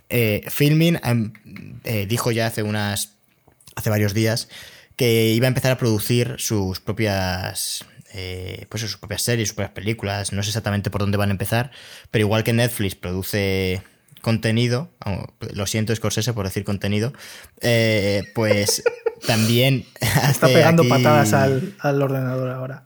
Eh, 0.10 0.44
filming 0.50 1.00
em, 1.04 1.34
eh, 1.84 2.08
dijo 2.08 2.32
ya 2.32 2.48
hace 2.48 2.64
unas. 2.64 3.14
hace 3.76 3.90
varios 3.90 4.14
días 4.14 4.50
que 4.96 5.32
iba 5.32 5.46
a 5.46 5.50
empezar 5.50 5.72
a 5.72 5.78
producir 5.78 6.36
sus 6.40 6.80
propias 6.80 7.86
eh, 8.14 8.66
pues 8.70 8.82
sus 8.82 8.98
propias 8.98 9.22
series, 9.22 9.50
sus 9.50 9.56
propias 9.56 9.74
películas, 9.74 10.34
no 10.34 10.44
sé 10.44 10.50
exactamente 10.50 10.90
por 10.90 11.02
dónde 11.02 11.18
van 11.18 11.30
a 11.30 11.32
empezar, 11.32 11.72
pero 12.12 12.26
igual 12.26 12.44
que 12.44 12.54
Netflix 12.54 12.96
produce 12.96 13.82
contenido, 14.22 14.90
lo 15.54 15.66
siento 15.66 15.96
Scorsese 15.96 16.34
por 16.34 16.46
decir 16.46 16.64
contenido, 16.64 17.14
eh, 17.62 18.24
pues 18.36 18.84
también... 19.28 19.86
Está 20.30 20.48
pegando 20.48 20.88
patadas 20.88 21.34
al, 21.34 22.02
ordenador 22.02 22.50
ahora. 22.50 22.86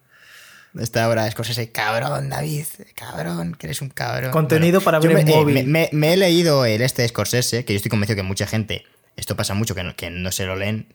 Está 0.79 1.05
ahora 1.05 1.29
Scorsese, 1.29 1.71
cabrón, 1.71 2.29
David, 2.29 2.65
cabrón, 2.95 3.55
que 3.55 3.67
eres 3.67 3.81
un 3.81 3.89
cabrón. 3.89 4.31
Contenido 4.31 4.81
para 4.81 4.99
ver 4.99 5.11
en 5.11 5.27
eh, 5.27 5.35
móvil. 5.35 5.67
Me, 5.67 6.13
he 6.13 6.17
leído 6.17 6.65
el 6.65 6.81
este 6.81 7.03
de 7.03 7.07
Scorsese, 7.09 7.63
que 7.63 7.73
yo 7.73 7.77
estoy 7.77 7.89
convencido 7.89 8.17
que 8.17 8.23
mucha 8.23 8.47
gente, 8.47 8.83
esto 9.15 9.35
pasa 9.35 9.53
mucho, 9.53 9.75
que 9.75 9.93
que 9.95 10.09
no 10.09 10.31
se 10.31 10.45
lo 10.45 10.55
leen, 10.55 10.87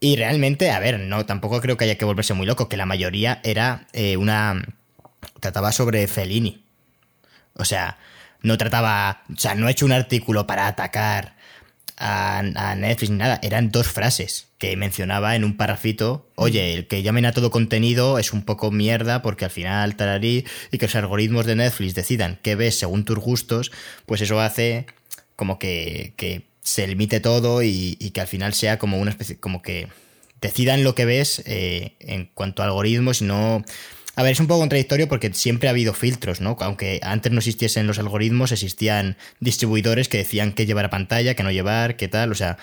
y 0.00 0.16
realmente, 0.16 0.70
a 0.70 0.80
ver, 0.80 0.98
no, 0.98 1.26
tampoco 1.26 1.60
creo 1.60 1.76
que 1.76 1.84
haya 1.84 1.98
que 1.98 2.06
volverse 2.06 2.32
muy 2.32 2.46
loco, 2.46 2.68
que 2.68 2.78
la 2.78 2.86
mayoría 2.86 3.40
era 3.44 3.86
eh, 3.92 4.16
una. 4.16 4.62
trataba 5.40 5.72
sobre 5.72 6.06
Fellini. 6.08 6.64
O 7.54 7.66
sea, 7.66 7.98
no 8.40 8.56
trataba. 8.56 9.22
O 9.32 9.38
sea, 9.38 9.54
no 9.54 9.68
he 9.68 9.72
hecho 9.72 9.84
un 9.84 9.92
artículo 9.92 10.46
para 10.46 10.66
atacar 10.66 11.36
a, 11.98 12.42
Netflix 12.76 13.10
ni 13.10 13.18
nada. 13.18 13.40
Eran 13.42 13.70
dos 13.70 13.88
frases 13.88 14.48
que 14.56 14.74
mencionaba 14.76 15.36
en 15.36 15.44
un 15.44 15.58
parrafito. 15.58 16.30
Oye, 16.34 16.74
el 16.74 16.86
que 16.86 17.02
llamen 17.02 17.26
a 17.26 17.32
todo 17.32 17.50
contenido 17.50 18.18
es 18.18 18.32
un 18.32 18.42
poco 18.42 18.70
mierda 18.70 19.20
porque 19.20 19.44
al 19.44 19.50
final 19.50 19.96
tararí 19.96 20.46
y 20.70 20.78
que 20.78 20.86
los 20.86 20.94
algoritmos 20.94 21.44
de 21.44 21.56
Netflix 21.56 21.94
decidan 21.94 22.38
qué 22.42 22.54
ves 22.54 22.78
según 22.78 23.04
tus 23.04 23.18
gustos, 23.18 23.70
pues 24.06 24.22
eso 24.22 24.40
hace 24.40 24.86
como 25.36 25.58
que 25.58 26.14
se 26.70 26.86
limite 26.86 27.18
todo 27.18 27.64
y, 27.64 27.96
que 28.14 28.20
al 28.20 28.28
final 28.28 28.54
sea 28.54 28.78
como 28.78 28.98
una 28.98 29.10
especie, 29.10 29.40
como 29.40 29.60
que 29.60 29.88
decidan 30.40 30.84
lo 30.84 30.94
que 30.94 31.04
ves 31.04 31.42
eh, 31.46 31.96
en 31.98 32.30
cuanto 32.32 32.62
a 32.62 32.66
algoritmos 32.66 33.22
y 33.22 33.24
no... 33.24 33.64
A 34.14 34.22
ver, 34.22 34.32
es 34.32 34.40
un 34.40 34.46
poco 34.46 34.60
contradictorio 34.60 35.08
porque 35.08 35.32
siempre 35.32 35.68
ha 35.68 35.70
habido 35.70 35.94
filtros, 35.94 36.40
¿no? 36.40 36.56
Aunque 36.60 37.00
antes 37.02 37.32
no 37.32 37.38
existiesen 37.38 37.86
los 37.86 37.98
algoritmos, 37.98 38.52
existían 38.52 39.16
distribuidores 39.40 40.08
que 40.08 40.18
decían 40.18 40.52
qué 40.52 40.66
llevar 40.66 40.84
a 40.84 40.90
pantalla, 40.90 41.34
qué 41.34 41.42
no 41.42 41.50
llevar, 41.50 41.96
qué 41.96 42.06
tal, 42.06 42.30
o 42.30 42.34
sea... 42.36 42.56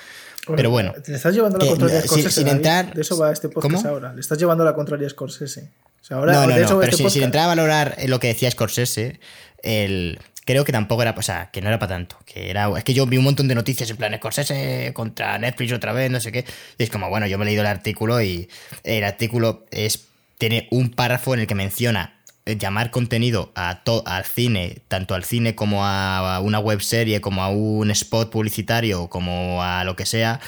pero 0.56 0.70
bueno. 0.70 0.94
Te 1.04 1.14
estás 1.14 1.34
llevando 1.34 1.58
la 1.58 1.66
contraria 1.66 2.00
a 2.00 2.02
Scorsese. 2.04 2.32
Sin, 2.32 2.48
entrar, 2.48 2.94
de 2.94 3.02
eso 3.02 3.18
va 3.18 3.34
este 3.34 3.50
podcast 3.50 3.86
ahora. 3.86 4.14
Le 4.14 4.22
estás 4.22 4.38
llevando 4.38 4.64
la 4.64 4.74
contraria 4.74 5.08
a 5.08 5.10
Scorsese. 5.10 5.70
O 6.02 6.06
sea, 6.06 6.18
ahora, 6.18 6.34
no, 6.34 6.48
no, 6.48 6.58
no, 6.58 6.80
pero 6.80 6.96
sin, 6.96 7.10
sin, 7.10 7.24
entrar 7.24 7.46
a 7.46 7.48
valorar 7.48 7.98
lo 8.06 8.20
que 8.20 8.28
decía 8.28 8.50
Scorsese, 8.52 9.20
el, 9.64 10.20
creo 10.48 10.64
que 10.64 10.72
tampoco 10.72 11.02
era, 11.02 11.14
o 11.16 11.22
sea, 11.22 11.50
que 11.52 11.62
no 11.62 11.68
era 11.68 11.78
para 11.78 11.96
tanto. 11.96 12.18
Que 12.26 12.50
era, 12.50 12.72
es 12.76 12.84
que 12.84 12.94
yo 12.94 13.06
vi 13.06 13.18
un 13.18 13.26
montón 13.26 13.48
de 13.50 13.54
noticias 13.54 13.90
en 13.92 13.98
plan 13.98 14.16
Scorsese 14.16 14.92
contra 14.96 15.38
Netflix 15.38 15.74
otra 15.74 15.92
vez, 15.92 16.10
no 16.10 16.20
sé 16.22 16.32
qué. 16.32 16.46
Y 16.78 16.84
es 16.84 16.90
como, 16.90 17.10
bueno, 17.10 17.28
yo 17.28 17.38
me 17.38 17.44
he 17.44 17.48
leído 17.48 17.62
el 17.62 17.68
artículo 17.68 18.22
y 18.22 18.50
el 18.84 19.04
artículo 19.04 19.66
es, 19.72 20.08
tiene 20.38 20.68
un 20.72 20.90
párrafo 20.90 21.34
en 21.34 21.42
el 21.42 21.48
que 21.48 21.54
menciona 21.56 22.14
llamar 22.46 22.92
contenido 22.92 23.52
a 23.56 23.82
al 24.06 24.24
cine, 24.24 24.78
tanto 24.88 25.16
al 25.16 25.26
cine 25.26 25.54
como 25.54 25.86
a 25.86 26.40
una 26.40 26.60
web 26.60 26.82
serie, 26.82 27.20
como 27.20 27.44
a 27.44 27.50
un 27.50 27.92
spot 27.92 28.32
publicitario, 28.32 29.10
como 29.10 29.62
a 29.62 29.84
lo 29.84 29.98
que 29.98 30.06
sea, 30.06 30.40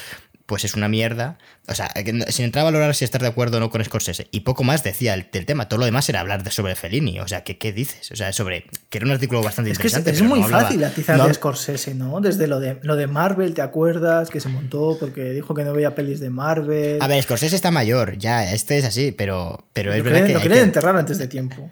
pues 0.50 0.64
es 0.64 0.74
una 0.74 0.88
mierda. 0.88 1.38
O 1.68 1.74
sea, 1.76 1.92
sin 2.30 2.44
entrar 2.44 2.62
a 2.62 2.64
valorar 2.64 2.92
si 2.96 3.04
estar 3.04 3.20
de 3.20 3.28
acuerdo 3.28 3.58
o 3.58 3.60
no 3.60 3.70
con 3.70 3.84
Scorsese. 3.84 4.26
Y 4.32 4.40
poco 4.40 4.64
más 4.64 4.82
decía 4.82 5.14
el, 5.14 5.26
tema. 5.30 5.68
Todo 5.68 5.78
lo 5.78 5.86
demás 5.86 6.08
era 6.08 6.18
hablar 6.18 6.42
de 6.42 6.50
sobre 6.50 6.74
Fellini. 6.74 7.20
O 7.20 7.28
sea, 7.28 7.44
¿qué, 7.44 7.56
¿qué, 7.56 7.72
dices? 7.72 8.10
O 8.10 8.16
sea, 8.16 8.32
sobre. 8.32 8.64
Que 8.88 8.98
era 8.98 9.06
un 9.06 9.12
artículo 9.12 9.44
bastante 9.44 9.70
interesante. 9.70 10.10
Es, 10.10 10.22
muy 10.22 10.42
fácil 10.42 10.82
atizar 10.82 11.24
de 11.24 11.32
Scorsese, 11.34 11.94
¿no? 11.94 12.20
Desde 12.20 12.48
lo 12.48 12.58
de, 12.58 12.80
lo 12.82 12.96
de 12.96 13.06
Marvel, 13.06 13.54
¿te 13.54 13.62
acuerdas? 13.62 14.28
Que 14.28 14.40
se 14.40 14.48
montó 14.48 14.96
porque 14.98 15.30
dijo 15.30 15.54
que 15.54 15.62
no 15.62 15.72
veía 15.72 15.94
pelis 15.94 16.18
de 16.18 16.30
Marvel. 16.30 17.00
A 17.00 17.06
ver, 17.06 17.22
Scorsese 17.22 17.54
está 17.54 17.70
mayor, 17.70 18.18
ya, 18.18 18.52
este 18.52 18.76
es 18.78 18.84
así, 18.84 19.12
pero, 19.12 19.68
pero 19.72 19.94
es 19.94 20.02
verdad 20.02 20.26
que. 20.26 20.32
Lo 20.32 20.40
quieren 20.40 20.64
enterrar 20.64 20.96
antes 20.96 21.18
de 21.18 21.28
tiempo 21.28 21.70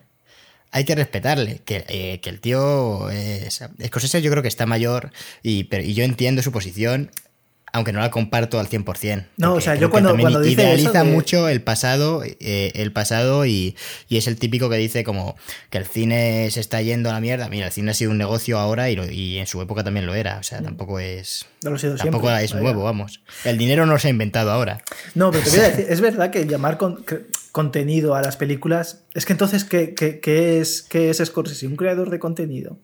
hay 0.70 0.84
que 0.84 0.94
respetarle, 0.94 1.62
que, 1.64 1.84
eh, 1.88 2.20
el 2.22 2.40
tío 2.40 3.10
es, 3.10 3.64
Scorsese 3.86 4.20
yo 4.20 4.30
creo 4.30 4.42
que 4.42 4.48
está 4.48 4.66
mayor 4.66 5.10
y, 5.42 5.64
pero, 5.64 5.82
y 5.82 5.94
yo 5.94 6.04
entiendo 6.04 6.42
su 6.42 6.52
posición 6.52 7.10
aunque 7.72 7.92
no 7.92 8.00
la 8.00 8.10
comparto 8.10 8.58
al 8.58 8.68
100%. 8.68 9.26
No, 9.36 9.54
o 9.54 9.60
sea, 9.60 9.74
yo 9.74 9.90
cuando, 9.90 10.16
cuando 10.16 10.40
dice 10.40 10.62
idealiza 10.62 11.04
mucho 11.04 11.48
el 11.48 11.62
pasado, 11.62 12.22
eh, 12.24 12.72
el 12.74 12.92
pasado 12.92 13.46
y, 13.46 13.76
es 14.08 14.26
el 14.26 14.36
típico 14.36 14.68
que 14.68 14.76
dice 14.76 15.04
como 15.04 15.36
que 15.70 15.78
el 15.78 15.86
cine 15.86 16.50
se 16.50 16.60
está 16.60 16.82
yendo 16.82 17.10
a 17.10 17.12
la 17.12 17.20
mierda. 17.20 17.48
Mira, 17.48 17.66
el 17.66 17.72
cine 17.72 17.90
ha 17.90 17.94
sido 17.94 18.10
un 18.10 18.18
negocio 18.18 18.58
ahora 18.58 18.90
y, 18.90 19.38
en 19.38 19.46
su 19.46 19.60
época 19.62 19.84
también 19.84 20.06
lo 20.06 20.14
era. 20.14 20.38
O 20.38 20.42
sea, 20.42 20.62
tampoco 20.62 20.98
es. 20.98 21.46
No 21.62 21.70
lo 21.70 21.78
tampoco 21.96 22.30
es 22.30 22.54
nuevo, 22.54 22.84
vamos. 22.84 23.20
El 23.44 23.58
dinero 23.58 23.86
no 23.86 23.98
se 23.98 24.08
ha 24.08 24.10
inventado 24.10 24.50
ahora. 24.50 24.82
No, 25.14 25.30
pero 25.30 25.44
te 25.44 25.50
voy 25.50 25.60
a 25.60 25.62
decir, 25.70 25.86
es 25.88 26.00
verdad 26.00 26.30
que 26.30 26.46
llamar 26.46 26.78
contenido 27.52 28.14
a 28.14 28.22
las 28.22 28.36
películas. 28.36 29.04
Es 29.14 29.26
que 29.26 29.32
entonces, 29.32 29.64
¿qué, 29.64 29.94
qué, 29.94 30.20
qué 30.20 30.60
es, 30.60 30.82
¿qué 30.82 31.10
es 31.10 31.18
Scorsese? 31.18 31.66
¿Un 31.66 31.76
creador 31.76 32.10
de 32.10 32.18
contenido? 32.18 32.78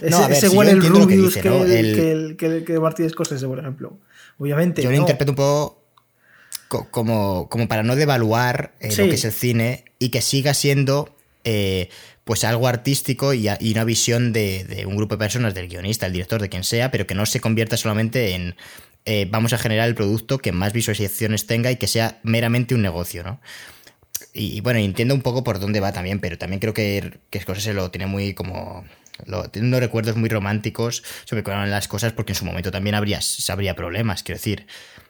Ese, 0.00 0.32
ese 0.32 0.46
igual 0.46 0.68
el 0.68 0.82
Rubius 0.82 1.36
que, 1.36 1.48
¿no? 1.48 1.64
el, 1.64 2.36
que, 2.36 2.46
el, 2.46 2.64
que, 2.64 2.80
Martín 2.80 3.08
Scorsese, 3.10 3.46
por 3.46 3.58
ejemplo. 3.58 3.98
Obviamente. 4.38 4.82
Yo 4.82 4.90
lo 4.90 4.96
interpreto 4.96 5.32
un 5.32 5.36
poco 5.36 5.82
como, 6.90 7.48
como 7.48 7.68
para 7.68 7.82
no 7.82 7.96
devaluar 7.96 8.74
eh, 8.80 8.88
lo 8.96 9.04
que 9.04 9.14
es 9.14 9.24
el 9.24 9.32
cine 9.32 9.84
y 9.98 10.08
que 10.08 10.22
siga 10.22 10.54
siendo 10.54 11.14
eh, 11.44 11.90
pues 12.24 12.44
algo 12.44 12.68
artístico 12.68 13.34
y, 13.34 13.48
una 13.48 13.84
visión 13.84 14.32
de, 14.32 14.84
un 14.86 14.96
grupo 14.96 15.16
de 15.16 15.18
personas, 15.18 15.54
del 15.54 15.68
guionista, 15.68 16.06
el 16.06 16.12
director, 16.12 16.40
de 16.40 16.48
quien 16.48 16.64
sea, 16.64 16.90
pero 16.90 17.06
que 17.06 17.14
no 17.14 17.26
se 17.26 17.40
convierta 17.40 17.76
solamente 17.76 18.34
en 18.34 18.54
eh, 19.04 19.26
vamos 19.28 19.52
a 19.52 19.58
generar 19.58 19.88
el 19.88 19.96
producto 19.96 20.38
que 20.38 20.52
más 20.52 20.72
visualizaciones 20.72 21.46
tenga 21.46 21.72
y 21.72 21.76
que 21.76 21.88
sea 21.88 22.20
meramente 22.22 22.74
un 22.74 22.82
negocio, 22.82 23.24
¿no? 23.24 23.40
Y, 24.32 24.60
bueno, 24.60 24.78
entiendo 24.78 25.14
un 25.14 25.20
poco 25.20 25.44
por 25.44 25.58
dónde 25.58 25.80
va 25.80 25.92
también, 25.92 26.18
pero 26.18 26.38
también 26.38 26.60
creo 26.60 26.72
que, 26.72 27.18
que 27.28 27.40
Scorsese 27.40 27.74
lo 27.74 27.90
tiene 27.90 28.06
muy 28.06 28.32
como 28.32 28.84
lo, 29.26 29.48
tiene 29.50 29.68
unos 29.68 29.80
recuerdos 29.80 30.16
muy 30.16 30.28
románticos 30.28 31.02
sobre 31.24 31.42
cómo 31.42 31.56
eran 31.56 31.70
las 31.70 31.88
cosas, 31.88 32.12
porque 32.12 32.32
en 32.32 32.36
su 32.36 32.44
momento 32.44 32.70
también 32.70 32.94
habría, 32.94 33.20
habría 33.48 33.74
problemas, 33.74 34.22
quiero 34.22 34.38
decir. 34.38 34.66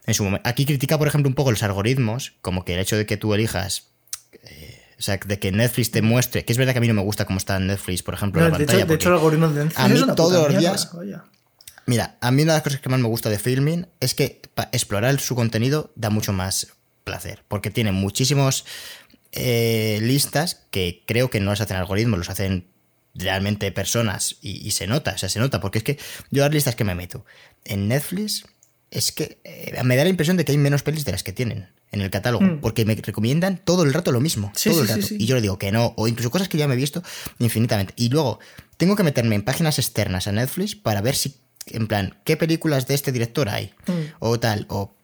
En 0.07 0.15
su 0.15 0.39
aquí 0.45 0.67
critica, 0.67 0.99
por 0.99 1.09
ejemplo, 1.09 1.29
un 1.29 1.35
poco 1.35 1.51
los 1.51 1.63
algoritmos, 1.63 2.35
como 2.41 2.65
que 2.65 2.75
el 2.75 2.81
hecho 2.81 2.97
de 2.97 3.07
que 3.07 3.17
tú 3.17 3.35
elijas. 3.35 3.89
Eh, 4.45 4.79
o 4.99 5.03
sea, 5.03 5.17
de 5.17 5.39
que 5.41 5.51
Netflix 5.51 5.91
te 5.91 6.01
muestre, 6.01 6.45
que 6.45 6.53
es 6.53 6.59
verdad 6.59 6.75
que 6.75 6.79
a 6.79 6.81
mí 6.81 6.87
no 6.87 6.95
me 6.95 7.03
gusta 7.03 7.25
cómo 7.25 7.39
está 7.39 7.59
Netflix, 7.59 8.05
por 8.05 8.15
ejemplo, 8.15 8.41
en 8.41 8.53
la 8.53 8.59
de 8.59 8.65
pantalla. 8.65 8.85
Hecho, 8.85 8.89
de 8.89 8.95
hecho, 8.95 9.09
el 9.09 9.15
algoritmo 9.15 9.49
de 9.49 9.65
Netflix 9.65 9.79
a 9.79 9.89
mí 9.89 10.15
todos 10.15 10.53
los 10.53 10.59
días. 10.59 10.91
Mira, 11.87 12.17
a 12.21 12.31
mí 12.31 12.43
una 12.43 12.53
de 12.53 12.57
las 12.59 12.63
cosas 12.63 12.81
que 12.81 12.89
más 12.89 13.01
me 13.01 13.09
gusta 13.09 13.29
de 13.29 13.39
Filming 13.39 13.89
es 13.99 14.15
que 14.15 14.41
explorar 14.71 15.19
su 15.19 15.35
contenido 15.35 15.93
da 15.97 16.11
mucho 16.11 16.33
más 16.33 16.69
placer, 17.05 17.43
porque 17.49 17.71
tiene 17.71 17.91
muchísimos 17.91 18.65
eh, 19.33 19.99
listas 20.03 20.67
que 20.71 21.03
creo 21.07 21.31
que 21.31 21.41
no 21.41 21.51
las 21.51 21.61
hacen 21.61 21.77
algoritmos, 21.77 22.19
los 22.19 22.31
hacen 22.31 22.67
realmente 23.15 23.71
personas 23.73 24.37
y, 24.41 24.71
se 24.71 24.87
nota, 24.87 25.13
o 25.15 25.19
sea, 25.19 25.29
se 25.29 25.39
nota, 25.39 25.61
porque 25.61 25.79
es 25.79 25.85
que 25.85 25.99
yo 26.31 26.43
las 26.43 26.53
listas 26.53 26.77
que 26.77 26.85
me 26.85 26.95
meto 26.95 27.25
en 27.65 27.89
Netflix 27.89 28.45
es 28.91 29.13
que 29.13 29.41
eh, 29.45 29.83
me 29.85 29.97
da 29.97 30.05
la 30.05 30.11
impresión 30.11 30.37
de 30.37 30.45
que 30.45 30.53
hay 30.53 30.59
menos 30.59 30.83
pelis 30.83 31.05
de 31.05 31.13
las 31.13 31.23
que 31.23 31.33
tienen 31.33 31.69
en 31.91 32.01
el 32.01 32.11
catálogo, 32.11 32.45
hmm. 32.45 32.61
porque 32.61 32.85
me 32.85 32.95
recomiendan 32.95 33.59
todo 33.59 33.83
el 33.85 33.93
rato 33.93 34.13
lo 34.13 34.21
mismo, 34.21 34.53
todo 34.63 34.83
el 34.83 34.89
rato, 34.89 35.07
y 35.11 35.27
yo 35.27 35.35
le 35.35 35.43
digo 35.43 35.59
que 35.59 35.73
no, 35.73 35.93
o 35.97 36.09
incluso 36.09 36.31
cosas 36.31 36.49
que 36.49 36.57
ya 36.57 36.67
me 36.67 36.75
he 36.75 36.77
visto 36.77 37.03
infinitamente, 37.39 37.93
y 37.97 38.09
luego 38.09 38.39
tengo 38.79 38.97
que 38.97 39.03
meterme 39.03 39.35
en 39.35 39.43
páginas 39.43 39.79
externas 39.79 40.27
a 40.27 40.33
Netflix 40.33 40.75
para 40.75 41.03
ver 41.03 41.15
si, 41.15 41.37
en 41.67 41.89
plan, 41.89 42.19
qué 42.25 42.37
películas 42.37 42.87
de 42.87 42.95
este 42.95 43.13
director 43.13 43.49
hay, 43.51 43.75
hmm. 43.87 44.15
o 44.21 44.41
tal, 44.41 44.67
o 44.69 44.95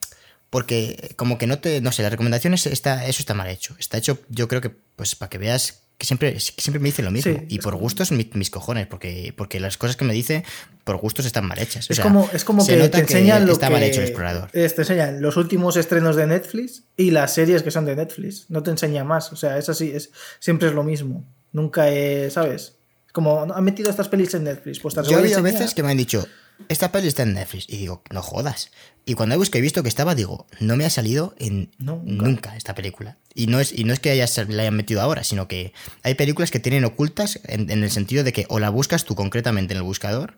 porque 0.51 1.15
como 1.17 1.37
que 1.37 1.47
no 1.47 1.59
te, 1.59 1.83
no 1.83 1.93
sé, 1.93 2.03
las 2.03 2.11
recomendaciones, 2.11 2.67
está, 2.67 3.07
eso 3.07 3.21
está 3.21 3.35
mal 3.35 3.49
hecho, 3.49 3.77
está 3.79 3.99
hecho 3.99 4.21
yo 4.31 4.49
creo 4.49 4.63
que, 4.63 4.71
pues 4.71 5.15
para 5.15 5.29
que 5.29 5.37
veas 5.37 5.83
que 5.99 6.07
siempre, 6.07 6.39
siempre 6.39 6.79
me 6.79 6.89
dice 6.91 7.03
lo 7.03 7.11
mismo. 7.11 7.43
y 7.49 7.59
por 7.59 7.75
gustos, 7.75 8.13
mis, 8.13 8.51
cojones, 8.51 8.87
porque, 8.87 9.35
porque 9.37 9.59
las 9.59 9.77
cosas 9.77 9.97
que 9.97 10.05
me 10.05 10.15
dice, 10.15 10.45
por 10.85 10.97
gustos 10.97 11.27
están 11.27 11.45
mal 11.45 11.59
hechas. 11.59 11.91
es, 11.91 11.99
como, 11.99 12.31
es 12.33 12.45
como 12.45 12.65
que 12.65 12.89
te 12.89 13.01
enseñan 13.01 13.47
lo 13.47 13.53
está 13.53 13.69
mal 13.69 13.83
hecho 13.83 14.01
el 14.01 14.07
explorador. 14.07 14.49
te 14.53 14.65
enseñan 14.65 15.21
los 15.21 15.37
últimos 15.37 15.77
estrenos 15.77 16.15
de 16.15 16.29
Netflix 16.29 16.85
y 16.97 17.11
las 17.11 17.35
series 17.35 17.65
que 17.65 17.73
son 17.73 17.85
de 17.85 17.97
Netflix. 17.97 18.47
No 18.49 18.63
te 18.63 18.71
enseña 18.71 19.03
más. 19.03 19.33
O 19.33 19.37
sea, 19.37 19.59
es 19.59 19.69
así, 19.69 19.91
es, 19.93 20.13
siempre 20.39 20.69
es 20.69 20.75
lo 20.75 20.85
mismo. 20.85 21.25
Nunca 21.51 21.89
es, 21.89 22.35
¿sabes? 22.35 22.77
Como, 23.13 23.43
han 23.53 23.65
metido 23.65 23.91
estas 23.91 24.09
pelis 24.09 24.33
en 24.35 24.45
Netflix. 24.45 24.79
Pues 24.79 24.95
Yo 24.95 25.19
he 25.19 25.41
veces 25.43 25.75
que 25.75 25.83
me 25.83 25.91
han 25.91 25.97
dicho, 25.97 26.25
esta 26.69 26.91
peli 26.91 27.09
está 27.09 27.23
en 27.23 27.35
Netflix. 27.35 27.67
Y 27.69 27.77
digo, 27.79 28.03
no 28.11 28.23
jodas. 28.23 28.71
Y 29.05 29.15
cuando 29.15 29.35
he 29.35 29.39
buscado 29.39 29.61
y 29.61 29.63
visto 29.63 29.83
que 29.83 29.89
estaba, 29.89 30.15
digo, 30.15 30.47
no 30.61 30.77
me 30.77 30.85
ha 30.85 30.91
salido 30.91 31.35
en 31.39 31.71
nunca. 31.79 32.57
esta 32.57 32.75
película. 32.75 33.17
Y 33.35 33.47
no 33.47 33.61
es, 33.61 33.73
y 33.73 33.85
no 33.85 33.93
es 33.93 34.01
que 34.01 34.11
haya, 34.11 34.27
la 34.49 34.63
hayan 34.63 34.77
metido 34.77 35.01
ahora, 35.01 35.25
sino 35.25 35.49
que 35.49 35.73
hay 36.03 36.15
películas 36.15 36.51
que 36.51 36.61
tienen 36.61 36.85
ocultas 36.85 37.41
en, 37.45 37.71
el 37.71 37.91
sentido 37.91 38.25
de 38.25 38.33
que 38.33 38.47
o 38.49 38.59
la 38.59 38.71
buscas 38.71 39.05
tú 39.05 39.15
concretamente 39.15 39.73
en 39.73 39.79
el 39.79 39.85
buscador 39.85 40.35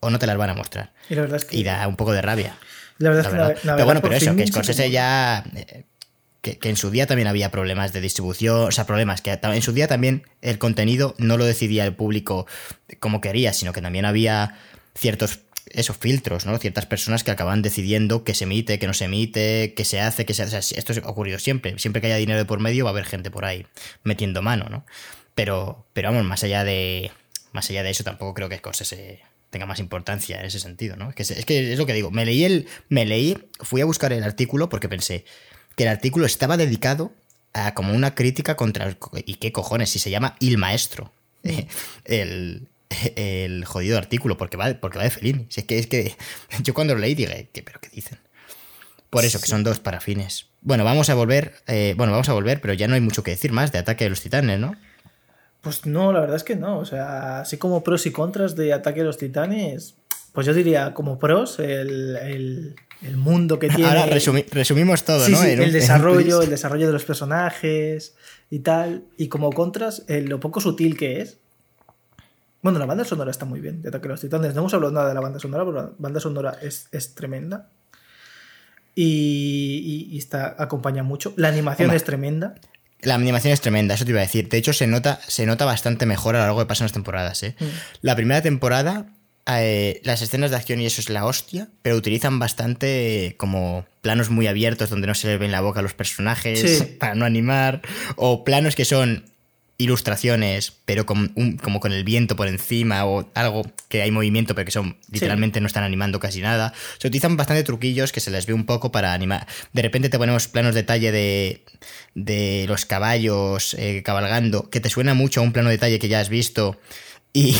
o 0.00 0.10
no 0.10 0.18
te 0.18 0.26
las 0.26 0.36
van 0.36 0.50
a 0.50 0.54
mostrar. 0.54 0.92
Y 1.08 1.14
la 1.14 1.22
verdad 1.22 1.36
es 1.36 1.44
que. 1.44 1.56
Y 1.56 1.62
da 1.62 1.86
un 1.86 1.96
poco 1.96 2.12
de 2.12 2.22
rabia. 2.22 2.56
La 2.98 3.10
verdad, 3.10 3.52
es 3.52 3.60
que 3.60 3.68
Pero 3.68 3.84
bueno, 3.84 4.00
pero 4.02 4.14
eso, 4.14 4.34
que 4.34 4.46
Scorsese 4.46 4.90
ya. 4.90 5.44
Eh, 5.54 5.84
que, 6.42 6.58
que, 6.58 6.70
en 6.70 6.76
su 6.76 6.90
día 6.90 7.06
también 7.06 7.28
había 7.28 7.50
problemas 7.50 7.92
de 7.92 8.00
distribución, 8.00 8.68
o 8.68 8.70
sea, 8.70 8.86
problemas 8.86 9.20
que 9.20 9.38
en 9.42 9.62
su 9.62 9.72
día 9.72 9.88
también 9.88 10.22
el 10.40 10.58
contenido 10.58 11.14
no 11.18 11.36
lo 11.36 11.44
decidía 11.44 11.84
el 11.84 11.94
público 11.94 12.46
como 12.98 13.20
quería, 13.20 13.52
sino 13.52 13.74
que 13.74 13.82
también 13.82 14.06
había 14.06 14.56
ciertos 14.94 15.40
esos 15.70 15.96
filtros, 15.96 16.46
¿no? 16.46 16.56
Ciertas 16.58 16.86
personas 16.86 17.24
que 17.24 17.30
acaban 17.30 17.62
decidiendo 17.62 18.24
que 18.24 18.34
se 18.34 18.44
emite, 18.44 18.78
que 18.78 18.86
no 18.86 18.94
se 18.94 19.04
emite, 19.06 19.74
que 19.74 19.84
se 19.84 20.00
hace, 20.00 20.24
que 20.24 20.34
se 20.34 20.42
hace. 20.42 20.78
esto 20.78 20.92
ha 21.04 21.08
ocurrido 21.08 21.38
siempre. 21.38 21.78
Siempre 21.78 22.00
que 22.00 22.08
haya 22.08 22.16
dinero 22.16 22.38
de 22.38 22.44
por 22.44 22.60
medio 22.60 22.84
va 22.84 22.90
a 22.90 22.92
haber 22.92 23.04
gente 23.04 23.30
por 23.30 23.44
ahí 23.44 23.66
metiendo 24.02 24.42
mano, 24.42 24.68
¿no? 24.68 24.84
Pero, 25.34 25.86
pero 25.92 26.10
vamos, 26.10 26.24
más 26.24 26.42
allá 26.44 26.64
de. 26.64 27.12
Más 27.52 27.68
allá 27.70 27.82
de 27.82 27.90
eso, 27.90 28.04
tampoco 28.04 28.34
creo 28.34 28.48
que 28.48 28.60
se 28.72 29.20
tenga 29.50 29.66
más 29.66 29.80
importancia 29.80 30.38
en 30.38 30.46
ese 30.46 30.60
sentido, 30.60 30.96
¿no? 30.96 31.10
Es 31.10 31.14
que, 31.14 31.22
es 31.22 31.44
que 31.44 31.72
es 31.72 31.78
lo 31.78 31.86
que 31.86 31.94
digo. 31.94 32.10
Me 32.10 32.24
leí 32.24 32.44
el. 32.44 32.68
Me 32.88 33.04
leí. 33.04 33.38
Fui 33.60 33.80
a 33.80 33.84
buscar 33.84 34.12
el 34.12 34.22
artículo 34.22 34.68
porque 34.68 34.88
pensé 34.88 35.24
que 35.76 35.84
el 35.84 35.88
artículo 35.88 36.26
estaba 36.26 36.56
dedicado 36.56 37.12
a 37.52 37.74
como 37.74 37.92
una 37.94 38.14
crítica 38.14 38.56
contra. 38.56 38.96
¿Y 39.26 39.34
qué 39.36 39.52
cojones? 39.52 39.90
Si 39.90 39.98
se 39.98 40.10
llama 40.10 40.36
Il 40.40 40.58
Maestro. 40.58 41.12
el, 42.04 42.68
el 43.16 43.64
jodido 43.64 43.98
artículo, 43.98 44.36
porque 44.36 44.56
va, 44.56 44.74
porque 44.74 44.98
va 44.98 45.04
de 45.04 45.10
Fellini. 45.10 45.46
es 45.54 45.64
que, 45.64 45.78
es 45.78 45.86
que 45.86 46.14
yo 46.62 46.74
cuando 46.74 46.94
lo 46.94 47.00
leí 47.00 47.14
dije, 47.14 47.50
¿qué, 47.52 47.62
¿pero 47.62 47.80
qué 47.80 47.88
dicen? 47.88 48.18
Por 49.08 49.24
eso, 49.24 49.40
que 49.40 49.46
son 49.46 49.64
dos 49.64 49.80
parafines. 49.80 50.46
Bueno, 50.60 50.84
vamos 50.84 51.10
a 51.10 51.14
volver, 51.14 51.54
eh, 51.66 51.94
bueno, 51.96 52.12
vamos 52.12 52.28
a 52.28 52.32
volver, 52.32 52.60
pero 52.60 52.74
ya 52.74 52.86
no 52.86 52.94
hay 52.94 53.00
mucho 53.00 53.24
que 53.24 53.32
decir 53.32 53.50
más 53.50 53.72
de 53.72 53.78
Ataque 53.78 54.04
de 54.04 54.10
los 54.10 54.20
Titanes, 54.20 54.60
¿no? 54.60 54.76
Pues 55.62 55.84
no, 55.84 56.12
la 56.12 56.20
verdad 56.20 56.36
es 56.36 56.44
que 56.44 56.54
no. 56.54 56.78
O 56.78 56.84
sea, 56.84 57.40
así 57.40 57.56
como 57.56 57.82
pros 57.82 58.06
y 58.06 58.12
contras 58.12 58.54
de 58.54 58.72
Ataque 58.72 59.00
de 59.00 59.06
los 59.06 59.18
Titanes, 59.18 59.96
pues 60.32 60.46
yo 60.46 60.54
diría 60.54 60.94
como 60.94 61.18
pros 61.18 61.58
el, 61.58 62.76
mundo 63.16 63.58
que 63.58 63.68
tiene. 63.74 63.86
Ahora 63.86 64.06
resumimos 64.06 65.02
todo, 65.04 65.28
¿no? 65.28 65.42
el 65.42 65.72
desarrollo, 65.72 66.42
el 66.42 66.50
desarrollo 66.50 66.86
de 66.86 66.92
los 66.92 67.04
personajes 67.04 68.14
y 68.48 68.60
tal. 68.60 69.02
Y 69.16 69.26
como 69.26 69.50
contras, 69.50 70.04
lo 70.06 70.38
poco 70.38 70.60
sutil 70.60 70.96
que 70.96 71.20
es. 71.20 71.39
Bueno, 72.62 72.78
la 72.78 72.86
banda 72.86 73.04
sonora 73.04 73.30
está 73.30 73.46
muy 73.46 73.60
bien, 73.60 73.82
de 73.82 73.88
Ataque 73.88 74.08
a 74.08 74.10
los 74.10 74.20
Titanes. 74.20 74.54
No 74.54 74.60
hemos 74.60 74.74
hablado 74.74 74.92
nada 74.92 75.08
de 75.08 75.14
la 75.14 75.20
banda 75.20 75.38
sonora, 75.38 75.64
pero 75.64 75.76
la 75.76 75.90
banda 75.98 76.20
sonora 76.20 76.58
es, 76.60 77.14
tremenda. 77.14 77.68
Y, 78.94 80.16
está, 80.18 80.56
acompaña 80.58 81.02
mucho. 81.02 81.32
La 81.36 81.48
animación 81.48 81.90
es 81.92 82.04
tremenda. 82.04 82.54
La 83.00 83.14
animación 83.14 83.54
es 83.54 83.62
tremenda, 83.62 83.94
eso 83.94 84.04
te 84.04 84.10
iba 84.10 84.20
a 84.20 84.24
decir. 84.24 84.50
De 84.50 84.58
hecho, 84.58 84.74
se 84.74 84.86
nota, 84.86 85.20
se 85.26 85.46
nota 85.46 85.64
bastante 85.64 86.04
mejor 86.04 86.36
a 86.36 86.40
lo 86.40 86.44
largo 86.44 86.60
de 86.60 86.66
pasan 86.66 86.84
las 86.84 86.92
temporadas. 86.92 87.42
¿eh? 87.42 87.56
Mm. 87.58 87.64
La 88.02 88.14
primera 88.14 88.42
temporada, 88.42 89.06
eh, 89.46 90.02
las 90.04 90.20
escenas 90.20 90.50
de 90.50 90.56
acción 90.56 90.82
y 90.82 90.86
eso 90.86 91.00
es 91.00 91.08
la 91.08 91.24
hostia, 91.24 91.68
pero 91.80 91.96
utilizan 91.96 92.38
bastante 92.38 93.36
como 93.38 93.86
planos 94.02 94.28
muy 94.28 94.46
abiertos 94.48 94.90
donde 94.90 95.06
no 95.06 95.14
se 95.14 95.28
les 95.28 95.38
ve 95.38 95.46
en 95.46 95.52
la 95.52 95.62
boca 95.62 95.80
a 95.80 95.82
los 95.82 95.94
personajes 95.94 96.82
para 97.00 97.14
no 97.14 97.24
animar, 97.24 97.80
o 98.16 98.44
planos 98.44 98.76
que 98.76 98.84
son 98.84 99.24
ilustraciones, 99.80 100.72
pero 100.84 101.06
con 101.06 101.28
como 101.62 101.80
con 101.80 101.92
el 101.92 102.04
viento 102.04 102.36
por 102.36 102.48
encima 102.48 103.06
o 103.06 103.30
algo 103.34 103.64
que 103.88 104.02
hay 104.02 104.10
movimiento, 104.10 104.54
pero 104.54 104.66
que 104.66 104.70
son 104.70 104.98
literalmente 105.10 105.60
no 105.60 105.66
están 105.66 105.84
animando 105.84 106.20
casi 106.20 106.40
nada. 106.40 106.74
Se 106.98 107.08
utilizan 107.08 107.36
bastante 107.36 107.64
truquillos 107.64 108.12
que 108.12 108.20
se 108.20 108.30
les 108.30 108.46
ve 108.46 108.52
un 108.52 108.66
poco 108.66 108.92
para 108.92 109.14
animar. 109.14 109.46
De 109.72 109.82
repente 109.82 110.10
te 110.10 110.18
ponemos 110.18 110.48
planos 110.48 110.74
detalle 110.74 111.12
de, 111.12 111.64
de 112.14 112.66
los 112.68 112.84
caballos 112.84 113.74
eh, 113.78 114.02
cabalgando, 114.04 114.68
que 114.68 114.80
te 114.80 114.90
suena 114.90 115.14
mucho 115.14 115.40
a 115.40 115.42
un 115.42 115.52
plano 115.52 115.70
detalle 115.70 115.98
que 115.98 116.08
ya 116.08 116.20
has 116.20 116.28
visto. 116.28 116.78
Y, 117.32 117.54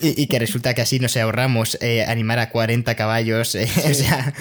y, 0.00 0.28
que 0.28 0.38
resulta 0.38 0.74
que 0.74 0.80
así 0.80 1.00
nos 1.00 1.16
ahorramos 1.16 1.76
eh, 1.80 2.04
animar 2.04 2.38
a 2.38 2.50
40 2.50 2.94
caballos. 2.94 3.56
Eh, 3.56 3.68
o 3.90 3.94
sea, 3.94 4.32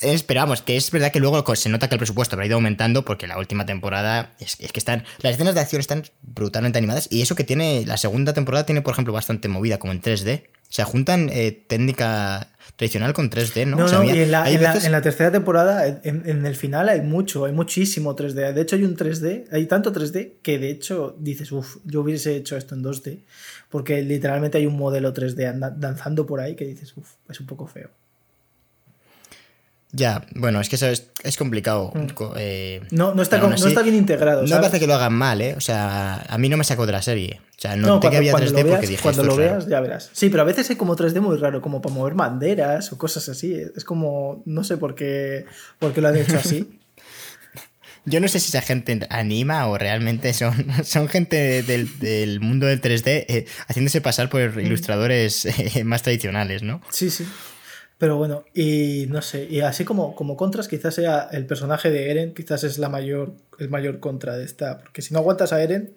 Esperamos, 0.00 0.62
que 0.62 0.76
es 0.76 0.90
verdad 0.90 1.12
que 1.12 1.20
luego 1.20 1.54
se 1.54 1.68
nota 1.68 1.88
que 1.88 1.94
el 1.94 1.98
presupuesto 1.98 2.38
ha 2.40 2.46
ido 2.46 2.54
aumentando 2.54 3.04
porque 3.04 3.26
la 3.26 3.38
última 3.38 3.66
temporada 3.66 4.34
es, 4.38 4.56
que 4.56 4.78
están. 4.78 5.04
Las 5.20 5.34
escenas 5.34 5.54
de 5.54 5.60
acción 5.60 5.80
están 5.80 6.04
brutalmente 6.22 6.78
animadas 6.78 7.08
y 7.10 7.20
eso 7.20 7.34
que 7.34 7.44
tiene. 7.44 7.84
La 7.86 7.98
segunda 7.98 8.32
temporada 8.32 8.64
tiene, 8.64 8.80
por 8.80 8.92
ejemplo, 8.92 9.12
bastante 9.12 9.48
movida, 9.48 9.78
como 9.78 9.92
en 9.92 10.00
3D. 10.00 10.44
O 10.44 10.72
sea, 10.72 10.84
juntan 10.84 11.28
eh, 11.32 11.52
técnica 11.52 12.48
tradicional 12.76 13.12
con 13.12 13.28
3D, 13.28 13.66
¿no? 13.66 13.76
No, 13.76 14.04
y 14.04 14.20
en 14.20 14.30
la, 14.30 15.02
tercera 15.02 15.30
temporada, 15.32 16.00
en, 16.04 16.46
el 16.46 16.54
final, 16.54 16.88
hay 16.88 17.02
mucho, 17.02 17.44
hay 17.44 17.52
muchísimo 17.52 18.16
3D. 18.16 18.54
De 18.54 18.60
hecho, 18.62 18.76
hay 18.76 18.84
un 18.84 18.96
3D, 18.96 19.48
hay 19.52 19.66
tanto 19.66 19.92
3D 19.92 20.34
que 20.40 20.58
de 20.58 20.70
hecho 20.70 21.16
dices, 21.18 21.52
uff, 21.52 21.78
yo 21.84 22.00
hubiese 22.00 22.36
hecho 22.36 22.56
esto 22.56 22.74
en 22.74 22.84
2D. 22.84 23.24
Porque 23.68 24.00
literalmente 24.02 24.58
hay 24.58 24.66
un 24.66 24.78
modelo 24.78 25.12
3D 25.12 25.76
danzando 25.76 26.24
por 26.24 26.40
ahí 26.40 26.54
que 26.54 26.64
dices, 26.64 26.96
uff, 26.96 27.14
es 27.28 27.40
un 27.40 27.46
poco 27.46 27.66
feo. 27.66 27.90
Ya, 29.92 30.24
bueno, 30.34 30.60
es 30.60 30.68
que 30.68 30.76
eso 30.76 30.86
es, 30.86 31.36
complicado. 31.36 31.92
Mm. 31.94 32.06
Eh, 32.36 32.80
no, 32.90 33.14
no, 33.14 33.22
está, 33.22 33.38
no 33.38 33.54
está 33.54 33.82
bien 33.82 33.96
integrado. 33.96 34.42
No 34.42 34.48
me 34.48 34.56
parece 34.56 34.78
que 34.78 34.86
lo 34.86 34.94
hagan 34.94 35.12
mal, 35.12 35.40
¿eh? 35.40 35.54
O 35.56 35.60
sea, 35.60 36.24
a 36.28 36.38
mí 36.38 36.48
no 36.48 36.56
me 36.56 36.64
sacó 36.64 36.86
de 36.86 36.92
la 36.92 37.02
serie. 37.02 37.40
O 37.58 37.60
sea, 37.60 37.76
no, 37.76 37.98
que 37.98 38.06
había 38.06 38.32
3D 38.32 38.66
porque 38.66 38.86
dije 38.86 39.02
Cuando 39.02 39.24
lo 39.24 39.36
veas, 39.36 39.66
ya 39.66 39.80
verás. 39.80 40.10
Sí, 40.12 40.30
pero 40.30 40.42
a 40.42 40.46
veces 40.46 40.70
hay 40.70 40.76
como 40.76 40.96
3D 40.96 41.20
muy 41.20 41.36
raro, 41.36 41.60
como 41.60 41.82
para 41.82 41.94
mover 41.94 42.14
banderas 42.14 42.92
o 42.92 42.98
cosas 42.98 43.28
así. 43.28 43.54
Es 43.76 43.84
como, 43.84 44.42
no 44.46 44.62
sé 44.62 44.76
por 44.76 44.94
qué, 44.94 45.44
por 45.78 45.92
qué 45.92 46.00
lo 46.00 46.08
han 46.08 46.16
hecho 46.16 46.36
así. 46.36 46.78
Yo 48.06 48.20
no 48.20 48.28
sé 48.28 48.40
si 48.40 48.48
esa 48.48 48.62
gente 48.62 49.06
anima 49.10 49.66
o 49.66 49.76
realmente 49.76 50.32
son, 50.32 50.66
son 50.84 51.08
gente 51.08 51.62
del, 51.62 51.98
del 51.98 52.40
mundo 52.40 52.66
del 52.66 52.80
3D 52.80 53.24
eh, 53.28 53.46
haciéndose 53.66 54.00
pasar 54.00 54.30
por 54.30 54.40
ilustradores 54.60 55.46
eh, 55.46 55.84
más 55.84 56.02
tradicionales, 56.02 56.62
¿no? 56.62 56.80
Sí, 56.90 57.10
sí. 57.10 57.26
Pero 58.00 58.16
bueno, 58.16 58.46
y 58.54 59.04
no 59.10 59.20
sé, 59.20 59.46
y 59.50 59.60
así 59.60 59.84
como, 59.84 60.14
como 60.14 60.34
contras, 60.34 60.68
quizás 60.68 60.94
sea 60.94 61.28
el 61.32 61.44
personaje 61.44 61.90
de 61.90 62.10
Eren, 62.10 62.32
quizás 62.32 62.64
es 62.64 62.78
la 62.78 62.88
mayor, 62.88 63.34
el 63.58 63.68
mayor 63.68 64.00
contra 64.00 64.38
de 64.38 64.46
esta. 64.46 64.78
Porque 64.78 65.02
si 65.02 65.12
no 65.12 65.20
aguantas 65.20 65.52
a 65.52 65.62
Eren, 65.62 65.92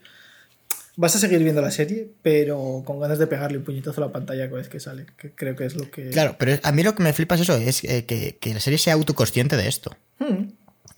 vas 0.97 1.15
a 1.15 1.19
seguir 1.19 1.41
viendo 1.41 1.61
la 1.61 1.71
serie, 1.71 2.09
pero 2.21 2.83
con 2.85 2.99
ganas 2.99 3.19
de 3.19 3.27
pegarle 3.27 3.57
un 3.57 3.63
puñetazo 3.63 4.03
a 4.03 4.07
la 4.07 4.11
pantalla 4.11 4.47
cada 4.47 4.57
vez 4.57 4.67
que 4.67 4.81
sale, 4.81 5.05
que 5.17 5.31
creo 5.31 5.55
que 5.55 5.63
es 5.63 5.75
lo 5.75 5.89
que... 5.89 6.09
Claro, 6.09 6.35
pero 6.37 6.59
a 6.61 6.73
mí 6.73 6.83
lo 6.83 6.93
que 6.93 7.03
me 7.03 7.13
flipa 7.13 7.35
es 7.35 7.41
eso, 7.41 7.55
es 7.55 7.85
eh, 7.85 8.03
que, 8.03 8.35
que 8.35 8.53
la 8.53 8.59
serie 8.59 8.79
sea 8.79 8.95
autoconsciente 8.95 9.55
de 9.55 9.69
esto. 9.69 9.95
Hmm. 10.19 10.49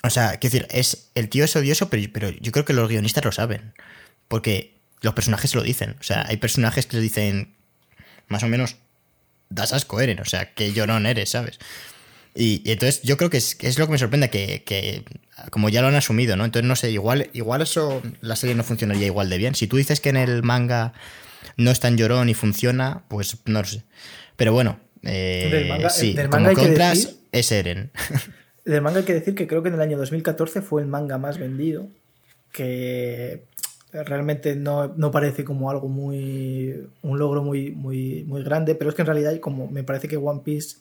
O 0.02 0.10
sea, 0.10 0.38
quiero 0.40 0.53
decir, 0.53 0.68
es, 0.72 1.11
el 1.14 1.30
tío 1.30 1.44
es 1.44 1.56
odioso, 1.56 1.88
pero, 1.88 2.02
pero 2.11 2.30
yo 2.32 2.52
creo 2.52 2.65
que 2.65 2.73
los 2.73 2.90
guionistas 2.90 3.23
lo 3.23 3.32
saben. 3.32 3.73
Porque 4.27 4.73
los 5.02 5.14
personajes 5.14 5.52
se 5.52 5.57
lo 5.57 5.61
dicen. 5.61 5.98
O 5.99 6.03
sea, 6.03 6.26
hay 6.27 6.38
personajes 6.38 6.88
que 6.88 6.98
le 6.98 7.03
dicen 7.03 7.53
más 8.27 8.41
o 8.41 8.48
menos, 8.48 8.77
das 9.49 9.73
asco, 9.73 9.99
Eren. 10.01 10.19
O 10.19 10.26
sea, 10.26 10.53
que 10.53 10.73
llorón 10.73 11.05
eres, 11.05 11.30
¿sabes? 11.30 11.59
Y, 12.34 12.61
y 12.65 12.72
entonces 12.73 13.01
yo 13.03 13.15
creo 13.17 13.30
que 13.30 13.38
es, 13.38 13.57
es 13.61 13.80
lo 13.80 13.85
que 13.85 13.93
me 13.93 13.97
sorprende, 13.97 14.30
que, 14.30 14.63
que 14.65 15.03
como 15.51 15.69
ya 15.69 15.81
lo 15.81 15.88
han 15.88 15.95
asumido, 15.95 16.35
¿no? 16.35 16.43
Entonces 16.45 16.67
no 16.67 16.76
sé, 16.76 16.91
igual, 16.91 17.30
igual 17.34 17.61
eso, 17.61 18.01
la 18.22 18.35
serie 18.35 18.55
no 18.55 18.63
funcionaría 18.63 19.05
igual 19.07 19.30
de 19.30 19.38
bien. 19.38 19.55
Si 19.55 19.67
tú 19.67 19.77
dices 19.77 20.01
que 20.01 20.09
en 20.09 20.17
el 20.17 20.43
manga 20.43 20.91
no 21.57 21.72
es 21.72 21.80
tan 21.80 21.95
llorón 21.97 22.27
y 22.27 22.34
funciona, 22.34 23.03
pues 23.07 23.38
no 23.45 23.59
lo 23.61 23.65
sé. 23.67 23.84
Pero 24.35 24.51
bueno, 24.51 24.80
eh, 25.03 25.47
Del 25.51 25.67
manga- 25.69 25.89
sí, 25.89 26.13
del 26.13 26.30
como 26.30 26.43
manga 26.43 26.55
que 26.61 26.67
contras 26.67 26.97
decir- 27.05 27.17
es 27.31 27.51
Eren. 27.51 27.91
Del 28.65 28.81
manga 28.81 28.99
hay 28.99 29.05
que 29.05 29.13
decir 29.13 29.35
que 29.35 29.45
creo 29.47 29.61
que 29.61 29.69
en 29.69 29.76
el 29.76 29.81
año 29.81 29.95
2014 29.97 30.61
fue 30.61 30.81
el 30.81 30.88
manga 30.88 31.17
más 31.19 31.38
vendido, 31.38 31.88
que 32.51 33.43
realmente 34.03 34.55
no, 34.55 34.93
no 34.95 35.11
parece 35.11 35.43
como 35.43 35.69
algo 35.69 35.88
muy. 35.88 36.88
un 37.01 37.19
logro 37.19 37.43
muy, 37.43 37.72
muy, 37.72 38.23
muy 38.27 38.43
grande, 38.43 38.76
pero 38.76 38.89
es 38.89 38.95
que 38.95 39.01
en 39.03 39.07
realidad, 39.07 39.39
como 39.39 39.67
me 39.67 39.84
parece 39.84 40.07
que 40.07 40.17
One 40.17 40.41
Piece 40.43 40.77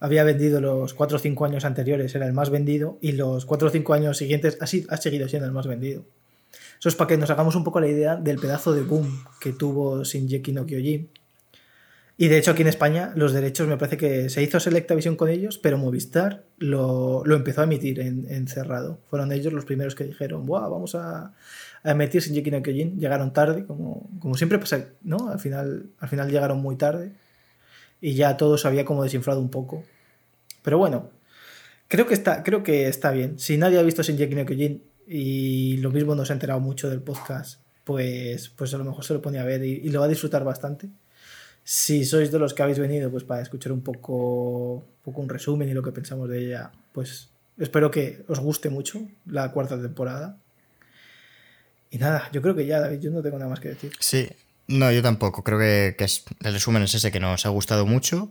había 0.00 0.24
vendido 0.24 0.60
los 0.60 0.94
4 0.94 1.16
o 1.16 1.20
5 1.20 1.44
años 1.44 1.64
anteriores, 1.64 2.14
era 2.14 2.26
el 2.26 2.32
más 2.32 2.50
vendido, 2.50 2.98
y 3.00 3.12
los 3.12 3.46
4 3.46 3.68
o 3.68 3.70
5 3.70 3.94
años 3.94 4.16
siguientes 4.16 4.58
ha, 4.60 4.64
ha 4.64 4.96
seguido 4.96 5.28
siendo 5.28 5.46
el 5.46 5.52
más 5.52 5.66
vendido. 5.66 6.04
Eso 6.78 6.88
es 6.88 6.96
para 6.96 7.08
que 7.08 7.16
nos 7.16 7.30
hagamos 7.30 7.54
un 7.54 7.64
poco 7.64 7.80
la 7.80 7.86
idea 7.86 8.16
del 8.16 8.38
pedazo 8.38 8.72
de 8.72 8.82
boom 8.82 9.24
que 9.40 9.52
tuvo 9.52 10.02
Shinjeki 10.02 10.52
no 10.52 10.66
Kyojin. 10.66 11.08
Y 12.18 12.28
de 12.28 12.38
hecho 12.38 12.50
aquí 12.50 12.62
en 12.62 12.68
España 12.68 13.12
los 13.14 13.32
derechos 13.32 13.68
me 13.68 13.76
parece 13.76 13.96
que 13.96 14.28
se 14.28 14.42
hizo 14.42 14.60
Selectavision 14.60 15.16
con 15.16 15.28
ellos, 15.28 15.58
pero 15.58 15.78
Movistar 15.78 16.44
lo, 16.58 17.22
lo 17.24 17.36
empezó 17.36 17.60
a 17.60 17.64
emitir 17.64 18.00
en, 18.00 18.26
en 18.28 18.48
cerrado. 18.48 18.98
Fueron 19.08 19.32
ellos 19.32 19.52
los 19.52 19.64
primeros 19.64 19.94
que 19.94 20.04
dijeron, 20.04 20.44
Buah, 20.44 20.68
vamos 20.68 20.94
a, 20.94 21.32
a 21.82 21.90
emitir 21.90 22.22
Shinjeki 22.22 22.50
no 22.50 22.62
Kyojin. 22.62 22.98
Llegaron 22.98 23.32
tarde, 23.32 23.66
como, 23.66 24.08
como 24.20 24.34
siempre 24.36 24.58
pasa, 24.58 24.88
¿no? 25.02 25.28
Al 25.28 25.40
final, 25.40 25.86
al 25.98 26.08
final 26.08 26.30
llegaron 26.30 26.60
muy 26.60 26.76
tarde 26.76 27.12
y 28.00 28.14
ya 28.14 28.36
todo 28.36 28.58
se 28.58 28.68
había 28.68 28.84
como 28.84 29.02
desinflado 29.02 29.40
un 29.40 29.50
poco. 29.50 29.84
Pero 30.62 30.78
bueno, 30.78 31.10
creo 31.88 32.06
que 32.06 32.14
está, 32.14 32.42
creo 32.42 32.62
que 32.62 32.88
está 32.88 33.10
bien. 33.10 33.38
Si 33.38 33.56
nadie 33.56 33.78
ha 33.78 33.82
visto 33.82 34.02
Shinjeki 34.02 34.34
no 34.34 34.46
Kyojin 34.46 34.82
y 35.06 35.76
lo 35.78 35.90
mismo 35.90 36.14
no 36.14 36.24
se 36.24 36.32
ha 36.32 36.34
enterado 36.34 36.60
mucho 36.60 36.88
del 36.88 37.02
podcast, 37.02 37.60
pues, 37.84 38.48
pues 38.50 38.72
a 38.74 38.78
lo 38.78 38.84
mejor 38.84 39.04
se 39.04 39.14
lo 39.14 39.22
pone 39.22 39.38
a 39.38 39.44
ver 39.44 39.64
y, 39.64 39.72
y 39.72 39.88
lo 39.90 40.00
va 40.00 40.06
a 40.06 40.08
disfrutar 40.08 40.44
bastante. 40.44 40.88
Si 41.64 42.04
sois 42.04 42.32
de 42.32 42.38
los 42.38 42.54
que 42.54 42.62
habéis 42.62 42.78
venido 42.78 43.10
pues 43.10 43.24
para 43.24 43.40
escuchar 43.40 43.72
un 43.72 43.82
poco, 43.82 44.74
un 44.74 45.02
poco 45.04 45.20
un 45.20 45.28
resumen 45.28 45.68
y 45.68 45.74
lo 45.74 45.82
que 45.82 45.92
pensamos 45.92 46.28
de 46.28 46.46
ella, 46.46 46.72
pues 46.92 47.30
espero 47.58 47.90
que 47.90 48.24
os 48.28 48.40
guste 48.40 48.68
mucho 48.68 49.06
la 49.26 49.52
cuarta 49.52 49.80
temporada. 49.80 50.38
Y 51.92 51.98
nada, 51.98 52.28
yo 52.32 52.42
creo 52.42 52.56
que 52.56 52.66
ya, 52.66 52.80
David, 52.80 52.98
yo 53.00 53.10
no 53.10 53.22
tengo 53.22 53.38
nada 53.38 53.50
más 53.50 53.60
que 53.60 53.68
decir. 53.68 53.92
Sí, 54.00 54.28
no, 54.66 54.90
yo 54.90 55.02
tampoco. 55.02 55.44
Creo 55.44 55.58
que, 55.58 55.94
que 55.96 56.04
es, 56.04 56.24
el 56.42 56.54
resumen 56.54 56.82
es 56.82 56.94
ese 56.94 57.12
que 57.12 57.20
nos 57.20 57.46
ha 57.46 57.50
gustado 57.50 57.86
mucho. 57.86 58.30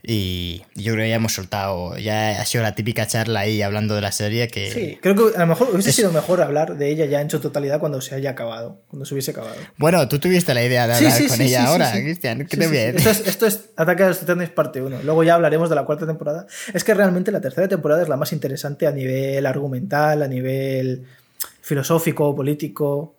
Y 0.00 0.62
yo 0.76 0.92
creo 0.92 1.04
que 1.04 1.08
ya 1.10 1.16
hemos 1.16 1.32
soltado, 1.34 1.98
ya 1.98 2.40
ha 2.40 2.44
sido 2.44 2.62
la 2.62 2.76
típica 2.76 3.08
charla 3.08 3.40
ahí 3.40 3.62
hablando 3.62 3.96
de 3.96 4.00
la 4.00 4.12
serie 4.12 4.46
que... 4.46 4.70
Sí, 4.70 4.98
creo 5.02 5.16
que 5.16 5.36
a 5.36 5.40
lo 5.40 5.46
mejor 5.48 5.70
hubiese 5.72 5.90
Es- 5.90 5.96
sido 5.96 6.12
mejor 6.12 6.40
hablar 6.40 6.76
de 6.76 6.88
ella 6.88 7.04
ya 7.06 7.20
en 7.20 7.28
su 7.28 7.40
totalidad 7.40 7.80
cuando 7.80 8.00
se 8.00 8.14
haya 8.14 8.30
acabado, 8.30 8.80
cuando 8.86 9.04
se 9.04 9.14
hubiese 9.14 9.32
acabado. 9.32 9.56
Bueno, 9.76 10.08
tú 10.08 10.20
tuviste 10.20 10.54
la 10.54 10.64
idea 10.64 10.86
de 10.86 10.94
hablar 10.94 11.12
sí, 11.12 11.26
con 11.26 11.36
sí, 11.36 11.42
ella 11.42 11.66
ahora. 11.66 11.90
Cristian. 11.92 12.46
¿Qué 12.46 12.56
te. 12.56 12.88
Esto, 12.90 13.10
es, 13.10 13.26
esto 13.26 13.46
es 13.46 13.70
Ataque 13.76 14.04
a 14.04 14.08
los 14.08 14.20
Titanes 14.20 14.50
parte 14.50 14.80
1. 14.80 15.02
Luego 15.02 15.24
ya 15.24 15.34
hablaremos 15.34 15.68
de 15.68 15.74
la 15.74 15.84
cuarta 15.84 16.06
temporada. 16.06 16.46
Es 16.72 16.84
que 16.84 16.94
realmente 16.94 17.32
la 17.32 17.40
tercera 17.40 17.66
temporada 17.66 18.00
es 18.02 18.08
la 18.08 18.16
más 18.16 18.32
interesante 18.32 18.86
a 18.86 18.92
nivel 18.92 19.44
argumental, 19.46 20.22
a 20.22 20.28
nivel 20.28 21.06
filosófico, 21.68 22.34
político. 22.34 23.14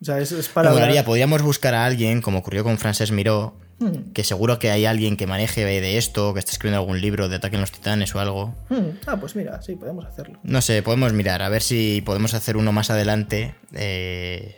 O 0.00 0.04
sea, 0.04 0.18
es, 0.18 0.32
es 0.32 0.48
para 0.48 0.70
hablar- 0.70 0.84
molaría, 0.84 1.04
podríamos 1.04 1.42
buscar 1.42 1.74
a 1.74 1.84
alguien, 1.84 2.22
como 2.22 2.38
ocurrió 2.38 2.64
con 2.64 2.78
Frances 2.78 3.10
Miró, 3.12 3.54
Hmm, 3.82 4.12
que 4.12 4.24
seguro 4.24 4.58
que 4.58 4.70
hay 4.70 4.84
alguien 4.84 5.16
que 5.16 5.26
maneje 5.26 5.64
de 5.64 5.96
esto, 5.96 6.34
que 6.34 6.40
esté 6.40 6.52
escribiendo 6.52 6.80
algún 6.80 7.00
libro 7.00 7.30
de 7.30 7.36
Ataque 7.36 7.56
en 7.56 7.62
los 7.62 7.72
Titanes 7.72 8.14
o 8.14 8.20
algo. 8.20 8.54
hmm. 8.68 8.98
Ah, 9.06 9.16
pues 9.18 9.34
mira, 9.36 9.62
sí, 9.62 9.74
podemos 9.74 10.04
hacerlo. 10.04 10.38
No 10.42 10.60
sé, 10.60 10.82
podemos 10.82 11.14
mirar, 11.14 11.40
a 11.40 11.48
ver 11.48 11.62
si 11.62 12.02
podemos 12.04 12.34
hacer 12.34 12.58
uno 12.58 12.72
más 12.72 12.90
adelante, 12.90 13.54
eh, 13.72 14.54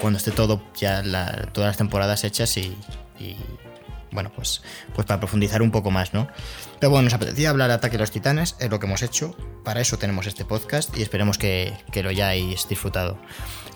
cuando 0.00 0.16
esté 0.18 0.32
todo, 0.32 0.62
ya 0.76 1.02
la- 1.04 1.48
todas 1.52 1.68
las 1.68 1.76
temporadas 1.76 2.24
hechas 2.24 2.56
y, 2.56 2.76
y, 3.20 3.36
bueno, 4.16 4.32
pues, 4.34 4.62
pues 4.94 5.06
para 5.06 5.20
profundizar 5.20 5.60
un 5.60 5.70
poco 5.70 5.90
más, 5.90 6.14
¿no? 6.14 6.26
Pero 6.80 6.90
bueno, 6.90 7.04
nos 7.04 7.14
apetecía 7.14 7.50
hablar 7.50 7.68
de 7.68 7.74
Ataque 7.74 7.96
a 7.96 7.98
los 8.00 8.10
Titanes, 8.10 8.56
es 8.58 8.70
lo 8.70 8.80
que 8.80 8.86
hemos 8.86 9.02
hecho, 9.02 9.36
para 9.62 9.80
eso 9.80 9.98
tenemos 9.98 10.26
este 10.26 10.46
podcast 10.46 10.96
y 10.96 11.02
esperemos 11.02 11.36
que, 11.36 11.76
que 11.92 12.02
lo 12.02 12.08
hayáis 12.08 12.66
disfrutado. 12.66 13.18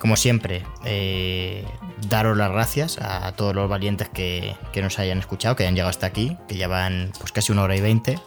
Como 0.00 0.16
siempre, 0.16 0.64
eh, 0.86 1.66
daros 2.08 2.36
las 2.38 2.50
gracias 2.50 2.96
a 3.02 3.30
todos 3.32 3.54
los 3.54 3.68
valientes 3.68 4.08
que, 4.08 4.56
que 4.72 4.80
nos 4.80 4.98
hayan 4.98 5.18
escuchado, 5.18 5.56
que 5.56 5.64
hayan 5.64 5.74
llegado 5.74 5.90
hasta 5.90 6.06
aquí, 6.06 6.38
que 6.48 6.56
ya 6.56 6.68
van 6.68 7.12
pues 7.18 7.32
casi 7.32 7.52
una 7.52 7.62
hora 7.62 7.76
y 7.76 7.82
veinte. 7.82 8.18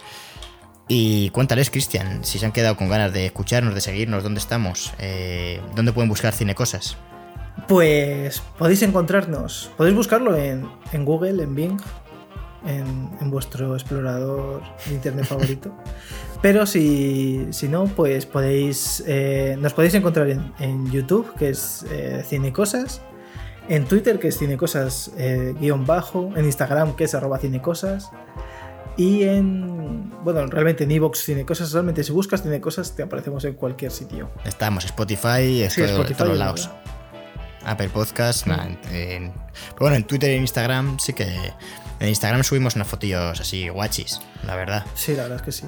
Y 0.88 1.32
cuéntales, 1.32 1.72
Cristian, 1.72 2.24
si 2.24 2.38
se 2.38 2.46
han 2.46 2.52
quedado 2.52 2.78
con 2.78 2.90
ganas 2.90 3.12
de 3.12 3.26
escucharnos, 3.26 3.74
de 3.74 3.82
seguirnos, 3.82 4.22
dónde 4.22 4.40
estamos, 4.40 4.94
eh, 5.00 5.62
dónde 5.76 5.94
pueden 5.94 6.10
buscar 6.10 6.34
cinecosas. 6.34 6.96
Pues 7.68 8.42
podéis 8.58 8.82
encontrarnos, 8.82 9.72
podéis 9.78 9.96
buscarlo 9.96 10.36
en, 10.36 10.68
en 10.92 11.06
Google, 11.06 11.42
en 11.44 11.56
Bing, 11.56 11.82
en, 12.66 13.10
en 13.22 13.30
vuestro 13.32 13.74
explorador 13.76 14.62
de 14.88 14.94
internet 14.96 15.26
favorito. 15.26 15.72
Pero 16.42 16.66
si, 16.66 17.48
si 17.52 17.68
no, 17.68 17.86
pues 17.86 18.26
podéis. 18.26 19.04
eh, 19.08 19.56
nos 19.60 19.74
podéis 19.74 19.94
encontrar 19.94 20.30
en, 20.30 20.52
en 20.60 20.92
YouTube, 20.92 21.34
que 21.36 21.50
es 21.50 21.86
eh, 21.92 22.24
Cinecosas. 22.28 23.02
En 23.70 23.86
Twitter, 23.86 24.20
que 24.20 24.28
es 24.28 24.38
Cinecosas 24.38 25.12
eh, 25.18 25.54
guion 25.60 25.86
bajo. 25.86 26.32
En 26.36 26.44
Instagram, 26.46 26.96
que 26.96 27.06
es 27.06 27.16
arroba 27.16 27.38
Cinecosas. 27.38 28.10
Y 28.98 29.24
en. 29.24 30.12
Bueno, 30.24 30.46
realmente 30.48 30.84
en 30.84 30.92
Evox 30.92 31.24
Cinecosas. 31.24 31.72
Realmente 31.72 32.04
si 32.04 32.12
buscas 32.12 32.44
Cinecosas, 32.44 32.94
te 32.96 33.04
aparecemos 33.04 33.44
en 33.46 33.54
cualquier 33.54 33.92
sitio. 33.92 34.30
Estamos, 34.44 34.84
Spotify, 34.86 35.62
esto 35.64 35.84
Spotify, 35.86 36.14
todos 36.18 36.38
lados. 36.38 36.70
Apple 37.66 37.88
Podcast, 37.90 38.46
nada, 38.46 38.66
en- 38.68 38.78
en- 38.94 39.32
pero 39.32 39.80
bueno, 39.80 39.96
en 39.96 40.04
Twitter 40.04 40.32
e 40.32 40.36
Instagram 40.36 41.00
sí 41.00 41.14
que... 41.14 41.26
En 42.04 42.10
Instagram 42.10 42.44
subimos 42.44 42.76
unas 42.76 42.86
fotillos 42.90 43.40
así 43.40 43.70
guachis, 43.70 44.20
la 44.46 44.58
verdad. 44.58 44.86
Sí, 44.94 45.16
la 45.16 45.24
verdad 45.24 45.38
es 45.38 45.42
que 45.44 45.52
sí. 45.54 45.66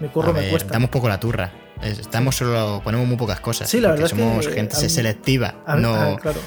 Me 0.00 0.08
curro, 0.08 0.32
me 0.32 0.48
cuesta. 0.48 0.72
damos 0.72 0.88
poco 0.88 1.06
la 1.06 1.20
turra. 1.20 1.52
Es- 1.82 1.98
Estamos 1.98 2.34
solo, 2.36 2.80
ponemos 2.82 3.06
muy 3.06 3.18
pocas 3.18 3.40
cosas. 3.40 3.68
Sí, 3.68 3.78
la 3.78 3.90
verdad 3.90 4.06
es 4.06 4.12
que, 4.14 4.18
somos 4.20 4.48
gente 4.48 4.76
mí- 4.80 4.88
selectiva. 4.88 5.56
A 5.66 5.76
mí, 5.76 5.82
no, 5.82 5.94
ah, 5.94 6.16
claro. 6.20 6.40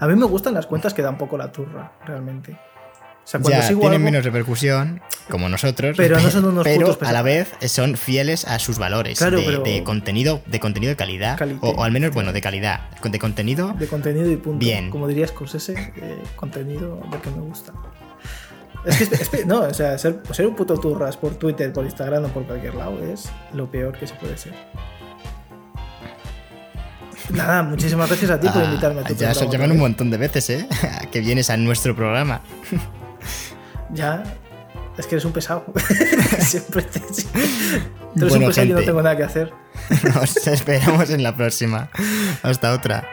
A 0.00 0.08
mí 0.08 0.16
me 0.16 0.26
gustan 0.26 0.54
las 0.54 0.66
cuentas 0.66 0.92
que 0.92 1.02
dan 1.02 1.16
poco 1.18 1.38
la 1.38 1.52
turra, 1.52 1.92
realmente. 2.04 2.52
O 2.52 3.26
sea, 3.28 3.38
ya 3.42 3.68
tienen 3.68 3.86
algo- 3.86 3.98
menos 4.00 4.24
repercusión, 4.24 5.00
como 5.30 5.48
nosotros, 5.48 5.96
Pero 5.96 6.18
no 6.18 6.28
son 6.28 6.44
unos 6.46 6.64
pero 6.64 6.98
a 7.00 7.12
la 7.12 7.22
vez 7.22 7.54
son 7.68 7.96
fieles 7.96 8.44
a 8.44 8.58
sus 8.58 8.78
valores 8.78 9.18
Claro, 9.18 9.38
de, 9.38 9.44
pero- 9.44 9.62
de 9.62 9.84
contenido, 9.84 10.42
de 10.46 10.58
contenido 10.58 10.90
de 10.90 10.96
calidad, 10.96 11.38
o, 11.60 11.68
o 11.70 11.84
al 11.84 11.92
menos 11.92 12.12
bueno 12.12 12.32
de 12.32 12.40
calidad, 12.40 12.90
de 13.00 13.18
contenido. 13.20 13.72
de 13.78 13.86
contenido 13.86 14.28
y 14.28 14.36
punto. 14.36 14.58
Bien. 14.58 14.90
Como 14.90 15.06
diría 15.06 15.28
Scorsese, 15.28 15.74
eh, 15.94 16.20
contenido 16.34 17.00
de 17.12 17.18
que 17.20 17.30
me 17.30 17.40
gusta. 17.42 17.72
Es 18.84 18.96
que, 19.08 19.14
es 19.14 19.28
que- 19.28 19.44
no, 19.44 19.60
o 19.60 19.74
sea, 19.74 19.96
ser, 19.98 20.20
ser 20.32 20.46
un 20.46 20.56
puto 20.56 20.74
turras 20.78 21.16
por 21.16 21.34
Twitter, 21.36 21.72
por 21.72 21.84
Instagram 21.84 22.24
o 22.24 22.28
por 22.28 22.44
cualquier 22.44 22.74
lado 22.74 22.98
es 23.04 23.30
lo 23.52 23.70
peor 23.70 23.96
que 23.96 24.06
se 24.06 24.14
puede 24.14 24.36
ser. 24.36 24.52
Nada, 27.30 27.62
muchísimas 27.62 28.08
gracias 28.08 28.30
a 28.32 28.40
ti 28.40 28.48
por 28.48 28.62
Ah, 28.62 28.64
invitarme 28.64 29.00
a 29.00 29.04
tu 29.04 29.14
ya 29.14 29.32
se 29.32 29.48
llaman 29.48 29.70
un 29.72 29.78
montón 29.78 30.10
de 30.10 30.16
veces, 30.16 30.50
¿eh? 30.50 30.68
que 31.12 31.20
vienes 31.20 31.48
a 31.50 31.56
nuestro 31.56 31.94
programa. 31.94 32.40
Ya, 33.90 34.24
es 34.98 35.06
que 35.06 35.14
eres 35.14 35.24
un 35.24 35.32
pesado. 35.32 35.64
Siempre 36.40 36.82
te. 36.82 36.98
Eres 36.98 37.26
Bueno, 38.28 38.34
un 38.34 38.46
pesado 38.46 38.66
y 38.66 38.70
no 38.70 38.80
tengo 38.80 39.00
nada 39.02 39.16
que 39.16 39.22
hacer. 39.22 39.52
Nos 40.14 40.46
esperamos 40.46 41.10
en 41.10 41.22
la 41.22 41.34
próxima. 41.36 41.88
Hasta 42.42 42.72
otra. 42.72 43.08